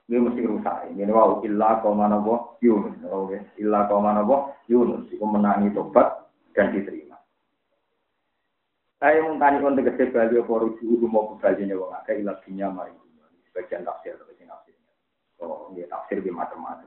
ini 0.10 0.18
mesti 0.18 0.42
rusak. 0.48 0.76
Ini 0.96 1.12
wow, 1.12 1.44
illa 1.46 1.84
kau 1.84 1.94
mana 1.94 2.18
boh 2.18 2.58
Yunus. 2.64 2.98
Oke, 3.12 3.44
illa 3.62 3.86
kau 3.86 4.02
mana 4.02 4.26
boh 4.26 4.56
Yunus. 4.66 5.06
Iku 5.12 5.24
menangi 5.28 5.70
tobat 5.76 6.32
dan 6.56 6.74
diterima. 6.74 7.11
Saya 9.02 9.26
mengtani 9.26 9.66
untuk 9.66 9.82
tegese 9.82 10.14
bali 10.14 10.38
apa 10.38 10.54
rujuk 10.62 11.10
mau 11.10 11.34
kembalinya 11.34 11.74
wong 11.74 11.90
akeh 12.06 12.22
ilaginya 12.22 12.70
mari. 12.70 12.94
Sebagian 13.50 13.82
tafsir 13.82 14.14
atau 14.14 14.30
sing 14.38 14.46
tafsirnya. 14.46 14.94
Oh, 15.42 15.74
dia 15.74 15.90
tafsir 15.90 16.22
di 16.22 16.30
macam-macam. 16.30 16.86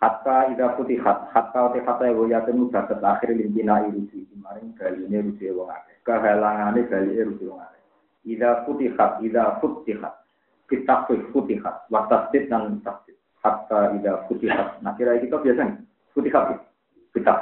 Hatta 0.00 0.48
ida 0.48 0.72
hat 0.72 1.18
hatta 1.28 1.76
te 1.76 1.84
hatta 1.84 2.08
ya 2.08 2.24
ya 2.24 2.40
temu 2.48 2.72
bakat 2.72 3.04
akhir 3.04 3.36
limpina 3.36 3.84
irusi. 3.84 4.24
Kemarin 4.32 4.72
kali 4.72 5.04
ini 5.12 5.20
rusi 5.20 5.52
wong 5.52 5.68
akeh 5.68 6.00
kehalangane 6.08 6.88
bali 6.88 7.12
rusi 7.20 7.44
wong 7.44 7.60
akeh 7.60 7.82
ida 8.24 8.64
hat 8.96 9.12
ida 9.20 9.60
futihat. 9.60 10.24
Kita 10.72 11.04
futihat. 11.04 11.84
Wa 11.92 12.08
tasdid 12.08 12.48
dan 12.48 12.80
tasdid. 12.80 13.20
Hatta 13.44 13.92
ida 13.92 14.24
hat 14.24 14.80
nah 14.80 14.96
kira 14.96 15.20
kita 15.20 15.36
biasa 15.36 15.68
nih 15.68 15.76
futihat 16.16 16.64
kita 17.12 17.36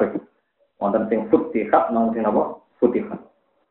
wonten 0.82 1.06
sing 1.06 1.30
futihat 1.30 1.94
nang 1.94 2.10
sing 2.10 2.26
apa? 2.26 2.58
Futihat 2.82 3.27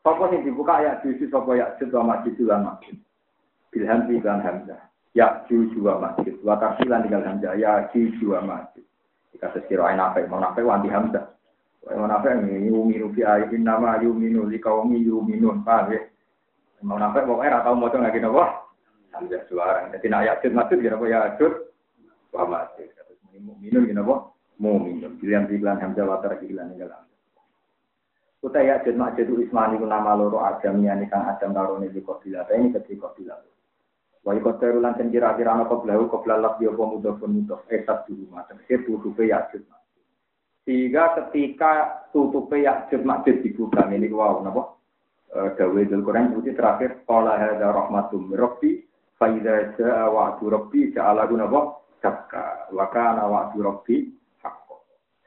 Sapa 0.07 0.31
sing 0.31 0.39
dibuka 0.47 0.79
ayat 0.79 1.03
juju 1.03 1.27
sapa 1.27 1.51
ya 1.59 1.67
juju 1.75 1.99
wa 1.99 2.15
majid 2.15 2.39
lan 2.47 2.63
majid 2.63 2.95
bilham 3.75 4.07
lan 4.07 4.39
hamzah. 4.39 4.79
Ya 5.11 5.43
juju 5.51 5.83
wa 5.83 5.99
masjid. 5.99 6.31
Wa 6.47 6.55
tafsilan 6.55 7.03
tinggal 7.03 7.27
hamzah. 7.27 7.59
Ya 7.59 7.91
juju 7.91 8.31
wa 8.31 8.39
masjid. 8.39 8.87
Jika 9.35 9.51
sekira 9.51 9.91
apa 9.91 10.23
mau 10.31 10.39
nafe 10.39 10.63
wanti 10.63 10.87
hamzah. 10.87 11.27
Mau 11.91 12.07
nafe 12.07 12.31
ini 12.39 12.71
yuminu 12.71 13.11
fi 13.11 13.27
ayatin 13.27 13.67
nama 13.67 13.99
yuminu 13.99 14.47
li 14.47 14.63
kaumi 14.63 15.03
yuminun 15.03 15.67
paham 15.67 15.91
ya? 15.91 15.99
Mau 16.87 16.95
nafe 16.95 17.27
mau 17.27 17.43
era 17.43 17.59
tahu 17.67 17.75
mau 17.75 17.91
lagi 17.91 18.23
nopo 18.23 18.47
hamzah 19.11 19.43
suara 19.51 19.91
jadi 19.91 20.07
nak 20.07 20.23
yakin 20.23 20.55
masjid 20.55 20.77
kira 20.87 20.95
apa? 20.95 21.05
Ya 21.11 21.19
jud 21.35 21.51
wa 22.31 22.47
masjid. 22.47 22.87
Minun 23.35 23.91
gina 23.91 24.07
apa 24.07 24.31
minum 24.55 25.19
pilihan 25.19 25.51
pilihan 25.51 25.83
hamzah 25.83 26.07
wa 26.07 26.23
tarkilan 26.23 26.71
tinggal 26.71 26.95
hamzah 26.95 27.06
Kuta 28.37 28.61
ya 28.61 28.77
jad 28.85 28.93
makjid 28.93 29.33
ismani 29.33 29.81
nama 29.81 30.13
loro 30.13 30.45
adam 30.45 30.85
yani 30.85 31.09
kang 31.09 31.25
adam 31.25 31.57
karone 31.57 31.89
di 31.89 32.05
kopilah 32.05 32.45
ini 32.53 32.69
ketika 32.69 33.09
kopilah 33.09 33.41
Wa 34.27 34.35
ikut 34.35 34.59
terulan 34.59 34.93
dan 34.99 35.07
kira-kira 35.07 35.55
ana 35.55 35.63
qablahu 35.71 36.11
qabla 36.11 36.35
laf 36.35 36.59
ya 36.59 36.69
mudhafun 36.75 37.31
mudhaf 37.31 37.63
esat 37.71 38.03
dulu 38.11 38.27
macam 38.27 38.59
itu 38.67 38.83
tutupe 38.83 39.23
yajud 39.23 39.63
sehingga 40.67 41.15
ketika 41.15 42.03
tutupe 42.11 42.59
yajud 42.59 43.07
makjid 43.07 43.39
dibuka 43.39 43.87
ini 43.87 44.11
wow 44.11 44.43
napa? 44.43 44.75
Dawe 45.31 45.81
dul 45.87 46.03
Quran 46.03 46.35
seperti 46.35 46.59
terakhir 46.59 46.91
qala 47.07 47.39
hadza 47.39 47.71
rahmatum 47.71 48.35
rabbi 48.35 48.83
fa 49.15 49.31
idza 49.31 49.79
jaa 49.79 50.11
wa'du 50.11 50.45
rabbi 50.51 50.91
ja'ala 50.91 51.23
napa? 51.31 51.79
Dakka 52.03 52.67
wa 52.75 52.85
kana 52.91 53.31
wa'du 53.31 53.63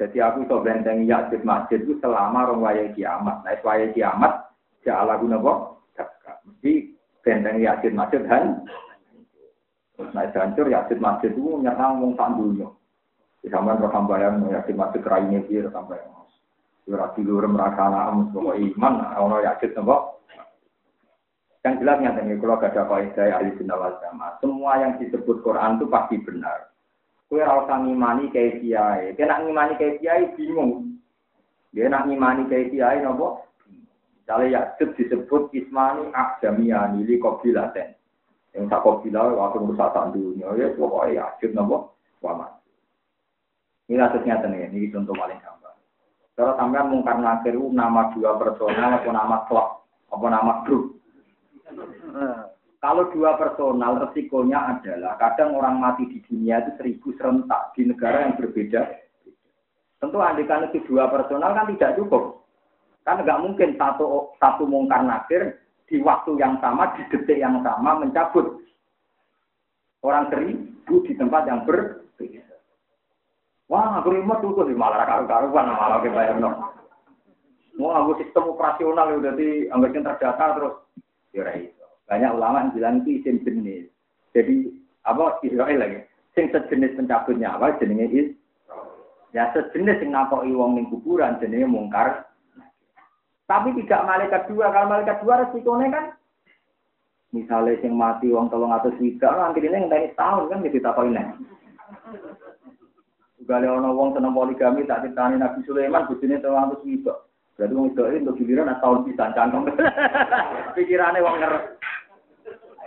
jadi 0.01 0.33
aku 0.33 0.49
iso 0.49 0.65
bentengi 0.65 1.13
yajud 1.13 1.45
masjid 1.45 1.85
itu 1.85 2.01
selama 2.01 2.49
rong 2.49 2.65
waya 2.65 2.89
kiamat 2.97 3.45
nah 3.45 3.53
waya 3.61 3.93
kiamat 3.93 4.49
ja'ala 4.81 5.21
napa 5.21 5.77
dakka 5.93 6.41
mesti 6.49 6.97
bentengi 7.21 7.69
yajud 7.69 7.93
masjid 7.93 8.25
han 8.25 8.65
Nah, 10.01 10.25
hancur 10.33 10.65
yakin 10.65 10.97
masjid 10.97 11.29
itu 11.29 11.61
nyerang 11.61 12.01
wong 12.01 12.17
sak. 12.17 12.33
Di 13.41 13.49
sampean 13.49 13.81
roh 13.81 13.93
bayang 14.09 14.49
yakin 14.49 14.77
masjid 14.77 15.01
iki 15.05 15.61
roh 15.61 15.85
bayang. 15.85 16.13
Ora 16.91 17.13
tidur 17.15 17.47
merasa 17.47 17.87
anak 17.87 18.33
pokok 18.35 18.57
iman 18.57 18.95
ono 19.15 19.37
yakin 19.45 19.71
napa. 19.77 19.97
Yang 21.61 21.75
jelas 21.85 22.01
nyata 22.01 22.21
nih 22.25 22.37
kalau 22.41 22.57
gak 22.57 22.73
ada 22.73 22.83
kaidah 22.89 23.27
ahli 23.37 23.53
sunnah 23.61 23.77
wal 23.77 23.95
jamaah. 24.01 24.33
Semua 24.41 24.73
yang 24.81 24.97
disebut 24.97 25.45
Quran 25.45 25.77
itu 25.77 25.87
pasti 25.93 26.17
benar. 26.25 26.70
Kue 27.31 27.39
ora 27.39 27.63
usah 27.63 27.79
ngimani 27.79 28.27
kayak 28.35 28.59
kiai. 28.59 29.15
Kena 29.15 29.39
ngimani 29.47 29.79
kayak 29.79 30.03
kiai 30.03 30.35
bingung. 30.35 30.99
Dia 31.71 31.87
nak 31.87 32.11
ngimani 32.11 32.51
kayak 32.51 32.75
kiai 32.75 32.99
nopo. 33.07 33.47
Misalnya 34.19 34.51
ya 34.51 34.61
disebut 34.75 35.55
ismani 35.55 36.11
akjamiani 36.11 37.07
li 37.07 37.23
kobilaten. 37.23 37.95
Yang 38.51 38.67
tak 38.67 38.83
kau 38.83 38.99
bilang 38.99 39.39
waktu 39.39 39.63
merusak 39.63 39.95
tak 39.95 40.11
dunia, 40.11 40.51
ya 40.59 40.75
pokoknya 40.75 41.23
yakin 41.23 41.55
nopo 41.55 41.95
wamat. 42.19 42.51
Ini 43.87 43.95
kasusnya 43.95 44.43
nih, 44.51 44.67
ini 44.71 44.91
contoh 44.91 45.15
paling 45.15 45.39
gampang. 45.39 45.79
Kalau 46.35 46.55
sampean 46.59 46.91
mungkar 46.91 47.19
nakir 47.19 47.55
nama 47.55 48.11
dua 48.11 48.39
personal 48.39 48.99
atau 48.99 49.11
nama 49.15 49.47
klub, 49.47 49.87
apa 50.11 50.27
nama 50.27 50.53
grup. 50.67 50.99
Kalau 52.81 53.13
dua 53.13 53.37
personal 53.37 54.01
resikonya 54.09 54.57
adalah 54.73 55.21
kadang 55.21 55.53
orang 55.53 55.85
mati 55.85 56.09
di 56.09 56.25
dunia 56.25 56.65
itu 56.65 56.81
seribu 56.81 57.13
serentak 57.21 57.77
di 57.77 57.85
negara 57.85 58.25
yang 58.25 58.41
berbeda. 58.41 58.89
Tentu 60.01 60.17
andikan 60.17 60.65
itu 60.73 60.81
dua 60.89 61.13
personal 61.13 61.53
kan 61.53 61.69
tidak 61.77 62.01
cukup. 62.01 62.41
Kan 63.05 63.21
nggak 63.21 63.43
mungkin 63.45 63.77
satu 63.77 64.33
satu 64.41 64.65
mungkar 64.65 65.05
nakir 65.05 65.61
di 65.93 66.01
waktu 66.01 66.41
yang 66.41 66.57
sama, 66.65 66.97
di 66.97 67.05
detik 67.13 67.37
yang 67.37 67.61
sama 67.61 68.01
mencabut 68.01 68.65
orang 70.01 70.33
seribu 70.33 71.05
di 71.05 71.13
tempat 71.21 71.45
yang 71.53 71.69
berbeda. 71.69 72.45
Wah, 73.69 74.01
aku 74.01 74.09
remote 74.17 74.41
tuh 74.41 74.65
malah 74.73 75.05
karu-karuan 75.05 75.69
malah 75.69 76.01
bayar 76.01 76.41
no. 76.41 76.73
Mau 77.77 77.93
aku 77.93 78.25
sistem 78.25 78.57
operasional 78.57 79.21
udah 79.21 79.37
di 79.37 79.69
anggapin 79.69 80.01
terdata 80.01 80.57
terus 80.57 80.75
ya. 81.37 81.45
Banyak 82.11 82.35
ulama 82.35 82.67
yang 82.67 82.75
bilang 82.75 82.95
itu 83.07 83.23
isim 83.23 83.39
jenis. 83.47 83.87
Jadi 84.35 84.67
apa 85.07 85.39
Israel 85.47 85.79
lagi? 85.79 86.03
Sing 86.35 86.51
sejenis 86.51 86.99
pencabutnya 86.99 87.55
apa 87.55 87.79
jenenge 87.79 88.11
is 88.11 88.29
Ya 89.31 89.47
sejenis 89.55 90.03
yang 90.03 90.19
ngakoki 90.19 90.51
wong 90.51 90.75
ning 90.75 90.91
kuburan 90.91 91.39
jenenge 91.39 91.71
mungkar. 91.71 92.27
Tapi 93.47 93.71
tidak 93.79 94.03
malaikat 94.03 94.51
dua. 94.51 94.75
Kalau 94.75 94.91
malaikat 94.91 95.23
dua 95.23 95.47
resikonya 95.47 95.87
kan 95.95 96.05
misalnya 97.31 97.79
sing 97.79 97.95
mati 97.95 98.27
wong 98.27 98.51
tolong 98.51 98.75
atau 98.75 98.91
swida 98.99 99.31
nanti 99.31 99.63
ini 99.63 99.87
ngenteni 99.87 100.11
tahun 100.19 100.51
kan 100.51 100.67
jadi 100.67 100.83
tak 100.83 100.99
nek. 100.99 101.39
Gale 103.47 103.67
ana 103.71 103.91
wong 103.95 104.19
seneng 104.19 104.35
poligami 104.35 104.83
tak 104.83 105.07
ditani 105.07 105.39
Nabi 105.39 105.63
Sulaiman 105.63 106.11
bojone 106.11 106.43
tolong 106.43 106.67
atau 106.67 106.83
swida. 106.83 107.15
Berarti 107.55 107.75
wong 107.79 107.87
itu 107.95 108.03
untuk 108.03 108.35
giliran 108.35 108.75
tahun 108.83 109.07
bisa 109.07 109.31
cangkem. 109.31 109.63
Pikirannya 110.75 111.23
wong 111.23 111.39
ngeres. 111.39 111.65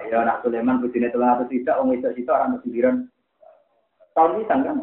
Ayo 0.04 0.20
nak 0.28 0.44
Sulaiman 0.44 0.84
bojone 0.84 1.08
tolong 1.08 1.32
atau 1.32 1.48
swida 1.48 1.80
wong 1.80 1.96
itu 1.96 2.12
itu 2.20 2.28
orang 2.28 2.60
giliran 2.60 3.08
tahun 4.12 4.44
bisa 4.44 4.56
kan. 4.60 4.78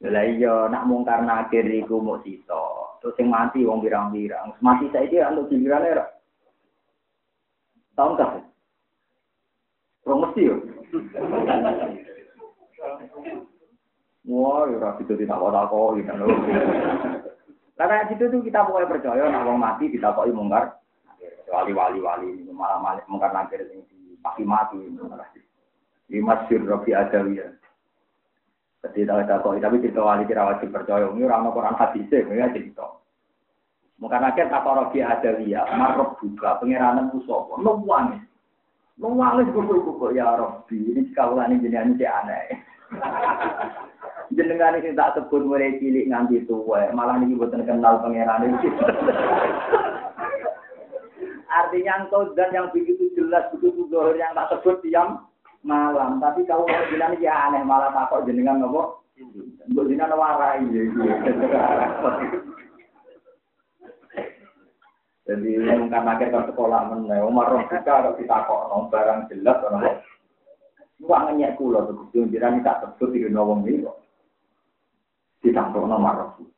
Lah 0.00 0.24
iya 0.24 0.68
nak 0.68 0.86
mungkar 0.88 1.24
nakir 1.24 1.64
iku 1.64 2.00
muk 2.00 2.20
sito. 2.24 2.96
Terus 3.00 3.16
sing 3.16 3.32
mati 3.32 3.64
wong 3.64 3.80
birang-birang. 3.80 4.56
Mati 4.60 4.88
saiki 4.92 5.20
untuk 5.24 5.48
gilirane 5.52 5.96
ra. 5.96 6.06
Tahun 7.96 8.16
kah? 8.16 8.40
Promosi 10.04 10.48
yo. 10.48 10.56
Wah, 14.28 14.68
ya 14.68 14.76
ora 14.78 14.90
itu 15.00 15.12
tidak 15.16 15.40
kok 15.40 15.68
kok 15.68 15.88
gitu. 15.96 16.12
Karena 17.76 18.08
situ 18.08 18.24
tuh 18.28 18.40
kita 18.44 18.68
pokoknya 18.68 18.88
percaya 18.88 19.24
wong 19.44 19.56
mati 19.60 19.88
ditakoki 19.88 20.32
mungkar. 20.32 20.79
Wali 21.50 21.74
wali 21.74 21.98
wali 21.98 22.30
malah 22.54 22.78
malah 22.78 23.02
mungkar 23.10 23.34
nakir 23.34 23.66
sing 23.66 23.82
pasti 24.22 24.46
mati. 24.46 24.78
Ini 26.10 26.22
masyur 26.22 26.62
Robi 26.62 26.94
Adawiyah. 26.94 27.50
Jadi 28.80 29.04
tahu 29.04 29.20
tahu 29.26 29.60
tapi 29.60 29.82
cerita 29.82 30.00
wali 30.00 30.24
kira 30.24 30.46
wajib 30.46 30.70
percaya. 30.70 31.10
Ini 31.10 31.26
orang 31.26 31.52
Quran 31.52 31.76
hadis 31.76 32.08
ya 32.08 32.48
cerita. 32.54 33.00
Mungkin 34.00 34.24
akhir 34.24 34.48
kata 34.48 34.70
rogi 34.72 35.04
ada 35.04 35.36
dia, 35.36 35.60
marok 35.76 36.24
juga 36.24 36.56
pengiranan 36.56 37.12
musopo, 37.12 37.60
nuwangis, 37.60 38.24
nuwangis 38.96 39.52
kuku-kuku 39.52 40.16
ya 40.16 40.40
Robi. 40.40 40.96
Ini 40.96 41.12
sekaulan 41.12 41.52
ini 41.52 41.68
jenengan 41.68 41.92
ini 41.92 42.08
aneh. 42.08 42.44
jenengan 44.36 44.80
ini 44.80 44.96
tak 44.96 45.20
sebut 45.20 45.44
mulai 45.44 45.76
cilik 45.76 46.08
nganti 46.08 46.48
tua, 46.48 46.88
malah 46.96 47.20
ini 47.20 47.36
buatan 47.36 47.60
kenal 47.68 48.00
pengiran 48.00 48.48
itu. 48.48 48.72
Artinya 51.50 52.06
engkau 52.06 52.30
dan 52.38 52.54
yang 52.54 52.70
begitu 52.70 53.10
jelas 53.18 53.50
begitu 53.50 53.90
dohir 53.90 54.14
yang 54.22 54.30
tak 54.38 54.54
sebut 54.54 54.78
diam 54.86 55.26
malam. 55.66 56.22
Tapi 56.22 56.46
kalau 56.46 56.62
bilang 56.64 57.18
ya 57.18 57.50
aneh 57.50 57.66
malah 57.66 57.90
takut 57.90 58.22
jenengan 58.24 58.62
nopo. 58.62 59.02
Untuk 59.66 59.90
jenengan 59.90 60.14
warai. 60.14 60.62
Jadi 65.30 65.62
mungkin 65.62 66.10
akhir 66.10 66.34
ke 66.34 66.40
sekolah 66.50 66.90
mana, 66.90 67.22
Umar 67.22 67.54
juga 67.54 67.78
kalau 67.86 68.18
kita 68.18 68.50
kok 68.50 68.90
barang 68.90 69.30
jelas 69.30 69.62
orang 69.62 70.02
Wah 71.00 71.24
ngenyek 71.24 71.56
kulo 71.56 72.10
tuh, 72.12 72.28
jiran 72.28 72.60
tak 72.60 72.84
sebut 72.84 73.16
di 73.16 73.24
nawang 73.30 73.64
ini 73.64 73.86
kok. 73.88 74.04
Ditangkap 75.40 75.88
nomor 75.88 76.36
Rom. 76.36 76.50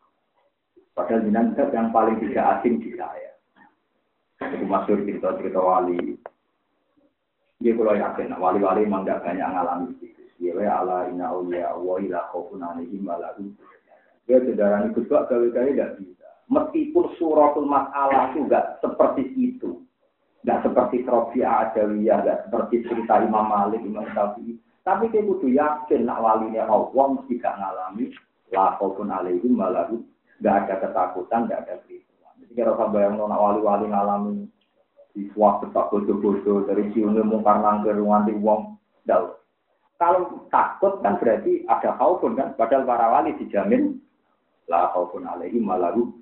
Padahal 0.93 1.23
jinan 1.25 1.55
yang 1.55 1.95
paling 1.95 2.19
tidak 2.19 2.59
asing 2.59 2.83
di 2.83 2.93
saya. 2.99 3.32
Itu 4.51 4.67
masuk 4.67 5.07
cerita-cerita 5.07 5.61
wali. 5.63 6.19
Dia 7.63 7.79
kalau 7.79 7.95
yakin, 7.95 8.35
wali-wali 8.43 8.83
memang 8.83 9.07
tidak 9.07 9.23
banyak 9.23 9.49
ngalami 9.55 9.95
itu. 10.03 10.23
Dia 10.43 10.83
ala 10.83 11.07
inna 11.07 11.31
awliya 11.31 11.79
wa 11.79 12.03
ila 12.03 12.27
khawfun 12.35 12.67
alaihim 12.67 13.07
wa. 13.07 13.15
Dia 14.27 14.39
saudara 14.43 14.83
ini 14.83 14.91
kedua 14.91 15.31
kali-kali 15.31 15.79
tidak 15.79 16.03
bisa. 16.03 16.29
Meskipun 16.51 17.15
suratul 17.15 17.71
masalah 17.71 18.35
tidak 18.35 18.83
seperti 18.83 19.31
itu. 19.39 19.83
Tidak 20.43 20.59
seperti 20.67 21.07
Trofi 21.07 21.47
Adawiyah, 21.47 22.27
tidak 22.27 22.39
seperti 22.51 22.83
cerita 22.91 23.23
Imam 23.23 23.47
Malik, 23.47 23.79
Imam 23.87 24.11
Syafi'i. 24.11 24.59
Tapi 24.83 25.15
dia 25.15 25.23
kudu 25.23 25.47
yakin 25.47 26.03
nak 26.03 26.19
walinya 26.19 26.67
Allah 26.67 27.07
mesti 27.15 27.39
gak 27.39 27.55
ngalami 27.63 28.11
la 28.51 28.75
khawfun 28.83 29.15
alaihim 29.15 29.55
wa. 29.55 29.71
Gak 30.43 30.67
ada 30.67 30.75
ketakutan, 30.83 31.47
gak 31.47 31.71
ada 31.71 31.79
keribuan. 31.87 32.12
Jadi 32.53 32.61
kalau 32.69 32.77
sampai 32.77 33.09
yang 33.09 33.17
nak 33.17 33.41
wali-wali 33.41 33.89
ngalami 33.89 34.45
siswa 35.17 35.65
tetap 35.65 35.89
bodoh-bodoh 35.89 36.69
dari 36.69 36.93
siungnya 36.93 37.25
mungkar 37.25 37.65
nangkir 37.65 37.97
nganti 37.97 38.37
wong 38.37 38.77
dal. 39.09 39.41
Kalau 39.97 40.45
takut 40.53 41.01
kan 41.01 41.17
berarti 41.17 41.65
ada 41.65 41.97
khaufun 41.97 42.37
kan, 42.37 42.53
padahal 42.61 42.85
para 42.85 43.09
wali 43.09 43.33
dijamin 43.41 43.97
la 44.69 44.93
khaufun 44.93 45.25
alaihi 45.25 45.57
malaru 45.65 46.13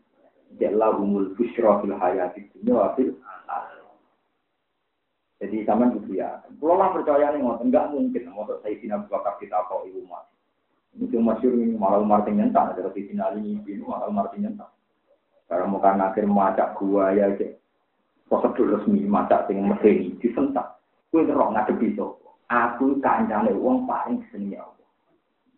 umul 1.02 1.34
busyra 1.34 1.82
fil 1.82 1.98
hayati 1.98 2.46
dunya 2.54 2.78
wa 2.78 2.94
jadi 5.40 5.64
sama 5.64 5.88
itu 5.96 6.20
ya. 6.20 6.44
Kalau 6.60 6.76
lah 6.76 6.92
percaya 6.92 7.32
nih 7.32 7.40
ngotot 7.40 7.64
enggak 7.64 7.88
mungkin. 7.88 8.28
Mau 8.28 8.44
saya 8.44 8.76
sini 8.76 8.92
bakar 9.08 9.40
kita 9.40 9.56
kok 9.72 9.88
ibu 9.88 10.04
mas. 10.04 10.28
Itu 11.00 11.16
masyur 11.16 11.56
ini 11.56 11.80
malah 11.80 12.04
Martin 12.04 12.36
nyentak. 12.36 12.76
Ada 12.76 12.92
di 12.92 13.08
final 13.08 13.40
ini 13.40 13.56
malah 13.80 14.12
Martin 14.12 14.44
nyentak. 14.44 14.68
Karena 15.50 15.66
mau 15.66 15.82
kan 15.82 15.98
akhir 15.98 16.30
macak 16.30 16.78
gua 16.78 17.10
ya 17.10 17.26
prosedur 18.30 18.78
resmi 18.78 19.02
mata 19.02 19.42
sing 19.50 19.66
medeni 19.66 20.14
disentak. 20.22 20.78
Kuwi 21.10 21.26
ora 21.26 21.50
ngadepi 21.58 21.98
sapa. 21.98 22.30
Aku 22.46 23.02
kancane 23.02 23.50
wong 23.58 23.82
paling 23.90 24.22
seneng 24.30 24.54
ya 24.54 24.62
Allah. 24.62 24.88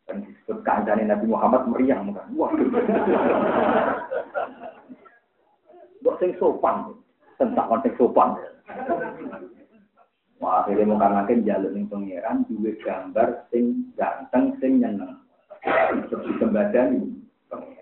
Dan 0.09 0.25
disebut 0.25 0.65
kancane 0.65 1.05
Nabi 1.05 1.29
Muhammad 1.29 1.69
meriang 1.69 2.09
kan. 2.17 2.33
Wah. 2.33 2.49
Mbok 6.01 6.17
sing 6.17 6.33
sopan. 6.41 6.97
Sentak 7.37 7.69
kon 7.69 7.85
sing 7.85 7.93
sopan. 8.01 8.41
Wah, 10.41 10.65
akhirnya 10.65 10.89
mau 10.89 10.99
kangen 10.99 11.47
jalur 11.47 11.71
ning 11.71 11.87
pangeran 11.87 12.43
duwe 12.49 12.75
gambar 12.81 13.47
sing 13.53 13.93
ganteng 13.95 14.57
sing 14.59 14.81
nyeneng. 14.81 15.21
Dikembadani 16.09 17.13
pangeran. 17.47 17.82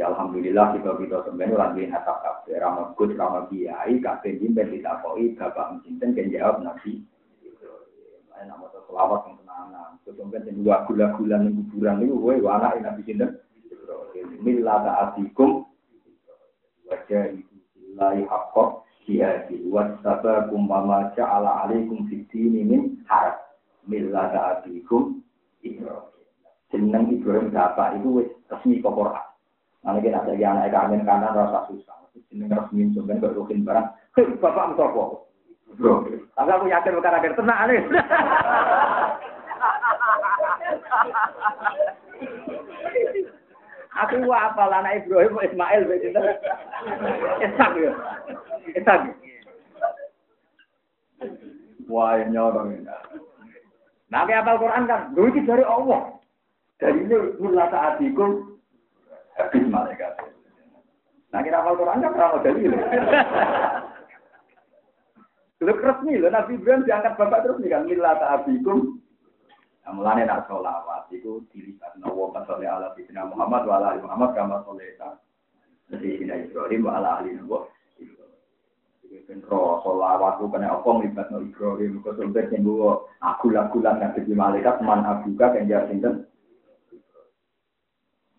Ya 0.00 0.08
alhamdulillah 0.08 0.80
kita 0.80 0.96
kita 0.96 1.28
sebenarnya 1.28 1.60
lagi 1.60 1.84
atap 1.92 2.24
kafe 2.24 2.56
ramah 2.56 2.96
gus 2.96 3.12
ramah 3.20 3.44
kiai 3.52 4.00
kafe 4.00 4.40
jimben 4.40 4.72
ditakoi 4.72 5.36
bapak 5.36 5.76
mencinten 5.76 6.16
kan 6.16 6.32
jawab 6.32 6.56
nabi. 6.64 7.04
Lain 8.32 8.48
nama 8.48 8.64
selawat 8.88 9.28
yang 9.28 9.36
tenangan. 9.44 9.90
Kemudian 10.08 10.48
yang 10.48 10.56
dua 10.64 10.76
gula-gula 10.88 11.36
yang 11.44 11.52
kuburan 11.52 12.00
itu, 12.00 12.16
gue 12.16 12.34
wana 12.40 12.72
yang 12.80 12.88
nabi 12.88 13.04
cinten. 13.04 13.30
Mila 14.40 14.80
ta'atikum 14.88 15.68
wajah 16.88 17.36
itu 17.36 17.54
billahi 17.76 18.24
haqqo 18.24 18.88
jihadi 19.04 19.68
wasabakum 19.68 20.64
mama 20.64 21.12
ja'ala 21.12 21.68
alaikum 21.68 22.08
fitini 22.08 22.64
min 22.64 23.04
harap 23.04 23.60
mila 23.84 24.32
ta'atikum 24.32 25.20
Ibrahim. 25.60 26.08
Jeneng 26.72 27.04
Ibrahim 27.12 27.52
bapak 27.52 28.00
itu 28.00 28.32
resmi 28.48 28.80
ke 28.80 28.88
Quran. 28.88 29.29
Nanti 29.80 30.04
kita 30.04 30.20
ada 30.20 30.32
yang 30.36 30.60
anak 30.60 30.72
kami 30.72 31.00
kanan 31.08 31.32
rasa 31.32 31.64
susah. 31.72 31.96
Ini 32.30 32.46
resmi 32.46 32.92
sebenarnya 32.92 33.32
berukin 33.32 33.64
barang. 33.64 33.86
Hei, 34.14 34.28
bapak 34.38 34.76
musopo. 34.76 35.26
Bro, 35.78 36.04
aku 36.34 36.66
yakin 36.66 36.98
bukan 36.98 37.16
akhir 37.16 37.32
tenang 37.38 37.70
nih. 37.70 37.80
Aku 44.00 44.16
apa 44.32 44.64
anak 44.70 45.04
Ibrahim 45.04 45.36
Ismail 45.42 45.82
begitu. 45.84 46.20
Ishak 47.42 47.70
ya. 47.76 47.92
Ishak. 48.78 49.00
Wah, 51.90 52.22
nyorong. 52.30 52.86
Nah, 54.10 54.26
kayak 54.26 54.46
apal 54.46 54.62
Quran 54.62 54.86
kan, 54.86 55.10
gue 55.14 55.26
itu 55.30 55.42
dari 55.42 55.62
Allah. 55.66 56.16
Dari 56.78 57.02
ini, 57.02 57.16
nula 57.38 57.66
ta'adikum, 57.70 58.58
habis 59.38 59.64
malaikat. 59.68 60.12
Nah, 61.30 61.40
kira 61.46 61.62
apal 61.62 61.78
Quran 61.78 62.02
kan 62.02 62.12
pernah 62.14 62.42
dari 62.42 62.60
ini. 62.66 62.78
Lu 65.60 65.76
resmi 65.76 66.16
loh, 66.16 66.32
Nabi 66.32 66.56
Ibrahim 66.56 66.88
diangkat 66.88 67.14
bapak 67.20 67.44
terus 67.44 67.60
nih 67.60 67.70
kan, 67.70 67.84
nila 67.84 68.16
ta'adikum, 68.16 69.00
Nah, 69.80 69.96
mulane 69.96 70.22
nak 70.22 70.46
sholawat 70.46 71.08
itu 71.10 71.42
dilihat 71.50 71.96
nawa 71.98 72.30
pasal 72.30 72.60
ala 72.60 72.94
Sayyidina 72.94 73.26
Muhammad 73.26 73.66
wa 73.66 73.74
ala 73.80 73.98
Muhammad 73.98 74.30
kama 74.38 74.62
sholeta. 74.62 75.18
Sayyidina 75.90 76.46
Ibrahim 76.46 76.86
wa 76.86 77.00
ala 77.00 77.18
ali 77.18 77.34
Nabi. 77.34 77.66
Ben 79.26 79.42
ro 79.50 79.82
sholawat 79.82 80.38
ku 80.38 80.46
kena 80.46 80.78
apa 80.78 80.86
nglibat 80.86 81.34
no 81.34 81.42
Ibrahim 81.42 81.98
kok 82.06 82.14
sampe 82.22 82.46
sing 82.54 82.62
gua 82.62 83.02
aku 83.18 83.50
lakulan 83.50 83.98
nabi 83.98 84.22
malaikat 84.30 84.78
man 84.86 85.02
abuka 85.02 85.50
kan 85.50 85.66
jar 85.66 85.90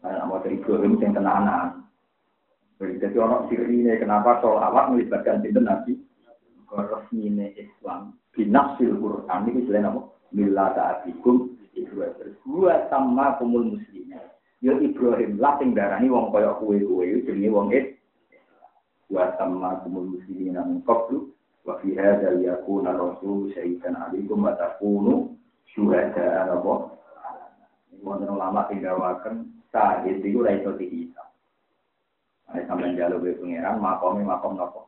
Nah, 0.02 0.26
mau 0.26 0.42
dari 0.42 0.58
Ibrahim 0.58 0.98
sing 0.98 1.14
tenanan. 1.14 1.86
Jadi 2.82 3.14
orang 3.22 3.46
sirine 3.46 4.02
kenapa 4.02 4.42
sholawat 4.42 4.90
melibatkan 4.90 5.46
sinten 5.46 5.70
nabi? 5.70 5.94
Resmine 6.72 7.52
Islam 7.60 8.16
binafsil 8.32 8.96
Quran 8.96 9.42
ini 9.52 9.68
selain 9.68 9.92
apa? 9.92 10.02
Mila 10.32 10.72
ta'atikum 10.72 11.52
Ibrahim. 11.76 12.34
Gua 12.48 12.88
sama 12.88 13.36
kumul 13.38 13.76
muslimnya. 13.76 14.24
Ya 14.64 14.74
Ibrahim 14.80 15.38
lah 15.38 15.60
sing 15.60 15.76
darani 15.76 16.08
wong 16.08 16.32
kaya 16.32 16.56
kuwe-kuwe 16.58 17.28
jenenge 17.28 17.50
wong 17.52 17.68
it. 17.76 18.00
Wa 19.12 19.36
sama 19.36 19.84
kumul 19.84 20.16
muslimin 20.16 20.56
min 20.56 20.80
qablu 20.88 21.36
wa 21.68 21.76
fi 21.84 21.92
hadza 21.94 22.40
yakuna 22.40 22.96
rasul 22.96 23.52
syaitan 23.52 23.94
alaikum 24.00 24.48
wa 24.48 24.56
takunu 24.56 25.36
syuhada 25.76 26.48
ala 26.48 26.64
Allah. 26.64 26.80
Wonten 28.02 28.32
ulama 28.32 28.66
sing 28.72 28.80
sahid 29.72 30.20
iku 30.22 30.44
ora 30.44 30.60
iso 30.60 30.76
dihisab. 30.76 31.28
Nek 32.52 32.68
sampeyan 32.68 33.00
jaluk 33.00 33.24
pengiran 33.40 33.80
makome 33.80 34.28
makom 34.28 34.60
napa? 34.60 34.84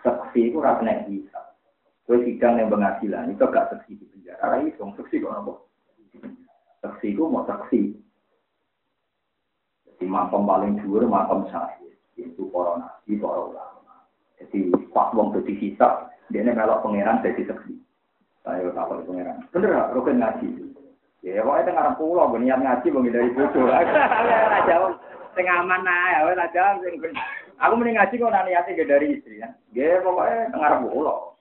Saksi 0.00 0.50
iku 0.50 0.64
ora 0.64 0.80
kena 0.80 1.04
hisab. 1.06 1.52
Kowe 2.08 2.18
sidang 2.26 2.58
yang 2.58 2.72
pengadilan 2.72 3.30
itu 3.30 3.44
gak 3.46 3.70
seksi 3.70 3.94
di 3.94 4.04
penjara. 4.10 4.42
Ora 4.42 4.58
iso 4.66 4.82
seksi 4.98 5.22
kok 5.22 5.30
apa? 5.30 5.52
Seksi 6.82 7.14
ku 7.14 7.30
mau 7.30 7.46
seksi. 7.46 7.94
Jadi 9.86 10.04
makam 10.10 10.42
paling 10.48 10.82
dhuwur 10.82 11.06
makam 11.06 11.46
syahid. 11.46 11.94
Itu 12.18 12.50
para 12.50 12.80
nabi, 12.80 13.22
para. 13.22 13.70
Jadi 14.42 14.74
pas 14.90 15.14
wong 15.14 15.30
dadi 15.30 15.54
hisab, 15.54 16.10
dia 16.34 16.42
melok 16.42 16.82
pangeran 16.82 17.22
jadi 17.22 17.46
seksi. 17.46 17.78
Ayo 18.50 18.74
takut 18.74 19.06
pangeran. 19.06 19.46
Bener? 19.54 19.94
Rukun 19.94 20.18
ngaji. 20.18 20.71
Ya, 21.22 21.38
pokoknya 21.46 21.70
tengah 21.70 21.82
ngarep 21.86 21.98
pulau, 22.02 22.26
gue 22.34 22.42
niat 22.42 22.58
ngaji, 22.58 22.86
gue 22.90 23.14
dari 23.14 23.30
bodoh. 23.30 23.70
Ora 23.70 24.58
jawab, 24.66 24.98
sing 25.38 25.46
aman 25.46 25.86
ae, 25.86 26.18
ora 26.26 26.50
sing 26.50 26.98
Aku 27.62 27.78
mending 27.78 27.94
ngaji 27.94 28.18
kok 28.18 28.34
nani 28.34 28.58
ati 28.58 28.74
dari 28.74 29.06
istri 29.14 29.38
ya. 29.38 29.54
Gue 29.70 30.02
pokoknya 30.02 30.50
ngarep 30.50 30.82
pulau. 30.82 31.38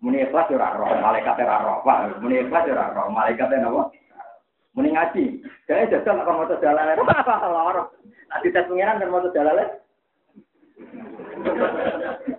Muni 0.00 0.24
ikhlas 0.24 0.48
ora 0.48 0.72
roh, 0.72 0.88
malaikat 0.88 1.36
ora 1.36 1.56
roh, 1.60 1.76
Pak. 1.84 2.24
Muni 2.24 2.40
ikhlas 2.40 2.64
roh, 2.72 3.12
malaikat 3.12 3.52
napa? 3.60 3.92
Muni 4.72 4.88
ngaji. 4.96 5.24
Kae 5.68 5.84
jajal 5.92 6.16
nek 6.16 6.32
maca 6.32 6.56
dalale 6.56 6.96
lara. 6.96 7.84
Nah 8.32 8.40
dites 8.40 8.64
pengiran 8.64 9.04
kan 9.04 9.12
maca 9.12 9.28
dalale. 9.36 9.64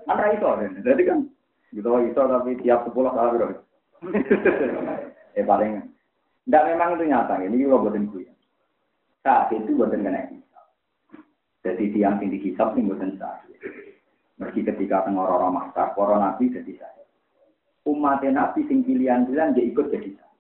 Ana 0.10 0.34
itu, 0.34 0.50
jadi 0.82 1.02
kan 1.06 1.30
gitu 1.74 1.90
itu 2.06 2.22
tapi 2.22 2.56
tiap 2.62 2.86
sepuluh 2.86 3.12
salah 3.12 3.34
bro. 3.34 3.48
eh 5.38 5.44
paling 5.44 5.82
tidak 6.46 6.64
memang 6.70 6.90
itu 6.96 7.04
nyata 7.10 7.36
ini 7.42 7.66
juga 7.66 7.90
buatin 7.90 8.08
gue. 8.14 8.30
Saat 9.26 9.50
itu 9.56 9.74
buatin 9.74 10.06
kena 10.06 10.34
jadi 11.64 11.96
tiang 11.96 12.20
yang 12.20 12.28
dihisap 12.28 12.76
ini 12.76 12.92
bukan 12.92 13.16
sahih. 13.16 13.56
Meski 14.36 14.68
ketika 14.68 15.08
tengah 15.08 15.24
orang 15.24 15.56
maksa, 15.56 15.96
para 15.96 16.20
nabi 16.20 16.52
jadi 16.52 16.76
sahih. 16.76 17.08
Umat 17.88 18.20
nabi 18.28 18.68
sing 18.68 18.84
pilihan-pilihan 18.84 19.56
dia 19.56 19.64
ikut 19.72 19.88
jadi 19.88 20.12
sahih. 20.12 20.40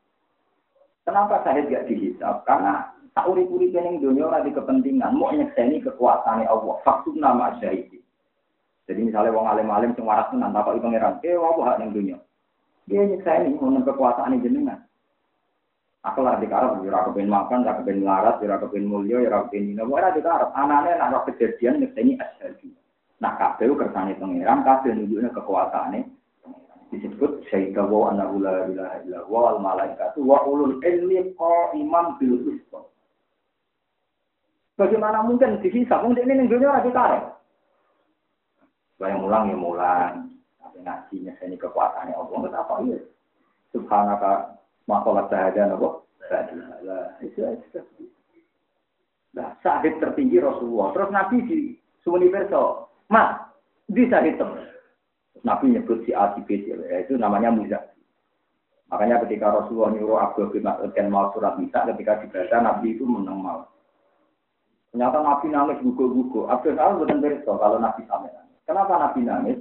Kenapa 1.08 1.40
sahih 1.48 1.64
gak 1.72 1.88
dihisap? 1.88 2.44
Karena 2.44 2.92
tak 3.16 3.32
uri-uri 3.32 3.72
kening 3.72 4.04
dunia 4.04 4.28
lagi 4.28 4.52
kepentingan, 4.52 5.16
mau 5.16 5.32
nyekseni 5.32 5.80
kekuasaannya 5.80 6.44
Allah. 6.44 6.76
Faktum 6.84 7.16
nama 7.16 7.56
syahid. 7.64 8.03
Jadi 8.84 9.00
misalnya 9.00 9.32
wong 9.32 9.48
alim-alim 9.48 9.96
sing 9.96 10.04
waras 10.04 10.28
tenan 10.28 10.52
takoki 10.52 10.84
pangeran, 10.84 11.24
"Eh, 11.24 11.40
apa 11.40 11.62
hak 11.64 11.78
ning 11.80 11.92
dunia?" 11.96 12.18
Dia 12.84 13.08
nyekseni 13.08 13.56
mau 13.56 13.80
kekuasaan 13.80 14.44
jenengan. 14.44 14.84
Aku 16.04 16.20
lah 16.20 16.36
di 16.36 16.52
karep, 16.52 16.84
ya 16.84 17.00
aku 17.00 17.16
pengen 17.16 17.32
makan, 17.32 17.64
aku 17.64 17.88
pengen 17.88 18.04
larat, 18.04 18.36
ya 18.44 18.60
aku 18.60 18.76
pengen 18.76 18.92
mulia, 18.92 19.24
ya 19.24 19.32
aku 19.40 19.56
pengen 19.56 19.72
ini. 19.72 19.88
Pokoknya 19.88 20.12
di 20.12 20.20
karep. 20.20 20.50
Anaknya 20.52 21.00
nak 21.00 21.24
kejadian 21.32 21.80
ini 21.80 22.20
asyhadu. 22.20 22.68
Nah, 23.24 23.40
kabeh 23.40 23.72
kersane 23.72 24.20
pangeran, 24.20 24.68
kabeh 24.68 24.92
nunjukne 24.92 25.32
kekuasaane. 25.32 26.00
Disebut 26.92 27.48
syaita 27.48 27.88
wa 27.88 28.12
annahu 28.12 28.44
la 28.44 28.68
ilaha 28.68 28.96
illa 29.02 29.20
wa 29.32 29.56
al 29.56 29.58
malaikatu 29.64 30.22
wa 30.22 30.44
ulul 30.44 30.84
ilmi 30.84 31.32
qaiman 31.40 32.20
bil 32.20 32.36
qist. 32.52 32.70
Bagaimana 34.76 35.24
mungkin 35.24 35.64
dihisab? 35.64 36.04
Mungkin 36.04 36.28
ini 36.28 36.52
dunia 36.52 36.70
ora 36.70 36.86
dikarep. 36.86 37.24
Bayang 39.04 39.20
mulang 39.20 39.52
ya 39.52 39.58
mulang. 39.60 40.14
Tapi 40.64 40.80
ngajinya 40.80 41.36
ini 41.44 41.60
kekuasaannya 41.60 42.16
Allah. 42.16 42.38
Betapa 42.40 42.74
iya. 42.88 42.96
Subhanaka 43.76 44.56
masalah 44.88 45.28
sahaja 45.28 45.68
nopo 45.68 46.08
Nah, 49.34 49.50
sahid 49.60 49.94
tertinggi 50.00 50.40
Rasulullah. 50.40 50.96
Terus 50.96 51.10
Nabi 51.12 51.38
di 51.44 51.60
Sumuni 52.06 52.32
Perso, 52.32 52.88
Mas, 53.12 53.44
di 53.92 54.08
sahid 54.08 54.40
Nabi 55.44 55.76
nyebut 55.76 56.08
si 56.08 56.16
A, 56.16 56.32
si 56.38 56.46
B, 56.48 56.64
ya, 56.64 57.04
itu 57.04 57.20
namanya 57.20 57.52
muzak. 57.52 57.92
Makanya 58.88 59.26
ketika 59.28 59.52
Rasulullah 59.52 59.92
nyuruh 59.92 60.22
Abdul 60.22 60.54
bin 60.54 60.64
dan 60.70 61.08
mau 61.12 61.34
surat 61.36 61.58
Nisa, 61.60 61.84
ketika 61.92 62.24
dibaca 62.24 62.58
Nabi 62.62 62.96
itu 62.96 63.04
menang 63.04 63.42
mal. 63.42 63.60
Ternyata 64.94 65.20
Nabi 65.20 65.50
nangis 65.50 65.82
gugur-gugur. 65.82 66.48
Abdul 66.48 66.78
Salam 66.78 67.02
bukan 67.02 67.20
Perso 67.20 67.52
kalau 67.58 67.82
Nabi 67.82 68.06
sampai. 68.06 68.32
Kenapa 68.64 68.94
Nabi 68.95 69.22
nangis? 69.27 69.60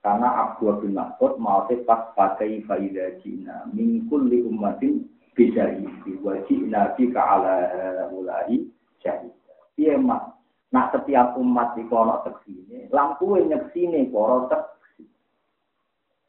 Karena 0.00 0.32
Abdul 0.48 0.80
bin 0.80 0.96
Mas'ud 0.96 1.36
mau 1.36 1.68
pas 1.84 2.10
pakai 2.16 2.64
faidah 2.64 3.20
Cina. 3.20 3.68
Mingkul 3.70 4.32
li 4.32 4.40
ummatin 4.40 5.04
bisyahidi. 5.36 6.16
Wajib 6.24 6.72
nabi 6.72 7.12
ka'ala 7.12 8.08
ulai 8.08 8.64
syahid. 9.04 9.30
Iya 9.76 10.00
mak. 10.00 10.40
Nah 10.72 10.88
setiap 10.94 11.36
umat 11.36 11.74
di 11.74 11.82
kono 11.90 12.22
teksine, 12.22 12.88
lampu 12.94 13.34
nyeksine 13.34 14.06
poro 14.08 14.46
teksi. 14.46 15.02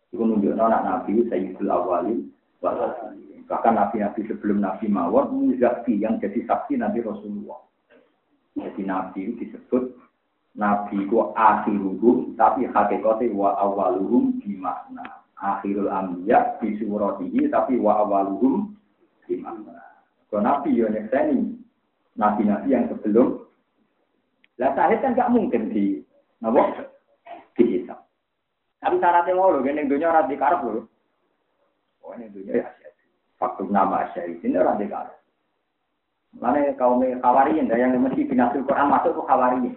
Itu 0.10 0.26
nunjuk 0.26 0.58
anak 0.58 0.82
Nabi 0.82 1.30
Sayyidul 1.30 1.70
Awali 1.70 2.26
Bahkan 3.52 3.74
Nabi-Nabi 3.76 4.32
sebelum 4.32 4.64
Nabi 4.64 4.88
Mawar, 4.88 5.28
Muzaki 5.28 6.00
yang 6.00 6.24
jadi 6.24 6.46
saksi 6.48 6.80
Nabi 6.80 7.04
Rasulullah. 7.04 7.60
Jadi 8.56 8.88
Nabi 8.88 9.36
disebut 9.36 9.92
Nabi 10.52 11.08
ku 11.08 11.32
akhiruhum 11.32 12.36
tapi 12.36 12.68
hakikate 12.68 13.32
wa 13.32 13.56
awaluhum 13.56 14.36
di 14.44 14.60
makna. 14.60 15.24
Akhirul 15.40 15.88
anbiya 15.88 16.60
di 16.60 16.76
suratihi 16.78 17.48
tapi 17.48 17.80
wa 17.80 18.04
awaluhum 18.04 18.76
di 19.26 19.40
makna. 19.40 19.80
Kalau 20.28 20.44
Nabi 20.44 20.76
yo 20.76 20.92
nyekseni 20.92 21.56
nabi-nabi 22.20 22.68
yang 22.76 22.92
sebelum 22.92 23.48
lah 24.60 24.76
sahid 24.78 25.00
kan 25.02 25.18
gak 25.18 25.32
mungkin 25.32 25.72
di 25.72 26.04
napa 26.44 26.92
dihisab. 27.58 27.98
Tapi 28.82 28.98
syaratnya 28.98 29.38
mau 29.38 29.54
loh, 29.54 29.62
ini 29.62 29.86
dunia 29.86 30.10
orang 30.10 30.30
dikarep 30.30 30.62
loh. 30.66 30.86
Oh 32.02 32.14
ini 32.18 32.34
dunia 32.34 32.66
ya 32.66 32.68
Faktor 33.38 33.70
nama 33.70 34.06
asyari 34.10 34.38
ini 34.42 34.58
orang 34.58 34.82
dikarep. 34.82 35.18
Mana 36.38 36.74
kaum 36.78 37.02
khawariyin, 37.04 37.70
yang 37.74 37.98
mesti 37.98 38.24
binasul 38.26 38.64
Quran 38.64 38.90
masuk 38.90 39.18
ke 39.18 39.22
khawariyin. 39.26 39.76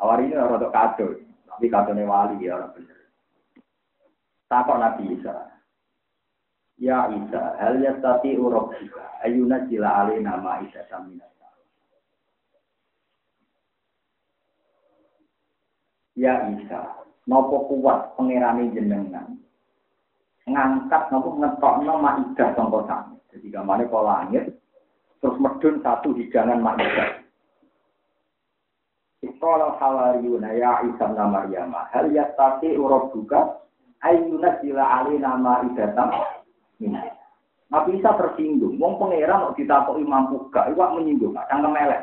Awari 0.00 0.32
ini 0.32 0.40
orang 0.40 0.64
untuk 0.64 0.72
kado, 0.72 1.06
tapi 1.44 1.68
kado 1.68 1.92
wali 1.92 2.48
ya 2.48 2.56
orang 2.56 2.72
bener. 2.72 2.98
Takut 4.48 4.76
Nabi 4.80 5.04
Isa. 5.12 5.34
Ya 6.80 7.12
Isa, 7.12 7.60
hal 7.60 7.76
yastati 7.84 8.40
urok 8.40 8.72
Isa, 8.80 9.04
ayuna 9.20 9.68
jila 9.68 10.08
ali 10.08 10.24
nama 10.24 10.64
Isa 10.64 10.80
samina. 10.88 11.28
Ya 16.16 16.48
Isa, 16.56 17.04
nopo 17.28 17.68
kuat 17.68 18.16
pengirani 18.16 18.72
jenengan. 18.72 19.40
ngangkat 20.50 21.14
nopo 21.14 21.38
ngetokno 21.38 21.94
maidah 22.02 22.50
sangka 22.58 22.80
sami. 22.90 23.16
Jadi 23.30 23.46
gamane 23.54 23.86
kok 23.86 24.02
langit 24.02 24.44
terus 25.22 25.38
medun 25.38 25.78
satu 25.84 26.10
hidangan 26.16 26.58
maidah. 26.58 27.22
Iqala 29.20 29.76
hawariyuna 29.76 30.48
ya 30.56 30.80
Isa 30.88 31.12
bin 31.12 31.20
Maryam 31.28 31.76
hal 31.92 32.08
yastati 32.08 32.72
rabbuka 32.72 33.60
ayyuna 34.00 34.56
sila 34.64 35.04
alina 35.04 35.36
ma'idatan 35.36 36.08
min. 36.80 36.96
Nabi 37.70 38.00
Isa 38.00 38.16
tersinggung, 38.16 38.80
wong 38.80 38.98
pangeran 38.98 39.52
kok 39.52 39.60
ditakoki 39.60 40.02
mampu 40.02 40.50
gak 40.50 40.72
iwak 40.74 40.90
menyinggung, 40.96 41.36
cangkem 41.36 41.76
elek. 41.76 42.02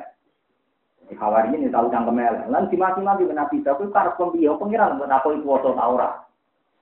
Hawari 1.19 1.57
ini 1.57 1.68
tahu 1.68 1.91
cangkem 1.91 2.22
elek. 2.22 2.48
Lan 2.48 2.72
dimati-mati 2.72 3.27
Nabi 3.27 3.60
Isa 3.60 3.76
kuwi 3.76 3.91
karep 3.91 4.15
pembiyo 4.15 4.56
pangeran 4.61 5.02
kok 5.02 5.10
takoki 5.10 5.44
puasa 5.44 5.76
ta 5.76 5.85
ora. 5.89 6.10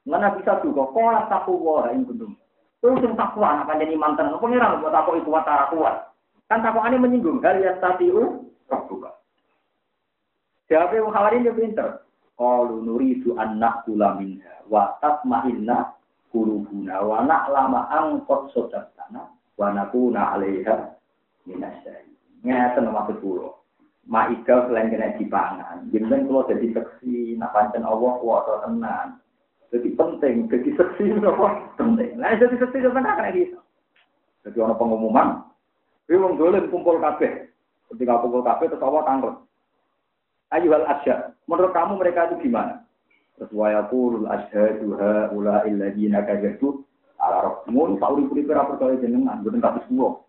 Mana 0.05 0.35
bisa 0.37 0.61
juga 0.61 0.85
kola 0.93 1.25
takwa 1.31 1.89
ing 1.95 2.05
gunung. 2.05 2.37
Terus 2.83 3.01
sing 3.01 3.17
takwa 3.17 3.57
anak 3.57 3.71
panjang 3.71 3.95
iman 3.97 4.13
tenan 4.13 4.37
pangeran 4.37 4.83
kok 4.83 4.93
takoki 4.93 5.25
kuat 5.25 5.47
ta 5.49 5.65
kuat. 5.73 5.95
Kan 6.45 6.61
takwane 6.61 7.01
menyinggung 7.01 7.41
hal 7.41 7.57
yastati'u 7.57 8.45
rabbuka. 8.69 9.15
Jawabnya 10.75 11.07
wong 11.07 11.15
Hawari 11.15 11.39
ini 11.39 11.55
pinter. 11.55 12.03
Qalu 12.35 12.83
nuridu 12.83 13.39
anak 13.39 13.87
kula 13.87 14.19
minha 14.19 14.59
wa 14.67 14.91
tatma'inna 14.99 15.95
qulubuna 16.35 16.99
wa 16.99 17.23
na'lama 17.23 17.87
angkot 17.95 18.51
sodatana 18.51 19.23
wa 19.55 19.71
nakuna 19.71 20.35
'alaiha 20.35 20.99
minasyai. 21.47 22.11
Ngeten 22.43 22.91
maksud 22.91 23.23
kula. 23.23 23.55
Ma'idah 24.03 24.67
selain 24.67 24.91
kena 24.91 25.15
dipangan. 25.15 25.87
Jenengan 25.95 26.27
kula 26.27 26.43
dadi 26.51 26.67
seksi 26.75 27.39
nak 27.39 27.55
pancen 27.55 27.87
Allah 27.87 28.19
kuwasa 28.19 28.67
tenan. 28.67 29.23
Jadi 29.71 29.95
penting, 29.95 30.51
jadi 30.51 30.69
seksi 30.75 31.15
apa? 31.23 31.71
Penting. 31.79 32.19
Nah, 32.19 32.35
jadi 32.35 32.51
seksi 32.51 32.83
benar 32.83 33.15
kan 33.15 33.31
gitu. 33.31 33.63
Jadi 34.43 34.59
orang 34.59 34.75
pengumuman, 34.75 35.39
ini 36.11 36.19
wong 36.19 36.35
dolen 36.35 36.67
kumpul 36.67 36.99
kabeh. 36.99 37.47
Ketika 37.95 38.19
kumpul 38.19 38.43
kabeh 38.43 38.67
terus 38.67 38.83
Allah 38.83 39.07
tangkel 39.07 39.44
ayyuhal 40.53 40.85
asya. 40.85 41.33
Menurut 41.49 41.71
kamu 41.73 41.97
mereka 42.01 42.29
itu 42.29 42.49
gimana? 42.49 42.85
Terus 43.37 43.51
wa 43.51 43.67
yaqulul 43.71 44.27
asyhadu 44.29 44.95
haula 44.95 45.65
alladziina 45.65 46.23
kadzatu 46.23 46.85
ala 47.19 47.37
rabbihim 47.43 47.99
sauri 47.99 48.23
puri 48.29 48.47
pira 48.47 48.63
percaya 48.67 48.95
jenengan, 49.01 49.43
boten 49.43 49.63
kabeh 49.63 49.83
semua. 49.89 50.23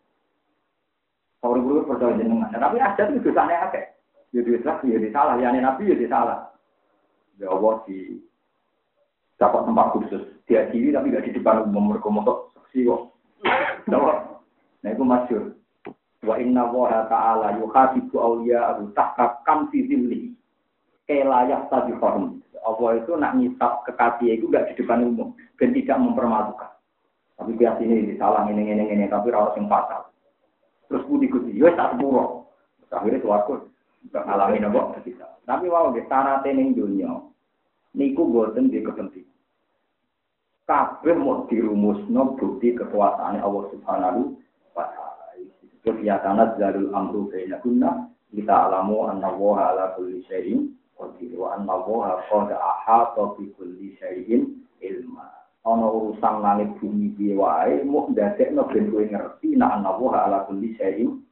Sauri 1.41 1.61
puri 1.63 1.87
percaya 1.87 2.19
jenengan. 2.19 2.51
Nah, 2.51 2.61
tapi 2.61 2.83
ada 2.83 3.03
itu 3.11 3.23
dosane 3.23 3.55
akeh. 3.55 3.85
Ya 4.35 4.43
dosa 4.43 4.83
ya 4.83 4.99
salah, 5.15 5.39
ya 5.39 5.55
nabi 5.55 5.89
ya 5.89 6.09
salah. 6.11 6.51
Ya 7.39 7.53
Allah 7.53 7.85
di 7.87 8.21
dapat 9.37 9.69
tempat 9.69 9.87
khusus. 9.95 10.23
Dia 10.49 10.67
diri 10.73 10.91
tapi 10.91 11.13
gak 11.13 11.27
di 11.29 11.37
depan 11.37 11.69
umum 11.69 11.93
mereka 11.93 12.09
motor 12.09 12.51
saksi 12.57 12.89
kok. 12.89 13.01
Nah 13.87 14.91
itu 14.91 15.05
masyur. 15.05 15.57
Wa 16.27 16.35
inna 16.43 16.67
wa 16.67 17.07
ta'ala 17.07 17.63
yuhasibu 17.63 18.19
awliya'ahu 18.19 18.91
tahta 18.99 19.39
kamsi 19.47 19.87
zilli. 19.87 20.35
Kelayak 21.07 21.71
tadi 21.71 21.95
form. 22.03 22.43
Allah 22.67 22.99
itu 22.99 23.15
nak 23.15 23.39
ngisap 23.39 23.87
kekasih 23.87 24.43
itu 24.43 24.51
gak 24.51 24.75
di 24.75 24.83
depan 24.83 25.07
umum. 25.07 25.31
Dan 25.55 25.71
tidak 25.71 26.03
mempermalukan. 26.03 26.75
Tapi 27.39 27.53
biasa 27.55 27.79
ini 27.87 28.19
salah 28.19 28.43
ini 28.51 28.67
ini 28.67 28.85
ini 28.91 29.07
tapi 29.07 29.31
rawat 29.31 29.55
yang 29.55 29.71
fatal. 29.71 30.11
Terus 30.91 31.07
budi 31.07 31.31
kuti, 31.31 31.55
ya 31.55 31.71
tak 31.79 31.95
sepuro. 31.95 32.51
Akhirnya 32.91 33.23
suaraku 33.23 33.71
gak 34.11 34.27
ngalamin 34.27 34.67
apa 34.67 34.99
kita. 35.07 35.27
Tapi 35.47 35.71
wow, 35.71 35.95
di 35.95 36.03
sana 36.11 36.43
tening 36.43 36.75
dunia, 36.75 37.23
niku 37.95 38.27
boten 38.27 38.67
di 38.67 38.83
kepentingan. 38.83 39.31
Kabeh 40.67 41.15
mau 41.15 41.47
dirumusno 41.47 42.35
bukti 42.35 42.75
kekuasaan 42.75 43.39
Allah 43.39 43.65
Subhanahu 43.71 44.35
wa 44.75 44.85
taala. 44.91 45.06
Kegiatan 45.87 46.59
jalul 46.59 46.91
amru 46.91 47.31
baina 47.31 47.63
kunna 47.63 48.11
kita 48.35 48.67
alamu 48.67 49.07
anna 49.07 49.31
wa 49.31 49.71
ala 49.71 49.95
kulli 49.95 50.19
syai'in 50.27 50.75
qadir 50.99 51.31
wa 51.39 51.55
anna 51.55 51.79
wa 51.79 52.19
qad 52.27 52.51
ahata 52.51 53.39
bi 53.39 53.55
kulli 53.55 53.95
syai'in 53.95 54.67
ilma. 54.83 55.31
Ana 55.63 55.87
urusan 55.87 56.43
langit 56.43 56.75
bumi 56.83 57.15
piye 57.15 57.39
wae 57.39 57.87
mung 57.87 58.11
ndadekno 58.11 58.67
ben 58.67 58.91
kowe 58.91 59.07
ngerti 59.07 59.55
nek 59.55 59.71
anna 59.79 59.95
wa 59.95 60.27
ala 60.27 60.43
kulli 60.51 60.75
syai'in 60.75 61.23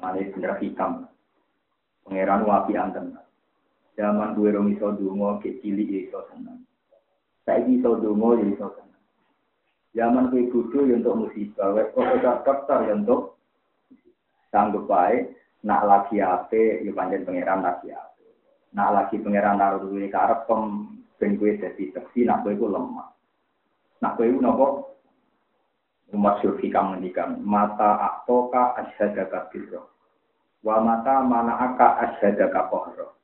Mane 0.00 0.30
bener 0.32 0.56
hikam. 0.62 1.04
Pangeran 2.06 2.46
wapi 2.46 2.78
anten. 2.78 3.18
Zaman 3.98 4.38
duwe 4.38 4.54
rong 4.54 4.70
iso 4.70 4.94
donga 4.94 5.42
ke 5.42 5.58
cilik 5.58 5.90
iso 6.06 6.22
seneng. 6.30 6.62
Saiki 7.42 7.82
iso 7.82 7.98
donga 7.98 8.38
iso 8.38 8.66
seneng. 8.78 8.97
Zaman 9.96 10.28
kue 10.28 10.52
kudu 10.52 10.84
yang 10.84 11.00
untuk 11.00 11.26
musibah, 11.26 11.72
wes 11.72 11.88
profesor 11.96 12.44
dokter 12.44 12.92
yang 12.92 13.08
untuk 13.08 13.40
sanggup 14.52 14.84
baik, 14.84 15.32
nak 15.64 15.84
lagi 15.88 16.20
ape, 16.20 16.84
ya 16.84 16.90
panjang 16.92 17.24
pangeran 17.24 17.64
lagi 17.64 17.88
ape. 17.90 18.26
Nak 18.76 18.88
lagi 18.92 19.16
pangeran 19.16 19.56
naruh 19.56 19.88
ini 19.96 20.12
karep 20.12 20.44
pem 20.44 20.92
ben 21.16 21.40
kue 21.40 21.56
jadi 21.56 21.84
seksi, 21.96 22.28
nak 22.28 22.44
kue 22.44 22.52
ku 22.54 22.68
lemah. 22.68 23.10
Nak 24.04 24.20
kue 24.20 24.28
ku 24.28 24.38
nopo 24.44 24.66
umat 26.12 26.40
syurfi 26.40 26.72
kamu 26.72 27.00
mendikan 27.00 27.36
mata 27.44 28.00
aktoka 28.00 28.72
asyhadaka 28.80 29.52
birro 29.52 29.92
wa 30.64 30.80
mata 30.80 31.20
mana 31.20 31.54
aka 31.54 32.00
asyhadaka 32.08 32.68
kohro. 32.72 33.14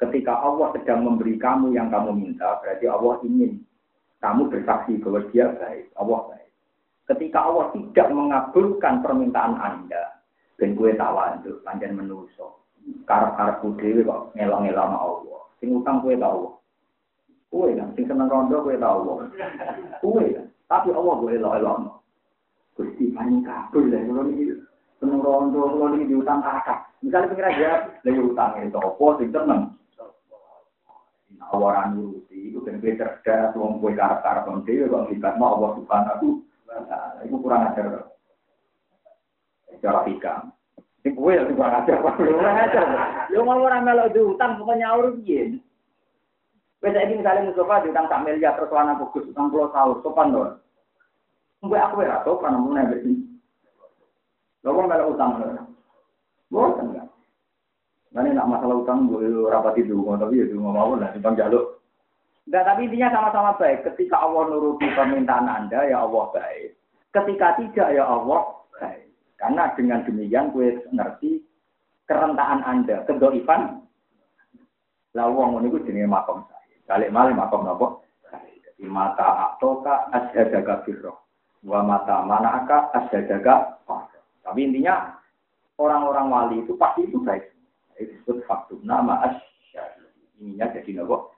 Ketika 0.00 0.34
Allah 0.34 0.74
sedang 0.74 1.06
memberi 1.06 1.38
kamu 1.38 1.78
yang 1.78 1.86
kamu 1.86 2.10
minta, 2.16 2.58
berarti 2.58 2.90
Allah 2.90 3.22
ingin 3.22 3.62
kamu 4.22 4.46
bersaksi 4.48 5.02
bahwa 5.02 5.20
dia 5.34 5.50
baik, 5.58 5.90
Allah 5.98 6.20
baik. 6.30 6.50
Ketika 7.10 7.42
Allah 7.42 7.74
tidak 7.74 8.08
mengabulkan 8.14 9.02
permintaan 9.02 9.58
Anda, 9.58 10.22
dan 10.62 10.78
gue 10.78 10.94
tawandu, 10.94 11.58
panjang 11.66 11.98
menuso, 11.98 12.62
karep-karep 13.02 13.66
dewe 13.82 14.06
kok 14.06 14.30
ngelong-ngelong 14.38 14.90
sama 14.94 14.98
Allah. 15.02 15.40
Sing 15.58 15.74
utang 15.74 15.98
gue 16.06 16.14
Allah. 16.22 16.54
Gue 17.50 17.74
kan, 17.74 17.90
sing 17.98 18.06
seneng 18.06 18.30
rondo 18.30 18.62
gue 18.62 18.78
Allah. 18.78 19.26
Gue 19.98 20.24
kan, 20.38 20.46
tapi 20.70 20.88
Allah 20.94 21.14
gue 21.18 21.30
elok-elok. 21.34 21.78
Gusti 22.78 23.12
paling 23.12 23.44
kabul 23.44 23.90
lah, 23.90 24.00
kalau 24.06 24.24
ini 24.30 24.54
seneng 25.02 25.20
rondo, 25.20 25.62
kalau 25.66 25.92
ini 25.98 26.06
diutang 26.06 26.40
kakak. 26.40 26.88
Misalnya 27.02 27.34
pikir 27.34 27.44
aja, 27.44 27.70
lagi 28.06 28.20
utang 28.22 28.54
itu 28.62 28.78
apa, 28.78 29.06
sing 29.18 29.28
seneng. 29.34 29.62
awara 31.52 31.88
nuruti 31.92 32.52
iku 32.52 32.64
ben 32.64 32.80
kowe 32.80 32.92
cerdas 32.96 33.52
wong 33.56 33.78
kowe 33.78 33.92
karakter 33.92 34.44
kon 34.44 34.64
dhewe 34.64 34.88
kok 34.88 35.08
sifat 35.08 35.34
mau 35.36 35.56
Allah 35.56 35.70
Subhanahu 35.78 36.26
wa 36.68 36.82
taala 36.88 37.20
iku 37.24 37.36
kurang 37.40 37.62
ajar 37.72 37.86
cara 39.82 40.00
ikam 40.08 40.52
sing 41.04 41.12
kowe 41.14 41.32
ya 41.32 41.44
kurang 41.48 41.74
ajar 41.84 41.96
kurang 42.00 42.56
ajar 42.56 42.84
yo 43.32 43.40
mau 43.44 43.60
ora 43.60 43.78
melok 43.80 44.12
diutang 44.12 44.60
kok 44.60 44.76
nyaur 44.76 45.16
piye 45.20 45.60
Wes 46.82 46.98
iki 46.98 47.14
misalnya 47.14 47.46
Mustafa 47.46 47.86
diutang 47.86 48.10
sak 48.10 48.26
miliar 48.26 48.58
terus 48.58 48.74
lanang 48.74 48.98
kok 48.98 49.14
Gus 49.14 49.30
utang 49.30 49.54
kulo 49.54 49.70
tahu 49.70 50.02
sopan 50.02 50.34
to. 50.34 50.42
Mbok 51.62 51.78
aku 51.78 52.02
ora 52.02 52.26
tau 52.26 52.42
kan 52.42 52.58
mung 52.58 52.74
nek 52.74 52.90
iki. 52.98 53.22
Lha 54.66 54.70
wong 54.74 54.90
melok 54.90 55.14
utang 55.14 55.38
lho. 55.38 55.62
Mboten 56.50 56.90
enggak. 56.90 57.11
Mana 58.12 58.28
nak 58.36 58.48
masalah 58.48 58.76
utang 58.84 59.08
gue 59.08 59.24
rapati 59.48 59.88
dulu, 59.88 60.12
tapi 60.20 60.44
ya 60.44 60.44
dulu 60.44 60.68
mau 60.68 60.92
lah, 61.00 61.16
bang 61.16 61.32
jaluk. 61.32 61.80
Tapi 62.44 62.84
intinya 62.84 63.08
sama-sama 63.08 63.56
baik. 63.56 63.88
Ketika 63.88 64.20
Allah 64.20 64.52
nuruti 64.52 64.84
permintaan 64.92 65.48
Anda, 65.48 65.88
ya 65.88 66.04
Allah 66.04 66.28
baik. 66.34 66.76
Ketika 67.08 67.56
tidak, 67.56 67.88
ya 67.96 68.04
Allah 68.04 68.52
baik. 68.76 69.08
Karena 69.40 69.72
dengan 69.72 70.04
demikian 70.04 70.52
gue 70.52 70.84
ngerti 70.92 71.40
kerentaan 72.04 72.60
Anda, 72.68 73.06
kedoifan. 73.08 73.80
Lah 75.12 75.28
wong 75.28 75.56
ngono 75.56 75.68
iku 75.68 75.84
jenenge 75.84 76.08
makom 76.08 76.44
saya. 76.48 76.76
Balik 76.88 77.12
malih 77.12 77.36
makom 77.36 77.68
napa? 77.68 78.00
Jadi 78.32 78.84
mata 78.88 79.52
atoka 79.52 80.08
asyadaka 80.08 80.84
birro. 80.88 81.20
Wa 81.64 81.84
mata 81.84 82.24
manaka 82.24 82.88
asyadaka 82.96 83.76
Tapi 84.42 84.60
intinya 84.66 85.14
orang-orang 85.76 86.26
wali 86.32 86.56
itu 86.64 86.72
pasti 86.80 87.06
itu 87.06 87.20
baik. 87.20 87.51
Disebut 88.08 88.42
faktum 88.48 88.82
nama 88.82 89.22
asyad. 89.30 90.02
Ininya 90.42 90.72
jadi 90.74 91.02
napa? 91.02 91.30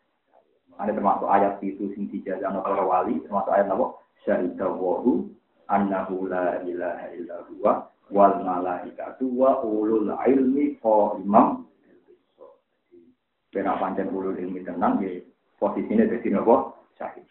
Ada 0.75 0.91
termasuk 0.91 1.29
ayat 1.31 1.63
itu 1.63 1.93
sing 1.95 2.11
dijazano 2.11 2.65
para 2.65 2.83
wali, 2.83 3.23
termasuk 3.23 3.53
ayat 3.55 3.71
apa? 3.71 3.95
Syahida 4.25 4.67
wahu 4.67 5.29
annahu 5.69 6.27
la 6.27 6.61
ilaha 6.65 7.07
illa 7.15 7.37
huwa 7.47 7.73
wal 8.11 8.37
malaikatu 8.43 9.29
wa 9.33 9.61
ulul 9.63 10.13
ilmi 10.13 10.77
qaiman 10.81 11.65
Kena 13.55 13.79
pancen 13.79 14.11
ulul 14.11 14.35
ilmi 14.35 14.67
tenang 14.67 14.99
ya 14.99 15.23
posisinya 15.63 16.11
jadi 16.11 16.27
nopo 16.35 16.75
syahid. 16.99 17.23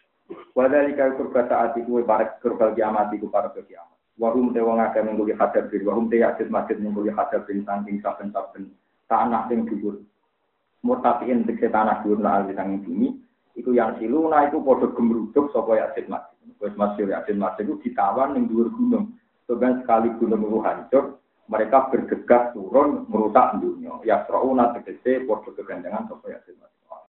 Wadalika 0.56 1.12
kurba 1.20 1.44
saat 1.44 1.76
itu 1.76 2.00
para 2.08 2.40
kurba 2.40 2.72
kiamat 2.72 3.12
itu 3.12 3.28
para 3.28 3.52
kiamat. 3.52 3.92
Wahum 4.16 4.56
te 4.56 4.62
wong 4.62 4.80
akeh 4.80 5.04
hadap 5.36 5.68
bir, 5.68 5.84
wahum 5.84 6.08
te 6.08 6.24
yasid 6.24 6.48
masjid 6.48 6.80
mengguli 6.80 7.12
hadap 7.12 7.44
bin 7.44 7.66
saking 7.66 8.00
saben-saben 8.00 8.72
tanah 9.10 9.48
sing 9.48 9.66
dhuwur. 9.68 10.00
Murtafiin 10.84 11.48
tegese 11.48 11.72
tanah 11.72 12.04
dhuwur 12.04 12.20
la 12.20 12.44
al 12.44 12.50
bumi 12.54 13.24
Iku 13.54 13.70
yang 13.70 13.94
siluna 14.02 14.50
itu 14.50 14.58
podo 14.58 14.90
gemruduk 14.98 15.54
sapa 15.54 15.78
Yasin 15.78 16.10
Masjid. 16.10 16.50
Wis 16.58 16.74
Masjid 16.74 17.06
Yasin 17.06 17.38
Masjid 17.38 17.62
itu 17.62 17.78
ditawan 17.86 18.34
ning 18.34 18.50
dhuwur 18.50 18.66
gunung. 18.74 19.14
Sebenarnya 19.46 19.86
sekali 19.86 20.08
gunung 20.18 20.42
itu 20.42 20.58
hancur, 20.58 21.04
mereka 21.46 21.86
bergegas 21.86 22.50
turun 22.50 23.06
merusak 23.06 23.62
dunia. 23.62 23.94
Ya 24.02 24.26
srauna 24.26 24.74
tegese 24.74 25.22
podo 25.22 25.54
kegandengan 25.54 26.10
sapa 26.10 26.34
Yasin 26.34 26.58